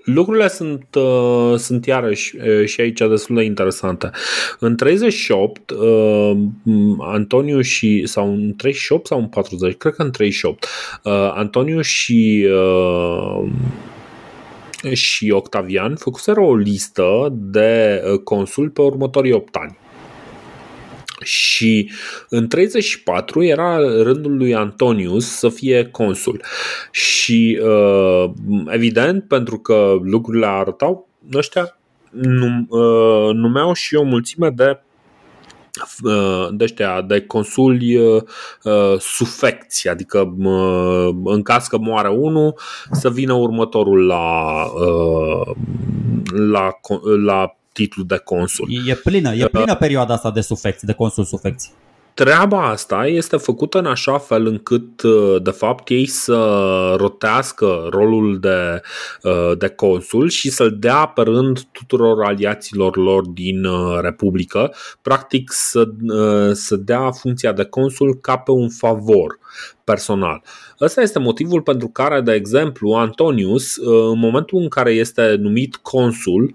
lucrurile 0.03 0.47
sunt, 0.47 0.85
uh, 0.95 1.57
sunt 1.57 1.85
iarăși 1.85 2.35
uh, 2.35 2.65
și 2.65 2.81
aici 2.81 2.99
destul 2.99 3.35
de 3.35 3.43
interesante. 3.43 4.09
În 4.59 4.75
38, 4.75 5.69
uh, 5.69 6.37
Antoniu 6.99 7.61
și, 7.61 8.03
sau 8.05 8.33
în 8.33 8.53
38 8.55 9.07
sau 9.07 9.19
în 9.19 9.27
40, 9.27 9.77
cred 9.77 9.93
că 9.93 10.01
în 10.01 10.11
38, 10.11 10.65
uh, 11.03 11.11
Antoniu 11.33 11.81
și 11.81 12.47
uh, 12.49 13.49
și 14.91 15.31
Octavian 15.31 15.95
făcuseră 15.95 16.39
o 16.39 16.55
listă 16.55 17.27
de 17.31 18.01
uh, 18.05 18.19
consul 18.19 18.69
pe 18.69 18.81
următorii 18.81 19.31
8 19.31 19.55
ani. 19.55 19.77
Și 21.23 21.91
în 22.29 22.47
34 22.47 23.43
era 23.43 23.77
rândul 23.77 24.37
lui 24.37 24.55
Antonius 24.55 25.37
să 25.37 25.49
fie 25.49 25.85
consul. 25.85 26.41
Și 26.91 27.59
uh, 27.63 28.31
evident, 28.67 29.23
pentru 29.27 29.57
că 29.59 29.95
lucrurile 30.01 30.45
arătau, 30.45 31.07
ăștia 31.33 31.77
numeau 33.33 33.73
și 33.73 33.95
o 33.95 34.03
mulțime 34.03 34.49
de 34.49 34.63
Uh, 34.63 34.82
de 36.51 36.63
ăștia, 36.63 37.01
de 37.01 37.21
consuli 37.21 37.95
uh, 37.95 38.21
uh, 38.63 38.99
sufecți, 38.99 39.89
adică 39.89 40.33
uh, 40.37 41.09
în 41.23 41.41
caz 41.41 41.67
că 41.67 41.77
moare 41.77 42.09
unul, 42.09 42.59
să 42.91 43.09
vină 43.09 43.33
următorul 43.33 44.05
la, 44.05 44.65
uh, 44.65 45.55
la, 46.31 46.79
la 47.25 47.55
titlu 47.71 48.03
de 48.03 48.17
consul. 48.17 48.69
E 48.87 48.93
plină, 48.93 49.33
e 49.33 49.47
plină 49.47 49.75
perioada 49.75 50.13
asta 50.13 50.31
de 50.31 50.41
sufecți, 50.41 50.85
de 50.85 50.93
consul 50.93 51.23
sufecți 51.23 51.73
treaba 52.13 52.69
asta 52.69 53.07
este 53.07 53.37
făcută 53.37 53.77
în 53.77 53.85
așa 53.85 54.17
fel 54.17 54.45
încât, 54.45 55.01
uh, 55.01 55.41
de 55.41 55.49
fapt, 55.49 55.89
ei 55.89 56.05
să 56.05 56.37
rotească 56.97 57.87
rolul 57.89 58.39
de, 58.39 58.81
uh, 59.23 59.51
de 59.57 59.67
consul 59.67 60.29
și 60.29 60.49
să-l 60.49 60.75
dea 60.79 61.05
pe 61.05 61.21
rând 61.21 61.61
tuturor 61.71 62.23
aliaților 62.23 62.97
lor 62.97 63.27
din 63.27 63.65
uh, 63.65 63.99
Republică, 64.01 64.73
practic 65.01 65.51
să, 65.51 65.87
să 66.53 66.75
dea 66.75 67.11
funcția 67.11 67.51
de 67.51 67.63
consul 67.63 68.17
ca 68.21 68.37
pe 68.37 68.51
un 68.51 68.69
favor 68.69 69.39
personal. 69.83 70.43
Ăsta 70.81 71.01
este 71.01 71.19
motivul 71.19 71.61
pentru 71.61 71.87
care, 71.87 72.21
de 72.21 72.33
exemplu, 72.33 72.91
Antonius, 72.91 73.75
uh, 73.75 74.11
în 74.11 74.19
momentul 74.19 74.61
în 74.61 74.67
care 74.67 74.91
este 74.91 75.35
numit 75.39 75.75
consul, 75.75 76.53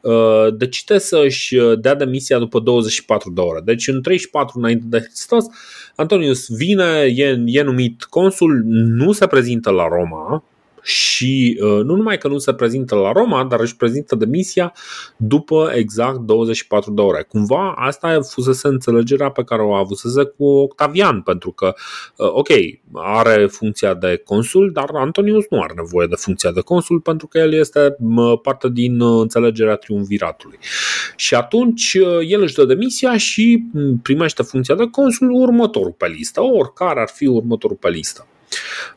uh, 0.00 0.56
decide 0.56 0.98
să-și 0.98 1.56
dea 1.80 1.94
demisia 1.94 2.38
după 2.38 2.60
24 2.60 3.30
de 3.30 3.40
ore. 3.40 3.60
Deci 3.64 3.88
în 3.88 4.02
34 4.02 4.58
înainte 4.58 4.84
de 4.88 4.98
Hristos, 4.98 5.44
Antonius 5.96 6.48
vine, 6.48 7.12
e, 7.14 7.42
e 7.46 7.62
numit 7.62 8.02
consul, 8.02 8.62
nu 8.64 9.12
se 9.12 9.26
prezintă 9.26 9.70
la 9.70 9.88
Roma, 9.88 10.44
și 10.82 11.60
uh, 11.62 11.68
nu 11.68 11.94
numai 11.94 12.18
că 12.18 12.28
nu 12.28 12.38
se 12.38 12.54
prezintă 12.54 12.94
la 12.94 13.12
Roma, 13.12 13.44
dar 13.44 13.60
își 13.60 13.76
prezintă 13.76 14.14
demisia 14.14 14.72
după 15.16 15.72
exact 15.74 16.18
24 16.18 16.92
de 16.92 17.00
ore. 17.00 17.26
Cumva 17.28 17.72
asta 17.76 18.20
fusese 18.20 18.68
înțelegerea 18.68 19.30
pe 19.30 19.44
care 19.44 19.62
o 19.62 19.72
avusese 19.72 20.24
cu 20.24 20.44
Octavian, 20.44 21.20
pentru 21.20 21.50
că, 21.50 21.74
uh, 22.16 22.28
ok, 22.32 22.48
are 22.92 23.46
funcția 23.46 23.94
de 23.94 24.22
consul, 24.24 24.70
dar 24.72 24.88
Antonius 24.94 25.44
nu 25.50 25.60
are 25.60 25.72
nevoie 25.76 26.06
de 26.06 26.14
funcția 26.14 26.50
de 26.50 26.60
consul 26.60 27.00
pentru 27.00 27.26
că 27.26 27.38
el 27.38 27.52
este 27.52 27.96
parte 28.42 28.68
din 28.68 29.00
uh, 29.00 29.20
înțelegerea 29.20 29.74
triumviratului. 29.74 30.58
Și 31.16 31.34
atunci 31.34 31.98
el 32.28 32.42
își 32.42 32.54
dă 32.54 32.64
demisia 32.64 33.16
și 33.16 33.64
primește 34.02 34.42
funcția 34.42 34.74
de 34.74 34.88
consul 34.90 35.30
următorul 35.30 35.94
pe 35.96 36.06
listă, 36.06 36.40
oricare 36.40 37.00
ar 37.00 37.08
fi 37.08 37.26
următorul 37.26 37.76
pe 37.76 37.88
listă. 37.88 38.26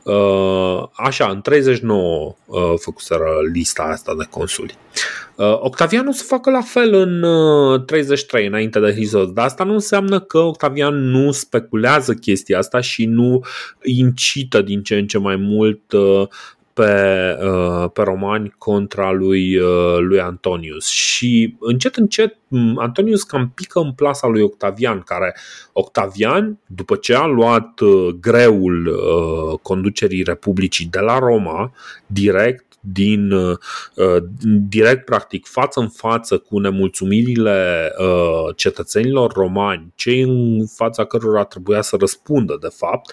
Uh, 0.02 0.82
așa, 0.92 1.28
în 1.28 1.40
39 1.40 2.34
uh, 2.44 2.60
făcuseră 2.76 3.30
lista 3.52 3.82
asta 3.82 4.14
de 4.18 4.26
consuli. 4.30 4.74
Uh, 5.34 5.58
Octavian 5.60 6.06
o 6.06 6.12
să 6.12 6.24
facă 6.24 6.50
la 6.50 6.60
fel 6.60 6.94
în 6.94 7.24
33 7.84 8.46
înainte 8.46 8.80
de 8.80 8.92
Hristos, 8.92 9.32
dar 9.32 9.44
asta 9.44 9.64
nu 9.64 9.72
înseamnă 9.72 10.20
că 10.20 10.38
Octavian 10.38 10.94
nu 10.94 11.30
speculează 11.32 12.12
chestia 12.12 12.58
asta 12.58 12.80
și 12.80 13.04
nu 13.04 13.44
incită 13.82 14.62
din 14.62 14.82
ce 14.82 14.96
în 14.96 15.06
ce 15.06 15.18
mai 15.18 15.36
mult 15.36 15.80
pe, 16.74 17.36
uh, 17.42 17.90
pe 17.92 18.02
romani 18.02 18.54
contra 18.58 19.12
lui, 19.12 19.56
uh, 19.56 19.96
lui 19.98 20.20
Antonius. 20.20 20.86
Și 20.86 21.56
încet, 21.60 21.96
încet, 21.96 22.36
Antonius 22.76 23.22
cam 23.22 23.52
pică 23.54 23.80
în 23.80 23.92
plasa 23.92 24.26
lui 24.26 24.42
Octavian, 24.42 25.00
care 25.00 25.36
Octavian, 25.72 26.58
după 26.66 26.96
ce 26.96 27.14
a 27.14 27.26
luat 27.26 27.80
uh, 27.80 28.14
greul 28.20 28.98
conducerii 29.62 30.22
Republicii 30.22 30.86
de 30.86 30.98
la 30.98 31.18
Roma, 31.18 31.72
direct 32.06 32.64
din 32.80 33.32
direct 34.68 35.04
practic 35.04 35.46
față 35.46 35.80
în 35.80 35.88
față 35.88 36.38
cu 36.38 36.58
nemulțumirile 36.58 37.92
cetățenilor 38.56 39.32
romani, 39.32 39.92
cei 39.94 40.20
în 40.20 40.66
fața 40.66 41.04
cărora 41.04 41.44
trebuia 41.44 41.80
să 41.80 41.96
răspundă 41.98 42.58
de 42.60 42.68
fapt, 42.70 43.12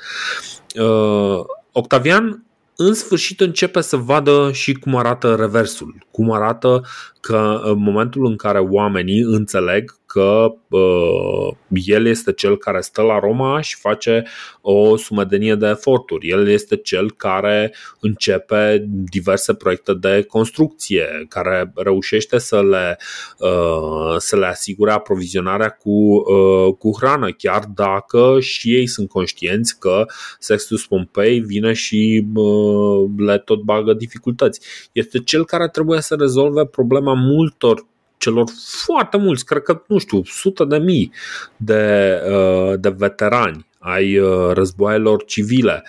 Octavian 1.72 2.44
în 2.88 2.94
sfârșit 2.94 3.40
începe 3.40 3.82
să 3.82 3.98
vadă 3.98 4.50
și 4.54 4.74
cum 4.74 4.96
arată 4.96 5.36
reversul, 5.36 6.06
cum 6.12 6.32
arată 6.32 6.84
că 7.20 7.60
în 7.64 7.80
momentul 7.80 8.26
în 8.26 8.36
care 8.36 8.60
oamenii 8.60 9.22
înțeleg 9.22 9.96
că 10.12 10.54
uh, 10.70 11.56
el 11.70 12.06
este 12.06 12.32
cel 12.32 12.58
care 12.58 12.82
stă 12.82 13.02
la 13.02 13.20
Roma 13.20 13.62
și 13.62 13.76
face 13.76 14.24
o 14.62 14.98
sumedenie 14.98 15.56
de 15.56 15.68
eforturi. 15.68 16.28
El 16.28 16.48
este 16.48 16.76
cel 16.76 17.12
care 17.12 17.74
începe 18.00 18.86
diverse 18.88 19.54
proiecte 19.54 19.94
de 19.94 20.24
construcție, 20.28 21.26
care 21.30 21.72
reușește 21.76 22.38
să 22.38 22.64
le, 22.64 22.98
uh, 23.38 24.16
să 24.18 24.38
le 24.38 24.46
asigure 24.46 24.92
aprovizionarea 24.92 25.70
cu, 25.70 26.16
uh, 26.16 26.74
cu 26.78 26.98
hrană, 27.00 27.32
chiar 27.32 27.64
dacă 27.76 28.38
și 28.40 28.76
ei 28.76 28.88
sunt 28.88 29.10
conștienți 29.10 29.80
că 29.80 30.06
Sextus 30.40 30.86
Pompei 30.86 31.40
vine 31.40 31.74
și 31.74 32.26
uh, 32.36 33.10
le 33.18 33.38
tot 33.38 33.62
bagă 33.62 33.94
dificultăți. 33.94 34.60
Este 34.92 35.20
cel 35.20 35.46
care 35.46 35.68
trebuie 35.68 36.02
să 36.02 36.16
rezolve 36.20 36.66
problema 36.66 37.14
multor 37.14 37.90
celor 38.22 38.50
foarte 38.86 39.18
mulți, 39.18 39.46
cred 39.46 39.62
că, 39.62 39.82
nu 39.88 39.98
știu, 39.98 40.24
sute 40.24 40.66
de 40.66 40.78
mii 40.78 41.12
de, 41.58 42.14
uh, 42.30 42.80
de 42.80 42.90
veterani 42.90 43.66
ai 43.80 44.18
uh, 44.18 44.52
războaielor 44.54 45.26
civile 45.26 45.84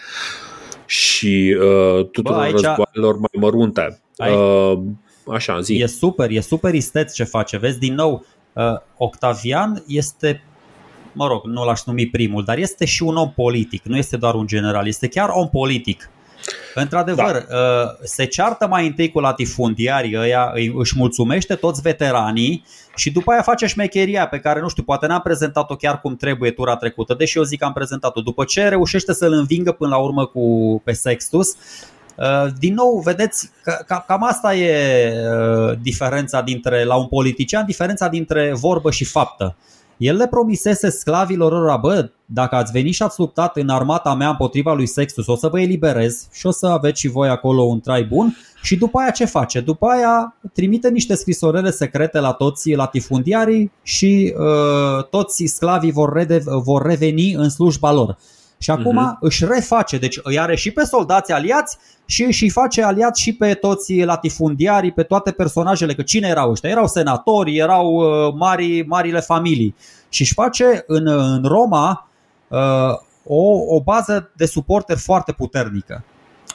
și 0.86 1.56
uh, 1.60 2.08
tuturor 2.10 2.38
Bă, 2.38 2.42
aici... 2.42 2.52
războaielor 2.52 3.18
mai 3.18 3.30
mărunte. 3.40 4.00
Aici, 4.16 4.38
așa, 5.26 5.60
zi. 5.60 5.74
E 5.74 5.86
super, 5.86 6.30
e 6.30 6.40
super 6.40 6.74
isteț 6.74 7.14
ce 7.14 7.24
face. 7.24 7.56
Vezi, 7.58 7.78
din 7.78 7.94
nou, 7.94 8.26
uh, 8.52 8.64
Octavian 8.96 9.82
este 9.86 10.42
mă 11.12 11.26
rog, 11.26 11.44
nu 11.44 11.64
l-aș 11.64 11.84
numi 11.84 12.06
primul, 12.06 12.44
dar 12.44 12.58
este 12.58 12.84
și 12.84 13.02
un 13.02 13.16
om 13.16 13.32
politic, 13.32 13.84
nu 13.84 13.96
este 13.96 14.16
doar 14.16 14.34
un 14.34 14.46
general, 14.46 14.86
este 14.86 15.08
chiar 15.08 15.28
om 15.32 15.48
politic. 15.48 16.10
Într-adevăr, 16.74 17.46
da. 17.48 17.56
Uh, 17.56 17.90
se 18.02 18.24
ceartă 18.24 18.66
mai 18.66 18.86
întâi 18.86 19.10
cu 19.10 19.20
latifundiarii 19.20 20.16
ăia, 20.16 20.52
își 20.74 20.94
mulțumește 20.96 21.54
toți 21.54 21.80
veteranii 21.80 22.64
și 22.94 23.10
după 23.10 23.32
aia 23.32 23.42
face 23.42 23.66
șmecheria 23.66 24.28
pe 24.28 24.38
care, 24.38 24.60
nu 24.60 24.68
știu, 24.68 24.82
poate 24.82 25.06
n-am 25.06 25.20
prezentat-o 25.20 25.76
chiar 25.76 26.00
cum 26.00 26.16
trebuie 26.16 26.50
tura 26.50 26.76
trecută, 26.76 27.14
deși 27.14 27.36
eu 27.36 27.42
zic 27.42 27.58
că 27.58 27.64
am 27.64 27.72
prezentat-o. 27.72 28.20
După 28.20 28.44
ce 28.44 28.68
reușește 28.68 29.12
să-l 29.12 29.32
învingă 29.32 29.72
până 29.72 29.90
la 29.90 29.96
urmă 29.96 30.26
cu, 30.26 30.80
pe 30.84 30.92
Sextus, 30.92 31.48
uh, 32.16 32.46
din 32.58 32.74
nou, 32.74 33.00
vedeți, 33.04 33.50
că, 33.62 34.02
cam 34.06 34.24
asta 34.24 34.54
e 34.54 35.12
uh, 35.12 35.78
diferența 35.82 36.42
dintre, 36.42 36.84
la 36.84 36.96
un 36.96 37.06
politician, 37.06 37.64
diferența 37.66 38.08
dintre 38.08 38.52
vorbă 38.54 38.90
și 38.90 39.04
faptă. 39.04 39.56
El 40.02 40.16
le 40.16 40.26
promisese 40.26 40.90
sclavilor 40.90 41.52
ăra, 41.52 41.76
bă, 41.76 42.10
dacă 42.24 42.54
ați 42.54 42.72
venit 42.72 42.94
și 42.94 43.02
ați 43.02 43.20
luptat 43.20 43.56
în 43.56 43.68
armata 43.68 44.14
mea 44.14 44.28
împotriva 44.28 44.74
lui 44.74 44.86
Sextus, 44.86 45.26
o 45.26 45.36
să 45.36 45.48
vă 45.48 45.60
eliberez 45.60 46.28
și 46.32 46.46
o 46.46 46.50
să 46.50 46.66
aveți 46.66 47.00
și 47.00 47.08
voi 47.08 47.28
acolo 47.28 47.62
un 47.62 47.80
trai 47.80 48.04
bun. 48.04 48.36
Și 48.62 48.76
după 48.76 48.98
aia 48.98 49.10
ce 49.10 49.24
face? 49.24 49.60
După 49.60 49.86
aia 49.86 50.36
trimite 50.52 50.88
niște 50.88 51.14
scrisorele 51.14 51.70
secrete 51.70 52.20
la 52.20 52.32
toți 52.32 52.74
latifundiarii 52.74 53.72
și 53.82 54.34
uh, 54.38 55.04
toți 55.04 55.44
sclavii 55.44 55.92
vor, 55.92 56.12
rede- 56.12 56.42
vor 56.46 56.82
reveni 56.86 57.32
în 57.32 57.48
slujba 57.48 57.92
lor. 57.92 58.16
Și 58.62 58.70
acum 58.70 58.98
uh-huh. 58.98 59.18
își 59.20 59.44
reface, 59.44 59.98
deci 59.98 60.18
îi 60.22 60.38
are 60.38 60.56
și 60.56 60.70
pe 60.70 60.84
soldați 60.84 61.32
aliați 61.32 61.78
și 62.04 62.22
își 62.22 62.48
face 62.48 62.82
aliați 62.82 63.20
și 63.20 63.32
pe 63.32 63.54
toți 63.54 64.02
latifundiarii, 64.02 64.92
pe 64.92 65.02
toate 65.02 65.30
personajele, 65.30 65.94
că 65.94 66.02
cine 66.02 66.28
erau 66.28 66.50
ăștia? 66.50 66.70
Erau 66.70 66.86
senatori, 66.86 67.56
erau 67.56 67.94
uh, 67.94 68.34
mari, 68.38 68.84
marile 68.86 69.20
familii. 69.20 69.74
Și 70.08 70.20
își 70.20 70.32
face 70.32 70.84
în, 70.86 71.06
în 71.06 71.42
Roma 71.44 72.08
uh, 72.48 72.58
o, 73.26 73.74
o 73.74 73.80
bază 73.80 74.30
de 74.36 74.46
suporteri 74.46 75.00
foarte 75.00 75.32
puternică. 75.32 76.04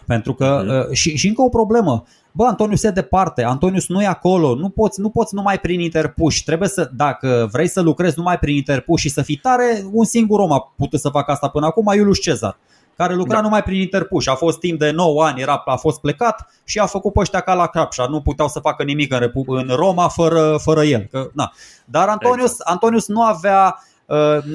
Pentru 0.07 0.34
că, 0.34 0.63
uh-huh. 0.63 0.91
și, 0.91 1.17
și 1.17 1.27
încă 1.27 1.41
o 1.41 1.49
problemă, 1.49 2.03
bă, 2.31 2.45
Antonius 2.45 2.84
e 2.84 2.89
departe, 2.89 3.43
Antonius 3.43 3.88
nu 3.88 4.01
e 4.01 4.05
acolo, 4.05 4.55
nu 4.55 4.69
poți, 4.69 4.99
nu 4.99 5.09
poți 5.09 5.35
numai 5.35 5.59
prin 5.59 5.79
interpuși, 5.79 6.43
trebuie 6.43 6.69
să, 6.69 6.89
dacă 6.95 7.47
vrei 7.51 7.67
să 7.67 7.81
lucrezi 7.81 8.17
numai 8.17 8.39
prin 8.39 8.55
interpuși 8.55 9.07
și 9.07 9.13
să 9.13 9.21
fii 9.21 9.35
tare, 9.35 9.85
un 9.91 10.05
singur 10.05 10.39
om 10.39 10.51
a 10.51 10.73
putut 10.77 10.99
să 10.99 11.09
facă 11.09 11.31
asta 11.31 11.47
până 11.47 11.65
acum, 11.65 11.93
Iulius 11.95 12.19
Cezar 12.19 12.57
care 12.97 13.13
lucra 13.13 13.35
da. 13.35 13.41
numai 13.41 13.63
prin 13.63 13.81
interpuși. 13.81 14.29
A 14.29 14.35
fost 14.35 14.59
timp 14.59 14.79
de 14.79 14.91
9 14.91 15.25
ani, 15.25 15.41
era, 15.41 15.61
a 15.65 15.75
fost 15.75 15.99
plecat 15.99 16.51
și 16.63 16.79
a 16.79 16.85
făcut 16.85 17.13
pe 17.13 17.19
ăștia 17.19 17.39
ca 17.39 17.53
la 17.53 17.67
capșa. 17.67 18.07
Nu 18.09 18.21
puteau 18.21 18.47
să 18.47 18.59
facă 18.59 18.84
nimic 18.84 19.13
în, 19.13 19.31
în 19.47 19.67
Roma 19.75 20.07
fără, 20.07 20.57
fără 20.61 20.84
el. 20.84 21.07
Că, 21.11 21.29
na. 21.34 21.51
Dar 21.85 22.07
Antonius, 22.07 22.51
exact. 22.51 22.69
Antonius 22.69 23.07
nu 23.07 23.21
avea 23.21 23.75
uh, 23.77 23.97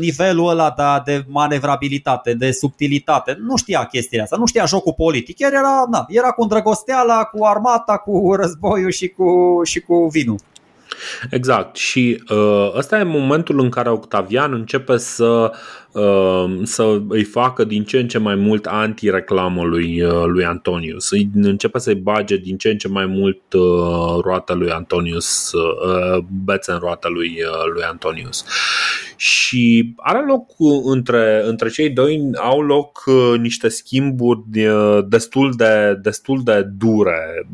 nivelul 0.00 0.48
ăla 0.48 0.74
de, 0.76 1.12
de 1.12 1.24
manevrabilitate, 1.28 2.34
de 2.34 2.50
subtilitate. 2.50 3.36
Nu 3.40 3.56
știa 3.56 3.84
chestiile 3.84 4.22
astea, 4.22 4.38
nu 4.38 4.46
știa 4.46 4.64
jocul 4.64 4.92
politic. 4.96 5.38
El 5.38 5.52
era, 5.52 5.84
na, 5.90 6.04
era 6.08 6.30
cu 6.30 6.42
îndrăgosteala, 6.42 7.24
cu 7.24 7.44
armata, 7.44 7.96
cu 7.96 8.34
războiul 8.34 8.90
și 8.90 9.08
cu, 9.08 9.60
și 9.64 9.80
cu 9.80 10.08
vinul. 10.12 10.38
Exact. 11.30 11.76
Și 11.76 12.22
uh, 12.28 12.72
ăsta 12.76 12.98
e 12.98 13.02
momentul 13.02 13.60
în 13.60 13.68
care 13.68 13.90
Octavian 13.90 14.52
începe 14.52 14.96
să 14.96 15.52
Uh, 15.92 16.60
să 16.62 17.00
îi 17.08 17.24
facă 17.24 17.64
din 17.64 17.84
ce 17.84 17.98
în 17.98 18.08
ce 18.08 18.18
mai 18.18 18.34
mult 18.34 18.66
anti-reclamă 18.66 19.62
lui, 19.62 20.02
uh, 20.02 20.24
lui 20.26 20.44
Antonius. 20.44 21.10
Îi 21.10 21.30
începe 21.34 21.78
să-i 21.78 21.94
bage 21.94 22.36
din 22.36 22.56
ce 22.56 22.68
în 22.68 22.78
ce 22.78 22.88
mai 22.88 23.06
mult 23.06 23.52
uh, 23.52 24.20
roata 24.22 24.54
lui 24.54 24.70
Antonius, 24.70 25.50
bețe 26.44 26.72
în 26.72 26.78
roata 26.78 27.08
lui, 27.08 27.38
lui 27.74 27.82
Antonius. 27.82 28.44
Și 29.22 29.94
are 29.96 30.24
loc 30.26 30.50
între, 30.84 31.42
între 31.44 31.68
cei 31.68 31.90
doi, 31.90 32.30
au 32.34 32.60
loc 32.60 33.02
niște 33.38 33.68
schimburi 33.68 34.40
destul 35.06 35.52
de, 35.56 35.98
destul 36.02 36.42
de 36.44 36.62
dure, 36.62 37.48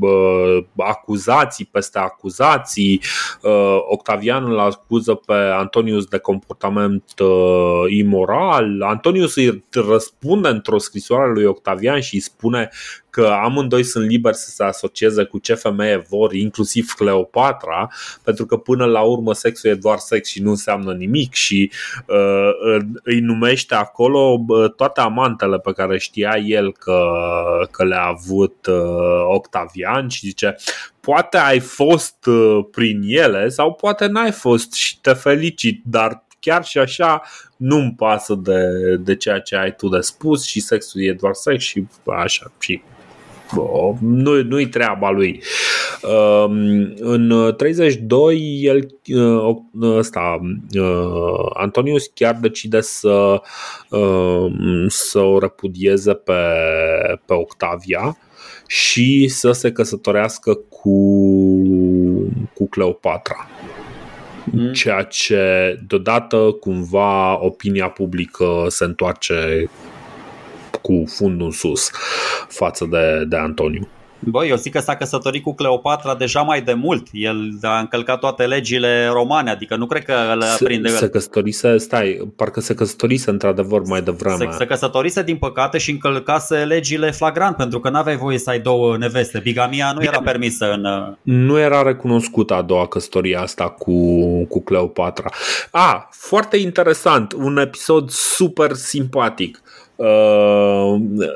acuzații 0.77 1.69
peste 1.71 1.99
acuzații. 1.99 3.03
Octavian 3.89 4.45
îl 4.45 4.59
acuză 4.59 5.15
pe 5.15 5.33
Antonius 5.33 6.05
de 6.05 6.19
comportament 6.19 7.05
imoral 7.89 8.27
moral. 8.29 8.83
Antonius 8.83 9.37
îi 9.37 9.65
răspunde 9.71 10.49
într-o 10.49 10.79
scrisoare 10.79 11.33
lui 11.33 11.45
Octavian 11.45 12.01
și 12.01 12.15
îi 12.15 12.21
spune 12.21 12.71
că 13.11 13.27
amândoi 13.27 13.83
sunt 13.83 14.09
liberi 14.09 14.37
să 14.37 14.51
se 14.51 14.65
asocieze 14.65 15.25
cu 15.25 15.39
ce 15.39 15.55
femeie 15.55 16.07
vor, 16.09 16.33
inclusiv 16.33 16.93
Cleopatra, 16.97 17.89
pentru 18.23 18.47
că 18.47 18.57
până 18.57 18.85
la 18.85 19.01
urmă 19.01 19.35
sexul 19.35 19.71
e 19.71 19.75
doar 19.75 19.99
sex 19.99 20.29
și 20.29 20.43
nu 20.43 20.51
înseamnă 20.51 20.93
nimic 20.93 21.33
și 21.33 21.71
uh, 22.07 22.77
îi 23.03 23.21
numește 23.21 23.75
acolo 23.75 24.45
uh, 24.47 24.73
toate 24.75 25.01
amantele 25.01 25.59
pe 25.59 25.73
care 25.73 25.99
știa 25.99 26.37
el 26.45 26.73
că, 26.73 27.03
că 27.71 27.85
le-a 27.85 28.05
avut 28.05 28.67
uh, 28.67 29.35
Octavian 29.35 30.09
și 30.09 30.27
zice 30.27 30.57
poate 31.01 31.37
ai 31.37 31.59
fost 31.59 32.27
uh, 32.27 32.65
prin 32.71 33.01
ele 33.05 33.49
sau 33.49 33.73
poate 33.73 34.07
n-ai 34.07 34.33
fost 34.33 34.73
și 34.73 35.01
te 35.01 35.13
felicit, 35.13 35.83
dar 35.85 36.27
chiar 36.41 36.65
și 36.65 36.79
așa 36.79 37.23
nu-mi 37.57 37.95
pasă 37.97 38.35
de, 38.35 38.61
de 38.97 39.17
ceea 39.17 39.41
ce 39.41 39.57
ai 39.57 39.75
tu 39.75 39.89
de 39.89 40.01
spus 40.01 40.45
și 40.45 40.61
sexul 40.61 41.03
e 41.03 41.13
doar 41.13 41.35
sex 41.35 41.65
și 41.65 41.87
așa 42.05 42.53
și 42.59 42.83
nu, 44.01 44.43
nu-i 44.43 44.69
treaba 44.69 45.11
lui. 45.11 45.43
Um, 46.03 46.95
în 46.99 47.55
32 47.57 48.61
el 48.63 48.89
uh, 49.07 49.57
ăsta, 49.83 50.39
uh, 50.75 51.51
Antonius 51.55 52.07
chiar 52.15 52.37
decide 52.41 52.81
să, 52.81 53.41
um, 53.91 54.87
să 54.89 55.19
o 55.19 55.39
repudieze 55.39 56.15
pe, 56.15 56.43
pe 57.25 57.35
Octavia 57.35 58.19
și 58.67 59.29
să 59.29 59.53
se 59.53 59.73
căsătorească 59.73 60.55
cu, 60.55 60.99
cu 62.55 62.69
Cleopatra 62.71 63.47
mm. 64.53 64.73
ceea 64.73 65.03
ce 65.03 65.79
deodată 65.87 66.57
cumva 66.61 67.45
opinia 67.45 67.89
publică 67.89 68.65
se 68.69 68.85
întoarce 68.85 69.71
cu 70.81 71.05
fundul 71.07 71.47
în 71.47 71.53
sus 71.53 71.91
față 72.49 72.87
de, 72.91 73.25
de 73.29 73.37
Antoniu. 73.37 73.89
Băi, 74.19 74.49
eu 74.49 74.57
zic 74.57 74.73
că 74.73 74.79
s-a 74.79 74.97
căsătorit 74.97 75.43
cu 75.43 75.55
Cleopatra 75.55 76.15
deja 76.15 76.41
mai 76.41 76.63
de 76.63 76.73
mult. 76.73 77.07
El 77.13 77.37
a 77.63 77.79
încălcat 77.79 78.19
toate 78.19 78.47
legile 78.47 79.09
romane, 79.13 79.51
adică 79.51 79.77
nu 79.77 79.87
cred 79.87 80.05
că 80.05 80.15
îl 80.33 80.43
prinde. 80.65 80.89
Se 80.89 81.09
căsătorise, 81.09 81.77
stai, 81.77 82.33
parcă 82.37 82.61
se 82.61 82.75
căsătorise 82.75 83.31
într-adevăr 83.31 83.83
mai 83.87 84.03
devreme. 84.03 84.49
Se, 84.51 84.57
se 84.57 84.67
căsătorise 84.67 85.23
din 85.23 85.37
păcate 85.37 85.79
și 85.79 85.91
încălcase 85.91 86.57
legile 86.57 87.11
flagrant, 87.11 87.57
pentru 87.57 87.81
că 87.81 87.91
n-aveai 87.91 88.17
voie 88.17 88.39
să 88.39 88.51
ai 88.51 88.61
două 88.61 88.97
neveste. 88.97 89.39
Bigamia 89.39 89.93
nu 89.95 90.03
era 90.03 90.21
permisă 90.21 90.73
în... 90.73 90.87
Nu 91.23 91.59
era 91.59 91.83
recunoscută 91.83 92.55
a 92.55 92.63
doua 92.63 92.87
căsătorie 92.87 93.37
asta 93.37 93.69
cu, 93.69 94.21
cu 94.45 94.63
Cleopatra. 94.63 95.31
A, 95.71 96.09
foarte 96.11 96.57
interesant, 96.57 97.33
un 97.33 97.57
episod 97.57 98.11
super 98.11 98.73
simpatic 98.73 99.63
Uh, 99.63 99.78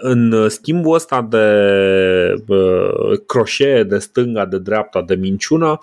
în 0.00 0.48
schimbul 0.48 0.94
ăsta 0.94 1.22
de 1.22 1.46
uh, 2.46 3.18
croșee 3.26 3.82
de 3.82 3.98
stânga, 3.98 4.44
de 4.44 4.58
dreapta, 4.58 5.02
de 5.02 5.14
minciună, 5.14 5.78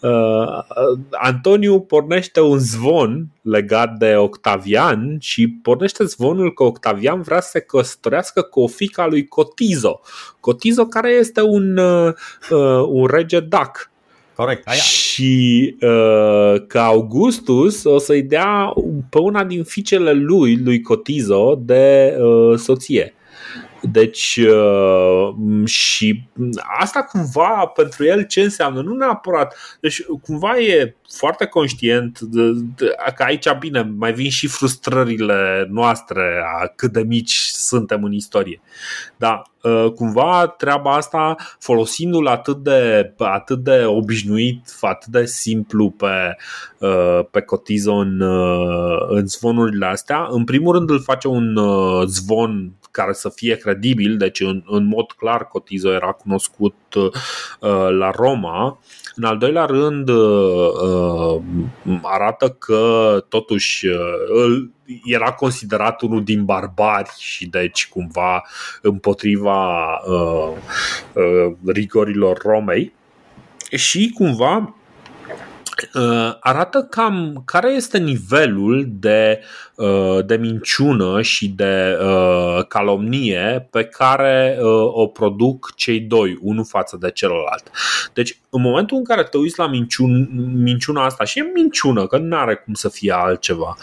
uh, 0.00 0.64
Antoniu 1.10 1.80
pornește 1.80 2.40
un 2.40 2.58
zvon 2.58 3.26
legat 3.42 3.96
de 3.96 4.16
Octavian 4.16 5.16
și 5.20 5.48
pornește 5.48 6.04
zvonul 6.04 6.52
că 6.52 6.62
Octavian 6.62 7.22
vrea 7.22 7.40
să 7.40 7.48
se 7.50 7.60
căsătorească 7.60 8.42
cu 8.42 8.60
o 8.60 8.66
fica 8.66 9.06
lui 9.06 9.26
Cotizo. 9.26 10.00
Cotizo 10.40 10.84
care 10.84 11.10
este 11.10 11.42
un, 11.42 11.76
un 12.86 13.06
rege 13.06 13.40
dac 13.40 13.89
Corect. 14.40 14.68
Aia. 14.68 14.78
Și 14.78 15.74
uh, 15.80 16.66
că 16.66 16.78
Augustus 16.78 17.84
o 17.84 17.98
să-i 17.98 18.22
dea 18.22 18.72
pe 19.10 19.18
una 19.18 19.44
din 19.44 19.64
fiicele 19.64 20.12
lui, 20.12 20.56
lui 20.56 20.80
Cotizo, 20.80 21.60
de 21.64 22.16
uh, 22.20 22.58
soție. 22.58 23.14
Deci 23.82 24.40
uh, 24.48 25.34
și 25.64 26.22
asta 26.78 27.02
cumva 27.02 27.72
pentru 27.74 28.04
el 28.04 28.26
ce 28.26 28.40
înseamnă? 28.40 28.82
Nu 28.82 28.94
neapărat. 28.94 29.78
Deci 29.80 30.02
cumva 30.22 30.58
e 30.58 30.96
foarte 31.16 31.46
conștient 31.46 32.20
de, 32.20 32.42
de, 32.76 32.94
că 33.14 33.22
aici, 33.22 33.52
bine, 33.58 33.92
mai 33.96 34.12
vin 34.12 34.30
și 34.30 34.46
frustrările 34.46 35.66
noastre 35.70 36.42
a 36.60 36.66
cât 36.76 36.92
de 36.92 37.02
mici 37.02 37.36
suntem 37.52 38.04
în 38.04 38.12
istorie. 38.12 38.60
Dar 39.16 39.42
uh, 39.62 39.92
cumva 39.94 40.46
treaba 40.46 40.94
asta 40.94 41.36
folosindu-l 41.58 42.26
atât 42.26 42.56
de, 42.56 43.12
atât 43.18 43.58
de 43.58 43.84
obișnuit, 43.86 44.62
atât 44.80 45.12
de 45.12 45.24
simplu 45.24 45.90
pe, 45.90 46.36
uh, 46.78 47.20
pe 47.30 47.40
Cotizo 47.40 47.94
în, 47.94 48.20
în 49.08 49.26
zvonurile 49.26 49.86
astea, 49.86 50.26
în 50.30 50.44
primul 50.44 50.74
rând 50.74 50.90
îl 50.90 51.00
face 51.00 51.28
un 51.28 51.58
zvon 52.06 52.72
care 52.90 53.12
să 53.12 53.28
fie 53.28 53.56
credibil, 53.56 54.16
deci 54.16 54.40
în, 54.40 54.62
în 54.66 54.86
mod 54.86 55.12
clar 55.12 55.48
Cotizo 55.48 55.92
era 55.92 56.12
cunoscut 56.12 56.74
uh, 56.94 57.10
la 57.98 58.10
Roma. 58.10 58.80
În 59.14 59.24
al 59.24 59.38
doilea 59.38 59.64
rând, 59.64 60.08
uh, 60.08 61.40
arată 62.02 62.48
că 62.48 63.24
totuși 63.28 63.86
îl 64.28 64.70
era 65.04 65.32
considerat 65.32 66.00
unul 66.02 66.24
din 66.24 66.44
barbari 66.44 67.10
și 67.18 67.46
deci 67.46 67.88
cumva 67.88 68.44
împotriva 68.82 69.86
uh, 70.06 70.52
uh, 71.14 71.52
rigorilor 71.66 72.38
Romei 72.38 72.92
și 73.70 74.10
cumva 74.14 74.56
Uh, 74.58 74.79
arată 76.40 76.82
cam 76.82 77.42
care 77.44 77.72
este 77.72 77.98
nivelul 77.98 78.88
de, 78.90 79.40
uh, 79.74 80.18
de 80.26 80.36
minciună 80.36 81.22
și 81.22 81.48
de 81.48 81.98
uh, 82.02 82.66
calomnie 82.68 83.68
pe 83.70 83.84
care 83.84 84.58
o 84.92 85.06
produc 85.06 85.74
cei 85.74 86.00
doi, 86.00 86.38
unul 86.40 86.64
față 86.64 86.96
de 87.00 87.10
celălalt. 87.10 87.70
Deci, 88.14 88.38
în 88.50 88.60
momentul 88.60 88.96
în 88.96 89.04
care 89.04 89.22
te 89.22 89.36
uiți 89.36 89.58
la 89.58 89.66
minciun, 89.66 90.28
minciuna 90.62 91.04
asta, 91.04 91.24
și 91.24 91.38
e 91.38 91.50
minciună, 91.54 92.06
că 92.06 92.18
nu 92.18 92.36
are 92.36 92.54
cum 92.54 92.74
să 92.74 92.88
fie 92.88 93.12
altceva, 93.12 93.76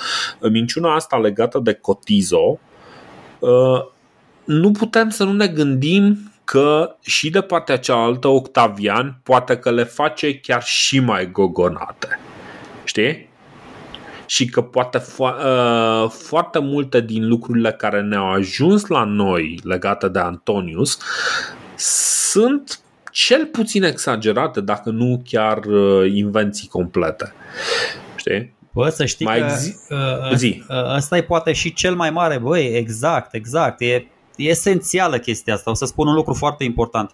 minciuna 0.51 0.95
asta 0.95 1.17
legată 1.17 1.59
de 1.59 1.73
cotizo, 1.73 2.59
nu 4.45 4.71
putem 4.71 5.09
să 5.09 5.23
nu 5.23 5.31
ne 5.31 5.47
gândim 5.47 6.31
că 6.47 6.95
și 7.01 7.29
de 7.29 7.41
partea 7.41 7.77
cealaltă 7.77 8.27
Octavian 8.27 9.19
poate 9.23 9.57
că 9.57 9.71
le 9.71 9.83
face 9.83 10.39
chiar 10.39 10.63
și 10.63 10.99
mai 10.99 11.31
gogonate. 11.31 12.19
Știi? 12.83 13.29
Și 14.25 14.45
că 14.45 14.61
poate 14.61 14.99
fo- 14.99 15.43
uh, 15.45 16.09
foarte 16.09 16.59
multe 16.59 17.01
din 17.01 17.27
lucrurile 17.27 17.71
care 17.71 18.01
ne-au 18.01 18.29
ajuns 18.31 18.85
la 18.85 19.03
noi 19.03 19.59
legate 19.63 20.07
de 20.07 20.19
Antonius 20.19 20.97
sunt 22.31 22.79
cel 23.11 23.45
puțin 23.45 23.83
exagerate, 23.83 24.61
dacă 24.61 24.89
nu 24.89 25.21
chiar 25.25 25.57
uh, 25.65 26.11
invenții 26.13 26.67
complete. 26.67 27.33
Știi? 28.15 28.55
Bă, 28.71 28.89
să 28.89 29.05
știi 29.05 29.25
mai 29.25 29.39
că 29.39 29.55
zi? 29.55 29.75
Uh, 29.89 30.35
zi. 30.35 30.63
ăsta 30.95 31.17
e 31.17 31.23
poate 31.23 31.53
și 31.53 31.73
cel 31.73 31.95
mai 31.95 32.09
mare, 32.09 32.37
băi, 32.37 32.65
exact, 32.65 33.33
exact. 33.33 33.81
E 33.81 34.05
E 34.37 34.49
esențială 34.49 35.19
chestia 35.19 35.53
asta. 35.53 35.69
O 35.69 35.73
să 35.73 35.85
spun 35.85 36.07
un 36.07 36.13
lucru 36.13 36.33
foarte 36.33 36.63
important. 36.63 37.11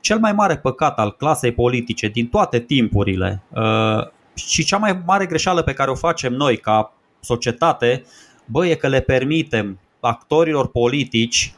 Cel 0.00 0.18
mai 0.18 0.32
mare 0.32 0.56
păcat 0.56 0.98
al 0.98 1.16
clasei 1.16 1.52
politice 1.52 2.08
din 2.08 2.28
toate 2.28 2.60
timpurile 2.60 3.42
uh, 3.48 4.06
și 4.34 4.64
cea 4.64 4.76
mai 4.76 5.02
mare 5.06 5.26
greșeală 5.26 5.62
pe 5.62 5.72
care 5.72 5.90
o 5.90 5.94
facem 5.94 6.32
noi 6.32 6.56
ca 6.56 6.92
societate, 7.20 8.04
bă, 8.44 8.66
e 8.66 8.74
că 8.74 8.88
le 8.88 9.00
permitem 9.00 9.78
actorilor 10.00 10.68
politici 10.68 11.54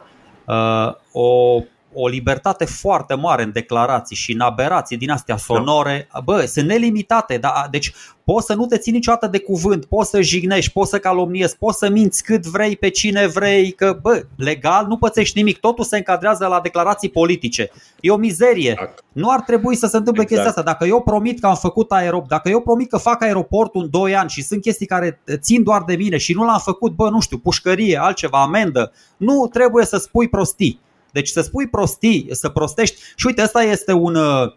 uh, 0.47 0.95
o 1.13 1.61
o 2.01 2.09
libertate 2.09 2.65
foarte 2.65 3.15
mare 3.15 3.43
în 3.43 3.53
declarații 3.53 4.17
și 4.17 4.33
în 4.33 4.41
aberații 4.41 4.97
din 4.97 5.11
astea 5.11 5.37
sonore. 5.37 6.09
Bă, 6.25 6.45
sunt 6.47 6.67
nelimitate, 6.67 7.37
da? 7.37 7.67
deci 7.71 7.93
poți 8.25 8.47
să 8.47 8.55
nu 8.55 8.67
te 8.67 8.79
ții 8.79 8.93
niciodată 8.93 9.27
de 9.27 9.39
cuvânt, 9.39 9.85
poți 9.85 10.11
să 10.11 10.21
jignești, 10.21 10.73
poți 10.73 10.91
să 10.91 10.99
calomniezi, 10.99 11.57
poți 11.57 11.79
să 11.79 11.89
minți 11.89 12.23
cât 12.23 12.47
vrei 12.47 12.77
pe 12.77 12.89
cine 12.89 13.27
vrei, 13.27 13.71
că 13.71 13.99
bă, 14.03 14.25
legal 14.37 14.87
nu 14.87 14.97
pățești 14.97 15.39
nimic, 15.39 15.59
totul 15.59 15.85
se 15.85 15.97
încadrează 15.97 16.47
la 16.47 16.61
declarații 16.61 17.09
politice. 17.09 17.71
E 18.01 18.11
o 18.11 18.17
mizerie. 18.17 18.71
Exact. 18.71 19.05
Nu 19.13 19.31
ar 19.31 19.41
trebui 19.41 19.77
să 19.77 19.87
se 19.87 19.97
întâmple 19.97 20.23
exact. 20.23 20.43
chestia 20.43 20.63
asta. 20.63 20.73
Dacă 20.73 20.85
eu 20.85 21.03
promit 21.03 21.41
că 21.41 21.47
am 21.47 21.55
făcut 21.55 21.93
aerop, 21.93 22.29
dacă 22.29 22.49
eu 22.49 22.61
promit 22.61 22.89
că 22.89 22.97
fac 22.97 23.23
aeroportul 23.23 23.83
în 23.83 23.91
2 23.91 24.17
ani 24.17 24.31
și 24.31 24.43
sunt 24.43 24.61
chestii 24.61 24.87
care 24.87 25.21
țin 25.35 25.63
doar 25.63 25.83
de 25.83 25.97
mine 25.97 26.17
și 26.17 26.33
nu 26.33 26.45
l-am 26.45 26.59
făcut, 26.59 26.93
bă, 26.93 27.11
nu 27.11 27.21
știu, 27.21 27.39
pușcărie, 27.39 28.01
altceva, 28.01 28.43
amendă, 28.43 28.93
nu 29.17 29.49
trebuie 29.53 29.85
să 29.85 29.97
spui 29.97 30.29
prostii. 30.29 30.81
Deci 31.13 31.29
să 31.29 31.41
spui 31.41 31.69
prostii, 31.69 32.29
să 32.31 32.49
prostești. 32.49 33.01
Și 33.17 33.27
uite, 33.27 33.43
ăsta 33.43 33.63
este 33.63 33.93
un, 33.93 34.15
uh, 34.15 34.53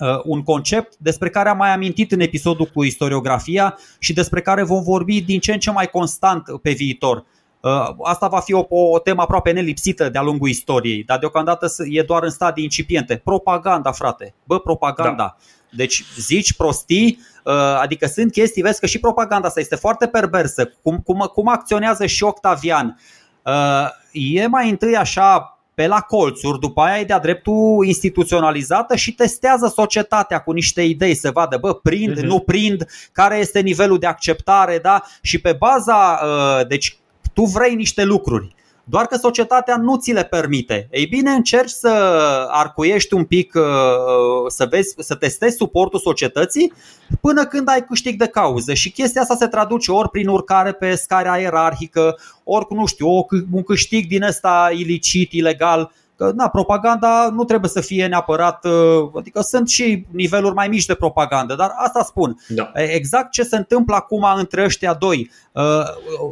uh, 0.00 0.20
un 0.24 0.42
concept 0.42 0.96
despre 0.98 1.30
care 1.30 1.48
am 1.48 1.56
mai 1.56 1.72
amintit 1.72 2.12
în 2.12 2.20
episodul 2.20 2.66
cu 2.74 2.84
istoriografia 2.84 3.78
și 3.98 4.12
despre 4.12 4.40
care 4.40 4.62
vom 4.62 4.82
vorbi 4.82 5.20
din 5.20 5.40
ce 5.40 5.52
în 5.52 5.58
ce 5.58 5.70
mai 5.70 5.86
constant 5.86 6.44
pe 6.62 6.70
viitor. 6.70 7.24
Uh, 7.60 7.88
asta 8.02 8.28
va 8.28 8.40
fi 8.40 8.52
o, 8.52 8.66
o 8.68 8.98
temă 8.98 9.22
aproape 9.22 9.50
nelipsită 9.50 10.08
de-a 10.08 10.22
lungul 10.22 10.48
istoriei, 10.48 11.04
dar 11.04 11.18
deocamdată 11.18 11.66
e 11.90 12.02
doar 12.02 12.22
în 12.22 12.30
stadii 12.30 12.64
incipiente. 12.64 13.20
Propaganda, 13.24 13.92
frate. 13.92 14.34
Bă, 14.44 14.58
propaganda. 14.58 15.16
Da. 15.16 15.36
Deci 15.70 16.04
zici 16.18 16.54
prostii, 16.54 17.18
adică 17.80 18.06
sunt 18.06 18.32
chestii, 18.32 18.62
vezi 18.62 18.80
că 18.80 18.86
și 18.86 19.00
propaganda 19.00 19.46
asta 19.46 19.60
este 19.60 19.76
foarte 19.76 20.06
perversă. 20.06 20.72
Cum, 20.82 20.98
cum, 20.98 21.30
cum 21.34 21.48
acționează 21.48 22.06
și 22.06 22.22
Octavian. 22.22 23.00
E 24.12 24.46
mai 24.46 24.70
întâi 24.70 24.96
așa 24.96 25.55
pe 25.76 25.86
la 25.86 26.00
colțuri, 26.00 26.60
după 26.60 26.80
aia 26.80 27.00
e 27.00 27.04
de-a 27.04 27.18
dreptul 27.18 27.84
instituționalizată 27.86 28.96
și 28.96 29.12
testează 29.14 29.72
societatea 29.74 30.38
cu 30.38 30.52
niște 30.52 30.82
idei 30.82 31.14
să 31.14 31.30
vadă, 31.30 31.56
bă, 31.56 31.74
prind, 31.74 32.18
uh-huh. 32.18 32.22
nu 32.22 32.38
prind, 32.38 32.86
care 33.12 33.38
este 33.38 33.60
nivelul 33.60 33.98
de 33.98 34.06
acceptare, 34.06 34.78
da? 34.78 35.02
Și 35.22 35.40
pe 35.40 35.52
baza, 35.52 36.20
uh, 36.22 36.66
deci 36.66 36.96
tu 37.32 37.44
vrei 37.44 37.74
niște 37.74 38.04
lucruri 38.04 38.54
doar 38.88 39.06
că 39.06 39.16
societatea 39.16 39.76
nu 39.76 39.96
ți 39.96 40.12
le 40.12 40.24
permite. 40.24 40.88
Ei 40.90 41.06
bine, 41.06 41.30
încerci 41.30 41.70
să 41.70 41.88
arcuiești 42.50 43.14
un 43.14 43.24
pic, 43.24 43.54
uh, 43.54 43.62
să 44.48 44.66
vezi, 44.70 44.94
să 44.98 45.14
testezi 45.14 45.56
suportul 45.56 45.98
societății 45.98 46.72
până 47.20 47.46
când 47.46 47.68
ai 47.68 47.84
câștig 47.84 48.18
de 48.18 48.26
cauză. 48.26 48.74
Și 48.74 48.90
chestia 48.90 49.20
asta 49.20 49.34
se 49.34 49.46
traduce 49.46 49.92
ori 49.92 50.10
prin 50.10 50.28
urcare 50.28 50.72
pe 50.72 50.94
scara 50.94 51.38
ierarhică, 51.38 52.18
ori 52.44 52.66
cu, 52.66 52.74
nu 52.74 52.86
știu, 52.86 53.08
un 53.52 53.62
câștig 53.62 54.06
din 54.06 54.22
ăsta 54.22 54.70
ilicit, 54.74 55.32
ilegal 55.32 55.92
Că 56.16 56.32
na, 56.34 56.48
propaganda 56.48 57.28
nu 57.32 57.44
trebuie 57.44 57.70
să 57.70 57.80
fie 57.80 58.06
neapărat, 58.06 58.64
uh, 58.64 59.08
adică 59.16 59.40
sunt 59.40 59.68
și 59.68 60.06
niveluri 60.10 60.54
mai 60.54 60.68
mici 60.68 60.86
de 60.86 60.94
propagandă, 60.94 61.54
dar 61.54 61.72
asta 61.76 62.02
spun. 62.02 62.40
Da. 62.48 62.70
Exact 62.74 63.30
ce 63.30 63.42
se 63.42 63.56
întâmplă 63.56 63.94
acum 63.94 64.26
între 64.36 64.64
ăștia 64.64 64.94
doi. 64.94 65.30
Uh, 65.52 65.62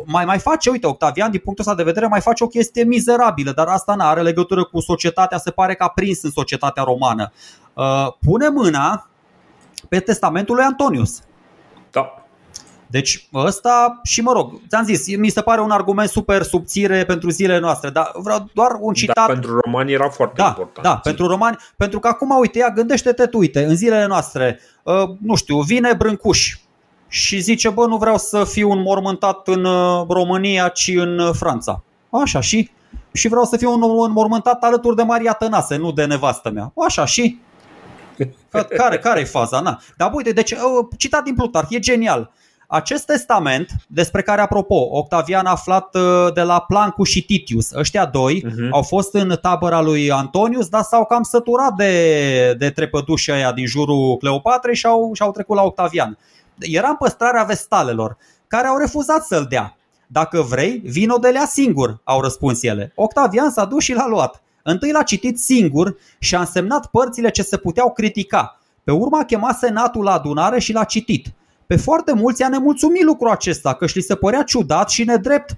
mai, 0.04 0.24
mai 0.24 0.38
face, 0.38 0.70
uite, 0.70 0.86
Octavian, 0.86 1.30
din 1.30 1.40
punctul 1.44 1.64
ăsta 1.64 1.76
de 1.76 1.90
vedere, 1.90 2.06
mai 2.06 2.20
face 2.20 2.44
o 2.44 2.46
chestie 2.46 2.84
mizerabilă, 2.84 3.52
dar 3.52 3.66
asta 3.66 3.94
nu 3.94 4.04
are 4.04 4.22
legătură 4.22 4.64
cu 4.64 4.80
societatea, 4.80 5.38
se 5.38 5.50
pare 5.50 5.74
că 5.74 5.84
a 5.84 5.88
prins 5.88 6.22
în 6.22 6.30
societatea 6.30 6.82
romană. 6.82 7.32
Uh, 7.74 8.12
pune 8.20 8.48
mâna 8.48 9.08
pe 9.88 10.00
testamentul 10.00 10.54
lui 10.54 10.64
Antonius. 10.64 11.22
Da. 12.84 12.98
Deci 12.98 13.28
ăsta 13.34 14.00
și 14.02 14.20
mă 14.20 14.32
rog, 14.32 14.60
ți-am 14.68 14.84
zis, 14.84 15.16
mi 15.16 15.28
se 15.28 15.40
pare 15.40 15.60
un 15.60 15.70
argument 15.70 16.08
super 16.08 16.42
subțire 16.42 17.04
pentru 17.04 17.30
zilele 17.30 17.58
noastre, 17.58 17.90
dar 17.90 18.10
vreau 18.14 18.50
doar 18.54 18.70
un 18.80 18.92
da, 18.92 18.98
citat. 18.98 19.26
Da, 19.26 19.32
pentru 19.32 19.60
romani 19.60 19.92
era 19.92 20.08
foarte 20.08 20.34
da, 20.36 20.46
important. 20.46 20.86
Da, 20.86 20.96
pentru 20.96 21.26
romani, 21.26 21.56
pentru 21.76 21.98
că 21.98 22.08
acum, 22.08 22.38
uite, 22.38 22.58
ia, 22.58 22.70
gândește-te 22.70 23.26
tu, 23.26 23.38
uite, 23.38 23.64
în 23.64 23.76
zilele 23.76 24.06
noastre, 24.06 24.60
uh, 24.82 25.10
nu 25.20 25.34
știu, 25.34 25.60
vine 25.60 25.92
Brâncuș 25.98 26.56
și 27.08 27.40
zice, 27.40 27.68
bă, 27.68 27.86
nu 27.86 27.96
vreau 27.96 28.18
să 28.18 28.44
fiu 28.44 28.70
înmormântat 28.70 29.48
în 29.48 29.64
uh, 29.64 30.06
România, 30.08 30.68
ci 30.68 30.92
în 30.96 31.18
uh, 31.18 31.30
Franța. 31.32 31.82
Așa, 32.10 32.40
și? 32.40 32.70
Și 33.12 33.28
vreau 33.28 33.44
să 33.44 33.56
fiu 33.56 33.70
înmormântat 34.02 34.62
alături 34.62 34.96
de 34.96 35.02
Maria 35.02 35.32
Tănase, 35.32 35.76
nu 35.76 35.92
de 35.92 36.04
nevastă 36.04 36.50
mea. 36.50 36.72
Așa, 36.86 37.04
și? 37.04 37.38
Care, 38.76 38.98
care 38.98 39.20
e 39.20 39.24
faza? 39.24 39.60
Na. 39.60 39.80
Dar 39.96 40.10
uite, 40.12 40.32
deci, 40.32 40.50
uh, 40.50 40.86
citat 40.96 41.24
din 41.24 41.34
Plutarh, 41.34 41.66
e 41.70 41.78
genial. 41.78 42.32
Acest 42.74 43.06
testament, 43.06 43.70
despre 43.86 44.22
care, 44.22 44.40
apropo, 44.40 44.88
Octavian 44.90 45.46
a 45.46 45.50
aflat 45.50 45.94
uh, 45.94 46.32
de 46.32 46.42
la 46.42 46.60
Plancu 46.60 47.04
și 47.04 47.24
Titius, 47.24 47.72
ăștia 47.72 48.06
doi 48.06 48.44
uh-huh. 48.46 48.70
au 48.70 48.82
fost 48.82 49.14
în 49.14 49.38
tabăra 49.42 49.80
lui 49.80 50.10
Antonius, 50.10 50.68
dar 50.68 50.82
s-au 50.82 51.04
cam 51.04 51.22
săturat 51.22 51.74
de, 51.74 52.54
de 52.58 52.70
trepădușii 52.70 53.32
aia 53.32 53.52
din 53.52 53.66
jurul 53.66 54.16
Cleopatrei 54.16 54.74
și 54.74 54.86
au, 54.86 55.10
și-au 55.14 55.30
trecut 55.30 55.56
la 55.56 55.62
Octavian. 55.62 56.18
Era 56.58 56.88
în 56.88 56.96
păstrarea 56.96 57.42
vestalelor, 57.42 58.16
care 58.46 58.66
au 58.66 58.78
refuzat 58.78 59.24
să-l 59.24 59.46
dea. 59.48 59.76
Dacă 60.06 60.40
vrei, 60.40 60.82
vino 60.84 61.16
de 61.16 61.28
lea 61.28 61.46
singur, 61.46 62.00
au 62.04 62.20
răspuns 62.20 62.62
ele. 62.62 62.92
Octavian 62.94 63.50
s-a 63.50 63.64
dus 63.64 63.82
și 63.82 63.94
l-a 63.94 64.08
luat. 64.08 64.42
Întâi 64.62 64.90
l-a 64.90 65.02
citit 65.02 65.38
singur 65.38 65.96
și 66.18 66.34
a 66.34 66.40
însemnat 66.40 66.86
părțile 66.86 67.30
ce 67.30 67.42
se 67.42 67.56
puteau 67.56 67.92
critica. 67.92 68.60
Pe 68.84 68.92
urmă 68.92 69.18
a 69.18 69.24
chemat 69.24 69.58
senatul 69.58 70.04
la 70.04 70.12
adunare 70.12 70.60
și 70.60 70.72
l-a 70.72 70.84
citit. 70.84 71.26
Pe 71.66 71.76
foarte 71.76 72.12
mulți 72.12 72.42
a 72.42 72.48
nemulțumit 72.48 73.02
lucrul 73.02 73.30
acesta, 73.30 73.74
că 73.74 73.86
și 73.86 73.96
li 73.96 74.02
se 74.02 74.14
părea 74.14 74.42
ciudat 74.42 74.90
și 74.90 75.04
nedrept 75.04 75.56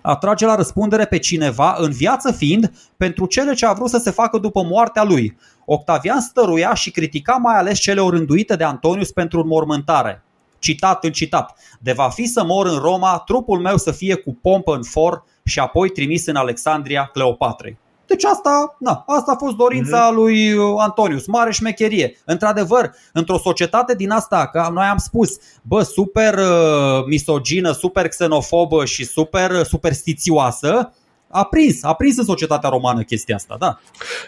atrage 0.00 0.46
la 0.46 0.54
răspundere 0.54 1.04
pe 1.04 1.18
cineva, 1.18 1.74
în 1.78 1.90
viață 1.90 2.32
fiind, 2.32 2.72
pentru 2.96 3.26
cele 3.26 3.54
ce 3.54 3.66
a 3.66 3.72
vrut 3.72 3.88
să 3.88 3.98
se 3.98 4.10
facă 4.10 4.38
după 4.38 4.62
moartea 4.62 5.04
lui. 5.04 5.36
Octavian 5.64 6.20
stăruia 6.20 6.74
și 6.74 6.90
critica 6.90 7.32
mai 7.32 7.58
ales 7.58 7.78
cele 7.78 8.00
orânduite 8.00 8.56
de 8.56 8.64
Antonius 8.64 9.10
pentru 9.10 9.40
înmormântare. 9.40 10.22
Citat 10.58 11.04
în 11.04 11.12
citat. 11.12 11.58
De 11.80 11.92
va 11.92 12.08
fi 12.08 12.26
să 12.26 12.44
mor 12.44 12.66
în 12.66 12.78
Roma, 12.78 13.22
trupul 13.26 13.58
meu 13.58 13.76
să 13.76 13.90
fie 13.90 14.14
cu 14.14 14.38
pompă 14.42 14.74
în 14.74 14.82
for 14.82 15.24
și 15.44 15.58
apoi 15.58 15.88
trimis 15.88 16.26
în 16.26 16.36
Alexandria 16.36 17.10
Cleopatrei. 17.12 17.78
Deci 18.08 18.24
asta, 18.24 18.76
na, 18.78 19.04
asta 19.06 19.32
a 19.32 19.44
fost 19.44 19.56
dorința 19.56 20.10
mm-hmm. 20.10 20.14
lui 20.14 20.52
uh, 20.52 20.74
Antonius, 20.78 21.26
mare 21.26 21.52
șmecherie. 21.52 22.16
Într-adevăr, 22.24 22.90
într-o 23.12 23.38
societate 23.38 23.94
din 23.94 24.10
asta, 24.10 24.48
că 24.52 24.68
noi 24.72 24.84
am 24.84 24.96
spus, 24.96 25.38
bă, 25.62 25.82
super 25.82 26.34
uh, 26.34 27.04
misogină, 27.06 27.72
super 27.72 28.08
xenofobă 28.08 28.84
și 28.84 29.04
super 29.04 29.50
uh, 29.50 29.64
superstițioasă, 29.64 30.92
a 31.30 31.44
prins, 31.44 31.82
a 31.82 31.94
prins 31.94 32.16
în 32.16 32.24
societatea 32.24 32.68
romană 32.68 33.02
chestia 33.02 33.34
asta, 33.34 33.56
da. 33.58 33.78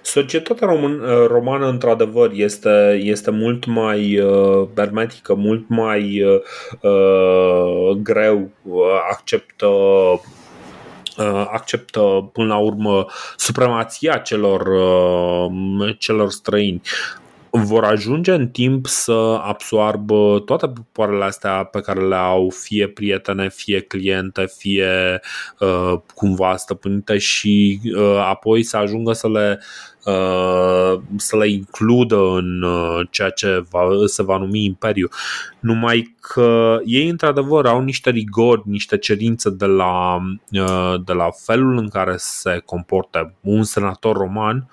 Societatea 0.02 0.66
român, 0.66 1.00
romană, 1.26 1.68
într-adevăr, 1.68 2.30
este, 2.34 3.00
este 3.02 3.30
mult 3.30 3.66
mai 3.66 4.18
uh, 4.18 4.68
hermetică, 4.76 5.34
mult 5.34 5.68
mai 5.68 6.22
uh, 6.22 6.40
uh 6.80 7.96
greu 8.02 8.50
acceptă 9.10 9.66
acceptă 11.52 12.30
până 12.32 12.46
la 12.46 12.56
urmă 12.56 13.06
supremația 13.36 14.16
celor, 14.16 14.68
celor 15.98 16.30
străini. 16.30 16.80
Vor 17.50 17.84
ajunge 17.84 18.32
în 18.32 18.48
timp 18.48 18.86
să 18.86 19.40
absoarbă 19.42 20.42
toate 20.44 20.68
popoarele 20.68 21.24
astea 21.24 21.64
pe 21.64 21.80
care 21.80 22.00
le 22.00 22.14
au, 22.14 22.50
fie 22.50 22.88
prietene, 22.88 23.48
fie 23.48 23.80
cliente, 23.80 24.46
fie 24.56 25.20
uh, 25.58 25.92
cumva 26.14 26.56
stăpânite 26.56 27.18
și 27.18 27.80
uh, 27.96 28.16
apoi 28.28 28.62
să 28.62 28.76
ajungă 28.76 29.12
să 29.12 29.28
le 29.28 29.58
uh, 29.58 29.64
să 31.16 31.36
le 31.36 31.48
includă 31.48 32.16
în 32.16 32.62
uh, 32.62 33.06
ceea 33.10 33.30
ce 33.30 33.64
va, 33.70 33.80
se 34.06 34.22
va 34.22 34.38
numi 34.38 34.64
imperiu. 34.64 35.08
Numai 35.60 36.16
că 36.20 36.78
ei 36.84 37.08
într-adevăr 37.08 37.66
au 37.66 37.80
niște 37.80 38.10
rigori, 38.10 38.62
niște 38.64 38.98
cerințe 38.98 39.50
de 39.50 39.66
la, 39.66 40.18
uh, 40.52 40.94
de 41.04 41.12
la 41.12 41.28
felul 41.44 41.76
în 41.76 41.88
care 41.88 42.14
se 42.16 42.62
comportă 42.64 43.34
un 43.40 43.62
senator 43.62 44.16
roman 44.16 44.68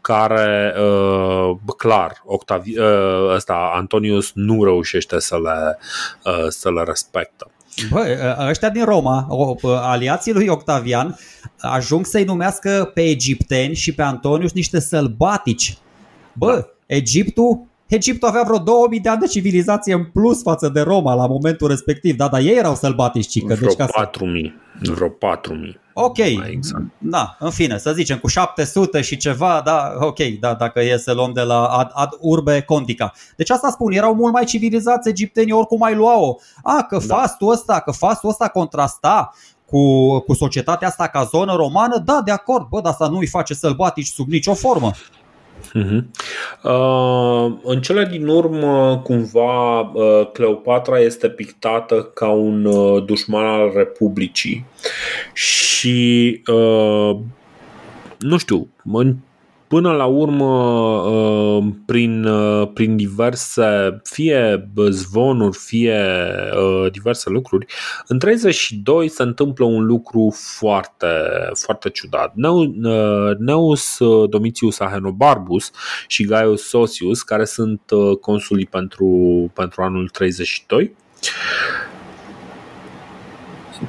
care, 0.00 0.74
uh, 0.80 1.56
clar, 1.76 2.22
Octavi, 2.24 2.78
uh, 2.78 3.34
ăsta, 3.34 3.70
Antonius 3.74 4.30
nu 4.34 4.64
reușește 4.64 5.18
să 5.18 5.38
le, 5.38 5.78
uh, 6.24 6.46
să 6.48 6.70
le 6.72 6.82
respectă. 6.82 7.50
Bă, 7.90 8.36
ăștia 8.48 8.70
din 8.70 8.84
Roma, 8.84 9.26
aliații 9.62 10.32
lui 10.32 10.46
Octavian, 10.46 11.18
ajung 11.60 12.06
să-i 12.06 12.24
numească 12.24 12.90
pe 12.94 13.02
egipteni 13.02 13.74
și 13.74 13.94
pe 13.94 14.02
Antonius 14.02 14.52
niște 14.52 14.80
sălbatici. 14.80 15.78
Bă, 16.32 16.52
da. 16.52 16.66
Egiptul 16.86 17.66
Egiptul 17.88 18.28
avea 18.28 18.42
vreo 18.42 18.58
2000 18.58 19.00
de 19.00 19.08
ani 19.08 19.20
de 19.20 19.26
civilizație 19.26 19.94
în 19.94 20.04
plus 20.04 20.42
față 20.42 20.68
de 20.68 20.80
Roma 20.80 21.14
la 21.14 21.26
momentul 21.26 21.68
respectiv, 21.68 22.16
da, 22.16 22.28
dar 22.28 22.40
ei 22.40 22.56
erau 22.56 22.74
sălbatici, 22.74 23.26
cică. 23.26 23.54
Vreo 23.54 23.68
deci 23.68 23.76
ca 23.76 23.86
4000, 23.86 24.54
să... 24.82 24.92
vreo 24.92 25.08
4000. 25.08 25.78
Ok, 26.00 26.18
exact. 26.18 26.84
da, 26.98 27.36
în 27.38 27.50
fine, 27.50 27.78
să 27.78 27.92
zicem 27.92 28.18
cu 28.18 28.26
700 28.26 29.00
și 29.00 29.16
ceva, 29.16 29.62
da, 29.64 29.92
ok, 30.00 30.18
da, 30.40 30.54
dacă 30.54 30.80
e 30.80 30.96
să 30.96 31.12
luăm 31.12 31.32
de 31.32 31.40
la 31.40 31.64
ad, 31.64 31.90
ad 31.94 32.08
urbe 32.20 32.60
condica. 32.60 33.12
Deci 33.36 33.50
asta 33.50 33.70
spun, 33.70 33.92
erau 33.92 34.14
mult 34.14 34.32
mai 34.32 34.44
civilizați 34.44 35.08
egiptenii, 35.08 35.52
oricum 35.52 35.78
mai 35.78 35.94
luau-o. 35.94 36.36
A, 36.62 36.82
că 36.88 36.98
da. 37.06 37.14
fastul 37.14 37.50
ăsta, 37.50 37.80
că 37.80 37.90
fastul 37.90 38.28
ăsta 38.28 38.48
contrasta 38.48 39.32
cu, 39.66 40.18
cu 40.18 40.34
societatea 40.34 40.88
asta 40.88 41.06
ca 41.06 41.24
zonă 41.24 41.54
romană, 41.54 41.98
da, 42.04 42.20
de 42.24 42.30
acord, 42.30 42.66
bă, 42.68 42.80
dar 42.80 42.92
asta 42.92 43.08
nu 43.08 43.18
îi 43.18 43.26
face 43.26 43.54
sălbatici 43.54 44.06
sub 44.06 44.28
nicio 44.28 44.54
formă. 44.54 44.90
Uh-huh. 45.74 46.02
Uh, 46.62 47.58
în 47.62 47.80
cele 47.80 48.04
din 48.10 48.26
urmă, 48.26 49.00
cumva, 49.04 49.80
uh, 49.80 50.30
Cleopatra 50.32 50.98
este 50.98 51.28
pictată 51.28 52.02
ca 52.02 52.28
un 52.28 52.64
uh, 52.64 53.04
dușman 53.04 53.44
al 53.44 53.72
Republicii 53.74 54.66
și 55.32 56.40
uh, 56.46 57.16
nu 58.18 58.36
știu, 58.36 58.68
în 58.92 59.16
până 59.68 59.92
la 59.92 60.04
urmă 60.04 60.44
uh, 60.44 61.64
prin, 61.86 62.24
uh, 62.24 62.68
prin 62.74 62.96
diverse 62.96 64.00
fie 64.02 64.70
zvonuri, 64.88 65.56
fie 65.56 66.04
uh, 66.56 66.90
diverse 66.90 67.30
lucruri, 67.30 67.66
în 68.06 68.18
32 68.18 69.08
se 69.08 69.22
întâmplă 69.22 69.64
un 69.64 69.84
lucru 69.84 70.36
foarte, 70.58 71.06
foarte 71.54 71.88
ciudat. 71.88 72.32
Neus 73.38 73.98
Domitius 74.28 74.80
Ahenobarbus 74.80 75.70
și 76.06 76.24
Gaius 76.24 76.68
Sosius, 76.68 77.22
care 77.22 77.44
sunt 77.44 77.80
consulii 78.20 78.66
pentru, 78.66 79.06
pentru 79.54 79.82
anul 79.82 80.08
32, 80.08 80.92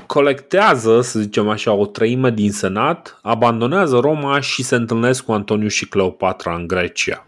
colectează, 0.05 1.01
să 1.01 1.19
zicem 1.19 1.49
așa, 1.49 1.73
o 1.73 1.85
treime 1.85 2.29
din 2.29 2.51
senat, 2.51 3.19
abandonează 3.21 3.97
Roma 3.97 4.39
și 4.39 4.63
se 4.63 4.75
întâlnesc 4.75 5.23
cu 5.25 5.31
Antoniu 5.31 5.67
și 5.67 5.87
Cleopatra 5.87 6.55
în 6.55 6.67
Grecia. 6.67 7.25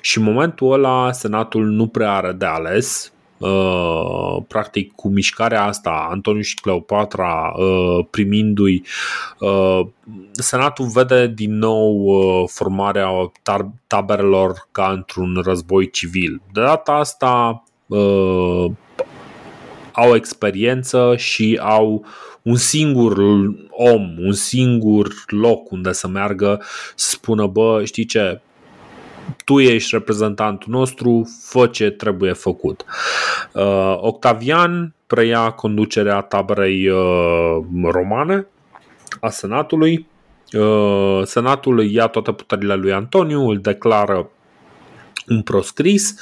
Și 0.00 0.18
în 0.18 0.24
momentul 0.24 0.72
ăla 0.72 1.12
senatul 1.12 1.66
nu 1.66 1.86
prea 1.86 2.12
are 2.12 2.32
de 2.32 2.46
ales, 2.46 3.12
Uh, 3.42 4.42
practic 4.48 4.92
cu 4.94 5.08
mișcarea 5.08 5.64
asta, 5.64 6.06
Antoniu 6.10 6.40
și 6.40 6.54
Cleopatra 6.54 7.52
uh, 7.56 8.06
primindu-i, 8.10 8.84
uh, 9.38 9.80
Senatul 10.32 10.86
vede 10.86 11.26
din 11.26 11.58
nou 11.58 12.04
uh, 12.04 12.48
formarea 12.48 13.08
tar- 13.42 13.86
taberelor 13.86 14.68
ca 14.72 14.90
într-un 14.90 15.42
război 15.44 15.90
civil. 15.90 16.42
De 16.52 16.60
data 16.60 16.92
asta 16.92 17.64
uh, 17.86 18.70
au 19.92 20.14
experiență 20.14 21.14
și 21.16 21.58
au 21.62 22.04
un 22.42 22.56
singur 22.56 23.18
om, 23.70 24.18
un 24.18 24.32
singur 24.32 25.08
loc 25.26 25.70
unde 25.70 25.92
să 25.92 26.08
meargă 26.08 26.62
să 26.94 27.10
spună, 27.10 27.46
bă, 27.46 27.82
știi 27.84 28.04
ce, 28.04 28.40
tu 29.44 29.60
ești 29.60 29.88
reprezentantul 29.92 30.72
nostru, 30.72 31.38
fă 31.42 31.66
ce 31.66 31.90
trebuie 31.90 32.32
făcut. 32.32 32.84
Uh, 33.52 33.96
Octavian 34.00 34.94
preia 35.06 35.50
conducerea 35.50 36.20
taberei 36.20 36.88
uh, 36.88 37.56
romane 37.82 38.46
a 39.20 39.28
senatului. 39.28 40.06
Uh, 40.52 41.20
senatul 41.24 41.78
îi 41.78 41.94
ia 41.94 42.06
toate 42.06 42.32
puterile 42.32 42.74
lui 42.74 42.92
Antoniu, 42.92 43.48
îl 43.48 43.58
declară 43.58 44.30
un 45.32 45.42
proscris 45.42 46.14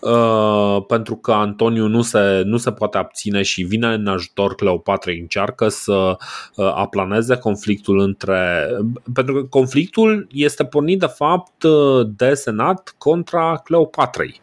uh, 0.00 0.84
pentru 0.86 1.16
că 1.16 1.32
Antoniu 1.32 1.86
nu 1.86 2.02
se, 2.02 2.42
nu 2.44 2.56
se 2.56 2.72
poate 2.72 2.98
abține 2.98 3.42
și 3.42 3.62
vine 3.62 3.86
în 3.86 4.06
ajutor 4.06 4.54
Cleopatrei, 4.54 5.18
încearcă 5.20 5.68
să 5.68 6.16
uh, 6.56 6.72
aplaneze 6.74 7.36
conflictul 7.36 7.98
între. 7.98 8.68
Pentru 9.12 9.34
că 9.34 9.42
conflictul 9.42 10.26
este 10.30 10.64
pornit 10.64 10.98
de 10.98 11.06
fapt 11.06 11.62
uh, 11.62 12.06
de 12.16 12.34
senat 12.34 12.94
contra 12.98 13.60
Cleopatrei. 13.64 14.40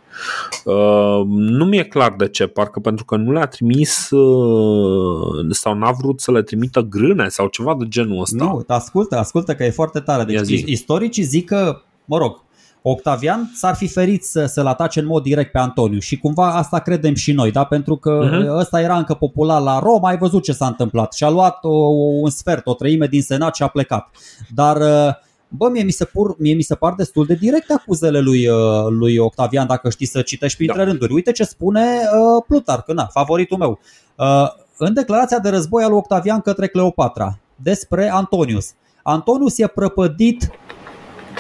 Uh, 0.66 1.22
nu 1.28 1.66
mi-e 1.66 1.84
clar 1.84 2.14
de 2.18 2.28
ce, 2.28 2.48
parcă 2.48 2.80
pentru 2.80 3.06
că 3.06 3.16
nu 3.16 3.32
le-a 3.32 3.46
trimis 3.46 4.10
uh, 4.10 5.46
sau 5.50 5.74
n-a 5.74 5.92
vrut 5.92 6.22
să 6.22 6.32
le 6.32 6.42
trimită 6.42 6.82
grâne 6.82 7.28
sau 7.28 7.48
ceva 7.48 7.76
de 7.80 7.86
genul 7.88 8.22
ăsta. 8.22 8.44
Nu, 8.44 8.64
ascultă, 8.68 9.18
ascultă 9.18 9.56
că 9.56 9.64
e 9.64 9.70
foarte 9.70 10.00
tare. 10.00 10.24
Deci 10.24 10.64
istoricii 10.66 11.24
zic 11.24 11.46
că, 11.46 11.82
mă 12.06 12.18
rog, 12.18 12.42
Octavian 12.86 13.52
s-ar 13.56 13.76
fi 13.76 13.88
ferit 13.88 14.24
să, 14.24 14.46
să-l 14.46 14.68
atace 14.68 15.00
în 15.00 15.06
mod 15.06 15.24
direct 15.24 15.52
pe 15.52 15.58
Antoniu 15.58 16.00
și 16.00 16.18
cumva 16.18 16.56
asta 16.56 16.80
credem 16.80 17.14
și 17.14 17.32
noi, 17.32 17.52
da? 17.52 17.64
pentru 17.64 17.96
că 17.96 18.30
uh-huh. 18.30 18.58
ăsta 18.58 18.82
era 18.82 18.98
încă 18.98 19.14
popular 19.14 19.62
la 19.62 19.80
Roma, 19.80 20.10
ai 20.10 20.18
văzut 20.18 20.44
ce 20.44 20.52
s-a 20.52 20.68
întâmplat 20.68 21.14
și 21.14 21.24
a 21.24 21.30
luat 21.30 21.64
o, 21.64 21.76
un 22.22 22.30
sfert, 22.30 22.68
o 22.68 22.74
treime 22.74 23.08
din 23.08 23.22
senat 23.22 23.56
și 23.56 23.64
a 23.64 23.68
plecat. 23.68 24.10
Dar 24.54 24.76
uh, 24.76 25.14
bă, 25.48 25.70
mie 25.70 25.84
mi 25.84 25.92
se, 25.92 26.06
pur, 26.06 26.36
mie 26.38 26.54
mi 26.54 26.62
se 26.62 26.76
par 26.76 26.94
destul 26.94 27.26
de 27.26 27.34
directe 27.34 27.74
acuzele 27.74 28.20
lui, 28.20 28.48
uh, 28.48 28.86
lui 28.90 29.18
Octavian, 29.18 29.68
dacă 29.68 29.90
știi 29.90 30.06
să 30.06 30.22
citești 30.22 30.58
printre 30.58 30.78
da. 30.78 30.84
rânduri. 30.84 31.14
Uite 31.14 31.32
ce 31.32 31.44
spune 31.44 31.82
uh, 31.82 32.44
Plutarc, 32.48 32.92
na, 32.92 33.06
favoritul 33.06 33.58
meu. 33.58 33.80
Uh, 34.18 34.48
în 34.78 34.94
declarația 34.94 35.40
de 35.40 35.50
război 35.50 35.84
al 35.84 35.90
lui 35.90 35.98
Octavian 35.98 36.40
către 36.40 36.68
Cleopatra 36.68 37.38
despre 37.56 38.10
Antonius. 38.10 38.72
Antonius 39.04 39.58
e 39.58 39.68
prăpădit 39.68 40.50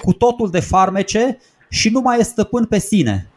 cu 0.01 0.13
totul 0.13 0.49
de 0.49 0.59
farmece 0.59 1.37
și 1.69 1.89
nu 1.89 1.99
mai 1.99 2.19
e 2.19 2.23
stăpân 2.23 2.65
pe 2.65 2.79
sine. 2.79 3.27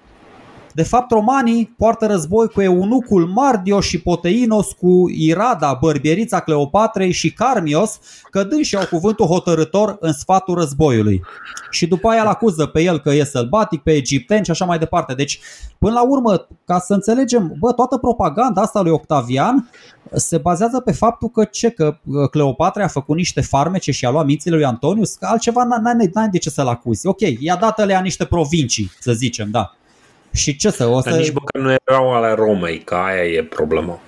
De 0.77 0.82
fapt, 0.82 1.11
romanii 1.11 1.74
poartă 1.78 2.07
război 2.07 2.48
cu 2.48 2.62
eunucul 2.62 3.27
Mardios 3.27 3.85
și 3.85 4.01
Poteinos, 4.01 4.73
cu 4.73 5.05
Irada, 5.09 5.78
bărbierița 5.81 6.40
Cleopatrei 6.40 7.12
și 7.12 7.32
Carmios, 7.32 7.98
cădând 8.31 8.65
și 8.65 8.77
au 8.77 8.86
cuvântul 8.86 9.27
hotărător 9.27 9.97
în 10.01 10.12
sfatul 10.12 10.55
războiului. 10.55 11.23
Și 11.70 11.86
după 11.86 12.09
aia 12.09 12.23
îl 12.23 12.27
acuză 12.28 12.66
pe 12.66 12.82
el 12.82 12.98
că 12.98 13.11
e 13.11 13.24
sălbatic, 13.24 13.82
pe 13.82 13.93
egipteni 13.93 14.44
și 14.44 14.51
așa 14.51 14.65
mai 14.65 14.78
departe. 14.78 15.15
Deci, 15.15 15.40
până 15.78 15.93
la 15.93 16.03
urmă, 16.03 16.47
ca 16.65 16.78
să 16.78 16.94
înțelegem, 16.94 17.55
bă, 17.59 17.73
toată 17.73 17.97
propaganda 17.97 18.61
asta 18.61 18.81
lui 18.81 18.93
Octavian 18.93 19.70
se 20.12 20.39
bazează 20.39 20.81
pe 20.81 20.93
faptul 20.93 21.28
că 21.28 21.44
ce, 21.44 21.70
că 21.70 21.97
uh, 22.05 22.28
Cleopatra 22.31 22.85
a 22.85 22.89
făcut 22.89 23.16
niște 23.16 23.40
farmece 23.40 23.93
și 23.93 24.07
a 24.07 24.11
luat 24.11 24.27
mințile 24.27 24.55
lui 24.55 24.65
Antonius, 24.65 25.15
că 25.15 25.27
altceva 25.27 25.65
n-ai 25.65 26.28
de 26.31 26.39
ce 26.39 26.51
să-l 26.51 26.69
acuzi. 26.69 27.07
Ok, 27.07 27.20
i-a 27.39 27.57
dat 27.57 27.78
alea 27.78 28.01
niște 28.01 28.24
provincii, 28.24 28.90
să 29.01 29.12
zicem, 29.12 29.51
da. 29.51 29.77
Și 30.37 30.57
ce 30.57 30.71
să... 30.71 30.87
O 30.87 31.01
să... 31.01 31.11
Dar 31.11 31.19
nici 31.19 31.33
măcar 31.33 31.63
nu 31.63 31.75
erau 31.85 32.15
ale 32.15 32.35
Romei, 32.35 32.79
că 32.79 32.95
aia 32.95 33.23
e 33.23 33.43
problema. 33.45 33.99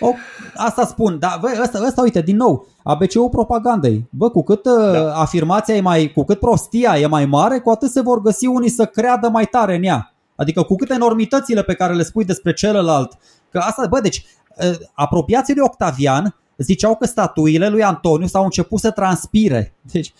O, 0.00 0.12
asta 0.54 0.86
spun, 0.86 1.18
dar 1.18 1.38
bă, 1.40 1.48
asta, 1.60 1.78
asta, 1.78 2.02
uite, 2.02 2.20
din 2.20 2.36
nou, 2.36 2.66
ABC-ul 2.82 3.28
propagandei. 3.28 4.08
Bă, 4.10 4.30
cu 4.30 4.42
cât 4.42 4.64
uh, 4.64 4.92
da. 4.92 5.14
afirmația 5.14 5.74
e 5.74 5.80
mai, 5.80 6.12
cu 6.14 6.24
cât 6.24 6.38
prostia 6.38 6.98
e 6.98 7.06
mai 7.06 7.26
mare, 7.26 7.58
cu 7.58 7.70
atât 7.70 7.90
se 7.90 8.00
vor 8.00 8.20
găsi 8.20 8.46
unii 8.46 8.68
să 8.68 8.84
creadă 8.84 9.28
mai 9.28 9.44
tare 9.44 9.74
în 9.74 9.82
ea. 9.82 10.14
Adică 10.36 10.62
cu 10.62 10.74
cât 10.74 10.90
enormitățile 10.90 11.62
pe 11.62 11.74
care 11.74 11.94
le 11.94 12.02
spui 12.02 12.24
despre 12.24 12.52
celălalt. 12.52 13.12
Că 13.50 13.58
asta, 13.58 13.86
bă, 13.88 14.00
deci, 14.00 14.24
uh, 14.56 14.76
apropiații 14.94 15.54
lui 15.54 15.64
Octavian 15.66 16.34
ziceau 16.62 16.96
că 16.96 17.06
statuile 17.06 17.68
lui 17.68 17.82
Antoniu 17.82 18.26
s-au 18.26 18.44
început 18.44 18.80
să 18.80 18.90
transpire. 18.90 19.74
Deci, 19.92 20.12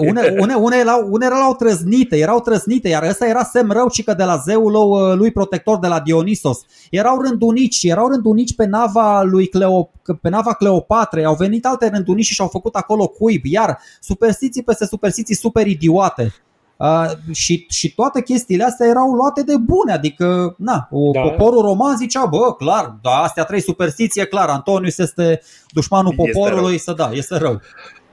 une, 0.00 0.36
une, 0.38 0.54
une, 0.54 0.76
erau, 0.76 1.08
une 1.10 1.24
erau 1.24 1.54
trăznite, 1.54 2.16
erau 2.16 2.40
trăznite, 2.40 2.88
iar 2.88 3.02
ăsta 3.02 3.26
era 3.26 3.44
semn 3.44 3.70
rău 3.70 3.86
că 4.04 4.14
de 4.14 4.24
la 4.24 4.36
zeul 4.36 5.16
lui 5.16 5.30
protector 5.30 5.78
de 5.78 5.86
la 5.86 6.00
Dionisos. 6.00 6.60
Erau 6.90 7.20
rândunici, 7.20 7.82
erau 7.82 8.08
rândunici 8.08 8.54
pe 8.54 8.66
nava 8.66 9.22
lui 9.22 9.46
Cleo, 9.46 9.90
pe 10.20 10.28
nava 10.28 10.52
Cleopatrei, 10.52 11.24
au 11.24 11.34
venit 11.34 11.66
alte 11.66 11.88
rândunici 11.88 12.24
și 12.24 12.34
și-au 12.34 12.48
făcut 12.48 12.74
acolo 12.74 13.06
cuib, 13.06 13.44
iar 13.44 13.78
superstiții 14.00 14.62
peste 14.62 14.86
superstiții 14.86 15.34
super 15.34 15.66
idiote. 15.66 16.34
Uh, 16.80 17.10
și, 17.32 17.66
și 17.70 17.94
toate 17.94 18.22
chestiile 18.22 18.64
astea 18.64 18.86
erau 18.86 19.12
luate 19.12 19.42
de 19.42 19.56
bune, 19.56 19.92
adică 19.92 20.54
na, 20.58 20.88
da. 21.12 21.20
poporul 21.20 21.62
roman 21.62 21.96
zicea, 21.96 22.24
bă, 22.24 22.54
clar, 22.54 22.96
da, 23.02 23.10
astea 23.10 23.44
trei 23.44 23.60
superstiții, 23.60 24.26
clar, 24.26 24.48
Antonius 24.48 24.98
este 24.98 25.42
dușmanul 25.68 26.14
este 26.16 26.30
poporului, 26.30 26.68
rău. 26.68 26.76
să 26.76 26.92
da, 26.92 27.10
este 27.12 27.36
rău. 27.36 27.60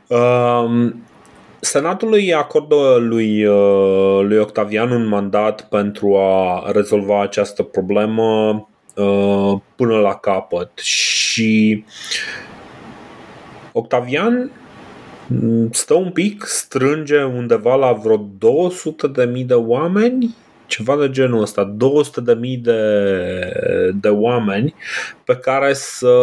Um, 0.08 1.04
Senatul 1.60 2.14
îi 2.14 2.34
acordă 2.34 2.98
lui, 3.00 3.46
uh, 3.46 4.20
lui 4.22 4.38
Octavian 4.38 4.92
un 4.92 5.08
mandat 5.08 5.62
pentru 5.62 6.18
a 6.18 6.64
rezolva 6.72 7.22
această 7.22 7.64
problemă 7.64 8.68
uh, 8.96 9.60
până 9.76 10.00
la 10.00 10.14
capăt 10.14 10.78
și 10.78 11.84
Octavian 13.72 14.52
stă 15.72 15.94
un 15.94 16.12
pic, 16.12 16.44
strânge 16.46 17.24
undeva 17.24 17.76
la 17.76 17.92
vreo 17.92 18.30
200 18.38 19.08
de 19.08 19.24
mii 19.24 19.44
de 19.44 19.54
oameni 19.54 20.36
ceva 20.68 20.98
de 20.98 21.10
genul 21.10 21.42
ăsta, 21.42 21.64
200 21.64 22.22
de 22.22 22.34
mii 22.34 22.58
de, 22.58 22.82
de 24.02 24.08
oameni 24.08 24.74
pe 25.24 25.36
care 25.36 25.74
să, 25.74 26.16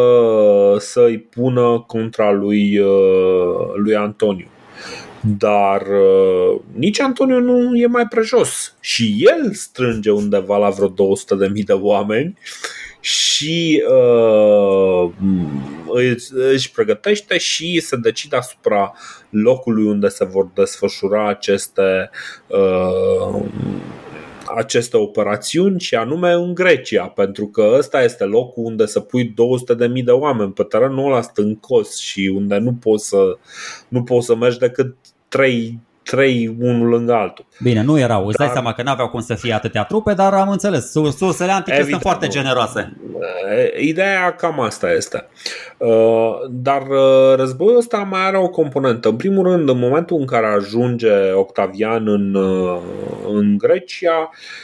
să 0.79 1.01
îi 1.01 1.19
pună 1.19 1.85
contra 1.87 2.33
lui, 2.33 2.79
uh, 2.79 3.73
lui 3.75 3.97
Antoniu. 3.97 4.47
Dar 5.39 5.81
uh, 5.81 6.61
nici 6.73 7.01
Antoniu 7.01 7.41
nu 7.41 7.77
e 7.77 7.87
mai 7.87 8.07
prejos 8.07 8.75
și 8.81 9.27
el 9.27 9.53
strânge 9.53 10.11
undeva 10.11 10.57
la 10.57 10.69
vreo 10.69 10.89
200 10.89 11.35
de 11.35 11.47
mii 11.47 11.63
de 11.63 11.73
oameni 11.73 12.39
și 13.05 13.83
uh, 13.89 15.11
își 16.53 16.71
pregătește 16.71 17.39
și 17.39 17.81
se 17.81 17.97
decide 17.97 18.37
asupra 18.37 18.95
locului 19.31 19.85
unde 19.85 20.09
se 20.09 20.25
vor 20.25 20.51
desfășura 20.55 21.29
aceste 21.29 22.11
uh, 22.47 23.43
aceste 24.57 24.97
operațiuni 24.97 25.81
și 25.81 25.95
anume 25.95 26.33
în 26.33 26.55
Grecia, 26.55 27.07
pentru 27.07 27.47
că 27.47 27.75
ăsta 27.79 28.03
este 28.03 28.25
locul 28.25 28.65
unde 28.65 28.87
să 28.87 29.01
pui 29.01 29.35
200.000 29.97 30.05
de 30.05 30.11
oameni 30.11 30.53
pe 30.53 30.63
terenul 30.63 31.07
ăla 31.13 31.21
stâncos 31.21 31.99
și 31.99 32.33
unde 32.35 32.57
nu 32.57 32.73
poți 32.73 33.09
să, 33.09 33.39
nu 33.89 34.03
poți 34.03 34.27
să 34.27 34.35
mergi 34.35 34.59
decât 34.59 34.97
3 35.29 35.79
trei 36.05 36.57
unul 36.61 36.89
lângă 36.89 37.13
altul. 37.13 37.47
Bine, 37.63 37.83
nu 37.83 37.99
erau. 37.99 38.27
Îți 38.27 38.37
dar... 38.37 38.47
dai 38.47 38.57
seama 38.57 38.73
că 38.73 38.83
n-aveau 38.83 39.09
cum 39.09 39.21
să 39.21 39.35
fie 39.35 39.53
atâtea 39.53 39.83
trupe, 39.85 40.13
dar 40.15 40.35
am 40.35 40.49
înțeles. 40.49 40.91
Sursele 40.91 41.53
antice 41.53 41.77
Evident, 41.77 41.89
sunt 41.89 42.01
foarte 42.01 42.27
generoase. 42.27 42.97
Ideea 43.81 44.35
cam 44.35 44.61
asta 44.61 44.93
este. 44.93 45.27
Uh, 45.77 46.33
dar 46.51 46.83
uh, 46.83 47.37
războiul 47.37 47.77
ăsta 47.77 47.99
mai 47.99 48.27
are 48.27 48.39
o 48.39 48.49
componentă. 48.49 49.09
În 49.09 49.17
primul 49.17 49.45
rând, 49.51 49.69
în 49.69 49.79
momentul 49.79 50.19
în 50.19 50.27
care 50.27 50.47
ajunge 50.47 51.33
Octavian 51.33 52.09
în, 52.09 52.35
uh, 52.35 52.79
în 53.29 53.59
Grecia, 53.59 54.13
Uh, 54.13 54.64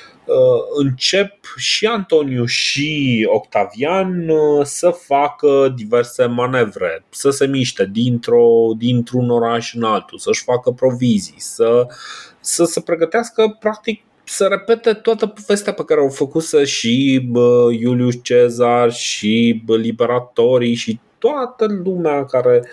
încep 0.77 1.33
și 1.57 1.87
Antoniu 1.87 2.45
și 2.45 3.27
Octavian 3.33 4.29
uh, 4.29 4.65
să 4.65 4.91
facă 4.91 5.75
diverse 5.77 6.25
manevre, 6.25 7.05
să 7.09 7.31
se 7.31 7.47
miște 7.47 7.89
dintr-o, 7.93 8.73
dintr-un 8.77 9.31
oraș 9.31 9.75
în 9.75 9.83
altul, 9.83 10.19
să-și 10.19 10.43
facă 10.43 10.71
provizii, 10.71 11.41
să, 11.41 11.87
să 12.41 12.65
se 12.65 12.81
pregătească 12.81 13.57
practic 13.61 14.03
să 14.25 14.47
repete 14.47 14.93
toată 14.93 15.27
povestea 15.27 15.73
pe 15.73 15.85
care 15.85 16.01
au 16.01 16.09
făcut-să 16.09 16.65
și 16.65 17.27
bă, 17.31 17.69
Iulius 17.79 18.15
Cezar 18.23 18.93
și 18.93 19.63
bă, 19.65 19.77
liberatorii 19.77 20.75
și 20.75 21.01
toată 21.19 21.67
lumea 21.85 22.25
care 22.25 22.65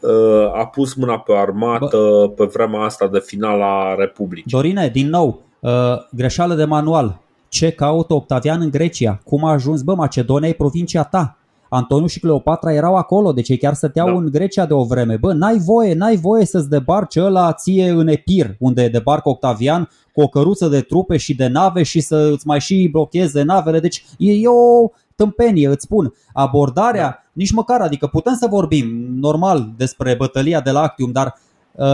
uh, 0.00 0.52
a 0.52 0.66
pus 0.66 0.94
mâna 0.94 1.18
pe 1.18 1.32
armată 1.32 1.96
Bă. 1.96 2.28
pe 2.28 2.44
vremea 2.44 2.80
asta 2.80 3.08
de 3.08 3.18
finala 3.18 3.94
Republicii. 3.94 4.50
Dorine, 4.50 4.88
din 4.92 5.08
nou, 5.08 5.45
Uh, 5.60 5.70
greșeală 6.12 6.54
de 6.54 6.64
manual. 6.64 7.20
Ce 7.48 7.70
caută 7.70 8.14
Octavian 8.14 8.60
în 8.60 8.70
Grecia? 8.70 9.20
Cum 9.24 9.44
a 9.44 9.52
ajuns? 9.52 9.82
Bă, 9.82 9.94
Macedonia 9.94 10.48
e 10.48 10.52
provincia 10.52 11.04
ta. 11.04 11.36
Antoniu 11.68 12.06
și 12.06 12.20
Cleopatra 12.20 12.72
erau 12.72 12.96
acolo, 12.96 13.32
deci 13.32 13.48
ei 13.48 13.56
chiar 13.56 13.74
stăteau 13.74 14.06
da. 14.06 14.12
în 14.12 14.28
Grecia 14.30 14.66
de 14.66 14.72
o 14.72 14.84
vreme. 14.84 15.16
Bă, 15.16 15.32
n-ai 15.32 15.58
voie, 15.58 15.94
n-ai 15.94 16.16
voie 16.16 16.44
să-ți 16.44 16.68
debarce 16.68 17.22
ăla 17.22 17.52
ție 17.52 17.90
în 17.90 18.08
Epir, 18.08 18.56
unde 18.58 18.88
debarcă 18.88 19.28
Octavian 19.28 19.88
cu 20.12 20.20
o 20.20 20.28
căruță 20.28 20.68
de 20.68 20.80
trupe 20.80 21.16
și 21.16 21.34
de 21.34 21.46
nave 21.46 21.82
și 21.82 22.00
să 22.00 22.30
îți 22.32 22.46
mai 22.46 22.60
și 22.60 22.88
blocheze 22.92 23.42
navele. 23.42 23.80
Deci 23.80 24.04
e, 24.18 24.32
e 24.32 24.48
o 24.48 24.88
tâmpenie, 25.16 25.68
îți 25.68 25.84
spun. 25.84 26.14
Abordarea, 26.32 27.02
da. 27.02 27.22
nici 27.32 27.52
măcar, 27.52 27.80
adică 27.80 28.06
putem 28.06 28.34
să 28.34 28.46
vorbim 28.50 29.06
normal 29.20 29.72
despre 29.76 30.14
bătălia 30.14 30.60
de 30.60 30.70
la 30.70 30.80
Actium, 30.82 31.12
dar 31.12 31.34
uh, 31.72 31.86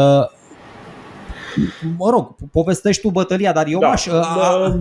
mă 1.98 2.10
rog, 2.10 2.34
povestești 2.52 3.02
tu 3.02 3.10
bătălia, 3.10 3.52
dar 3.52 3.66
eu 3.66 3.78
da, 3.78 3.90
aș... 3.90 4.06
Da. 4.06 4.78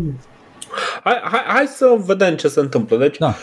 Hai, 1.03 1.22
hai, 1.23 1.43
hai 1.48 1.65
să 1.68 1.95
vedem 2.06 2.35
ce 2.35 2.48
se 2.48 2.60
întâmplă. 2.60 2.98
Deci, 2.98 3.18
da. 3.18 3.35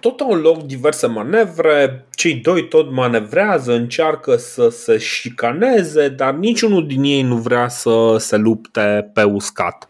tot 0.00 0.20
au 0.20 0.34
loc 0.34 0.62
diverse 0.62 1.06
manevre, 1.06 2.06
cei 2.14 2.34
doi 2.34 2.68
tot 2.68 2.92
manevrează, 2.92 3.72
încearcă 3.72 4.36
să 4.36 4.68
se 4.68 4.98
șicaneze, 4.98 6.08
dar 6.08 6.34
niciunul 6.34 6.86
din 6.86 7.02
ei 7.02 7.22
nu 7.22 7.36
vrea 7.36 7.68
să 7.68 8.16
se 8.18 8.36
lupte 8.36 9.10
pe 9.14 9.22
uscat. 9.22 9.88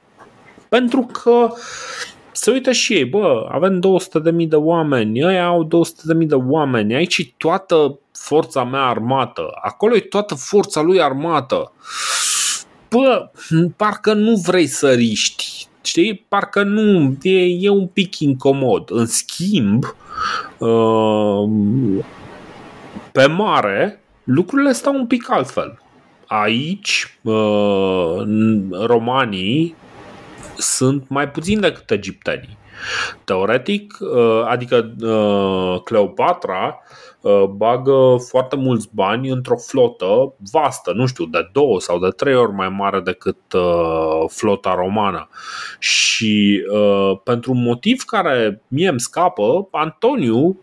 Pentru 0.69 1.09
că 1.23 1.53
se 2.43 2.51
uită 2.51 2.73
și 2.73 2.95
ei, 2.95 3.05
bă, 3.05 3.49
avem 3.51 3.81
200.000 4.41 4.49
de 4.49 4.57
oameni, 4.57 5.19
ei 5.19 5.41
au 5.41 5.65
200.000 5.65 6.27
de 6.27 6.35
oameni, 6.35 6.95
aici 6.95 7.35
toată 7.37 7.99
forța 8.13 8.65
mea 8.65 8.83
armată, 8.83 9.43
acolo 9.63 9.97
e 9.97 10.01
toată 10.01 10.35
forța 10.35 10.81
lui 10.81 11.03
armată. 11.03 11.73
Bă, 12.91 13.31
parcă 13.77 14.13
nu 14.13 14.37
vrei 14.37 14.67
să 14.67 14.93
riști, 14.93 15.67
știi? 15.83 16.25
Parcă 16.29 16.63
nu, 16.63 17.17
e, 17.23 17.45
e 17.61 17.69
un 17.69 17.87
pic 17.87 18.19
incomod. 18.19 18.91
În 18.91 19.07
schimb, 19.07 19.85
uh, 20.59 21.49
pe 23.13 23.27
mare, 23.27 24.03
lucrurile 24.25 24.73
stau 24.73 24.95
un 24.95 25.07
pic 25.07 25.31
altfel. 25.31 25.79
Aici, 26.27 27.19
uh, 27.23 28.23
romanii 28.87 29.77
sunt 30.63 31.09
mai 31.09 31.31
puțin 31.31 31.61
decât 31.61 31.91
egiptenii. 31.91 32.59
Teoretic, 33.25 33.97
uh, 34.01 34.45
adică 34.47 34.95
Cleopatra 35.85 36.83
Uh, 37.23 37.45
bagă 37.45 38.17
foarte 38.29 38.57
mulți 38.57 38.89
bani 38.93 39.29
într-o 39.29 39.57
flotă 39.57 40.35
vastă, 40.53 40.93
nu 40.93 41.07
știu, 41.07 41.25
de 41.25 41.49
două 41.53 41.81
sau 41.81 41.99
de 41.99 42.09
trei 42.09 42.35
ori 42.35 42.53
mai 42.53 42.69
mare 42.69 43.01
decât 43.01 43.53
uh, 43.53 44.25
flota 44.29 44.75
romană. 44.75 45.29
Și 45.79 46.65
uh, 46.73 47.19
pentru 47.25 47.53
un 47.53 47.63
motiv 47.63 48.03
care 48.03 48.63
mie 48.69 48.89
îmi 48.89 49.01
scapă, 49.01 49.69
Antoniu 49.71 50.57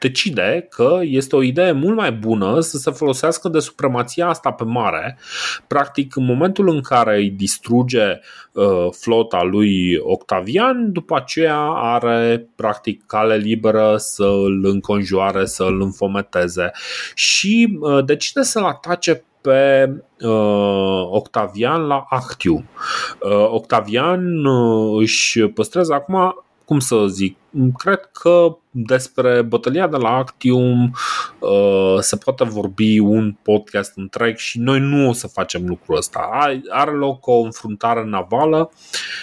decide 0.00 0.66
că 0.70 0.98
este 1.02 1.36
o 1.36 1.42
idee 1.42 1.72
mult 1.72 1.96
mai 1.96 2.12
bună 2.12 2.60
să 2.60 2.76
se 2.76 2.90
folosească 2.90 3.48
de 3.48 3.58
supremația 3.58 4.28
asta 4.28 4.50
pe 4.50 4.64
mare. 4.64 5.18
Practic, 5.66 6.16
în 6.16 6.24
momentul 6.24 6.68
în 6.68 6.80
care 6.80 7.16
îi 7.16 7.30
distruge 7.30 8.20
uh, 8.52 8.86
flota 8.90 9.42
lui 9.42 9.98
Octavian, 10.02 10.92
după 10.92 11.16
aceea 11.16 11.60
are 11.70 12.48
practic 12.56 13.06
cale 13.06 13.36
liberă 13.36 13.94
să 13.96 14.24
îl 14.24 14.64
înconjoare, 14.64 15.44
să 15.44 15.62
îl 15.62 15.80
înfometeze 15.80 16.70
și 17.14 17.78
uh, 17.80 18.04
decide 18.04 18.42
să-l 18.42 18.64
atace 18.64 19.24
pe 19.46 19.92
uh, 20.20 21.06
Octavian 21.10 21.80
la 21.80 22.04
Actium. 22.08 22.68
Uh, 23.20 23.48
Octavian 23.50 24.44
uh, 24.44 25.00
își 25.00 25.40
păstrează 25.40 25.92
acum, 25.92 26.44
cum 26.64 26.78
să 26.78 27.06
zic, 27.06 27.36
cred 27.76 28.10
că 28.12 28.56
despre 28.84 29.42
bătălia 29.42 29.86
de 29.86 29.96
la 29.96 30.08
Actium 30.08 30.94
uh, 31.38 31.96
se 32.00 32.16
poate 32.16 32.44
vorbi 32.44 32.98
un 32.98 33.36
podcast 33.42 33.92
întreg 33.96 34.36
și 34.36 34.58
noi 34.58 34.78
nu 34.80 35.08
o 35.08 35.12
să 35.12 35.26
facem 35.26 35.66
lucrul 35.66 35.96
ăsta. 35.96 36.48
Are 36.68 36.90
loc 36.90 37.26
o 37.26 37.40
înfruntare 37.40 38.04
navală 38.04 38.72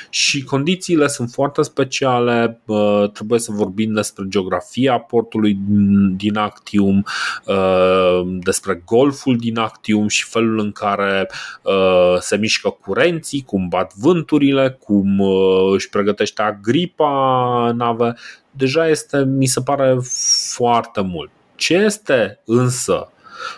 și 0.09 0.43
condițiile 0.43 1.07
sunt 1.07 1.29
foarte 1.29 1.61
speciale. 1.61 2.61
Uh, 2.65 3.09
trebuie 3.13 3.39
să 3.39 3.51
vorbim 3.51 3.93
despre 3.93 4.25
geografia 4.27 4.97
portului 4.97 5.57
din 6.15 6.37
Actium, 6.37 7.05
uh, 7.45 8.21
despre 8.25 8.81
golful 8.85 9.37
din 9.37 9.57
Actium 9.57 10.07
și 10.07 10.25
felul 10.25 10.59
în 10.59 10.71
care 10.71 11.29
se 12.19 12.37
mișcă 12.37 12.69
curenții, 12.69 13.43
cum 13.45 13.67
bat 13.67 13.93
vânturile, 13.95 14.77
cum 14.79 15.19
își 15.73 15.89
pregătește 15.89 16.41
agripa 16.41 17.71
nave 17.75 18.13
deja 18.55 18.87
este, 18.87 19.23
mi 19.23 19.45
se 19.45 19.61
pare 19.61 19.97
foarte 20.53 21.01
mult. 21.01 21.31
Ce 21.55 21.73
este 21.73 22.39
însă 22.45 23.11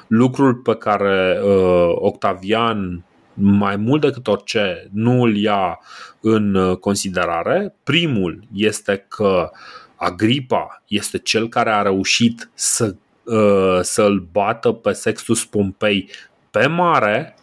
lucrul 0.08 0.56
pe 0.56 0.76
care 0.76 1.40
uh, 1.44 1.90
Octavian 1.96 3.06
mai 3.34 3.76
mult 3.76 4.02
decât 4.02 4.28
orice 4.28 4.90
nu 4.92 5.22
îl 5.22 5.38
ia 5.38 5.80
în 6.20 6.76
considerare. 6.76 7.76
Primul 7.84 8.44
este 8.54 9.06
că 9.08 9.52
Agripa 9.96 10.84
este 10.88 11.18
cel 11.18 11.50
care 11.50 11.70
a 11.70 11.82
reușit 11.82 12.50
să, 12.54 12.96
uh, 13.24 13.80
să-l 13.82 14.28
bată 14.32 14.72
pe 14.72 14.92
Sextus 14.92 15.46
Pompei 15.46 16.10
pe 16.52 16.68
mare 16.68 17.36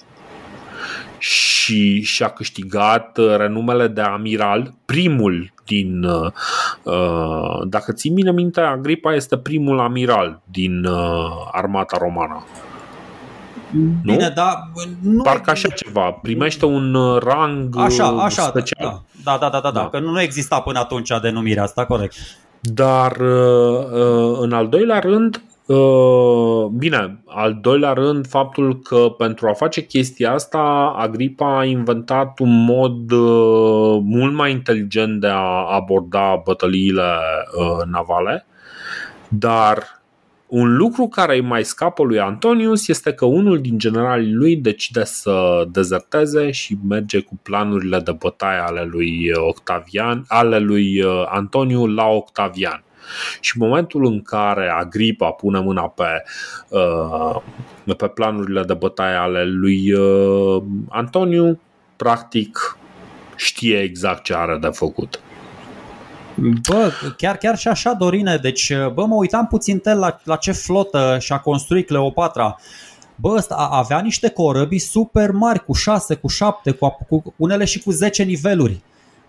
și 1.18 2.02
și-a 2.02 2.28
câștigat 2.28 3.16
renumele 3.36 3.88
de 3.88 4.00
amiral, 4.00 4.74
primul 4.84 5.51
din. 5.64 6.04
Uh, 6.04 7.60
dacă 7.68 7.92
ții 7.92 8.10
bine 8.10 8.32
minte, 8.32 8.60
Agripa 8.60 9.14
este 9.14 9.36
primul 9.36 9.80
amiral 9.80 10.40
din 10.44 10.84
uh, 10.84 11.48
armata 11.52 11.96
romană. 12.00 12.44
Bine, 14.02 14.16
nu? 14.16 14.32
da. 14.34 14.70
Nu 15.02 15.22
Parcă 15.22 15.50
așa 15.50 15.68
ceva. 15.68 16.10
Primește 16.10 16.66
un 16.66 17.18
rang 17.20 17.76
așa, 17.78 18.06
așa, 18.06 18.42
special. 18.42 19.02
Da, 19.24 19.38
da, 19.38 19.38
da, 19.40 19.48
da, 19.48 19.60
da, 19.60 19.70
da. 19.70 19.88
Că 19.88 19.98
nu 19.98 20.20
exista 20.20 20.60
până 20.60 20.78
atunci 20.78 21.10
denumirea 21.22 21.62
asta, 21.62 21.86
corect. 21.86 22.14
Dar 22.60 23.16
în 24.40 24.52
al 24.52 24.68
doilea 24.68 24.98
rând, 24.98 25.42
Uh, 25.46 25.51
bine, 26.72 27.22
al 27.26 27.58
doilea 27.60 27.92
rând, 27.92 28.26
faptul 28.26 28.78
că 28.78 29.14
pentru 29.18 29.48
a 29.48 29.52
face 29.52 29.86
chestia 29.86 30.32
asta, 30.32 30.94
Agripa 30.96 31.58
a 31.58 31.64
inventat 31.64 32.38
un 32.38 32.64
mod 32.64 33.10
uh, 33.10 34.00
mult 34.02 34.34
mai 34.34 34.50
inteligent 34.50 35.20
de 35.20 35.26
a 35.26 35.74
aborda 35.74 36.42
bătăliile 36.44 37.02
uh, 37.02 37.86
navale, 37.86 38.46
dar 39.28 40.00
un 40.46 40.76
lucru 40.76 41.06
care 41.08 41.34
îi 41.34 41.40
mai 41.40 41.64
scapă 41.64 42.02
lui 42.02 42.20
Antonius 42.20 42.88
este 42.88 43.12
că 43.12 43.24
unul 43.24 43.60
din 43.60 43.78
generalii 43.78 44.32
lui 44.32 44.56
decide 44.56 45.04
să 45.04 45.64
dezerteze 45.70 46.50
și 46.50 46.78
merge 46.88 47.20
cu 47.20 47.38
planurile 47.42 47.98
de 47.98 48.12
bătaie 48.12 48.58
ale 48.58 48.84
lui 48.90 49.30
Octavian, 49.34 50.24
ale 50.28 50.58
lui 50.58 51.02
Antoniu 51.26 51.86
la 51.86 52.06
Octavian. 52.06 52.84
Și 53.40 53.52
în 53.60 53.66
momentul 53.66 54.06
în 54.06 54.22
care 54.22 54.68
Agripa 54.68 55.30
pune 55.30 55.60
mâna 55.60 55.82
pe, 55.82 56.22
uh, 56.68 57.94
pe 57.96 58.06
planurile 58.06 58.62
de 58.62 58.74
bătaie 58.74 59.14
ale 59.14 59.44
lui 59.44 59.92
uh, 59.92 60.62
Antoniu, 60.88 61.60
practic 61.96 62.76
știe 63.36 63.78
exact 63.78 64.22
ce 64.22 64.34
are 64.34 64.58
de 64.60 64.68
făcut. 64.68 65.20
Bă, 66.68 66.92
chiar, 67.16 67.36
chiar 67.36 67.58
și 67.58 67.68
așa, 67.68 67.92
Dorine, 67.92 68.36
deci, 68.36 68.72
bă, 68.94 69.06
mă 69.06 69.14
uitam 69.14 69.46
puțin 69.46 69.80
la, 69.84 70.20
la 70.24 70.36
ce 70.36 70.52
flotă 70.52 71.16
și-a 71.20 71.38
construit 71.38 71.86
Cleopatra. 71.86 72.56
Bă, 73.14 73.28
ăsta 73.36 73.54
avea 73.54 74.00
niște 74.00 74.28
corăbii 74.28 74.78
super 74.78 75.30
mari, 75.30 75.64
cu 75.64 75.72
6, 75.72 76.14
cu 76.14 76.28
7, 76.28 76.70
cu, 76.70 76.96
cu 77.08 77.34
unele 77.36 77.64
și 77.64 77.80
cu 77.80 77.90
10 77.90 78.22
niveluri. 78.22 78.82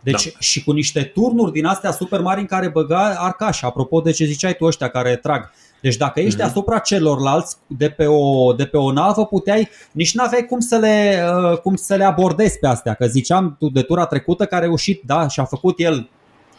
Deci 0.04 0.32
da. 0.32 0.40
și 0.40 0.64
cu 0.64 0.72
niște 0.72 1.04
turnuri 1.04 1.52
din 1.52 1.66
astea 1.66 1.92
super 1.92 2.22
mari 2.22 2.40
în 2.40 2.46
care 2.46 2.68
băga 2.68 3.16
arcaș, 3.18 3.62
apropo 3.62 4.02
de 4.02 4.12
ce 4.12 4.26
ziceai 4.26 4.54
tu 4.54 4.66
ăștia 4.66 4.90
care 4.90 5.16
trag. 5.16 5.52
Deci 5.82 5.98
dacă 5.98 6.20
ești 6.20 6.42
mm-hmm. 6.42 6.46
asupra 6.46 6.80
celorlalți 6.80 7.56
de 7.68 7.90
pe 7.90 8.06
o, 8.06 8.54
de 8.54 8.66
pe 8.66 8.78
o 8.78 8.92
navă, 8.92 9.26
puteai, 9.26 9.70
nici 9.92 10.14
n-aveai 10.14 10.46
cum 10.46 10.60
să, 10.60 10.78
le, 10.78 11.26
uh, 11.52 11.58
cum 11.58 11.76
să 11.76 11.96
le 11.96 12.04
abordezi 12.04 12.60
pe 12.60 12.68
astea. 12.68 12.94
Că 12.94 13.06
ziceam 13.06 13.56
tu 13.60 13.70
de 13.70 13.82
tura 13.82 14.06
trecută 14.06 14.46
că 14.46 14.56
a 14.56 14.60
reușit, 14.60 15.02
da, 15.06 15.28
și 15.28 15.40
a 15.40 15.44
făcut 15.44 15.80
el 15.80 16.10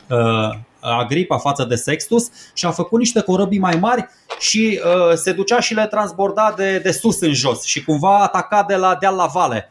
uh, 0.08 0.58
Agripa 0.80 1.38
față 1.38 1.64
de 1.64 1.74
Sextus 1.74 2.30
și 2.54 2.66
a 2.66 2.70
făcut 2.70 2.98
niște 2.98 3.20
corăbii 3.20 3.58
mai 3.58 3.76
mari 3.80 4.06
și 4.38 4.80
uh, 4.84 5.14
se 5.14 5.32
ducea 5.32 5.60
și 5.60 5.74
le 5.74 5.86
transborda 5.86 6.54
de, 6.56 6.78
de 6.78 6.90
sus 6.90 7.20
în 7.20 7.32
jos 7.32 7.62
și 7.62 7.84
cumva 7.84 8.18
ataca 8.18 8.64
de 8.68 8.74
la 8.74 8.96
deal 9.00 9.16
la 9.16 9.26
vale. 9.26 9.70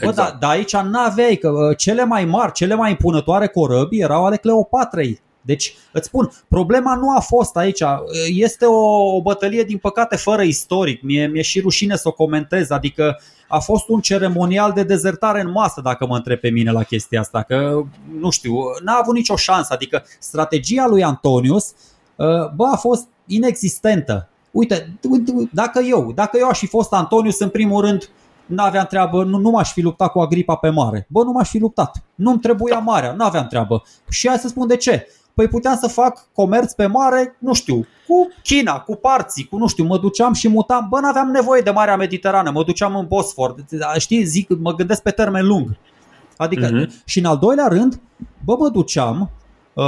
Bă, 0.00 0.06
exact. 0.06 0.16
dar 0.16 0.36
da, 0.40 0.48
aici 0.48 0.76
n-aveai, 0.76 1.36
că 1.36 1.48
uh, 1.50 1.76
cele 1.76 2.04
mai 2.04 2.24
mari, 2.24 2.52
cele 2.52 2.74
mai 2.74 2.90
impunătoare 2.90 3.46
corăbii 3.46 4.00
erau 4.00 4.24
ale 4.26 4.36
Cleopatrei. 4.36 5.22
Deci, 5.40 5.74
îți 5.92 6.06
spun, 6.06 6.30
problema 6.48 6.94
nu 6.94 7.16
a 7.16 7.20
fost 7.20 7.56
aici. 7.56 7.80
Uh, 7.80 7.88
este 8.28 8.64
o, 8.64 9.14
o 9.16 9.22
bătălie, 9.22 9.62
din 9.62 9.78
păcate, 9.78 10.16
fără 10.16 10.42
istoric. 10.42 11.02
Mie, 11.02 11.26
mi-e 11.26 11.42
și 11.42 11.60
rușine 11.60 11.96
să 11.96 12.08
o 12.08 12.12
comentez. 12.12 12.70
Adică 12.70 13.20
a 13.48 13.58
fost 13.58 13.88
un 13.88 14.00
ceremonial 14.00 14.72
de 14.72 14.82
dezertare 14.82 15.40
în 15.40 15.50
masă, 15.50 15.80
dacă 15.80 16.06
mă 16.06 16.16
întreb 16.16 16.38
pe 16.38 16.50
mine 16.50 16.70
la 16.70 16.82
chestia 16.82 17.20
asta. 17.20 17.42
Că, 17.42 17.82
nu 18.18 18.30
știu, 18.30 18.54
n-a 18.84 18.98
avut 19.02 19.14
nicio 19.14 19.36
șansă. 19.36 19.72
Adică 19.72 20.04
strategia 20.18 20.86
lui 20.86 21.02
Antonius, 21.02 21.72
uh, 22.16 22.50
bă, 22.54 22.66
a 22.72 22.76
fost 22.76 23.06
inexistentă. 23.26 24.28
Uite, 24.50 24.98
dacă 25.52 25.80
eu, 25.80 26.12
dacă 26.14 26.38
eu 26.38 26.48
aș 26.48 26.58
fi 26.58 26.66
fost 26.66 26.92
Antonius, 26.92 27.38
în 27.40 27.48
primul 27.48 27.80
rând, 27.80 28.10
n-aveam 28.46 28.84
treabă, 28.84 29.24
nu, 29.24 29.38
nu 29.38 29.50
m-aș 29.50 29.72
fi 29.72 29.80
luptat 29.80 30.10
cu 30.10 30.20
Agripa 30.20 30.54
pe 30.54 30.68
mare. 30.68 31.06
Bă, 31.08 31.22
nu 31.22 31.30
m-aș 31.30 31.48
fi 31.48 31.58
luptat. 31.58 32.04
Nu-mi 32.14 32.38
trebuia 32.38 32.78
marea, 32.78 33.12
nu 33.12 33.24
aveam 33.24 33.46
treabă. 33.46 33.82
Și 34.10 34.28
hai 34.28 34.38
să 34.38 34.48
spun 34.48 34.66
de 34.66 34.76
ce. 34.76 35.06
Păi 35.34 35.48
puteam 35.48 35.76
să 35.76 35.86
fac 35.86 36.28
comerț 36.32 36.72
pe 36.72 36.86
mare, 36.86 37.36
nu 37.38 37.52
știu, 37.52 37.86
cu 38.06 38.28
China, 38.42 38.80
cu 38.80 38.96
parții, 38.96 39.44
cu 39.44 39.56
nu 39.56 39.66
știu, 39.66 39.84
mă 39.84 39.98
duceam 39.98 40.32
și 40.32 40.48
mutam, 40.48 40.86
bă, 40.90 41.00
n-aveam 41.00 41.30
nevoie 41.30 41.60
de 41.60 41.70
Marea 41.70 41.96
Mediterană, 41.96 42.50
mă 42.50 42.64
duceam 42.64 42.96
în 42.96 43.06
Bosfor, 43.06 43.54
știi, 43.98 44.24
zic, 44.24 44.48
mă 44.58 44.74
gândesc 44.74 45.02
pe 45.02 45.10
termen 45.10 45.46
lung. 45.46 45.76
Adică, 46.36 46.68
uh-huh. 46.68 47.04
și 47.04 47.18
în 47.18 47.24
al 47.24 47.38
doilea 47.38 47.66
rând, 47.66 48.00
bă, 48.44 48.56
mă 48.58 48.68
duceam, 48.68 49.30
uh, 49.72 49.84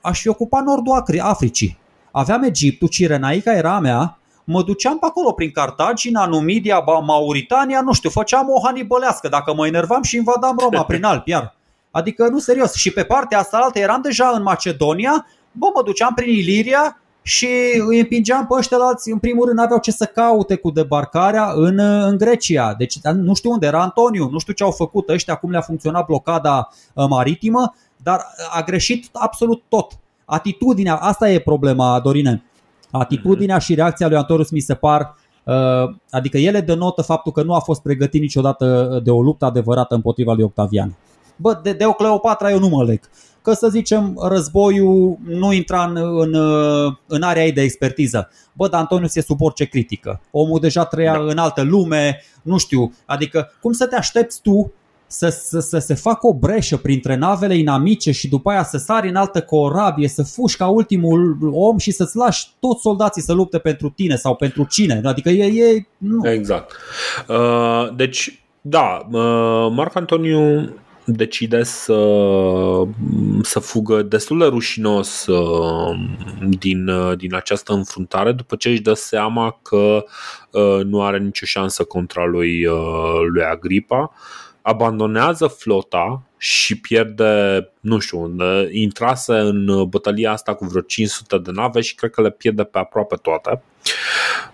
aș 0.00 0.20
fi 0.20 0.28
ocupat 0.28 0.62
nordul 0.62 1.04
Africii. 1.20 1.78
Aveam 2.10 2.42
Egiptul, 2.42 2.88
Cirenaica 2.88 3.52
era 3.52 3.74
a 3.74 3.78
mea, 3.78 4.19
mă 4.44 4.62
duceam 4.62 4.98
pe 4.98 5.06
acolo 5.06 5.32
prin 5.32 5.50
Cartagina, 5.50 6.26
Numidia, 6.26 6.78
Mauritania, 7.04 7.80
nu 7.80 7.92
știu, 7.92 8.10
făceam 8.10 8.46
o 8.48 8.60
hanibălească 8.64 9.28
dacă 9.28 9.54
mă 9.54 9.66
enervam 9.66 10.02
și 10.02 10.16
invadam 10.16 10.56
Roma 10.60 10.84
prin 10.84 11.04
Alpi, 11.04 11.30
iar. 11.30 11.56
Adică 11.90 12.28
nu 12.28 12.38
serios. 12.38 12.74
Și 12.74 12.90
pe 12.90 13.04
partea 13.04 13.38
asta 13.38 13.58
altă 13.58 13.78
eram 13.78 14.00
deja 14.02 14.32
în 14.34 14.42
Macedonia, 14.42 15.26
bă, 15.52 15.66
mă 15.74 15.82
duceam 15.82 16.14
prin 16.14 16.34
Iliria 16.34 17.00
și 17.22 17.48
îi 17.88 17.98
împingeam 17.98 18.46
pe 18.46 18.54
ăștia 18.54 18.78
alții, 18.80 19.12
în 19.12 19.18
primul 19.18 19.46
rând 19.46 19.58
aveau 19.58 19.80
ce 19.80 19.90
să 19.90 20.04
caute 20.04 20.56
cu 20.56 20.70
debarcarea 20.70 21.52
în, 21.54 21.78
în 21.78 22.16
Grecia. 22.16 22.74
Deci 22.74 23.00
nu 23.00 23.34
știu 23.34 23.50
unde 23.50 23.66
era 23.66 23.82
Antoniu, 23.82 24.28
nu 24.28 24.38
știu 24.38 24.52
ce 24.52 24.64
au 24.64 24.70
făcut 24.70 25.08
ăștia, 25.08 25.34
cum 25.34 25.50
le-a 25.50 25.60
funcționat 25.60 26.06
blocada 26.06 26.68
uh, 26.94 27.06
maritimă, 27.08 27.74
dar 27.96 28.26
a 28.50 28.62
greșit 28.62 29.08
absolut 29.12 29.62
tot. 29.68 29.92
Atitudinea, 30.24 30.96
asta 30.96 31.30
e 31.30 31.38
problema, 31.38 32.00
Dorine. 32.00 32.42
Atitudinea 32.90 33.58
și 33.58 33.74
reacția 33.74 34.08
lui 34.08 34.16
Antorius 34.16 34.50
mi 34.50 34.60
se 34.60 34.74
par 34.74 35.14
uh, 35.44 35.54
Adică 36.10 36.38
ele 36.38 36.60
denotă 36.60 37.02
faptul 37.02 37.32
că 37.32 37.42
nu 37.42 37.54
a 37.54 37.58
fost 37.58 37.82
pregătit 37.82 38.20
niciodată 38.20 39.00
de 39.04 39.10
o 39.10 39.22
luptă 39.22 39.44
adevărată 39.44 39.94
împotriva 39.94 40.32
lui 40.32 40.44
Octavian. 40.44 40.96
Bă, 41.36 41.60
de, 41.62 41.72
de 41.72 41.86
o 41.86 41.92
Cleopatra 41.92 42.50
eu 42.50 42.58
nu 42.58 42.68
mă 42.68 42.84
leg. 42.84 43.00
Că 43.42 43.52
să 43.52 43.68
zicem, 43.68 44.18
războiul 44.22 45.18
nu 45.24 45.52
intra 45.52 45.84
în, 45.84 45.96
în, 45.96 46.34
în 47.06 47.22
area 47.22 47.44
ei 47.44 47.52
de 47.52 47.60
expertiză. 47.60 48.28
Bă, 48.52 48.68
dar 48.68 48.80
Antonius 48.80 49.16
e 49.16 49.20
sub 49.20 49.40
orice 49.40 49.64
critică. 49.64 50.20
Omul 50.30 50.60
deja 50.60 50.84
trăia 50.84 51.12
da. 51.12 51.18
în 51.18 51.38
altă 51.38 51.62
lume, 51.62 52.22
nu 52.42 52.58
știu. 52.58 52.92
Adică, 53.06 53.52
cum 53.60 53.72
să 53.72 53.86
te 53.86 53.96
aștepți 53.96 54.40
tu 54.40 54.72
să, 55.12 55.28
să, 55.28 55.58
să 55.58 55.78
se 55.78 55.94
facă 55.94 56.26
o 56.26 56.34
breșă 56.34 56.76
printre 56.76 57.16
navele 57.16 57.56
inamice 57.56 58.10
și 58.10 58.28
după 58.28 58.50
aia 58.50 58.64
să 58.64 58.78
sari 58.78 59.08
în 59.08 59.16
altă 59.16 59.40
corabie, 59.40 60.08
să 60.08 60.22
fugi 60.22 60.56
ca 60.56 60.66
ultimul 60.66 61.38
om 61.52 61.78
și 61.78 61.90
să-ți 61.90 62.16
lași 62.16 62.48
toți 62.60 62.80
soldații 62.80 63.22
să 63.22 63.32
lupte 63.32 63.58
pentru 63.58 63.88
tine 63.88 64.16
sau 64.16 64.36
pentru 64.36 64.64
cine. 64.64 65.00
Adică 65.04 65.28
e... 65.28 65.44
e 65.44 65.86
nu. 65.98 66.30
Exact. 66.30 66.76
Uh, 67.28 67.96
deci, 67.96 68.42
da, 68.60 69.08
uh, 69.10 69.72
Marc 69.72 69.96
Antoniu 69.96 70.70
decide 71.04 71.62
să, 71.62 72.02
să 73.42 73.58
fugă 73.58 74.02
destul 74.02 74.38
de 74.38 74.44
rușinos 74.44 75.26
uh, 75.26 75.98
din, 76.58 76.88
uh, 76.88 77.16
din 77.16 77.34
această 77.34 77.72
înfruntare 77.72 78.32
după 78.32 78.56
ce 78.56 78.68
își 78.68 78.80
dă 78.80 78.92
seama 78.92 79.58
că 79.62 80.04
uh, 80.50 80.84
nu 80.84 81.02
are 81.02 81.18
nicio 81.18 81.46
șansă 81.46 81.84
contra 81.84 82.24
lui, 82.24 82.66
lui 83.32 83.42
Agripa 83.42 84.12
abandonează 84.62 85.46
flota 85.46 86.22
și 86.36 86.80
pierde, 86.80 87.68
nu 87.80 87.98
știu, 87.98 88.34
intrase 88.70 89.34
în 89.34 89.88
bătălia 89.88 90.32
asta 90.32 90.54
cu 90.54 90.64
vreo 90.64 90.80
500 90.80 91.38
de 91.38 91.50
nave 91.50 91.80
și 91.80 91.94
cred 91.94 92.10
că 92.10 92.22
le 92.22 92.30
pierde 92.30 92.64
pe 92.64 92.78
aproape 92.78 93.16
toate. 93.16 93.62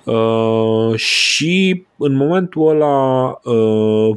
Uh, 0.04 0.96
și 0.96 1.84
în 1.96 2.14
momentul 2.14 2.68
ăla 2.68 3.26
uh, 3.42 4.16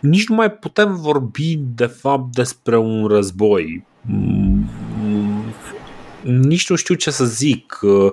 nici 0.00 0.28
nu 0.28 0.34
mai 0.34 0.50
putem 0.50 0.96
vorbi 0.96 1.56
de 1.56 1.86
fapt 1.86 2.32
despre 2.32 2.76
un 2.76 3.06
război. 3.06 3.84
Mm, 4.00 4.64
nici 6.22 6.68
nu 6.68 6.76
știu 6.76 6.94
ce 6.94 7.10
să 7.10 7.24
zic. 7.24 7.78
Uh, 7.82 8.12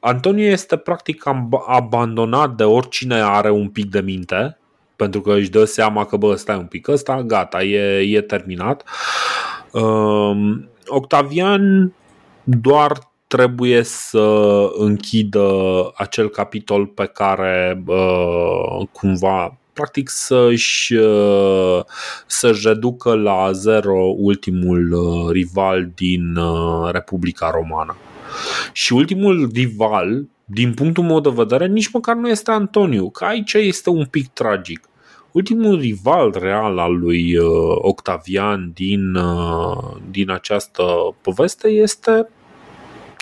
Antonio 0.00 0.44
este 0.44 0.76
practic 0.76 1.22
abandonat 1.66 2.54
de 2.54 2.64
oricine 2.64 3.20
are 3.20 3.50
un 3.50 3.68
pic 3.68 3.90
de 3.90 4.00
minte 4.00 4.56
pentru 5.02 5.20
că 5.20 5.32
își 5.32 5.50
dă 5.50 5.64
seama 5.64 6.04
că, 6.04 6.16
bă, 6.16 6.34
stai 6.34 6.56
un 6.56 6.66
pic, 6.66 6.88
ăsta, 6.88 7.22
gata, 7.22 7.62
e, 7.62 8.16
e 8.16 8.20
terminat. 8.20 8.84
Uh, 9.72 10.32
Octavian 10.86 11.92
doar 12.44 13.12
trebuie 13.26 13.82
să 13.82 14.66
închidă 14.74 15.50
acel 15.94 16.28
capitol 16.28 16.86
pe 16.86 17.04
care 17.04 17.82
uh, 17.86 18.86
cumva 18.92 19.58
practic 19.72 20.08
să-și, 20.08 20.94
uh, 20.94 21.80
să-și 22.26 22.68
reducă 22.68 23.14
la 23.14 23.52
zero 23.52 24.14
ultimul 24.16 24.92
uh, 24.92 25.32
rival 25.32 25.90
din 25.94 26.36
uh, 26.36 26.90
Republica 26.92 27.50
Romană. 27.50 27.96
Și 28.72 28.92
ultimul 28.92 29.50
rival, 29.54 30.26
din 30.44 30.74
punctul 30.74 31.04
meu 31.04 31.20
de 31.20 31.30
vedere, 31.34 31.66
nici 31.66 31.90
măcar 31.92 32.14
nu 32.14 32.28
este 32.28 32.50
Antoniu, 32.50 33.10
că 33.10 33.24
aici 33.24 33.52
este 33.52 33.90
un 33.90 34.04
pic 34.04 34.28
tragic. 34.28 34.90
Ultimul 35.32 35.78
rival 35.78 36.34
real 36.38 36.78
al 36.78 36.98
lui 36.98 37.36
Octavian 37.74 38.70
din, 38.74 39.18
din 40.10 40.30
această 40.30 40.84
poveste 41.22 41.68
este 41.68 42.28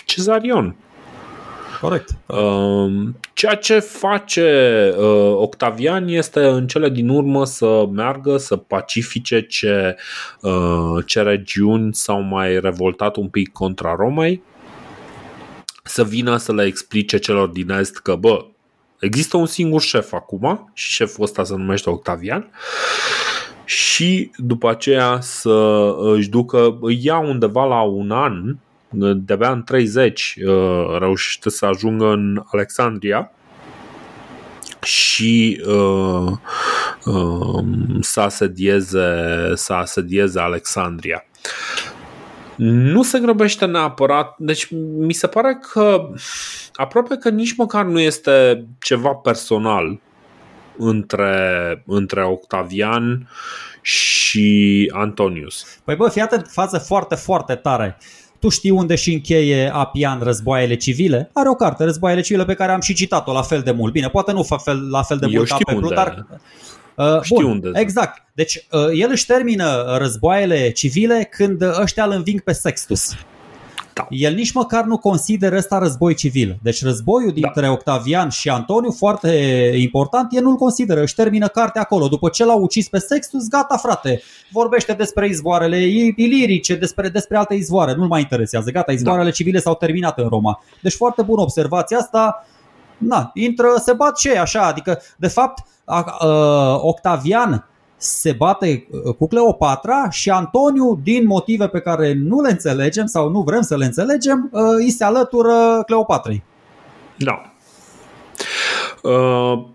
Cezarion. 0.05 0.75
Corect. 1.81 2.09
Um, 2.25 3.17
ceea 3.33 3.55
ce 3.55 3.79
face 3.79 4.89
uh, 4.97 5.33
Octavian 5.35 6.07
este 6.07 6.39
în 6.39 6.67
cele 6.67 6.89
din 6.89 7.09
urmă 7.09 7.45
să 7.45 7.87
meargă, 7.91 8.37
să 8.37 8.55
pacifice 8.55 9.41
ce, 9.41 9.95
uh, 10.41 11.05
ce 11.05 11.21
regiuni 11.21 11.93
s-au 11.93 12.21
mai 12.21 12.59
revoltat 12.59 13.15
un 13.15 13.27
pic 13.27 13.51
contra 13.51 13.95
Romei, 13.95 14.43
să 15.83 16.03
vină 16.03 16.37
să 16.37 16.53
le 16.53 16.63
explice 16.63 17.17
celor 17.17 17.47
din 17.47 17.69
Est 17.69 17.97
că, 17.97 18.15
bă, 18.15 18.45
există 19.01 19.37
un 19.37 19.45
singur 19.45 19.81
șef 19.81 20.13
acum 20.13 20.71
și 20.73 20.91
șeful 20.91 21.23
ăsta 21.23 21.43
se 21.43 21.55
numește 21.55 21.89
Octavian 21.89 22.51
și 23.65 24.31
după 24.37 24.69
aceea 24.69 25.19
să 25.21 25.95
își 25.99 26.29
ducă, 26.29 26.77
îi 26.81 26.99
ia 27.01 27.17
undeva 27.17 27.65
la 27.65 27.81
un 27.81 28.11
an 28.11 28.55
de-abia 29.15 29.51
în 29.51 29.63
30 29.63 30.35
uh, 30.45 30.97
reușește 30.99 31.49
să 31.49 31.65
ajungă 31.65 32.05
în 32.05 32.43
Alexandria 32.51 33.31
și 34.81 35.61
uh, 35.65 36.31
uh, 37.05 37.63
să, 37.99 38.19
asedieze, 38.19 38.99
să 39.53 39.73
asedieze 39.73 40.39
Alexandria. 40.39 41.25
Nu 42.55 43.03
se 43.03 43.19
grăbește 43.19 43.65
neapărat, 43.65 44.35
deci 44.37 44.67
mi 44.97 45.13
se 45.13 45.27
pare 45.27 45.59
că 45.71 46.09
aproape 46.81 47.15
că 47.15 47.29
nici 47.29 47.55
măcar 47.55 47.85
nu 47.85 47.99
este 47.99 48.65
ceva 48.79 49.09
personal 49.09 49.99
între, 50.77 51.83
între 51.85 52.25
Octavian 52.25 53.29
și 53.81 54.91
Antonius. 54.93 55.65
Păi 55.83 55.95
bă, 55.95 56.09
fii 56.09 56.21
atent, 56.21 56.47
fază 56.47 56.77
foarte, 56.77 57.15
foarte 57.15 57.55
tare. 57.55 57.97
Uh, 57.99 58.21
tu 58.41 58.49
știi 58.49 58.69
unde 58.69 58.95
și 58.95 59.13
încheie 59.13 59.71
Apian 59.73 60.19
războaiele 60.21 60.75
civile? 60.75 61.29
Are 61.33 61.49
o 61.49 61.55
carte, 61.55 61.83
războaiele 61.83 62.21
civile, 62.21 62.45
pe 62.45 62.53
care 62.53 62.71
am 62.71 62.81
și 62.81 62.93
citat-o 62.93 63.33
la 63.33 63.41
fel 63.41 63.61
de 63.61 63.71
mult. 63.71 63.93
Bine, 63.93 64.07
poate 64.07 64.31
nu 64.31 64.43
fel, 64.43 64.89
la 64.89 65.03
fel 65.03 65.17
de 65.17 65.25
Eu 65.29 65.31
mult 65.31 65.49
ca 65.49 65.57
pe 65.65 65.73
Plutar. 65.73 66.25
Uh, 66.95 67.21
știu 67.21 67.35
bun, 67.35 67.45
unde. 67.45 67.69
Exact. 67.73 68.23
Deci 68.33 68.67
uh, 68.71 68.99
el 68.99 69.09
își 69.11 69.25
termină 69.25 69.95
războaiele 69.97 70.71
civile 70.71 71.27
când 71.31 71.61
ăștia 71.61 72.03
îl 72.03 72.11
înving 72.11 72.41
pe 72.41 72.51
Sextus. 72.51 73.15
Da. 73.93 74.07
El 74.09 74.33
nici 74.33 74.51
măcar 74.51 74.83
nu 74.83 74.97
consideră 74.97 75.57
ăsta 75.57 75.77
război 75.77 76.13
civil. 76.13 76.59
Deci 76.61 76.83
războiul 76.83 77.31
dintre 77.31 77.61
da. 77.61 77.71
Octavian 77.71 78.29
și 78.29 78.49
Antoniu, 78.49 78.91
foarte 78.91 79.29
important, 79.77 80.33
el 80.35 80.43
nu-l 80.43 80.55
consideră. 80.55 81.01
Își 81.01 81.15
termină 81.15 81.47
cartea 81.47 81.81
acolo. 81.81 82.07
După 82.07 82.29
ce 82.29 82.45
l-au 82.45 82.61
ucis 82.61 82.87
pe 82.87 82.99
Sextus, 82.99 83.47
gata 83.47 83.77
frate. 83.77 84.21
Vorbește 84.51 84.93
despre 84.93 85.27
izvoarele 85.27 85.77
ilirice, 86.15 86.75
despre, 86.75 87.09
despre 87.09 87.37
alte 87.37 87.53
izvoare. 87.53 87.93
Nu-l 87.95 88.07
mai 88.07 88.21
interesează. 88.21 88.71
Gata, 88.71 88.91
izvoarele 88.91 89.23
da. 89.23 89.31
civile 89.31 89.59
s-au 89.59 89.75
terminat 89.75 90.17
în 90.17 90.27
Roma. 90.27 90.63
Deci 90.81 90.95
foarte 90.95 91.21
bună 91.21 91.41
observația 91.41 91.97
asta. 91.97 92.45
Na, 92.97 93.31
intră, 93.33 93.67
se 93.83 93.93
bat 93.93 94.15
ce 94.15 94.37
așa. 94.37 94.61
Adică, 94.61 95.01
de 95.17 95.27
fapt, 95.27 95.63
Octavian 96.77 97.65
se 98.01 98.31
bate 98.31 98.87
uh, 98.91 99.13
cu 99.15 99.27
Cleopatra 99.27 100.09
și 100.09 100.29
Antoniu, 100.29 100.99
din 101.03 101.25
motive 101.25 101.67
pe 101.67 101.79
care 101.79 102.13
nu 102.13 102.41
le 102.41 102.51
înțelegem 102.51 103.05
sau 103.05 103.29
nu 103.29 103.41
vrem 103.41 103.61
să 103.61 103.77
le 103.77 103.85
înțelegem, 103.85 104.49
uh, 104.51 104.61
îi 104.75 104.89
se 104.89 105.03
alătură 105.03 105.83
Cleopatrei. 105.85 106.43
Da. 107.17 107.53
Uh, 109.03 109.65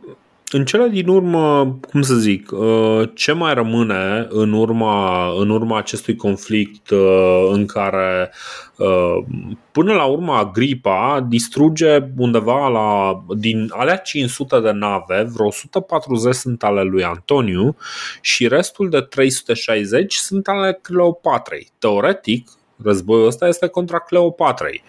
în 0.51 0.64
cele 0.64 0.89
din 0.89 1.09
urmă, 1.09 1.77
cum 1.90 2.02
să 2.02 2.14
zic, 2.14 2.51
uh, 2.52 3.09
ce 3.14 3.32
mai 3.32 3.55
rămâne 3.55 4.27
în 4.28 4.52
urma, 4.52 5.27
în 5.39 5.51
urma 5.51 5.78
acestui 5.78 6.16
conflict 6.16 6.90
uh, 6.90 7.48
în 7.52 7.66
care 7.66 8.32
uh, 8.77 9.24
până 9.73 9.93
la 9.93 10.05
urmă 10.05 10.32
Agripa 10.32 11.27
distruge 11.28 11.98
undeva 12.16 12.68
la, 12.68 13.20
din 13.36 13.70
alea 13.73 13.97
500 13.97 14.60
de 14.60 14.70
nave, 14.70 15.28
vreo 15.35 15.47
140 15.47 16.35
sunt 16.35 16.62
ale 16.62 16.82
lui 16.82 17.05
Antoniu 17.05 17.77
și 18.20 18.48
restul 18.48 18.89
de 18.89 19.01
360 19.01 20.14
sunt 20.14 20.48
ale 20.48 20.78
Cleopatrei. 20.82 21.68
Teoretic, 21.78 22.48
războiul 22.82 23.27
ăsta 23.27 23.47
este 23.48 23.66
contra 23.66 23.98
Cleopatrei. 23.98 24.82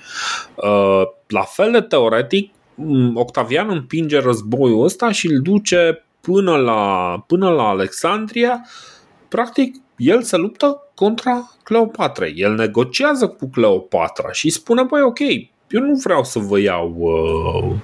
La 1.28 1.42
fel 1.42 1.72
de 1.72 1.82
teoretic, 1.82 2.52
Mm, 2.52 2.57
Octavian 3.14 3.70
împinge 3.70 4.20
războiul 4.20 4.84
ăsta 4.84 5.12
și 5.12 5.28
îl 5.28 5.42
duce 5.42 6.06
până 6.22 6.56
la, 6.56 7.14
până 7.28 7.50
la 7.50 7.68
Alexandria. 7.68 8.66
Practic, 9.28 9.76
el 9.98 10.22
se 10.22 10.38
luptă 10.38 10.92
contra 10.96 11.52
Cleopatrei. 11.64 12.34
El 12.36 12.54
negociază 12.54 13.28
cu 13.28 13.50
Cleopatra 13.50 14.32
și 14.32 14.50
spune, 14.50 14.84
băi, 14.84 15.02
ok, 15.02 15.20
eu 15.70 15.82
nu 15.82 15.96
vreau 15.96 16.24
să 16.24 16.40
vă 16.40 16.60
iau, 16.60 16.96
uh, 16.98 17.76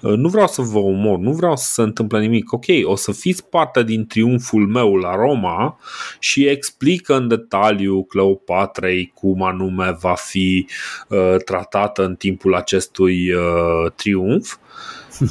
uh, 0.00 0.16
nu 0.16 0.28
vreau 0.28 0.46
să 0.46 0.62
vă 0.62 0.78
omor, 0.78 1.18
nu 1.18 1.32
vreau 1.32 1.56
să 1.56 1.72
se 1.72 1.82
întâmple 1.82 2.20
nimic. 2.20 2.52
Ok, 2.52 2.64
o 2.82 2.96
să 2.96 3.12
fiți 3.12 3.44
parte 3.44 3.82
din 3.82 4.06
triumful 4.06 4.66
meu 4.66 4.94
la 4.94 5.14
Roma 5.14 5.78
și 6.18 6.46
explică 6.46 7.16
în 7.16 7.28
detaliu 7.28 8.04
Cleopatrei 8.04 9.12
cum 9.14 9.42
anume 9.42 9.96
va 10.00 10.14
fi 10.14 10.68
uh, 11.08 11.36
tratată 11.44 12.04
în 12.04 12.14
timpul 12.14 12.54
acestui 12.54 13.32
uh, 13.32 13.92
triumf. 13.94 14.56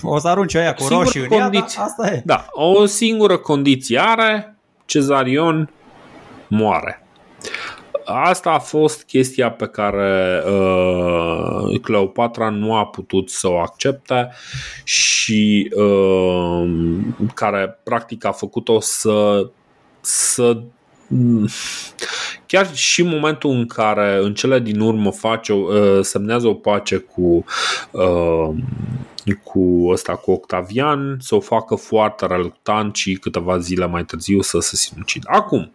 O 0.02 0.20
să 0.20 0.28
arunce 0.28 0.58
aia 0.58 0.74
cu 0.74 0.88
roșii 0.88 1.22
în 1.22 1.32
ea, 1.32 1.50
da, 1.50 1.60
asta 1.60 2.08
e. 2.08 2.22
Da, 2.26 2.46
o 2.52 2.86
singură 2.86 3.38
condiție 3.38 4.00
are, 4.00 4.58
Cezarion 4.86 5.70
moare. 6.48 7.08
Asta 8.10 8.50
a 8.50 8.60
fost 8.60 9.04
chestia 9.04 9.52
pe 9.52 9.66
care 9.66 10.44
uh, 10.46 11.80
Cleopatra 11.82 12.50
nu 12.50 12.76
a 12.76 12.86
putut 12.86 13.30
să 13.30 13.48
o 13.48 13.58
accepte 13.58 14.30
și 14.84 15.72
uh, 15.76 16.70
care 17.34 17.80
practic 17.84 18.26
a 18.26 18.32
făcut-o 18.32 18.80
să, 18.80 19.50
să 20.02 20.58
chiar 22.46 22.76
și 22.76 23.02
în 23.02 23.08
momentul 23.08 23.50
în 23.50 23.66
care 23.66 24.20
în 24.22 24.34
cele 24.34 24.60
din 24.60 24.80
urmă 24.80 25.12
face, 25.12 25.54
uh, 25.54 26.00
semnează 26.02 26.48
o 26.48 26.54
pace 26.54 26.98
cu 26.98 27.46
uh, 27.92 28.50
cu 29.44 29.88
ăsta 29.88 30.16
cu 30.16 30.32
Octavian, 30.32 31.18
să 31.20 31.36
o 31.36 31.40
facă 31.40 31.76
foarte 31.76 32.26
reluctant 32.26 32.96
și 32.96 33.14
câteva 33.14 33.58
zile 33.58 33.88
mai 33.88 34.06
târziu 34.06 34.42
să 34.42 34.60
se 34.60 34.76
sinucidă. 34.76 35.28
Acum, 35.32 35.72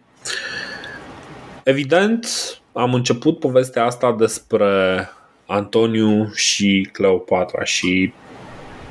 Evident, 1.63 2.27
am 2.73 2.93
început 2.93 3.39
povestea 3.39 3.85
asta 3.85 4.13
despre 4.13 5.09
Antoniu 5.45 6.31
și 6.33 6.89
Cleopatra 6.91 7.63
și 7.63 8.13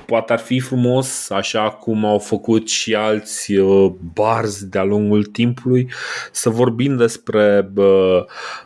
poate 0.06 0.32
ar 0.32 0.38
fi 0.38 0.60
frumos, 0.60 1.30
așa 1.30 1.70
cum 1.70 2.04
au 2.04 2.18
făcut 2.18 2.68
și 2.68 2.94
alți 2.94 3.54
uh, 3.54 3.92
barzi 4.14 4.68
de-a 4.68 4.84
lungul 4.84 5.24
timpului, 5.24 5.90
să 6.32 6.50
vorbim 6.50 6.96
despre 6.96 7.70
uh, 7.74 8.24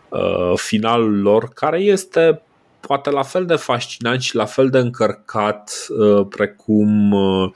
uh, 0.09 0.53
finalul 0.55 1.20
lor, 1.20 1.49
care 1.49 1.78
este 1.78 2.41
poate 2.81 3.11
la 3.11 3.23
fel 3.23 3.47
de 3.47 3.55
fascinant 3.55 4.20
și 4.20 4.35
la 4.35 4.45
fel 4.45 4.70
de 4.70 4.78
încărcat 4.78 5.73
uh, 5.89 6.27
precum, 6.28 7.12
uh, 7.12 7.51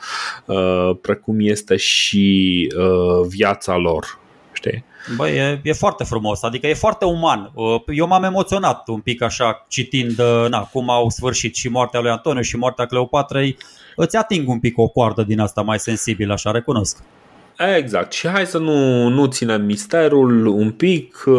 uh 0.46 0.96
precum 1.00 1.36
este 1.38 1.76
și 1.76 2.66
uh, 2.76 3.26
viața 3.28 3.76
lor. 3.76 4.18
Știi? 4.52 4.84
Băi, 5.16 5.36
e, 5.36 5.60
e 5.62 5.72
foarte 5.72 6.04
frumos, 6.04 6.42
adică 6.42 6.66
e 6.66 6.74
foarte 6.74 7.04
uman. 7.04 7.50
Uh, 7.54 7.82
eu 7.86 8.06
m-am 8.06 8.24
emoționat 8.24 8.88
un 8.88 9.00
pic 9.00 9.22
așa 9.22 9.64
citind 9.68 10.18
uh, 10.18 10.48
na, 10.48 10.60
cum 10.60 10.90
au 10.90 11.10
sfârșit 11.10 11.54
și 11.54 11.68
moartea 11.68 12.00
lui 12.00 12.10
Antoniu 12.10 12.42
și 12.42 12.56
moartea 12.56 12.86
Cleopatrei. 12.86 13.56
Îți 13.96 14.16
ating 14.16 14.48
un 14.48 14.60
pic 14.60 14.78
o 14.78 14.88
coardă 14.88 15.22
din 15.22 15.40
asta 15.40 15.62
mai 15.62 15.78
sensibil, 15.78 16.30
așa 16.30 16.50
recunosc. 16.50 17.02
Exact. 17.76 18.12
Și 18.12 18.28
hai 18.28 18.46
să 18.46 18.58
nu, 18.58 19.08
nu 19.08 19.26
ținem 19.26 19.62
misterul 19.62 20.46
un 20.46 20.70
pic. 20.70 21.22
Uh, 21.26 21.34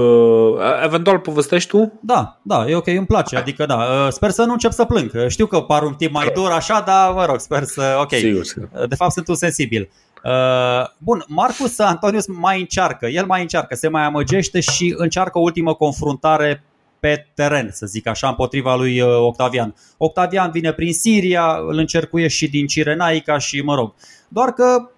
eventual 0.84 1.20
povestești 1.20 1.70
tu? 1.70 2.00
Da, 2.02 2.40
da, 2.42 2.66
e 2.68 2.76
ok, 2.76 2.88
îmi 2.88 3.06
place. 3.06 3.38
Adică 3.38 3.66
da, 3.66 4.08
sper 4.12 4.30
să 4.30 4.44
nu 4.44 4.52
încep 4.52 4.72
să 4.72 4.86
plâng. 4.86 5.12
Știu 5.28 5.46
că 5.46 5.60
par 5.60 5.84
un 5.84 5.94
timp 5.94 6.14
mai 6.14 6.32
dur 6.34 6.50
așa, 6.52 6.84
dar 6.86 7.14
mă 7.14 7.26
rog, 7.26 7.40
sper 7.40 7.64
să... 7.64 7.98
Ok. 8.02 8.14
Sigur, 8.14 8.44
sigur. 8.44 8.70
De 8.88 8.96
fapt 8.96 9.12
sunt 9.12 9.28
un 9.28 9.36
sensibil. 9.36 9.90
Uh, 10.24 10.88
bun, 10.98 11.24
Marcus 11.28 11.80
Antonius 11.80 12.28
mai 12.28 12.60
încearcă, 12.60 13.06
el 13.08 13.26
mai 13.26 13.42
încearcă, 13.42 13.76
se 13.76 13.88
mai 13.88 14.04
amăgește 14.04 14.60
și 14.60 14.94
încearcă 14.98 15.38
o 15.38 15.42
ultimă 15.42 15.74
confruntare 15.74 16.64
pe 17.00 17.28
teren, 17.34 17.70
să 17.72 17.86
zic 17.86 18.08
așa, 18.08 18.28
împotriva 18.28 18.76
lui 18.76 19.00
Octavian. 19.02 19.76
Octavian 19.98 20.52
vine 20.52 20.72
prin 20.72 20.94
Siria, 20.94 21.56
îl 21.68 21.78
încercuie 21.78 22.28
și 22.28 22.50
din 22.50 22.68
Cirenaica 22.68 23.38
și 23.38 23.62
mă 23.62 23.76
rog. 23.76 23.94
Doar 24.28 24.50
că 24.50 24.90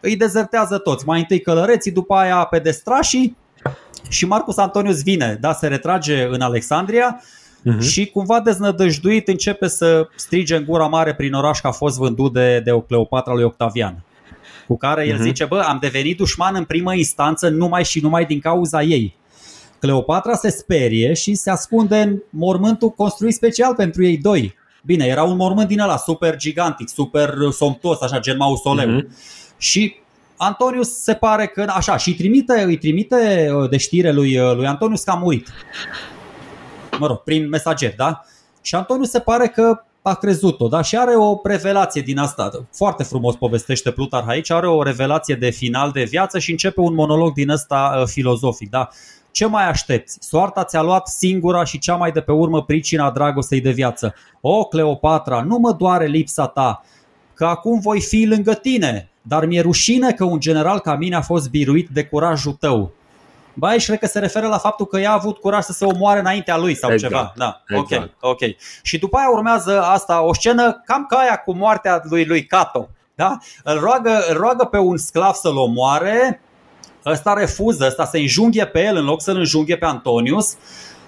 îi 0.00 0.16
dezertează 0.16 0.78
toți. 0.78 1.06
Mai 1.06 1.18
întâi 1.18 1.40
călăreții, 1.40 1.92
după 1.92 2.14
aia 2.14 2.44
pedestrașii 2.44 3.36
și 4.08 4.26
Marcus 4.26 4.56
Antonius 4.56 5.02
vine, 5.02 5.38
da, 5.40 5.52
se 5.52 5.66
retrage 5.66 6.22
în 6.22 6.40
Alexandria 6.40 7.22
uh-huh. 7.22 7.80
și 7.80 8.06
cumva 8.06 8.40
deznădăjduit 8.40 9.28
începe 9.28 9.68
să 9.68 10.08
strige 10.16 10.56
în 10.56 10.64
gura 10.64 10.86
mare 10.86 11.14
prin 11.14 11.32
oraș 11.32 11.60
că 11.60 11.66
a 11.66 11.72
fost 11.72 11.98
vândut 11.98 12.32
de, 12.32 12.60
de 12.60 12.70
o 12.70 12.80
Cleopatra 12.80 13.34
lui 13.34 13.44
Octavian. 13.44 14.02
Cu 14.68 14.76
care 14.76 15.06
el 15.06 15.16
uh-huh. 15.16 15.22
zice, 15.22 15.44
bă, 15.44 15.60
am 15.60 15.78
devenit 15.80 16.16
dușman 16.16 16.54
în 16.54 16.64
primă 16.64 16.94
instanță 16.94 17.48
numai 17.48 17.84
și 17.84 18.00
numai 18.00 18.24
din 18.24 18.40
cauza 18.40 18.82
ei. 18.82 19.16
Cleopatra 19.78 20.34
se 20.34 20.50
sperie 20.50 21.12
și 21.14 21.34
se 21.34 21.50
ascunde 21.50 22.00
în 22.00 22.18
mormântul 22.30 22.90
construit 22.90 23.34
special 23.34 23.74
pentru 23.74 24.04
ei 24.04 24.16
doi. 24.16 24.54
Bine, 24.84 25.06
era 25.06 25.22
un 25.22 25.36
mormânt 25.36 25.68
din 25.68 25.80
ăla 25.80 25.96
super 25.96 26.36
gigantic, 26.36 26.88
super 26.88 27.34
somptuos, 27.50 28.00
așa, 28.00 28.18
gen 28.18 28.36
mausoleu. 28.36 29.00
Uh-huh. 29.00 29.06
Și 29.58 29.94
Antonius 30.36 31.02
se 31.02 31.14
pare 31.14 31.46
că, 31.46 31.64
așa, 31.68 31.96
și 31.96 32.14
trimite, 32.14 32.62
îi 32.62 32.76
trimite 32.76 33.50
uh, 33.54 33.70
de 33.70 33.76
știre 33.76 34.12
lui, 34.12 34.38
uh, 34.38 34.54
lui 34.54 34.66
Antonius 34.66 35.02
că 35.02 35.10
a 35.10 35.14
murit. 35.14 35.48
Mă 36.98 37.06
rog, 37.06 37.16
prin 37.16 37.48
mesager, 37.48 37.94
da? 37.96 38.24
Și 38.62 38.74
Antonius 38.74 39.10
se 39.10 39.20
pare 39.20 39.48
că 39.48 39.82
a 40.08 40.14
crezut-o, 40.14 40.68
da? 40.68 40.82
Și 40.82 40.96
are 40.96 41.14
o 41.14 41.40
revelație 41.42 42.02
din 42.02 42.18
asta. 42.18 42.50
Foarte 42.72 43.02
frumos 43.02 43.36
povestește 43.36 43.90
Plutar 43.90 44.24
aici, 44.26 44.50
are 44.50 44.68
o 44.68 44.82
revelație 44.82 45.34
de 45.34 45.50
final 45.50 45.90
de 45.90 46.02
viață 46.02 46.38
și 46.38 46.50
începe 46.50 46.80
un 46.80 46.94
monolog 46.94 47.32
din 47.32 47.50
ăsta 47.50 47.98
uh, 48.00 48.06
filozofic, 48.06 48.70
da? 48.70 48.88
Ce 49.30 49.46
mai 49.46 49.68
aștepți? 49.68 50.18
Soarta 50.20 50.64
ți-a 50.64 50.82
luat 50.82 51.08
singura 51.08 51.64
și 51.64 51.78
cea 51.78 51.94
mai 51.94 52.12
de 52.12 52.20
pe 52.20 52.32
urmă 52.32 52.62
pricina 52.62 53.10
dragostei 53.10 53.60
de 53.60 53.70
viață. 53.70 54.14
O, 54.40 54.64
Cleopatra, 54.64 55.42
nu 55.42 55.58
mă 55.58 55.72
doare 55.72 56.06
lipsa 56.06 56.46
ta, 56.46 56.84
că 57.34 57.44
acum 57.44 57.80
voi 57.80 58.00
fi 58.00 58.26
lângă 58.26 58.54
tine, 58.54 59.10
dar 59.22 59.46
mi-e 59.46 59.60
rușine 59.60 60.12
că 60.12 60.24
un 60.24 60.40
general 60.40 60.78
ca 60.78 60.96
mine 60.96 61.16
a 61.16 61.20
fost 61.20 61.50
biruit 61.50 61.88
de 61.88 62.04
curajul 62.04 62.52
tău. 62.52 62.92
Ba, 63.58 63.68
aici 63.68 63.86
cred 63.86 63.98
că 63.98 64.06
se 64.06 64.18
referă 64.18 64.46
la 64.46 64.58
faptul 64.58 64.86
că 64.86 64.98
ea 64.98 65.10
a 65.10 65.12
avut 65.12 65.38
curaj 65.38 65.64
să 65.64 65.72
se 65.72 65.84
omoare 65.84 66.20
înaintea 66.20 66.56
lui 66.56 66.74
sau 66.74 66.92
exact. 66.92 67.12
ceva. 67.12 67.32
Da, 67.36 67.62
exact. 67.66 68.14
ok, 68.20 68.30
ok. 68.30 68.40
Și 68.82 68.98
după 68.98 69.16
aia 69.16 69.28
urmează 69.28 69.82
asta, 69.82 70.22
o 70.22 70.34
scenă 70.34 70.82
cam 70.84 71.06
ca 71.08 71.16
aia 71.16 71.36
cu 71.36 71.52
moartea 71.52 72.02
lui, 72.04 72.24
lui 72.24 72.46
Cato. 72.46 72.88
Da? 73.14 73.38
Îl, 73.64 73.78
roagă, 73.78 74.24
îl 74.28 74.36
roagă 74.36 74.64
pe 74.64 74.78
un 74.78 74.96
sclav 74.96 75.34
să-l 75.34 75.56
omoare, 75.56 76.40
ăsta 77.04 77.32
refuză, 77.32 77.86
ăsta 77.86 78.04
se 78.04 78.18
înjunghe 78.18 78.64
pe 78.64 78.84
el 78.84 78.96
în 78.96 79.04
loc 79.04 79.22
să-l 79.22 79.36
înjunghe 79.36 79.76
pe 79.76 79.84
Antonius. 79.84 80.56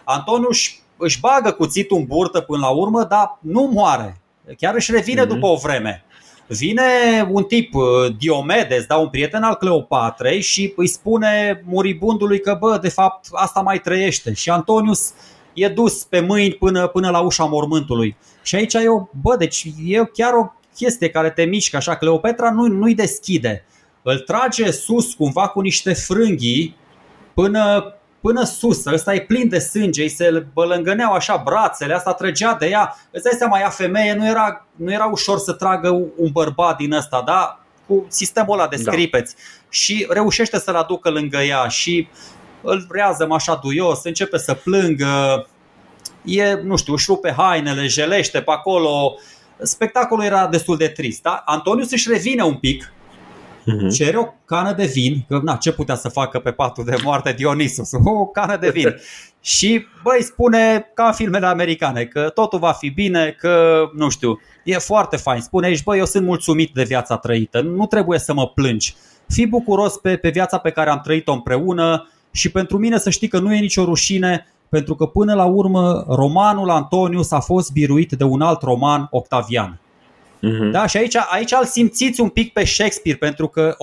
Antonius 0.05 0.59
își 0.97 1.21
bagă 1.21 1.51
cuțitul 1.51 1.97
în 1.97 2.05
burtă 2.05 2.41
până 2.41 2.61
la 2.61 2.71
urmă, 2.71 3.05
dar 3.05 3.39
nu 3.41 3.71
moare. 3.73 4.21
Chiar 4.57 4.75
își 4.75 4.93
revine 4.93 5.25
mm-hmm. 5.25 5.29
după 5.29 5.47
o 5.47 5.57
vreme. 5.57 6.05
Vine 6.53 6.83
un 7.31 7.45
tip, 7.45 7.75
uh, 7.75 7.85
Diomedes, 8.19 8.85
da, 8.85 8.97
un 8.97 9.09
prieten 9.09 9.43
al 9.43 9.55
Cleopatrei 9.55 10.41
și 10.41 10.73
îi 10.77 10.87
spune 10.87 11.63
muribundului 11.65 12.41
că, 12.41 12.57
bă, 12.61 12.79
de 12.83 12.89
fapt, 12.89 13.27
asta 13.33 13.61
mai 13.61 13.79
trăiește. 13.79 14.33
Și 14.33 14.51
Antonius 14.51 15.13
e 15.55 15.69
dus 15.69 16.05
pe 16.05 16.21
mâini 16.21 16.53
până, 16.53 16.87
până 16.87 17.11
la 17.11 17.21
ușa 17.21 17.45
mormântului. 17.45 18.17
Și 18.43 18.55
aici 18.55 18.75
e 18.75 18.89
o, 18.89 19.09
bă, 19.23 19.37
deci 19.37 19.67
e 19.87 20.05
chiar 20.05 20.33
o 20.33 20.53
chestie 20.75 21.09
care 21.09 21.31
te 21.31 21.45
mișcă 21.45 21.77
așa. 21.77 21.97
Cleopatra 21.97 22.53
nu, 22.53 22.67
nu-i 22.67 22.95
deschide. 22.95 23.65
Îl 24.03 24.19
trage 24.19 24.71
sus 24.71 25.15
cumva 25.15 25.49
cu 25.49 25.61
niște 25.61 25.93
frânghii 25.93 26.77
până, 27.35 27.95
până 28.21 28.45
sus, 28.45 28.85
ăsta 28.85 29.15
e 29.15 29.21
plin 29.21 29.49
de 29.49 29.59
sânge, 29.59 30.03
îi 30.03 30.09
se 30.09 30.47
bălângăneau 30.53 31.13
așa 31.13 31.43
brațele, 31.45 31.95
asta 31.95 32.13
trăgea 32.13 32.55
de 32.55 32.67
ea. 32.67 32.97
Îți 33.11 33.23
dai 33.23 33.33
seama, 33.39 33.59
ea 33.59 33.69
femeie, 33.69 34.15
nu 34.15 34.27
era, 34.27 34.67
nu 34.77 34.93
era 34.93 35.05
ușor 35.05 35.39
să 35.39 35.53
tragă 35.53 35.89
un 36.17 36.31
bărbat 36.33 36.77
din 36.77 36.93
ăsta, 36.93 37.23
da? 37.27 37.61
Cu 37.87 38.07
sistemul 38.09 38.59
ăla 38.59 38.69
de 38.69 38.77
da. 38.83 38.91
scripeți. 38.91 39.35
Da. 39.35 39.41
Și 39.69 40.07
reușește 40.09 40.59
să-l 40.59 40.75
aducă 40.75 41.11
lângă 41.11 41.39
ea 41.39 41.69
și 41.69 42.09
îl 42.63 42.87
rează 42.91 43.29
așa 43.31 43.59
duios, 43.63 44.05
începe 44.05 44.39
să 44.39 44.55
plângă, 44.55 45.47
e, 46.25 46.53
nu 46.53 46.77
știu, 46.77 46.93
își 46.93 47.07
rupe 47.09 47.35
hainele, 47.37 47.87
jelește 47.87 48.41
pe 48.41 48.51
acolo. 48.51 49.15
Spectacolul 49.63 50.25
era 50.25 50.47
destul 50.47 50.77
de 50.77 50.89
trist. 50.89 51.23
Da? 51.23 51.43
Antonius 51.45 51.91
își 51.91 52.11
revine 52.11 52.43
un 52.43 52.55
pic, 52.55 52.93
uh-huh. 53.77 53.91
cere 53.93 54.17
o 54.17 54.27
cană 54.45 54.73
de 54.73 54.87
vin, 54.87 55.25
că 55.29 55.41
na, 55.43 55.57
ce 55.57 55.73
putea 55.73 55.95
să 55.95 56.09
facă 56.09 56.39
pe 56.39 56.51
patul 56.51 56.85
de 56.85 56.97
moarte 57.05 57.33
Dionisus? 57.33 57.91
O 58.05 58.27
cană 58.27 58.57
de 58.57 58.71
vin. 58.71 58.95
și 59.41 59.87
băi, 60.03 60.23
spune 60.23 60.91
ca 60.95 61.07
în 61.07 61.13
filmele 61.13 61.47
americane 61.47 62.05
că 62.05 62.29
totul 62.35 62.59
va 62.59 62.73
fi 62.73 62.91
bine, 62.91 63.37
că 63.39 63.85
nu 63.95 64.09
știu, 64.09 64.41
e 64.65 64.79
foarte 64.79 65.17
fain. 65.17 65.41
Spune 65.41 65.67
aici, 65.67 65.83
băi, 65.83 65.99
eu 65.99 66.05
sunt 66.05 66.27
mulțumit 66.27 66.75
de 66.75 66.83
viața 66.83 67.17
trăită, 67.17 67.61
nu 67.61 67.87
trebuie 67.87 68.19
să 68.19 68.33
mă 68.33 68.47
plângi. 68.47 68.95
Fii 69.29 69.47
bucuros 69.47 69.97
pe, 69.97 70.17
pe 70.17 70.29
viața 70.29 70.59
pe 70.59 70.71
care 70.71 70.91
am 70.91 71.01
trăit-o 71.01 71.33
împreună 71.33 72.09
și 72.31 72.51
pentru 72.51 72.79
mine 72.79 72.99
să 72.99 73.11
știi 73.11 73.29
că 73.29 73.39
nu 73.39 73.55
e 73.55 73.59
nicio 73.59 73.85
rușine 73.85 74.47
pentru 74.71 74.95
că 74.95 75.07
până 75.07 75.35
la 75.35 75.45
urmă 75.45 76.05
romanul 76.09 76.71
Antonius 76.71 77.31
a 77.31 77.41
fost 77.41 77.73
biruit 77.73 78.13
de 78.13 78.25
un 78.25 78.41
alt 78.41 78.63
roman, 78.63 79.07
Octavian. 79.11 79.81
Uh-huh. 80.43 80.71
Da, 80.71 80.87
și 80.87 80.97
aici, 80.97 81.17
aici 81.31 81.53
îl 81.61 81.65
simțiți 81.65 82.21
un 82.21 82.29
pic 82.29 82.53
pe 82.53 82.65
Shakespeare, 82.65 83.19
pentru 83.19 83.49
că 83.49 83.77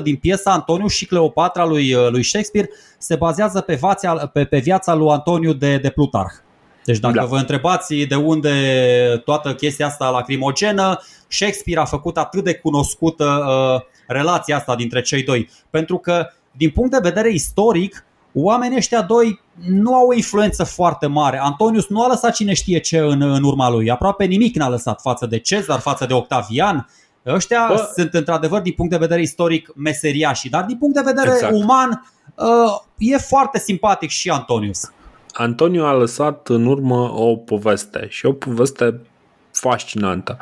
80% 0.00 0.02
din 0.02 0.16
piesa 0.16 0.52
Antoniu 0.52 0.86
și 0.86 1.06
Cleopatra 1.06 1.64
lui, 1.64 1.94
uh, 1.94 2.08
lui 2.10 2.22
Shakespeare 2.22 2.70
se 2.98 3.16
bazează 3.16 3.60
pe, 3.60 3.74
vația, 3.74 4.14
pe, 4.14 4.44
pe 4.44 4.58
viața 4.58 4.94
lui 4.94 5.10
Antoniu 5.10 5.52
de, 5.52 5.76
de 5.76 5.90
Plutarh. 5.90 6.32
Deci 6.84 6.98
dacă 6.98 7.14
da. 7.14 7.24
vă 7.24 7.36
întrebați 7.36 7.94
de 7.94 8.14
unde 8.14 8.52
toată 9.24 9.54
chestia 9.54 9.86
asta 9.86 10.10
lacrimogenă, 10.10 11.00
Shakespeare 11.28 11.80
a 11.80 11.84
făcut 11.84 12.16
atât 12.16 12.44
de 12.44 12.54
cunoscută 12.54 13.24
uh, 13.24 13.80
relația 14.06 14.56
asta 14.56 14.76
dintre 14.76 15.00
cei 15.00 15.22
doi. 15.22 15.48
Pentru 15.70 15.98
că, 15.98 16.26
din 16.52 16.70
punct 16.70 16.90
de 16.90 16.98
vedere 17.02 17.32
istoric, 17.32 18.04
oamenii 18.34 18.76
ăștia 18.76 19.02
doi 19.02 19.40
nu 19.68 19.94
au 19.94 20.06
o 20.06 20.14
influență 20.14 20.64
foarte 20.64 21.06
mare. 21.06 21.38
Antonius 21.42 21.88
nu 21.88 22.02
a 22.02 22.08
lăsat 22.08 22.34
cine 22.34 22.54
știe 22.54 22.78
ce 22.78 22.98
în, 22.98 23.22
în 23.22 23.42
urma 23.42 23.70
lui. 23.70 23.90
Aproape 23.90 24.24
nimic 24.24 24.56
n-a 24.56 24.68
lăsat 24.68 25.00
față 25.00 25.26
de 25.26 25.38
Cezar, 25.38 25.78
față 25.78 26.06
de 26.06 26.12
Octavian. 26.12 26.88
Ăștia 27.26 27.66
Bă. 27.68 27.90
sunt 27.96 28.14
într-adevăr 28.14 28.60
din 28.60 28.72
punct 28.72 28.90
de 28.90 28.96
vedere 28.96 29.20
istoric 29.20 29.72
meseriași, 29.76 30.48
dar 30.48 30.64
din 30.64 30.76
punct 30.78 30.94
de 30.94 31.02
vedere 31.04 31.30
exact. 31.30 31.52
uman 31.52 32.06
uh, 32.34 32.46
e 32.98 33.16
foarte 33.16 33.58
simpatic 33.58 34.08
și 34.08 34.30
Antonius. 34.30 34.92
Antoniu 35.32 35.84
a 35.84 35.92
lăsat 35.92 36.48
în 36.48 36.66
urmă 36.66 37.12
o 37.14 37.36
poveste 37.36 38.06
și 38.08 38.26
o 38.26 38.32
poveste 38.32 39.00
fascinantă. 39.52 40.36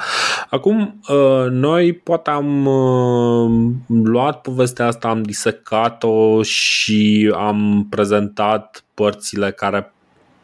Acum, 0.51 1.01
uh, 1.09 1.51
noi 1.51 1.93
poate 1.93 2.31
am 2.31 2.67
uh, 2.67 3.73
luat 3.87 4.41
povestea 4.41 4.87
asta, 4.87 5.09
am 5.09 5.23
disecat-o 5.23 6.43
și 6.43 7.33
am 7.37 7.87
prezentat 7.91 8.85
părțile 8.95 9.51
care 9.51 9.93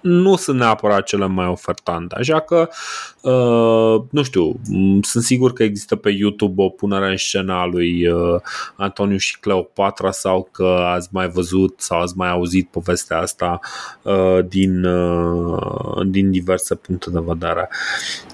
nu 0.04 0.36
sunt 0.36 0.58
neapărat 0.58 1.02
cele 1.02 1.26
mai 1.26 1.46
ofertante. 1.46 2.14
Așa 2.18 2.40
că, 2.40 2.68
uh, 3.20 4.02
nu 4.10 4.22
știu, 4.22 4.60
sunt 5.00 5.24
sigur 5.24 5.52
că 5.52 5.62
există 5.62 5.96
pe 5.96 6.10
YouTube 6.10 6.62
o 6.62 6.68
punere 6.68 7.10
în 7.10 7.16
scenă 7.16 7.52
a 7.52 7.64
lui 7.64 8.08
uh, 8.08 8.40
Antoniu 8.76 9.16
și 9.16 9.40
Cleopatra 9.40 10.10
sau 10.10 10.48
că 10.52 10.86
ați 10.94 11.08
mai 11.12 11.28
văzut 11.28 11.80
sau 11.80 12.00
ați 12.00 12.16
mai 12.16 12.30
auzit 12.30 12.68
povestea 12.70 13.18
asta 13.18 13.60
uh, 14.02 14.38
din, 14.48 14.84
uh, 14.84 16.06
din 16.06 16.30
diverse 16.30 16.74
puncte 16.74 17.10
de 17.10 17.20
vedere. 17.26 17.68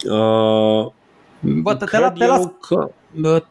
Uh, 0.04 0.92
Bă, 1.40 1.74
te, 1.74 1.98
la, 1.98 2.10
te 2.10 2.26
las, 2.26 2.48
că... 2.68 2.90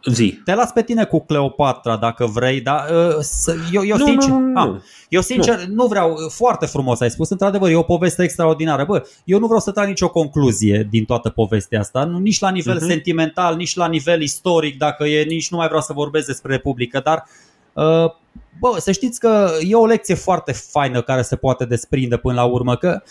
Zi. 0.06 0.42
Te 0.46 0.54
las 0.54 0.72
pe 0.72 0.84
tine 0.84 1.06
cu 1.06 1.20
Cleopatra 1.20 1.98
dacă 1.98 2.26
vrei, 2.26 2.62
dar 2.62 2.90
uh, 2.90 3.26
eu, 3.72 3.86
eu 3.86 3.98
nu, 3.98 4.06
sincer, 4.06 4.30
nu, 4.30 4.40
nu, 4.40 4.66
nu. 4.66 4.84
eu 5.10 5.22
sincer 5.22 5.60
nu. 5.60 5.74
nu 5.74 5.88
vreau, 5.88 6.18
foarte 6.30 6.66
frumos 6.66 7.00
ai 7.00 7.10
spus, 7.10 7.30
într-adevăr 7.30 7.70
e 7.70 7.76
o 7.76 7.82
poveste 7.82 8.24
extraordinară. 8.24 8.86
Bă, 8.86 9.08
eu 9.24 9.40
nu 9.40 9.46
vreau 9.46 9.60
să 9.60 9.72
trag 9.72 9.88
nicio 9.88 10.10
concluzie 10.10 10.88
din 10.90 11.06
toată 11.06 11.30
povestea 11.30 11.80
asta, 11.80 12.04
nu, 12.04 12.18
nici 12.18 12.40
la 12.40 12.50
nivel 12.50 12.78
uh-huh. 12.78 12.88
sentimental, 12.88 13.56
nici 13.56 13.76
la 13.76 13.88
nivel 13.88 14.22
istoric, 14.22 14.78
dacă 14.78 15.06
e, 15.06 15.24
nici 15.24 15.50
nu 15.50 15.58
mai 15.58 15.68
vreau 15.68 15.82
să 15.82 15.94
vorbesc 15.94 16.28
despre 16.28 16.52
Republică, 16.52 17.02
dar 17.04 17.26
uh, 17.74 18.12
bă, 18.60 18.78
să 18.78 18.92
știți 18.92 19.20
că 19.20 19.50
e 19.68 19.76
o 19.76 19.86
lecție 19.86 20.16
foarte 20.16 20.52
faină 20.52 21.02
care 21.02 21.22
se 21.22 21.36
poate 21.36 21.66
desprinde 21.66 22.18
până 22.18 22.34
la 22.34 22.44
urmă, 22.44 22.76
că 22.76 23.02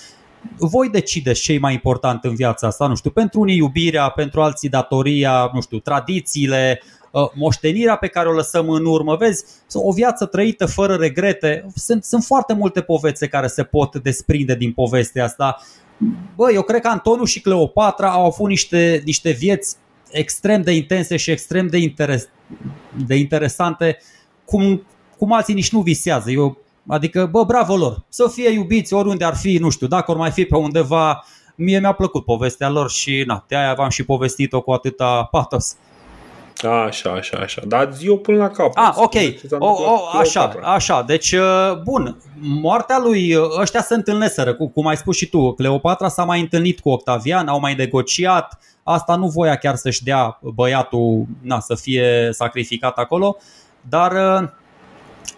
voi 0.56 0.88
decideți 0.88 1.40
ce 1.40 1.52
e 1.52 1.58
mai 1.58 1.72
important 1.72 2.24
în 2.24 2.34
viața 2.34 2.66
asta, 2.66 2.86
nu 2.86 2.94
știu, 2.94 3.10
pentru 3.10 3.40
unii 3.40 3.56
iubirea, 3.56 4.08
pentru 4.08 4.42
alții 4.42 4.68
datoria, 4.68 5.50
nu 5.54 5.60
știu, 5.60 5.78
tradițiile, 5.78 6.82
uh, 7.10 7.22
moștenirea 7.34 7.96
pe 7.96 8.06
care 8.06 8.28
o 8.28 8.32
lăsăm 8.32 8.68
în 8.68 8.84
urmă, 8.84 9.16
vezi, 9.16 9.44
o 9.72 9.92
viață 9.92 10.26
trăită 10.26 10.66
fără 10.66 10.94
regrete, 10.94 11.66
sunt, 11.74 12.04
sunt 12.04 12.24
foarte 12.24 12.52
multe 12.52 12.80
povețe 12.80 13.26
care 13.26 13.46
se 13.46 13.62
pot 13.62 13.96
desprinde 13.96 14.54
din 14.54 14.72
povestea 14.72 15.24
asta. 15.24 15.62
Bă, 16.36 16.52
eu 16.52 16.62
cred 16.62 16.80
că 16.80 16.88
Antoniu 16.88 17.24
și 17.24 17.40
Cleopatra 17.40 18.10
au 18.10 18.24
avut 18.24 18.48
niște, 18.48 19.02
niște 19.04 19.30
vieți 19.30 19.76
extrem 20.10 20.62
de 20.62 20.72
intense 20.72 21.16
și 21.16 21.30
extrem 21.30 21.66
de, 21.66 21.78
interes, 21.78 22.28
de 23.06 23.14
interesante, 23.14 23.98
cum, 24.44 24.86
cum 25.18 25.32
alții 25.32 25.54
nici 25.54 25.72
nu 25.72 25.80
visează. 25.80 26.30
Eu 26.30 26.58
Adică, 26.88 27.26
bă, 27.26 27.44
bravo 27.44 27.76
lor, 27.76 28.04
să 28.08 28.28
fie 28.32 28.50
iubiți 28.50 28.94
oriunde 28.94 29.24
ar 29.24 29.36
fi, 29.36 29.58
nu 29.58 29.70
știu, 29.70 29.86
dacă 29.86 30.10
or 30.10 30.16
mai 30.16 30.30
fi 30.30 30.44
pe 30.44 30.56
undeva, 30.56 31.24
mie 31.54 31.78
mi-a 31.78 31.92
plăcut 31.92 32.24
povestea 32.24 32.70
lor 32.70 32.90
și 32.90 33.24
na, 33.26 33.44
de 33.48 33.56
aia 33.56 33.74
v-am 33.74 33.88
și 33.88 34.04
povestit-o 34.04 34.60
cu 34.60 34.70
atâta 34.70 35.28
patos. 35.30 35.76
Așa, 36.86 37.10
așa, 37.10 37.38
așa. 37.38 37.62
Dar 37.66 37.92
zi-o 37.92 38.16
până 38.16 38.38
la 38.38 38.48
capăt. 38.48 38.76
Ah, 38.76 38.92
ok. 38.96 39.14
O, 39.58 39.66
o, 39.66 40.18
așa, 40.18 40.54
așa. 40.62 41.02
Deci, 41.02 41.32
uh, 41.32 41.80
bun. 41.84 42.16
Moartea 42.40 42.98
lui, 42.98 43.34
uh, 43.34 43.58
ăștia 43.60 43.82
se 43.82 43.94
întâlneseră, 43.94 44.54
cum 44.54 44.86
ai 44.86 44.96
spus 44.96 45.16
și 45.16 45.26
tu. 45.26 45.52
Cleopatra 45.52 46.08
s-a 46.08 46.24
mai 46.24 46.40
întâlnit 46.40 46.80
cu 46.80 46.88
Octavian, 46.88 47.48
au 47.48 47.60
mai 47.60 47.74
negociat. 47.74 48.58
Asta 48.82 49.16
nu 49.16 49.26
voia 49.26 49.56
chiar 49.56 49.74
să-și 49.74 50.04
dea 50.04 50.38
băiatul 50.42 51.26
na, 51.40 51.60
să 51.60 51.74
fie 51.74 52.28
sacrificat 52.32 52.96
acolo. 52.96 53.36
Dar 53.88 54.12
uh, 54.12 54.48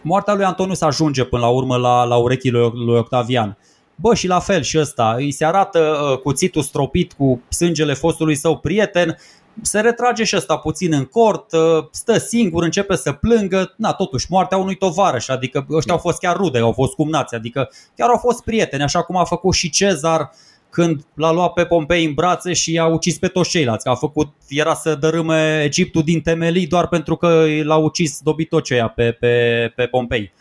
moartea 0.02 0.34
lui 0.34 0.44
Antonius 0.44 0.80
ajunge 0.80 1.24
până 1.24 1.42
la 1.42 1.48
urmă 1.48 1.76
la, 1.76 2.04
la 2.04 2.16
urechile 2.16 2.58
lui 2.58 2.96
Octavian. 2.96 3.58
Bă, 3.94 4.14
și 4.14 4.26
la 4.26 4.38
fel 4.38 4.62
și 4.62 4.78
ăsta, 4.78 5.14
îi 5.16 5.30
se 5.30 5.44
arată 5.44 5.78
uh, 5.78 6.18
cuțitul 6.18 6.62
stropit 6.62 7.12
cu 7.12 7.42
sângele 7.48 7.94
fostului 7.94 8.34
său 8.34 8.58
prieten, 8.58 9.16
se 9.62 9.80
retrage 9.80 10.24
și 10.24 10.36
ăsta 10.36 10.56
puțin 10.56 10.92
în 10.92 11.04
cort, 11.04 11.52
uh, 11.52 11.84
stă 11.90 12.18
singur, 12.18 12.62
începe 12.62 12.96
să 12.96 13.12
plângă, 13.12 13.74
na, 13.76 13.92
totuși 13.92 14.26
moartea 14.28 14.58
unui 14.58 14.74
tovarăș, 14.74 15.28
adică 15.28 15.66
ăștia 15.70 15.92
au 15.92 15.98
fost 15.98 16.18
chiar 16.18 16.36
rude, 16.36 16.58
au 16.58 16.72
fost 16.72 16.94
cumnați, 16.94 17.34
adică 17.34 17.70
chiar 17.96 18.08
au 18.08 18.16
fost 18.16 18.42
prieteni, 18.42 18.82
așa 18.82 19.02
cum 19.02 19.16
a 19.16 19.24
făcut 19.24 19.54
și 19.54 19.70
Cezar 19.70 20.30
când 20.70 21.04
l-a 21.14 21.32
luat 21.32 21.52
pe 21.52 21.64
Pompei 21.64 22.04
în 22.04 22.12
brațe 22.14 22.52
și 22.52 22.72
i-a 22.72 22.86
ucis 22.86 23.18
pe 23.18 23.28
toți 23.28 23.50
ceilalți. 23.50 23.88
A 23.88 23.94
făcut, 23.94 24.28
era 24.48 24.74
să 24.74 24.94
dărâme 24.94 25.62
Egiptul 25.64 26.02
din 26.02 26.20
temelii 26.20 26.66
doar 26.66 26.88
pentru 26.88 27.16
că 27.16 27.44
l-a 27.62 27.76
ucis 27.76 28.20
dobitoceia 28.22 28.88
pe, 28.88 29.12
pe, 29.12 29.72
pe 29.76 29.86
Pompei. 29.86 30.32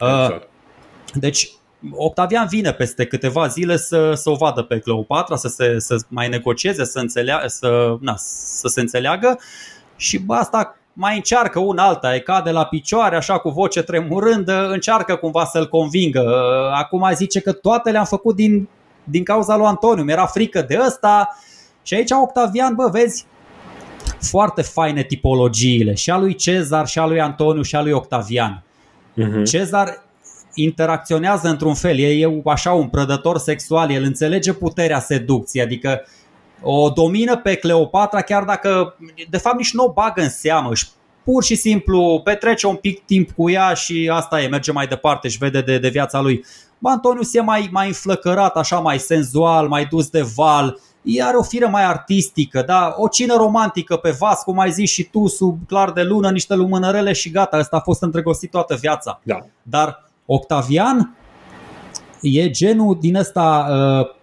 Exact. 0.00 0.42
Uh, 0.42 0.48
deci 1.14 1.48
Octavian 1.92 2.46
vine 2.46 2.72
peste 2.72 3.06
câteva 3.06 3.46
zile 3.46 3.76
să, 3.76 4.12
să 4.14 4.30
o 4.30 4.34
vadă 4.34 4.62
pe 4.62 4.78
Cleopatra, 4.78 5.36
să, 5.36 5.48
se, 5.48 5.78
să 5.78 5.96
mai 6.08 6.28
negocieze, 6.28 6.84
să, 6.84 6.98
înțelea, 6.98 7.42
să, 7.46 7.96
na, 8.00 8.14
să 8.16 8.68
se 8.68 8.80
înțeleagă 8.80 9.38
și 9.96 10.18
bă, 10.18 10.34
asta 10.34 10.78
mai 10.92 11.16
încearcă 11.16 11.58
un 11.58 11.78
alta, 11.78 12.14
e 12.14 12.18
cade 12.18 12.50
la 12.50 12.64
picioare, 12.64 13.16
așa 13.16 13.38
cu 13.38 13.48
voce 13.48 13.82
tremurândă, 13.82 14.68
încearcă 14.70 15.16
cumva 15.16 15.44
să-l 15.44 15.68
convingă. 15.68 16.24
Acum 16.74 17.10
zice 17.14 17.40
că 17.40 17.52
toate 17.52 17.90
le-am 17.90 18.04
făcut 18.04 18.34
din, 18.34 18.68
din 19.10 19.24
cauza 19.24 19.56
lui 19.56 19.66
Antoniu, 19.66 20.02
mi-era 20.02 20.26
frică 20.26 20.62
de 20.62 20.78
ăsta. 20.86 21.38
Și 21.82 21.94
aici 21.94 22.10
Octavian, 22.10 22.74
bă, 22.74 22.88
vezi, 22.92 23.26
foarte 24.20 24.62
faine 24.62 25.02
tipologiile, 25.02 25.94
și 25.94 26.10
a 26.10 26.18
lui 26.18 26.34
Cezar, 26.34 26.86
și 26.86 26.98
a 26.98 27.06
lui 27.06 27.20
Antoniu, 27.20 27.62
și 27.62 27.76
a 27.76 27.82
lui 27.82 27.92
Octavian. 27.92 28.62
Uh-huh. 28.62 29.44
Cezar 29.44 30.06
interacționează 30.54 31.48
într-un 31.48 31.74
fel, 31.74 31.98
e, 31.98 32.06
e 32.06 32.42
așa 32.44 32.72
un 32.72 32.88
prădător 32.88 33.38
sexual, 33.38 33.90
el 33.90 34.02
înțelege 34.02 34.52
puterea 34.52 35.00
seducției, 35.00 35.64
adică 35.64 36.02
o 36.62 36.88
domină 36.90 37.36
pe 37.36 37.54
Cleopatra 37.54 38.20
chiar 38.20 38.44
dacă 38.44 38.96
de 39.30 39.36
fapt 39.36 39.56
nici 39.56 39.72
nu 39.72 39.84
o 39.84 39.92
bagă 39.92 40.22
în 40.22 40.28
seamă, 40.28 40.70
își 40.70 40.88
pur 41.24 41.44
și 41.44 41.54
simplu 41.54 42.20
petrece 42.24 42.66
un 42.66 42.74
pic 42.74 43.04
timp 43.04 43.30
cu 43.30 43.50
ea 43.50 43.74
și 43.74 44.10
asta 44.12 44.42
e, 44.42 44.48
merge 44.48 44.72
mai 44.72 44.86
departe 44.86 45.28
și 45.28 45.38
vede 45.38 45.60
de, 45.60 45.78
de 45.78 45.88
viața 45.88 46.20
lui. 46.20 46.44
Bă, 46.78 46.88
Antonius 46.88 47.34
e 47.34 47.40
mai, 47.40 47.68
mai 47.72 47.86
înflăcărat, 47.86 48.56
așa 48.56 48.78
mai 48.78 48.98
senzual, 48.98 49.68
mai 49.68 49.84
dus 49.84 50.08
de 50.08 50.22
val, 50.36 50.78
ea 51.02 51.26
are 51.26 51.36
o 51.36 51.42
fire 51.42 51.66
mai 51.66 51.84
artistică, 51.84 52.62
da? 52.66 52.94
o 52.96 53.08
cină 53.08 53.34
romantică 53.36 53.96
pe 53.96 54.16
vas, 54.18 54.42
cum 54.42 54.58
ai 54.58 54.70
zis 54.70 54.90
și 54.90 55.04
tu, 55.04 55.26
sub 55.26 55.58
clar 55.66 55.90
de 55.90 56.02
lună, 56.02 56.30
niște 56.30 56.54
lumânărele 56.54 57.12
și 57.12 57.30
gata, 57.30 57.56
asta 57.56 57.76
a 57.76 57.80
fost 57.80 58.02
îndrăgostit 58.02 58.50
toată 58.50 58.74
viața. 58.74 59.20
Da. 59.22 59.38
Dar 59.62 60.04
Octavian 60.26 61.16
e 62.20 62.50
genul 62.50 62.96
din 63.00 63.16
ăsta 63.16 63.66
uh, 63.70 64.16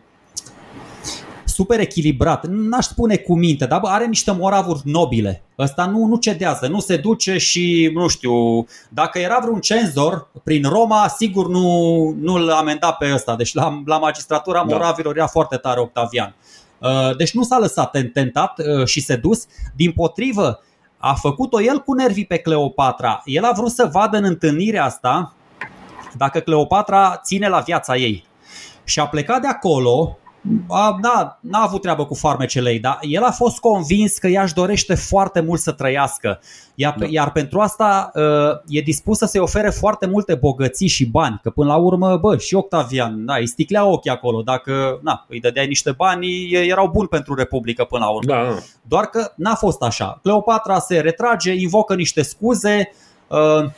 super 1.56 1.80
echilibrat, 1.80 2.46
n-aș 2.48 2.86
spune 2.86 3.16
cu 3.16 3.38
minte, 3.38 3.66
dar 3.66 3.80
bă, 3.80 3.88
are 3.88 4.06
niște 4.06 4.32
moravuri 4.32 4.82
nobile. 4.84 5.44
Ăsta 5.60 5.86
nu, 5.86 6.06
nu 6.06 6.16
cedează, 6.16 6.68
nu 6.68 6.80
se 6.80 6.98
duce 6.98 7.38
și, 7.38 7.92
nu 7.94 8.08
știu, 8.08 8.66
dacă 8.90 9.20
era 9.20 9.40
vreun 9.42 9.60
cenzor 9.60 10.28
prin 10.44 10.64
Roma, 10.64 11.08
sigur 11.08 11.48
nu, 11.48 12.16
nu-l 12.20 12.50
amenda 12.50 12.92
pe 12.92 13.14
ăsta. 13.14 13.36
Deci 13.36 13.54
la, 13.54 13.82
la 13.86 13.98
magistratura 13.98 14.64
da. 14.68 14.74
moravilor 14.74 15.18
era 15.18 15.28
foarte 15.28 15.56
tare 15.56 15.80
Octavian. 15.80 16.36
Uh, 16.80 17.16
deci 17.18 17.34
nu 17.34 17.44
s-a 17.44 17.60
lăsat 17.60 17.98
tentat 18.14 18.60
uh, 18.60 18.86
și 18.86 19.02
sedus, 19.02 19.46
din 19.76 19.92
potrivă 19.92 20.60
a 20.98 21.14
făcut-o 21.14 21.62
el 21.62 21.80
cu 21.80 21.94
nervii 21.94 22.26
pe 22.26 22.38
Cleopatra. 22.38 23.22
El 23.26 23.44
a 23.44 23.52
vrut 23.52 23.72
să 23.72 23.90
vadă 23.92 24.18
în 24.18 24.24
întâlnirea 24.24 24.86
asta 24.86 25.34
dacă 26.18 26.40
Cleopatra 26.40 27.22
ține 27.24 27.48
la 27.48 27.60
viața 27.60 27.96
ei. 27.96 28.26
Și 28.84 29.00
a 29.00 29.08
plecat 29.08 29.42
de 29.42 29.48
acolo, 29.48 30.18
a, 30.68 30.98
da, 31.02 31.40
n-a 31.42 31.62
avut 31.62 31.82
treabă 31.82 32.06
cu 32.06 32.14
farmecele 32.14 32.72
ei, 32.72 32.80
dar 32.80 32.98
el 33.02 33.24
a 33.24 33.32
fost 33.32 33.60
convins 33.60 34.18
că 34.18 34.28
ea 34.28 34.44
își 34.44 34.54
dorește 34.54 34.96
foarte 34.96 35.42
mult 35.42 35.60
să 35.60 35.72
trăiască. 35.72 36.40
Iar, 36.76 36.96
da. 37.00 37.06
iar 37.10 37.32
pentru 37.32 37.60
asta 37.60 38.12
uh, 38.14 38.24
e 38.68 38.82
dispus 38.82 39.18
să 39.18 39.26
se 39.26 39.40
ofere 39.40 39.70
foarte 39.70 40.06
multe 40.06 40.36
bogății 40.36 40.88
și 40.88 41.06
bani, 41.06 41.40
că 41.44 41.50
până 41.50 41.68
la 41.68 41.76
urmă, 41.76 42.18
bă, 42.18 42.38
și 42.38 42.56
Octavian, 42.56 43.26
da, 43.26 43.36
îi 43.36 43.48
sticlea 43.48 43.86
ochii 43.86 44.12
acolo, 44.12 44.42
dacă 44.42 45.00
na, 45.04 45.26
îi 45.30 45.40
dădeai 45.40 45.68
niște 45.68 45.92
bani, 45.92 46.52
erau 46.52 46.88
buni 46.88 47.08
pentru 47.08 47.36
Republică 47.36 47.84
până 47.84 48.06
la 48.06 48.12
urmă. 48.12 48.34
Da. 48.34 48.58
Doar 48.82 49.06
că 49.06 49.32
n-a 49.36 49.56
fost 49.56 49.82
așa. 49.82 50.20
Cleopatra 50.22 50.80
se 50.80 51.00
retrage, 51.00 51.54
invocă 51.54 51.96
niște 51.96 52.22
scuze, 52.22 52.92
uh, 53.28 53.70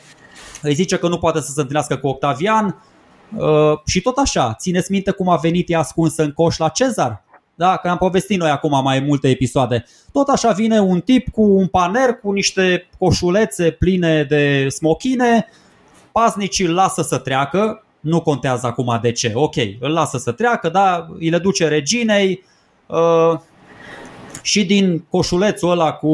îi 0.62 0.74
zice 0.74 0.96
că 0.96 1.08
nu 1.08 1.18
poate 1.18 1.40
să 1.40 1.50
se 1.52 1.60
întâlnească 1.60 1.96
cu 1.96 2.06
Octavian 2.06 2.82
uh, 3.36 3.78
și 3.86 4.00
tot 4.00 4.16
așa, 4.16 4.54
țineți 4.58 4.92
minte 4.92 5.10
cum 5.10 5.28
a 5.28 5.36
venit 5.36 5.70
ea 5.70 5.78
ascunsă 5.78 6.22
în 6.22 6.32
coș 6.32 6.56
la 6.56 6.68
Cezar? 6.68 7.24
Da, 7.54 7.76
că 7.76 7.88
am 7.88 7.96
povestit 7.96 8.38
noi 8.38 8.50
acum 8.50 8.82
mai 8.82 9.00
multe 9.00 9.28
episoade. 9.28 9.84
Tot 10.12 10.28
așa 10.28 10.52
vine 10.52 10.80
un 10.80 11.00
tip 11.00 11.28
cu 11.28 11.42
un 11.42 11.66
paner, 11.66 12.14
cu 12.14 12.32
niște 12.32 12.88
coșulețe 12.98 13.70
pline 13.70 14.24
de 14.28 14.68
smochine, 14.68 15.46
paznicii 16.12 16.64
îl 16.64 16.74
lasă 16.74 17.02
să 17.02 17.18
treacă, 17.18 17.84
nu 18.00 18.20
contează 18.20 18.66
acum 18.66 18.98
de 19.02 19.12
ce, 19.12 19.32
ok, 19.34 19.54
îl 19.80 19.90
lasă 19.90 20.18
să 20.18 20.32
treacă, 20.32 20.68
da, 20.68 21.06
îi 21.18 21.30
le 21.30 21.38
duce 21.38 21.68
reginei 21.68 22.44
uh, 22.86 23.38
și 24.42 24.64
din 24.64 25.04
coșulețul 25.10 25.70
ăla 25.70 25.92
cu 25.92 26.08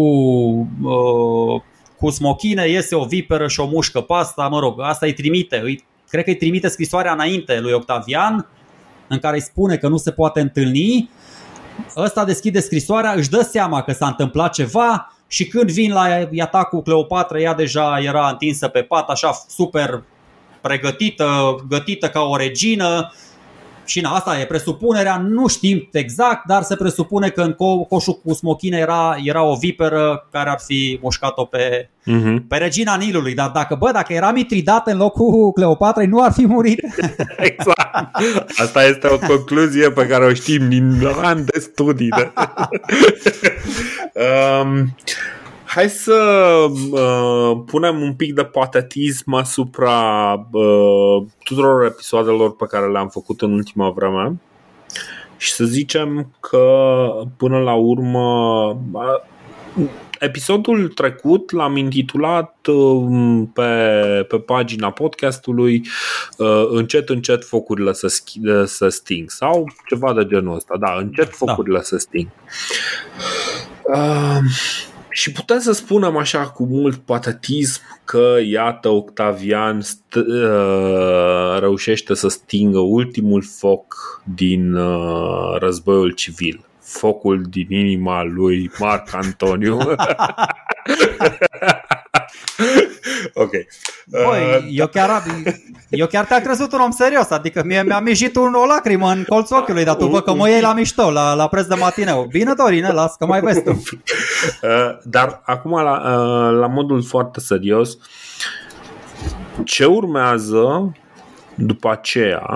uh, 0.83 1.63
cu 2.05 2.11
smochine, 2.11 2.69
iese 2.69 2.95
o 2.95 3.05
viperă 3.05 3.49
și 3.49 3.61
o 3.61 3.67
mușcă 3.67 4.01
pe 4.01 4.13
asta, 4.15 4.49
mă 4.49 4.59
rog, 4.59 4.81
asta 4.81 5.07
îi 5.07 5.13
trimite, 5.13 5.61
îi, 5.65 5.85
cred 6.15 6.27
că 6.27 6.31
îi 6.31 6.37
trimite 6.37 6.69
scrisoarea 6.69 7.13
înainte 7.13 7.61
lui 7.61 7.73
Octavian, 7.73 8.47
în 9.09 9.19
care 9.19 9.37
îi 9.37 9.43
spune 9.43 9.77
că 9.77 9.89
nu 9.89 9.97
se 9.97 10.11
poate 10.11 10.41
întâlni. 10.41 11.11
Ăsta 11.97 12.25
deschide 12.25 12.61
scrisoarea, 12.61 13.13
își 13.13 13.31
dă 13.31 13.43
seama 13.43 13.83
că 13.83 13.93
s-a 13.93 14.07
întâmplat 14.07 14.53
ceva 14.53 15.13
și 15.27 15.47
când 15.47 15.71
vin 15.71 15.93
la 15.93 16.29
atacul 16.41 16.83
Cleopatra, 16.83 17.39
ea 17.39 17.55
deja 17.55 17.99
era 18.03 18.29
întinsă 18.29 18.69
pe 18.69 18.83
pat, 18.83 19.09
așa 19.09 19.33
super 19.49 20.03
pregătită, 20.61 21.57
gătită 21.69 22.09
ca 22.09 22.21
o 22.21 22.37
regină, 22.37 23.13
și 23.85 24.01
na, 24.01 24.11
asta 24.11 24.39
e 24.41 24.45
presupunerea, 24.45 25.19
nu 25.19 25.47
știm 25.47 25.89
exact, 25.93 26.47
dar 26.47 26.63
se 26.63 26.77
presupune 26.77 27.29
că 27.29 27.43
în 27.43 27.53
co- 27.53 27.89
coșul 27.89 28.21
cu 28.25 28.33
smochine 28.33 28.79
era, 28.79 29.17
era 29.25 29.43
o 29.43 29.55
viperă 29.55 30.29
care 30.31 30.51
ar 30.51 30.59
fi 30.67 30.99
mușcat-o 31.03 31.45
pe, 31.45 31.89
uh-huh. 31.89 32.37
pe 32.49 32.57
regina 32.57 32.97
Nilului. 32.97 33.35
Dar 33.35 33.49
dacă, 33.49 33.75
bă, 33.75 33.91
dacă 33.93 34.13
era 34.13 34.31
Mitridate 34.31 34.91
în 34.91 34.99
locul 34.99 35.53
Cleopatrei, 35.53 36.07
nu 36.07 36.23
ar 36.23 36.33
fi 36.33 36.47
murit. 36.47 36.81
exact. 37.51 38.17
Asta 38.57 38.85
este 38.85 39.07
o 39.07 39.19
concluzie 39.19 39.91
pe 39.91 40.07
care 40.07 40.25
o 40.25 40.33
știm 40.33 40.69
din 40.69 41.07
ani 41.23 41.45
de 41.45 41.59
studii. 41.59 42.09
De... 42.09 42.33
um, 44.63 44.95
hai 45.75 45.89
să 45.89 46.15
uh, 46.91 47.63
punem 47.67 48.01
un 48.01 48.15
pic 48.15 48.35
de 48.35 48.45
patetism 48.45 49.33
asupra 49.33 50.33
uh, 50.51 51.27
tuturor 51.45 51.85
episoadelor 51.85 52.57
pe 52.57 52.65
care 52.69 52.91
le-am 52.91 53.09
făcut 53.09 53.43
în 53.43 53.53
ultima 53.53 53.91
vreme 53.91 54.41
și 55.37 55.53
să 55.53 55.65
zicem 55.65 56.35
că 56.41 57.07
până 57.37 57.59
la 57.59 57.75
urmă 57.75 58.69
uh, 58.93 59.21
episodul 60.19 60.89
trecut 60.89 61.51
l-am 61.51 61.77
intitulat 61.77 62.67
uh, 62.67 63.43
pe, 63.53 63.63
pe 64.29 64.39
pagina 64.39 64.91
podcastului 64.91 65.87
uh, 66.39 66.67
Încet, 66.71 67.09
încet 67.09 67.45
focurile 67.45 67.93
să, 67.93 68.07
schi- 68.07 68.65
să 68.65 68.89
sting 68.89 69.31
sau 69.31 69.69
ceva 69.89 70.15
de 70.15 70.27
genul 70.27 70.55
ăsta. 70.55 70.77
Da, 70.79 70.97
încet 70.99 71.27
da. 71.27 71.47
focurile 71.47 71.77
da. 71.77 71.83
să 71.83 71.97
sting. 71.97 72.29
Uh, 73.83 74.39
și 75.15 75.33
putem 75.33 75.59
să 75.59 75.73
spunem 75.73 76.17
așa 76.17 76.47
cu 76.47 76.65
mult 76.65 76.97
patetism 76.97 77.81
că 78.05 78.37
iată 78.45 78.89
Octavian 78.89 79.81
st- 79.81 80.15
uh, 80.15 81.59
reușește 81.59 82.15
să 82.15 82.29
stingă 82.29 82.79
ultimul 82.79 83.43
foc 83.43 84.23
din 84.35 84.75
uh, 84.75 85.57
războiul 85.59 86.11
civil. 86.11 86.65
Focul 86.81 87.43
din 87.51 87.67
inima 87.71 88.23
lui 88.23 88.71
Marc 88.79 89.15
Antoniu. 89.15 89.79
ok. 93.35 93.51
Băi, 94.07 94.41
uh, 94.57 94.67
eu 94.71 94.87
chiar, 94.87 95.23
eu 95.89 96.07
chiar 96.07 96.25
te-am 96.25 96.43
crezut 96.43 96.73
un 96.73 96.81
om 96.81 96.91
serios, 96.91 97.31
adică 97.31 97.63
mie 97.65 97.83
mi-a 97.83 98.01
mijit 98.01 98.37
un, 98.37 98.55
o 98.55 98.67
lacrimă 98.67 99.11
în 99.11 99.25
colțul 99.29 99.57
ochiului, 99.57 99.85
dar 99.85 99.95
tu 99.95 100.07
vă 100.07 100.21
că 100.21 100.35
mă 100.35 100.49
iei 100.49 100.61
la 100.61 100.73
mișto, 100.73 101.11
la, 101.11 101.35
la 101.35 101.49
preț 101.49 101.67
de 101.67 101.75
matineu. 101.75 102.27
Bine, 102.31 102.53
Dorine, 102.53 102.93
las 102.93 103.17
că 103.17 103.27
mai 103.27 103.41
vezi 103.41 103.63
tu. 103.63 103.83
Uh, 104.63 104.99
dar 105.03 105.41
acum, 105.45 105.83
la, 105.83 105.93
uh, 105.93 106.59
la 106.59 106.67
modul 106.67 107.03
foarte 107.03 107.41
serios, 107.41 107.99
ce 109.65 109.85
urmează 109.85 110.93
după 111.55 111.91
aceea 111.91 112.47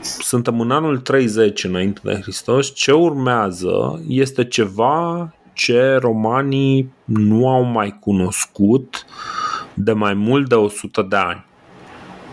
suntem 0.00 0.60
în 0.60 0.70
anul 0.70 0.98
30 0.98 1.64
înainte 1.64 2.00
de 2.04 2.18
Hristos, 2.22 2.74
ce 2.74 2.92
urmează 2.92 4.02
este 4.08 4.44
ceva 4.44 5.32
ce 5.52 5.96
romanii 6.00 6.92
nu 7.12 7.48
au 7.48 7.62
mai 7.62 7.98
cunoscut 8.00 9.06
de 9.74 9.92
mai 9.92 10.14
mult 10.14 10.48
de 10.48 10.54
100 10.54 11.02
de 11.02 11.16
ani. 11.16 11.44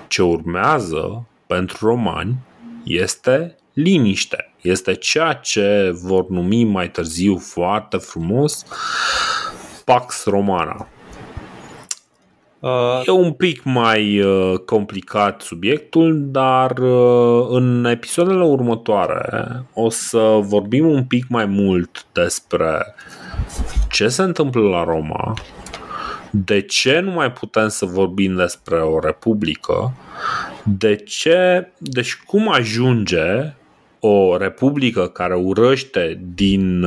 Ce 0.08 0.22
urmează 0.22 1.26
pentru 1.48 1.88
romani 1.88 2.36
este 2.84 3.56
liniște. 3.74 4.54
Este 4.62 4.94
ceea 4.94 5.34
ce 5.34 5.96
vor 6.04 6.30
numi 6.30 6.64
mai 6.64 6.92
târziu 6.92 7.38
foarte 7.38 7.98
frumos 7.98 8.66
Pax 9.86 10.26
Romana. 10.26 10.88
Uh, 12.60 13.02
e 13.06 13.12
un 13.12 13.32
pic 13.32 13.64
mai 13.64 14.20
uh, 14.20 14.58
complicat 14.66 15.42
subiectul, 15.42 16.22
dar 16.32 16.78
uh, 16.78 17.48
în 17.50 17.86
episoadele 17.86 18.44
următoare 18.44 19.64
o 19.74 19.90
să 19.90 20.40
vorbim 20.42 20.88
un 20.90 21.04
pic 21.04 21.26
mai 21.30 21.46
mult 21.46 22.06
despre 22.12 22.96
ce 23.90 24.08
se 24.08 24.22
întâmplă 24.22 24.62
la 24.62 24.84
Roma, 24.84 25.34
de 26.32 26.62
ce 26.62 27.00
nu 27.00 27.12
mai 27.12 27.32
putem 27.32 27.68
să 27.68 27.86
vorbim 27.86 28.36
despre 28.36 28.76
o 28.76 29.00
republică, 29.00 29.94
de 30.64 30.96
ce, 30.96 31.68
deci 31.78 32.16
cum 32.16 32.52
ajunge 32.52 33.54
o 34.00 34.38
republică 34.38 35.08
care 35.08 35.36
urăște 35.36 36.22
din 36.34 36.86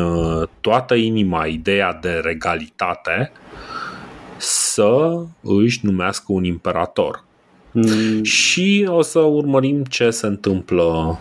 toată 0.60 0.94
inima 0.94 1.46
ideea 1.46 1.98
de 2.00 2.10
regalitate 2.10 3.32
să 4.36 5.22
își 5.40 5.78
numească 5.82 6.24
un 6.28 6.44
imperator. 6.44 7.24
Mm. 7.70 8.22
Și 8.22 8.88
o 8.90 9.02
să 9.02 9.18
urmărim 9.18 9.84
ce 9.84 10.10
se 10.10 10.26
întâmplă. 10.26 11.18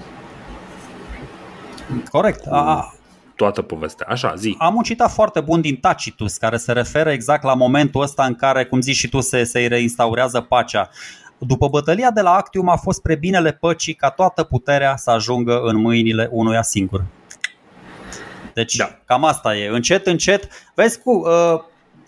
Corect. 2.09 2.45
A, 2.49 2.93
toată 3.41 3.61
povestea. 3.61 4.07
Așa, 4.09 4.33
zi. 4.35 4.55
Am 4.59 4.75
un 4.75 4.83
citat 4.83 5.11
foarte 5.11 5.39
bun 5.39 5.61
din 5.61 5.75
Tacitus, 5.75 6.37
care 6.37 6.57
se 6.57 6.71
referă 6.71 7.11
exact 7.11 7.43
la 7.43 7.53
momentul 7.53 8.01
ăsta 8.01 8.25
în 8.25 8.35
care, 8.35 8.65
cum 8.65 8.81
zici 8.81 8.95
și 8.95 9.09
tu, 9.09 9.19
se, 9.19 9.43
se 9.43 9.59
reinstaurează 9.59 10.41
pacea. 10.41 10.89
După 11.37 11.67
bătălia 11.67 12.11
de 12.11 12.21
la 12.21 12.33
Actium 12.35 12.69
a 12.69 12.75
fost 12.75 12.97
spre 12.97 13.15
binele 13.15 13.51
păcii 13.51 13.93
ca 13.93 14.09
toată 14.09 14.43
puterea 14.43 14.95
să 14.95 15.11
ajungă 15.11 15.61
în 15.63 15.77
mâinile 15.77 16.29
unuia 16.31 16.61
singur. 16.61 17.03
Deci 18.53 18.75
da. 18.75 18.99
cam 19.05 19.23
asta 19.23 19.55
e. 19.55 19.67
Încet, 19.67 20.07
încet. 20.07 20.47
Vezi 20.75 20.99
cu, 21.01 21.11
uh, 21.11 21.59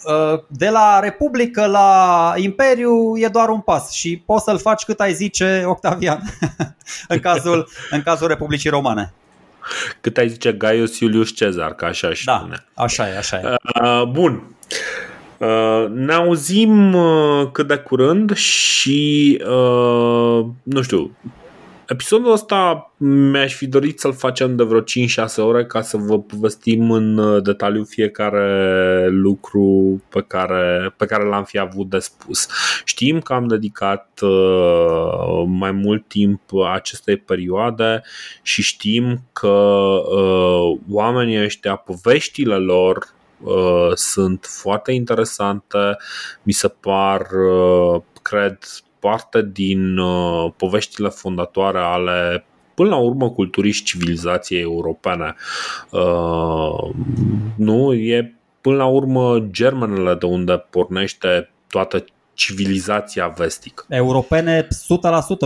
Uh, 0.05 0.39
de 0.47 0.69
la 0.69 0.99
Republică 0.99 1.65
la 1.65 2.33
Imperiu 2.35 3.17
e 3.17 3.27
doar 3.27 3.49
un 3.49 3.59
pas 3.59 3.91
și 3.91 4.23
poți 4.25 4.43
să-l 4.43 4.57
faci 4.57 4.83
cât 4.83 4.99
ai 4.99 5.13
zice 5.13 5.63
Octavian 5.65 6.21
în, 7.07 7.19
cazul, 7.19 7.69
în 7.89 8.01
cazul 8.01 8.27
Republicii 8.27 8.69
Romane. 8.69 9.13
Cât 10.01 10.17
ai 10.17 10.29
zice 10.29 10.51
Gaius 10.51 10.99
Iulius 10.99 11.35
Cezar, 11.35 11.73
că 11.73 11.85
așa 11.85 12.13
și 12.13 12.25
da, 12.25 12.37
spune. 12.37 12.65
așa 12.73 13.07
e, 13.07 13.17
așa 13.17 13.37
e. 13.39 13.55
Uh, 13.81 14.03
bun. 14.03 14.43
Uh, 15.37 15.85
ne 15.89 16.13
auzim 16.13 16.93
uh, 16.93 17.47
cât 17.51 17.67
de 17.67 17.75
curând 17.75 18.35
și, 18.35 19.41
uh, 19.45 20.45
nu 20.63 20.81
știu, 20.81 21.11
Episodul 21.87 22.31
ăsta 22.31 22.91
mi-aș 22.97 23.55
fi 23.55 23.67
dorit 23.67 23.99
să-l 23.99 24.13
facem 24.13 24.55
de 24.55 24.63
vreo 24.63 24.81
5-6 24.81 24.83
ore 25.37 25.65
ca 25.65 25.81
să 25.81 25.97
vă 25.97 26.19
povestim 26.19 26.91
în 26.91 27.17
uh, 27.17 27.43
detaliu 27.43 27.83
fiecare 27.83 29.07
lucru 29.09 30.01
pe 30.09 30.23
care, 30.27 30.93
pe 30.97 31.05
care 31.05 31.23
l-am 31.23 31.43
fi 31.43 31.59
avut 31.59 31.89
de 31.89 31.99
spus. 31.99 32.47
Știm 32.85 33.19
că 33.19 33.33
am 33.33 33.47
dedicat 33.47 34.19
uh, 34.21 35.43
mai 35.45 35.71
mult 35.71 36.07
timp 36.07 36.41
acestei 36.73 37.17
perioade 37.17 38.01
și 38.41 38.61
știm 38.61 39.23
că 39.33 39.47
uh, 39.47 40.79
oamenii 40.89 41.43
ăștia, 41.43 41.75
poveștile 41.75 42.55
lor 42.55 43.13
uh, 43.41 43.91
sunt 43.93 44.45
foarte 44.61 44.91
interesante, 44.91 45.97
mi 46.43 46.53
se 46.53 46.67
par, 46.67 47.21
uh, 47.21 48.01
cred, 48.21 48.57
parte 49.09 49.49
din 49.51 49.97
uh, 49.97 50.51
poveștile 50.57 51.09
fondatoare 51.09 51.79
ale 51.79 52.45
până 52.73 52.89
la 52.89 52.97
urmă 52.97 53.29
culturii 53.29 53.71
și 53.71 53.83
civilizației 53.83 54.61
europene. 54.61 55.35
Uh, 55.89 56.89
nu, 57.55 57.93
e 57.93 58.35
până 58.61 58.75
la 58.75 58.85
urmă 58.85 59.39
germenele 59.51 60.13
de 60.13 60.25
unde 60.25 60.57
pornește 60.69 61.51
toată 61.69 62.05
civilizația 62.33 63.27
vestică. 63.27 63.85
Europene 63.87 64.67
100%, 64.67 64.67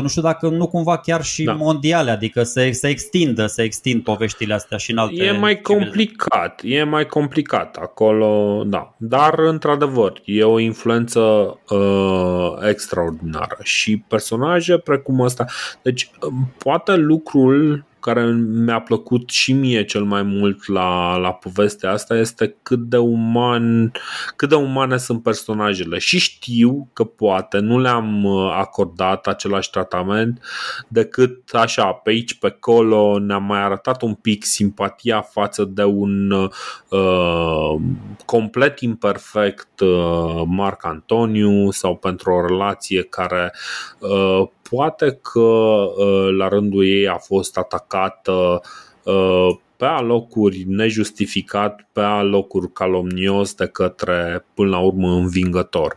nu 0.02 0.08
știu 0.08 0.22
dacă 0.22 0.48
nu 0.48 0.68
cumva 0.68 0.98
chiar 0.98 1.24
și 1.24 1.44
da. 1.44 1.54
mondiale, 1.54 2.12
adică 2.12 2.44
se, 2.44 2.72
se 2.72 2.88
extindă, 2.88 3.46
se 3.46 3.62
extind 3.62 4.04
poveștile 4.04 4.54
astea 4.54 4.78
și 4.78 4.92
în 4.92 4.98
alte 4.98 5.24
E 5.24 5.32
mai 5.32 5.62
complicat, 5.62 6.62
e 6.64 6.84
mai 6.84 7.06
complicat 7.06 7.76
acolo, 7.76 8.64
da. 8.66 8.94
Dar, 8.98 9.40
într-adevăr, 9.40 10.22
e 10.26 10.44
o 10.44 10.60
influență 10.60 11.20
uh, 11.70 12.70
extraordinară 12.70 13.58
și 13.64 14.04
personaje 14.08 14.78
precum 14.78 15.20
ăsta. 15.20 15.46
Deci, 15.82 16.12
poate 16.58 16.96
lucrul 16.96 17.86
care 18.08 18.26
mi-a 18.66 18.80
plăcut 18.80 19.30
și 19.30 19.54
mie 19.54 19.86
cel 19.86 20.04
mai 20.04 20.24
mult 20.24 20.68
la, 20.68 21.18
la 21.18 21.32
povestea 21.32 21.92
asta 21.92 22.18
este 22.18 22.56
cât 22.64 22.80
de 22.80 22.98
uman, 22.98 23.92
cât 24.36 24.50
de 24.50 24.56
umane 24.56 24.98
sunt 24.98 25.24
personajele. 25.24 25.98
Și 25.98 26.20
știu 26.20 26.90
că 26.94 27.04
poate 27.04 27.58
nu 27.58 27.80
le-am 27.80 28.24
uh, 28.24 28.52
acordat 28.58 29.28
același 29.28 29.70
tratament 29.70 30.44
decât 30.88 31.50
așa 31.54 31.92
pe 31.92 32.10
aici 32.10 32.34
pe 32.34 32.48
acolo 32.48 33.20
ne-am 33.20 33.44
mai 33.44 33.64
arătat 33.64 34.02
un 34.02 34.14
pic 34.14 34.44
simpatia 34.44 35.22
față 35.22 35.64
de 35.64 35.84
un 35.84 36.32
uh, 36.32 37.76
complet 38.26 38.80
imperfect 38.80 39.80
uh, 39.80 40.42
Marc 40.46 40.86
Antoniu 40.86 41.72
sau 41.72 41.96
pentru 41.96 42.32
o 42.32 42.46
relație 42.46 43.04
care 43.04 43.54
uh, 44.00 44.48
poate 44.70 45.20
că 45.22 45.40
uh, 45.40 46.36
la 46.38 46.48
rândul 46.48 46.86
ei 46.86 47.08
a 47.08 47.18
fost 47.18 47.58
atacată 47.58 48.62
uh, 49.04 49.58
pe 49.78 49.86
alocuri 49.86 50.64
nejustificat, 50.68 51.88
pe 51.92 52.02
alocuri 52.02 52.72
calomnios 52.72 53.54
de 53.54 53.66
către, 53.66 54.46
până 54.54 54.70
la 54.70 54.80
urmă, 54.80 55.08
învingător. 55.08 55.96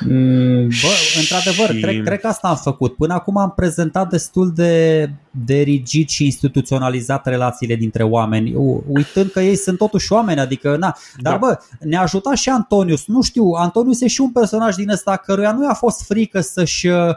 Mm, 0.00 0.68
bă, 0.82 0.88
într-adevăr, 1.18 1.74
și... 1.74 1.80
cred, 1.80 2.04
cred 2.04 2.20
că 2.20 2.26
asta 2.26 2.48
am 2.48 2.56
făcut. 2.56 2.94
Până 2.94 3.14
acum 3.14 3.36
am 3.36 3.52
prezentat 3.56 4.08
destul 4.08 4.52
de, 4.54 5.04
de 5.30 5.60
rigid 5.60 6.08
și 6.08 6.24
instituționalizat 6.24 7.26
relațiile 7.26 7.74
dintre 7.74 8.02
oameni, 8.02 8.54
uitând 8.86 9.30
că 9.30 9.40
ei 9.40 9.56
sunt 9.56 9.78
totuși 9.78 10.12
oameni, 10.12 10.40
adică, 10.40 10.76
na. 10.76 10.96
Dar, 11.16 11.32
da. 11.32 11.38
bă, 11.38 11.58
ne-a 11.80 12.00
ajutat 12.00 12.36
și 12.36 12.48
Antonius. 12.48 13.06
Nu 13.06 13.22
știu, 13.22 13.50
Antonius 13.50 14.00
e 14.00 14.06
și 14.06 14.20
un 14.20 14.30
personaj 14.30 14.74
din 14.74 14.90
ăsta 14.90 15.16
căruia 15.16 15.52
nu 15.52 15.64
i-a 15.64 15.74
fost 15.74 16.06
frică 16.06 16.40
să-și 16.40 16.86
uh, 16.86 17.16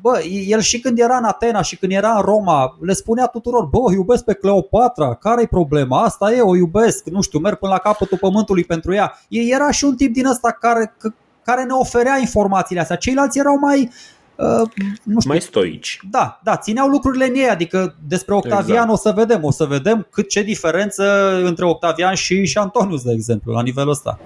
bă, 0.00 0.22
el 0.46 0.60
și 0.60 0.80
când 0.80 0.98
era 0.98 1.16
în 1.16 1.24
Atena 1.24 1.62
și 1.62 1.76
când 1.76 1.92
era 1.92 2.12
în 2.12 2.20
Roma, 2.20 2.76
le 2.80 2.92
spunea 2.92 3.26
tuturor, 3.26 3.64
bă, 3.64 3.92
iubesc 3.92 4.24
pe 4.24 4.34
Cleopatra, 4.34 5.14
care-i 5.14 5.46
problema? 5.46 6.02
Asta 6.02 6.32
e, 6.32 6.40
o 6.40 6.56
iubesc, 6.56 7.06
nu 7.06 7.20
știu, 7.20 7.38
merg 7.38 7.58
până 7.58 7.72
la 7.72 7.78
capătul 7.78 8.18
pământului 8.18 8.64
pentru 8.64 8.94
ea. 8.94 9.18
Ei 9.28 9.50
era 9.50 9.70
și 9.70 9.84
un 9.84 9.96
tip 9.96 10.12
din 10.12 10.26
ăsta 10.26 10.56
care, 10.60 10.96
care 11.44 11.62
ne 11.62 11.72
oferea 11.72 12.18
informațiile 12.18 12.80
astea. 12.80 12.96
Ceilalți 12.96 13.38
erau 13.38 13.58
mai, 13.58 13.90
Uh, 14.36 14.68
nu 15.02 15.20
știu. 15.20 15.30
Mai 15.30 15.40
stoici. 15.40 16.00
Da, 16.10 16.40
da, 16.42 16.56
țineau 16.56 16.88
lucrurile 16.88 17.26
în 17.26 17.34
ei, 17.34 17.48
adică 17.48 17.96
despre 18.08 18.34
Octavian 18.34 18.82
exact. 18.82 18.90
o 18.90 18.96
să 18.96 19.12
vedem, 19.14 19.44
o 19.44 19.50
să 19.50 19.64
vedem 19.64 20.06
cât 20.10 20.28
ce 20.28 20.42
diferență 20.42 21.04
între 21.44 21.64
Octavian 21.64 22.14
și, 22.14 22.46
și 22.46 22.58
Antonius, 22.58 23.02
de 23.02 23.12
exemplu, 23.12 23.52
la 23.52 23.62
nivelul 23.62 23.90
ăsta. 23.90 24.18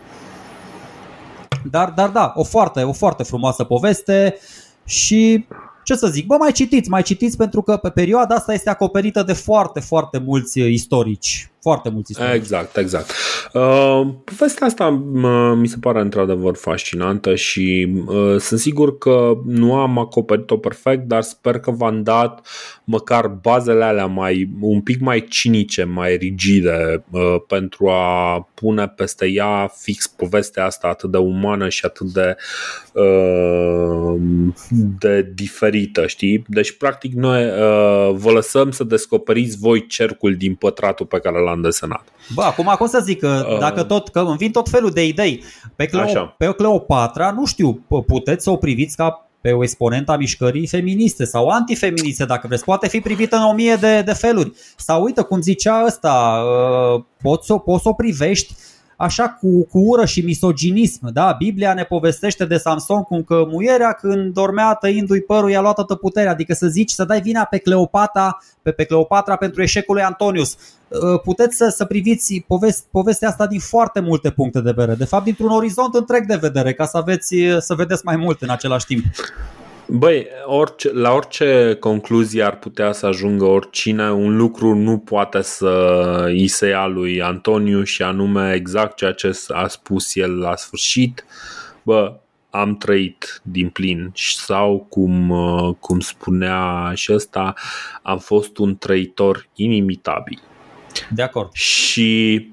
Dar, 1.71 1.91
dar 1.91 2.09
da, 2.09 2.33
o 2.35 2.45
foarte, 2.45 2.83
o 2.83 2.93
foarte 2.93 3.23
frumoasă 3.23 3.65
poveste. 3.65 4.35
Uh, 4.35 4.66
și 4.87 5.47
ce 5.85 5.95
să 5.95 6.07
zic, 6.07 6.27
bă, 6.27 6.37
mai 6.39 6.53
citiți, 6.53 6.89
mai 6.89 7.03
citiți 7.03 7.37
pentru 7.37 7.63
că 7.63 7.77
pe 7.77 7.91
perioada 7.91 8.35
asta 8.35 8.53
este 8.53 8.71
acoperită 8.71 9.23
de 9.23 9.33
foarte, 9.33 9.81
foarte 9.81 10.19
mulți 10.19 10.61
uh, 10.61 10.71
istorici 10.71 11.51
foarte 11.69 11.91
mulți 11.91 12.11
istorici. 12.11 12.35
Exact, 12.35 12.77
exact. 12.77 13.11
Uh, 13.53 14.07
povestea 14.25 14.67
asta 14.67 14.87
uh, 15.13 15.53
mi 15.57 15.67
se 15.69 15.77
pare 15.81 16.01
într-adevăr 16.01 16.57
fascinantă 16.57 17.35
și 17.35 17.89
uh, 18.07 18.37
sunt 18.39 18.61
sigur 18.61 18.99
că 18.99 19.33
nu 19.45 19.75
am 19.75 19.99
acoperit-o 19.99 20.57
perfect, 20.57 21.03
dar 21.03 21.23
sper 21.23 21.59
că 21.59 21.71
v-am 21.71 22.03
dat 22.03 22.47
măcar 22.85 23.27
bazele 23.29 23.85
alea 23.85 24.07
mai 24.07 24.51
un 24.61 24.81
pic 24.81 25.01
mai 25.01 25.27
cinice, 25.29 25.85
mai 25.85 26.17
rigide 26.17 27.05
uh, 27.11 27.37
pentru 27.47 27.89
a 27.89 28.49
pune 28.55 28.89
peste 28.89 29.27
ea 29.27 29.73
fix 29.77 30.07
povestea 30.07 30.65
asta 30.65 30.89
atât 30.89 31.11
de 31.11 31.19
umană 31.19 31.69
și 31.69 31.85
atât 31.85 32.07
de 32.07 32.37
uh, 32.93 34.15
de 34.99 35.33
diferită, 35.35 36.07
știi? 36.07 36.45
Deci 36.49 36.77
practic 36.77 37.13
noi 37.13 37.45
uh, 37.45 38.15
vă 38.15 38.31
lăsăm 38.31 38.71
să 38.71 38.85
descoperiți 38.85 39.59
voi 39.59 39.87
cercul 39.87 40.35
din 40.35 40.55
pătratul 40.55 41.07
pe 41.07 41.19
care 41.19 41.39
l-am 41.39 41.56
desenat. 41.63 42.05
Bă, 42.35 42.43
acum 42.43 42.75
cum 42.79 42.87
să 42.87 43.01
zic 43.05 43.21
că 43.21 43.47
Uh. 43.51 43.59
dacă 43.59 43.83
tot, 43.83 44.09
că 44.09 44.21
îmi 44.21 44.37
vin 44.37 44.51
tot 44.51 44.69
felul 44.69 44.91
de 44.91 45.07
idei. 45.07 45.45
Pe, 45.77 45.87
Cleo, 45.87 46.03
Așa. 46.03 46.35
pe 46.39 46.53
Cleopatra, 46.53 47.31
nu 47.31 47.45
știu, 47.45 47.81
p- 47.85 48.07
puteți 48.07 48.45
să 48.45 48.51
o 48.51 48.57
priviți 48.57 48.97
ca 48.97 49.21
pe 49.41 49.53
o 49.53 49.63
exponentă 49.63 50.13
a 50.13 50.17
mișcării 50.17 50.67
feministe 50.67 51.25
sau 51.25 51.49
antifeministe, 51.49 52.25
dacă 52.25 52.47
vreți. 52.47 52.65
Poate 52.65 52.89
fi 52.89 53.01
privită 53.01 53.37
în 53.37 53.43
o 53.43 53.53
mie 53.53 53.75
de, 53.75 54.03
de 54.03 54.13
feluri. 54.13 54.53
Sau 54.77 55.03
uite, 55.03 55.23
cum 55.23 55.41
zicea 55.41 55.85
ăsta, 55.87 56.43
uh, 56.95 57.03
poți, 57.23 57.47
să, 57.47 57.55
poți 57.55 57.83
să 57.83 57.89
o 57.89 57.93
privești 57.93 58.55
așa 58.97 59.29
cu, 59.29 59.65
cu 59.65 59.79
ură 59.79 60.05
și 60.05 60.21
misoginism. 60.21 61.13
Da? 61.13 61.35
Biblia 61.39 61.75
ne 61.75 61.83
povestește 61.83 62.45
de 62.45 62.57
Samson 62.57 63.03
cum 63.03 63.23
că 63.23 63.45
muierea 63.51 63.93
când 63.93 64.33
dormea 64.33 64.75
tăindu-i 64.75 65.21
părul 65.21 65.51
i-a 65.51 65.61
luat 65.61 65.75
toată 65.75 65.95
puterea. 65.95 66.31
Adică 66.31 66.55
să 66.55 66.67
zici, 66.67 66.91
să 66.91 67.05
dai 67.05 67.21
vina 67.21 67.45
pe 67.45 67.59
Cleopatra, 67.59 68.39
pe, 68.63 68.71
pe 68.71 68.85
Cleopatra 68.85 69.37
pentru 69.37 69.63
eșecul 69.63 69.95
lui 69.95 70.05
Antonius. 70.05 70.57
Uh, 70.89 71.21
Puteți 71.23 71.57
să, 71.57 71.69
să 71.69 71.85
priviți 71.85 72.45
povest, 72.47 72.85
povestea 72.91 73.29
asta 73.29 73.47
din 73.47 73.61
foarte 73.61 74.01
multe 74.01 74.31
puncte 74.31 74.61
de 74.61 74.71
vedere. 74.71 74.95
De 74.95 75.05
fapt, 75.05 75.25
dintr-un 75.25 75.51
orizont 75.51 75.95
întreg 75.95 76.27
de 76.27 76.37
vedere, 76.37 76.73
ca 76.73 76.87
să, 76.87 76.97
aveți, 76.97 77.37
să 77.59 77.75
vedeți 77.75 78.05
mai 78.05 78.17
mult 78.17 78.43
în 78.43 78.49
același 78.49 78.87
timp. 78.87 79.05
Băi, 79.89 80.27
orice, 80.45 80.93
la 80.93 81.13
orice 81.13 81.77
concluzie 81.81 82.43
ar 82.43 82.59
putea 82.59 82.93
să 82.93 83.07
ajungă 83.07 83.45
oricine, 83.45 84.13
un 84.13 84.37
lucru 84.37 84.75
nu 84.75 84.99
poate 84.99 85.43
să 85.43 86.23
îi 86.27 86.49
se 86.49 86.67
ia 86.67 86.87
lui 86.87 87.23
Antoniu 87.23 87.83
și 87.83 88.03
anume 88.03 88.55
exact 88.55 88.97
ceea 88.97 89.13
ce 89.13 89.39
a 89.49 89.67
spus 89.67 90.15
el 90.15 90.39
la 90.39 90.57
sfârșit. 90.57 91.25
Bă, 91.83 92.17
am 92.51 92.77
trăit 92.77 93.41
din 93.43 93.69
plin 93.69 94.11
sau 94.15 94.87
cum, 94.89 95.31
uh, 95.31 95.75
cum 95.81 96.01
spunea 96.01 96.93
și 96.95 97.13
ăsta, 97.13 97.55
am 98.03 98.19
fost 98.19 98.59
un 98.59 98.77
trăitor 98.77 99.49
inimitabil. 99.55 100.41
De 101.11 101.23
acord. 101.23 101.53
Și 101.53 102.49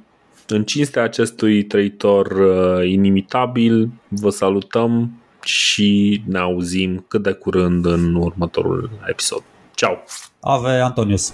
în 0.48 0.64
cinstea 0.64 1.04
acestui 1.04 1.64
trăitor 1.64 2.32
uh, 2.32 2.90
inimitabil, 2.90 3.90
vă 4.08 4.30
salutăm 4.30 5.23
și 5.44 6.22
ne 6.28 6.40
auzim 6.40 7.06
cât 7.08 7.24
de 7.24 7.32
curând 7.32 7.86
în 7.86 8.16
următorul 8.16 8.90
episod. 9.06 9.44
Ciao! 9.76 9.98
Ave 10.40 10.70
Antonius. 10.70 11.34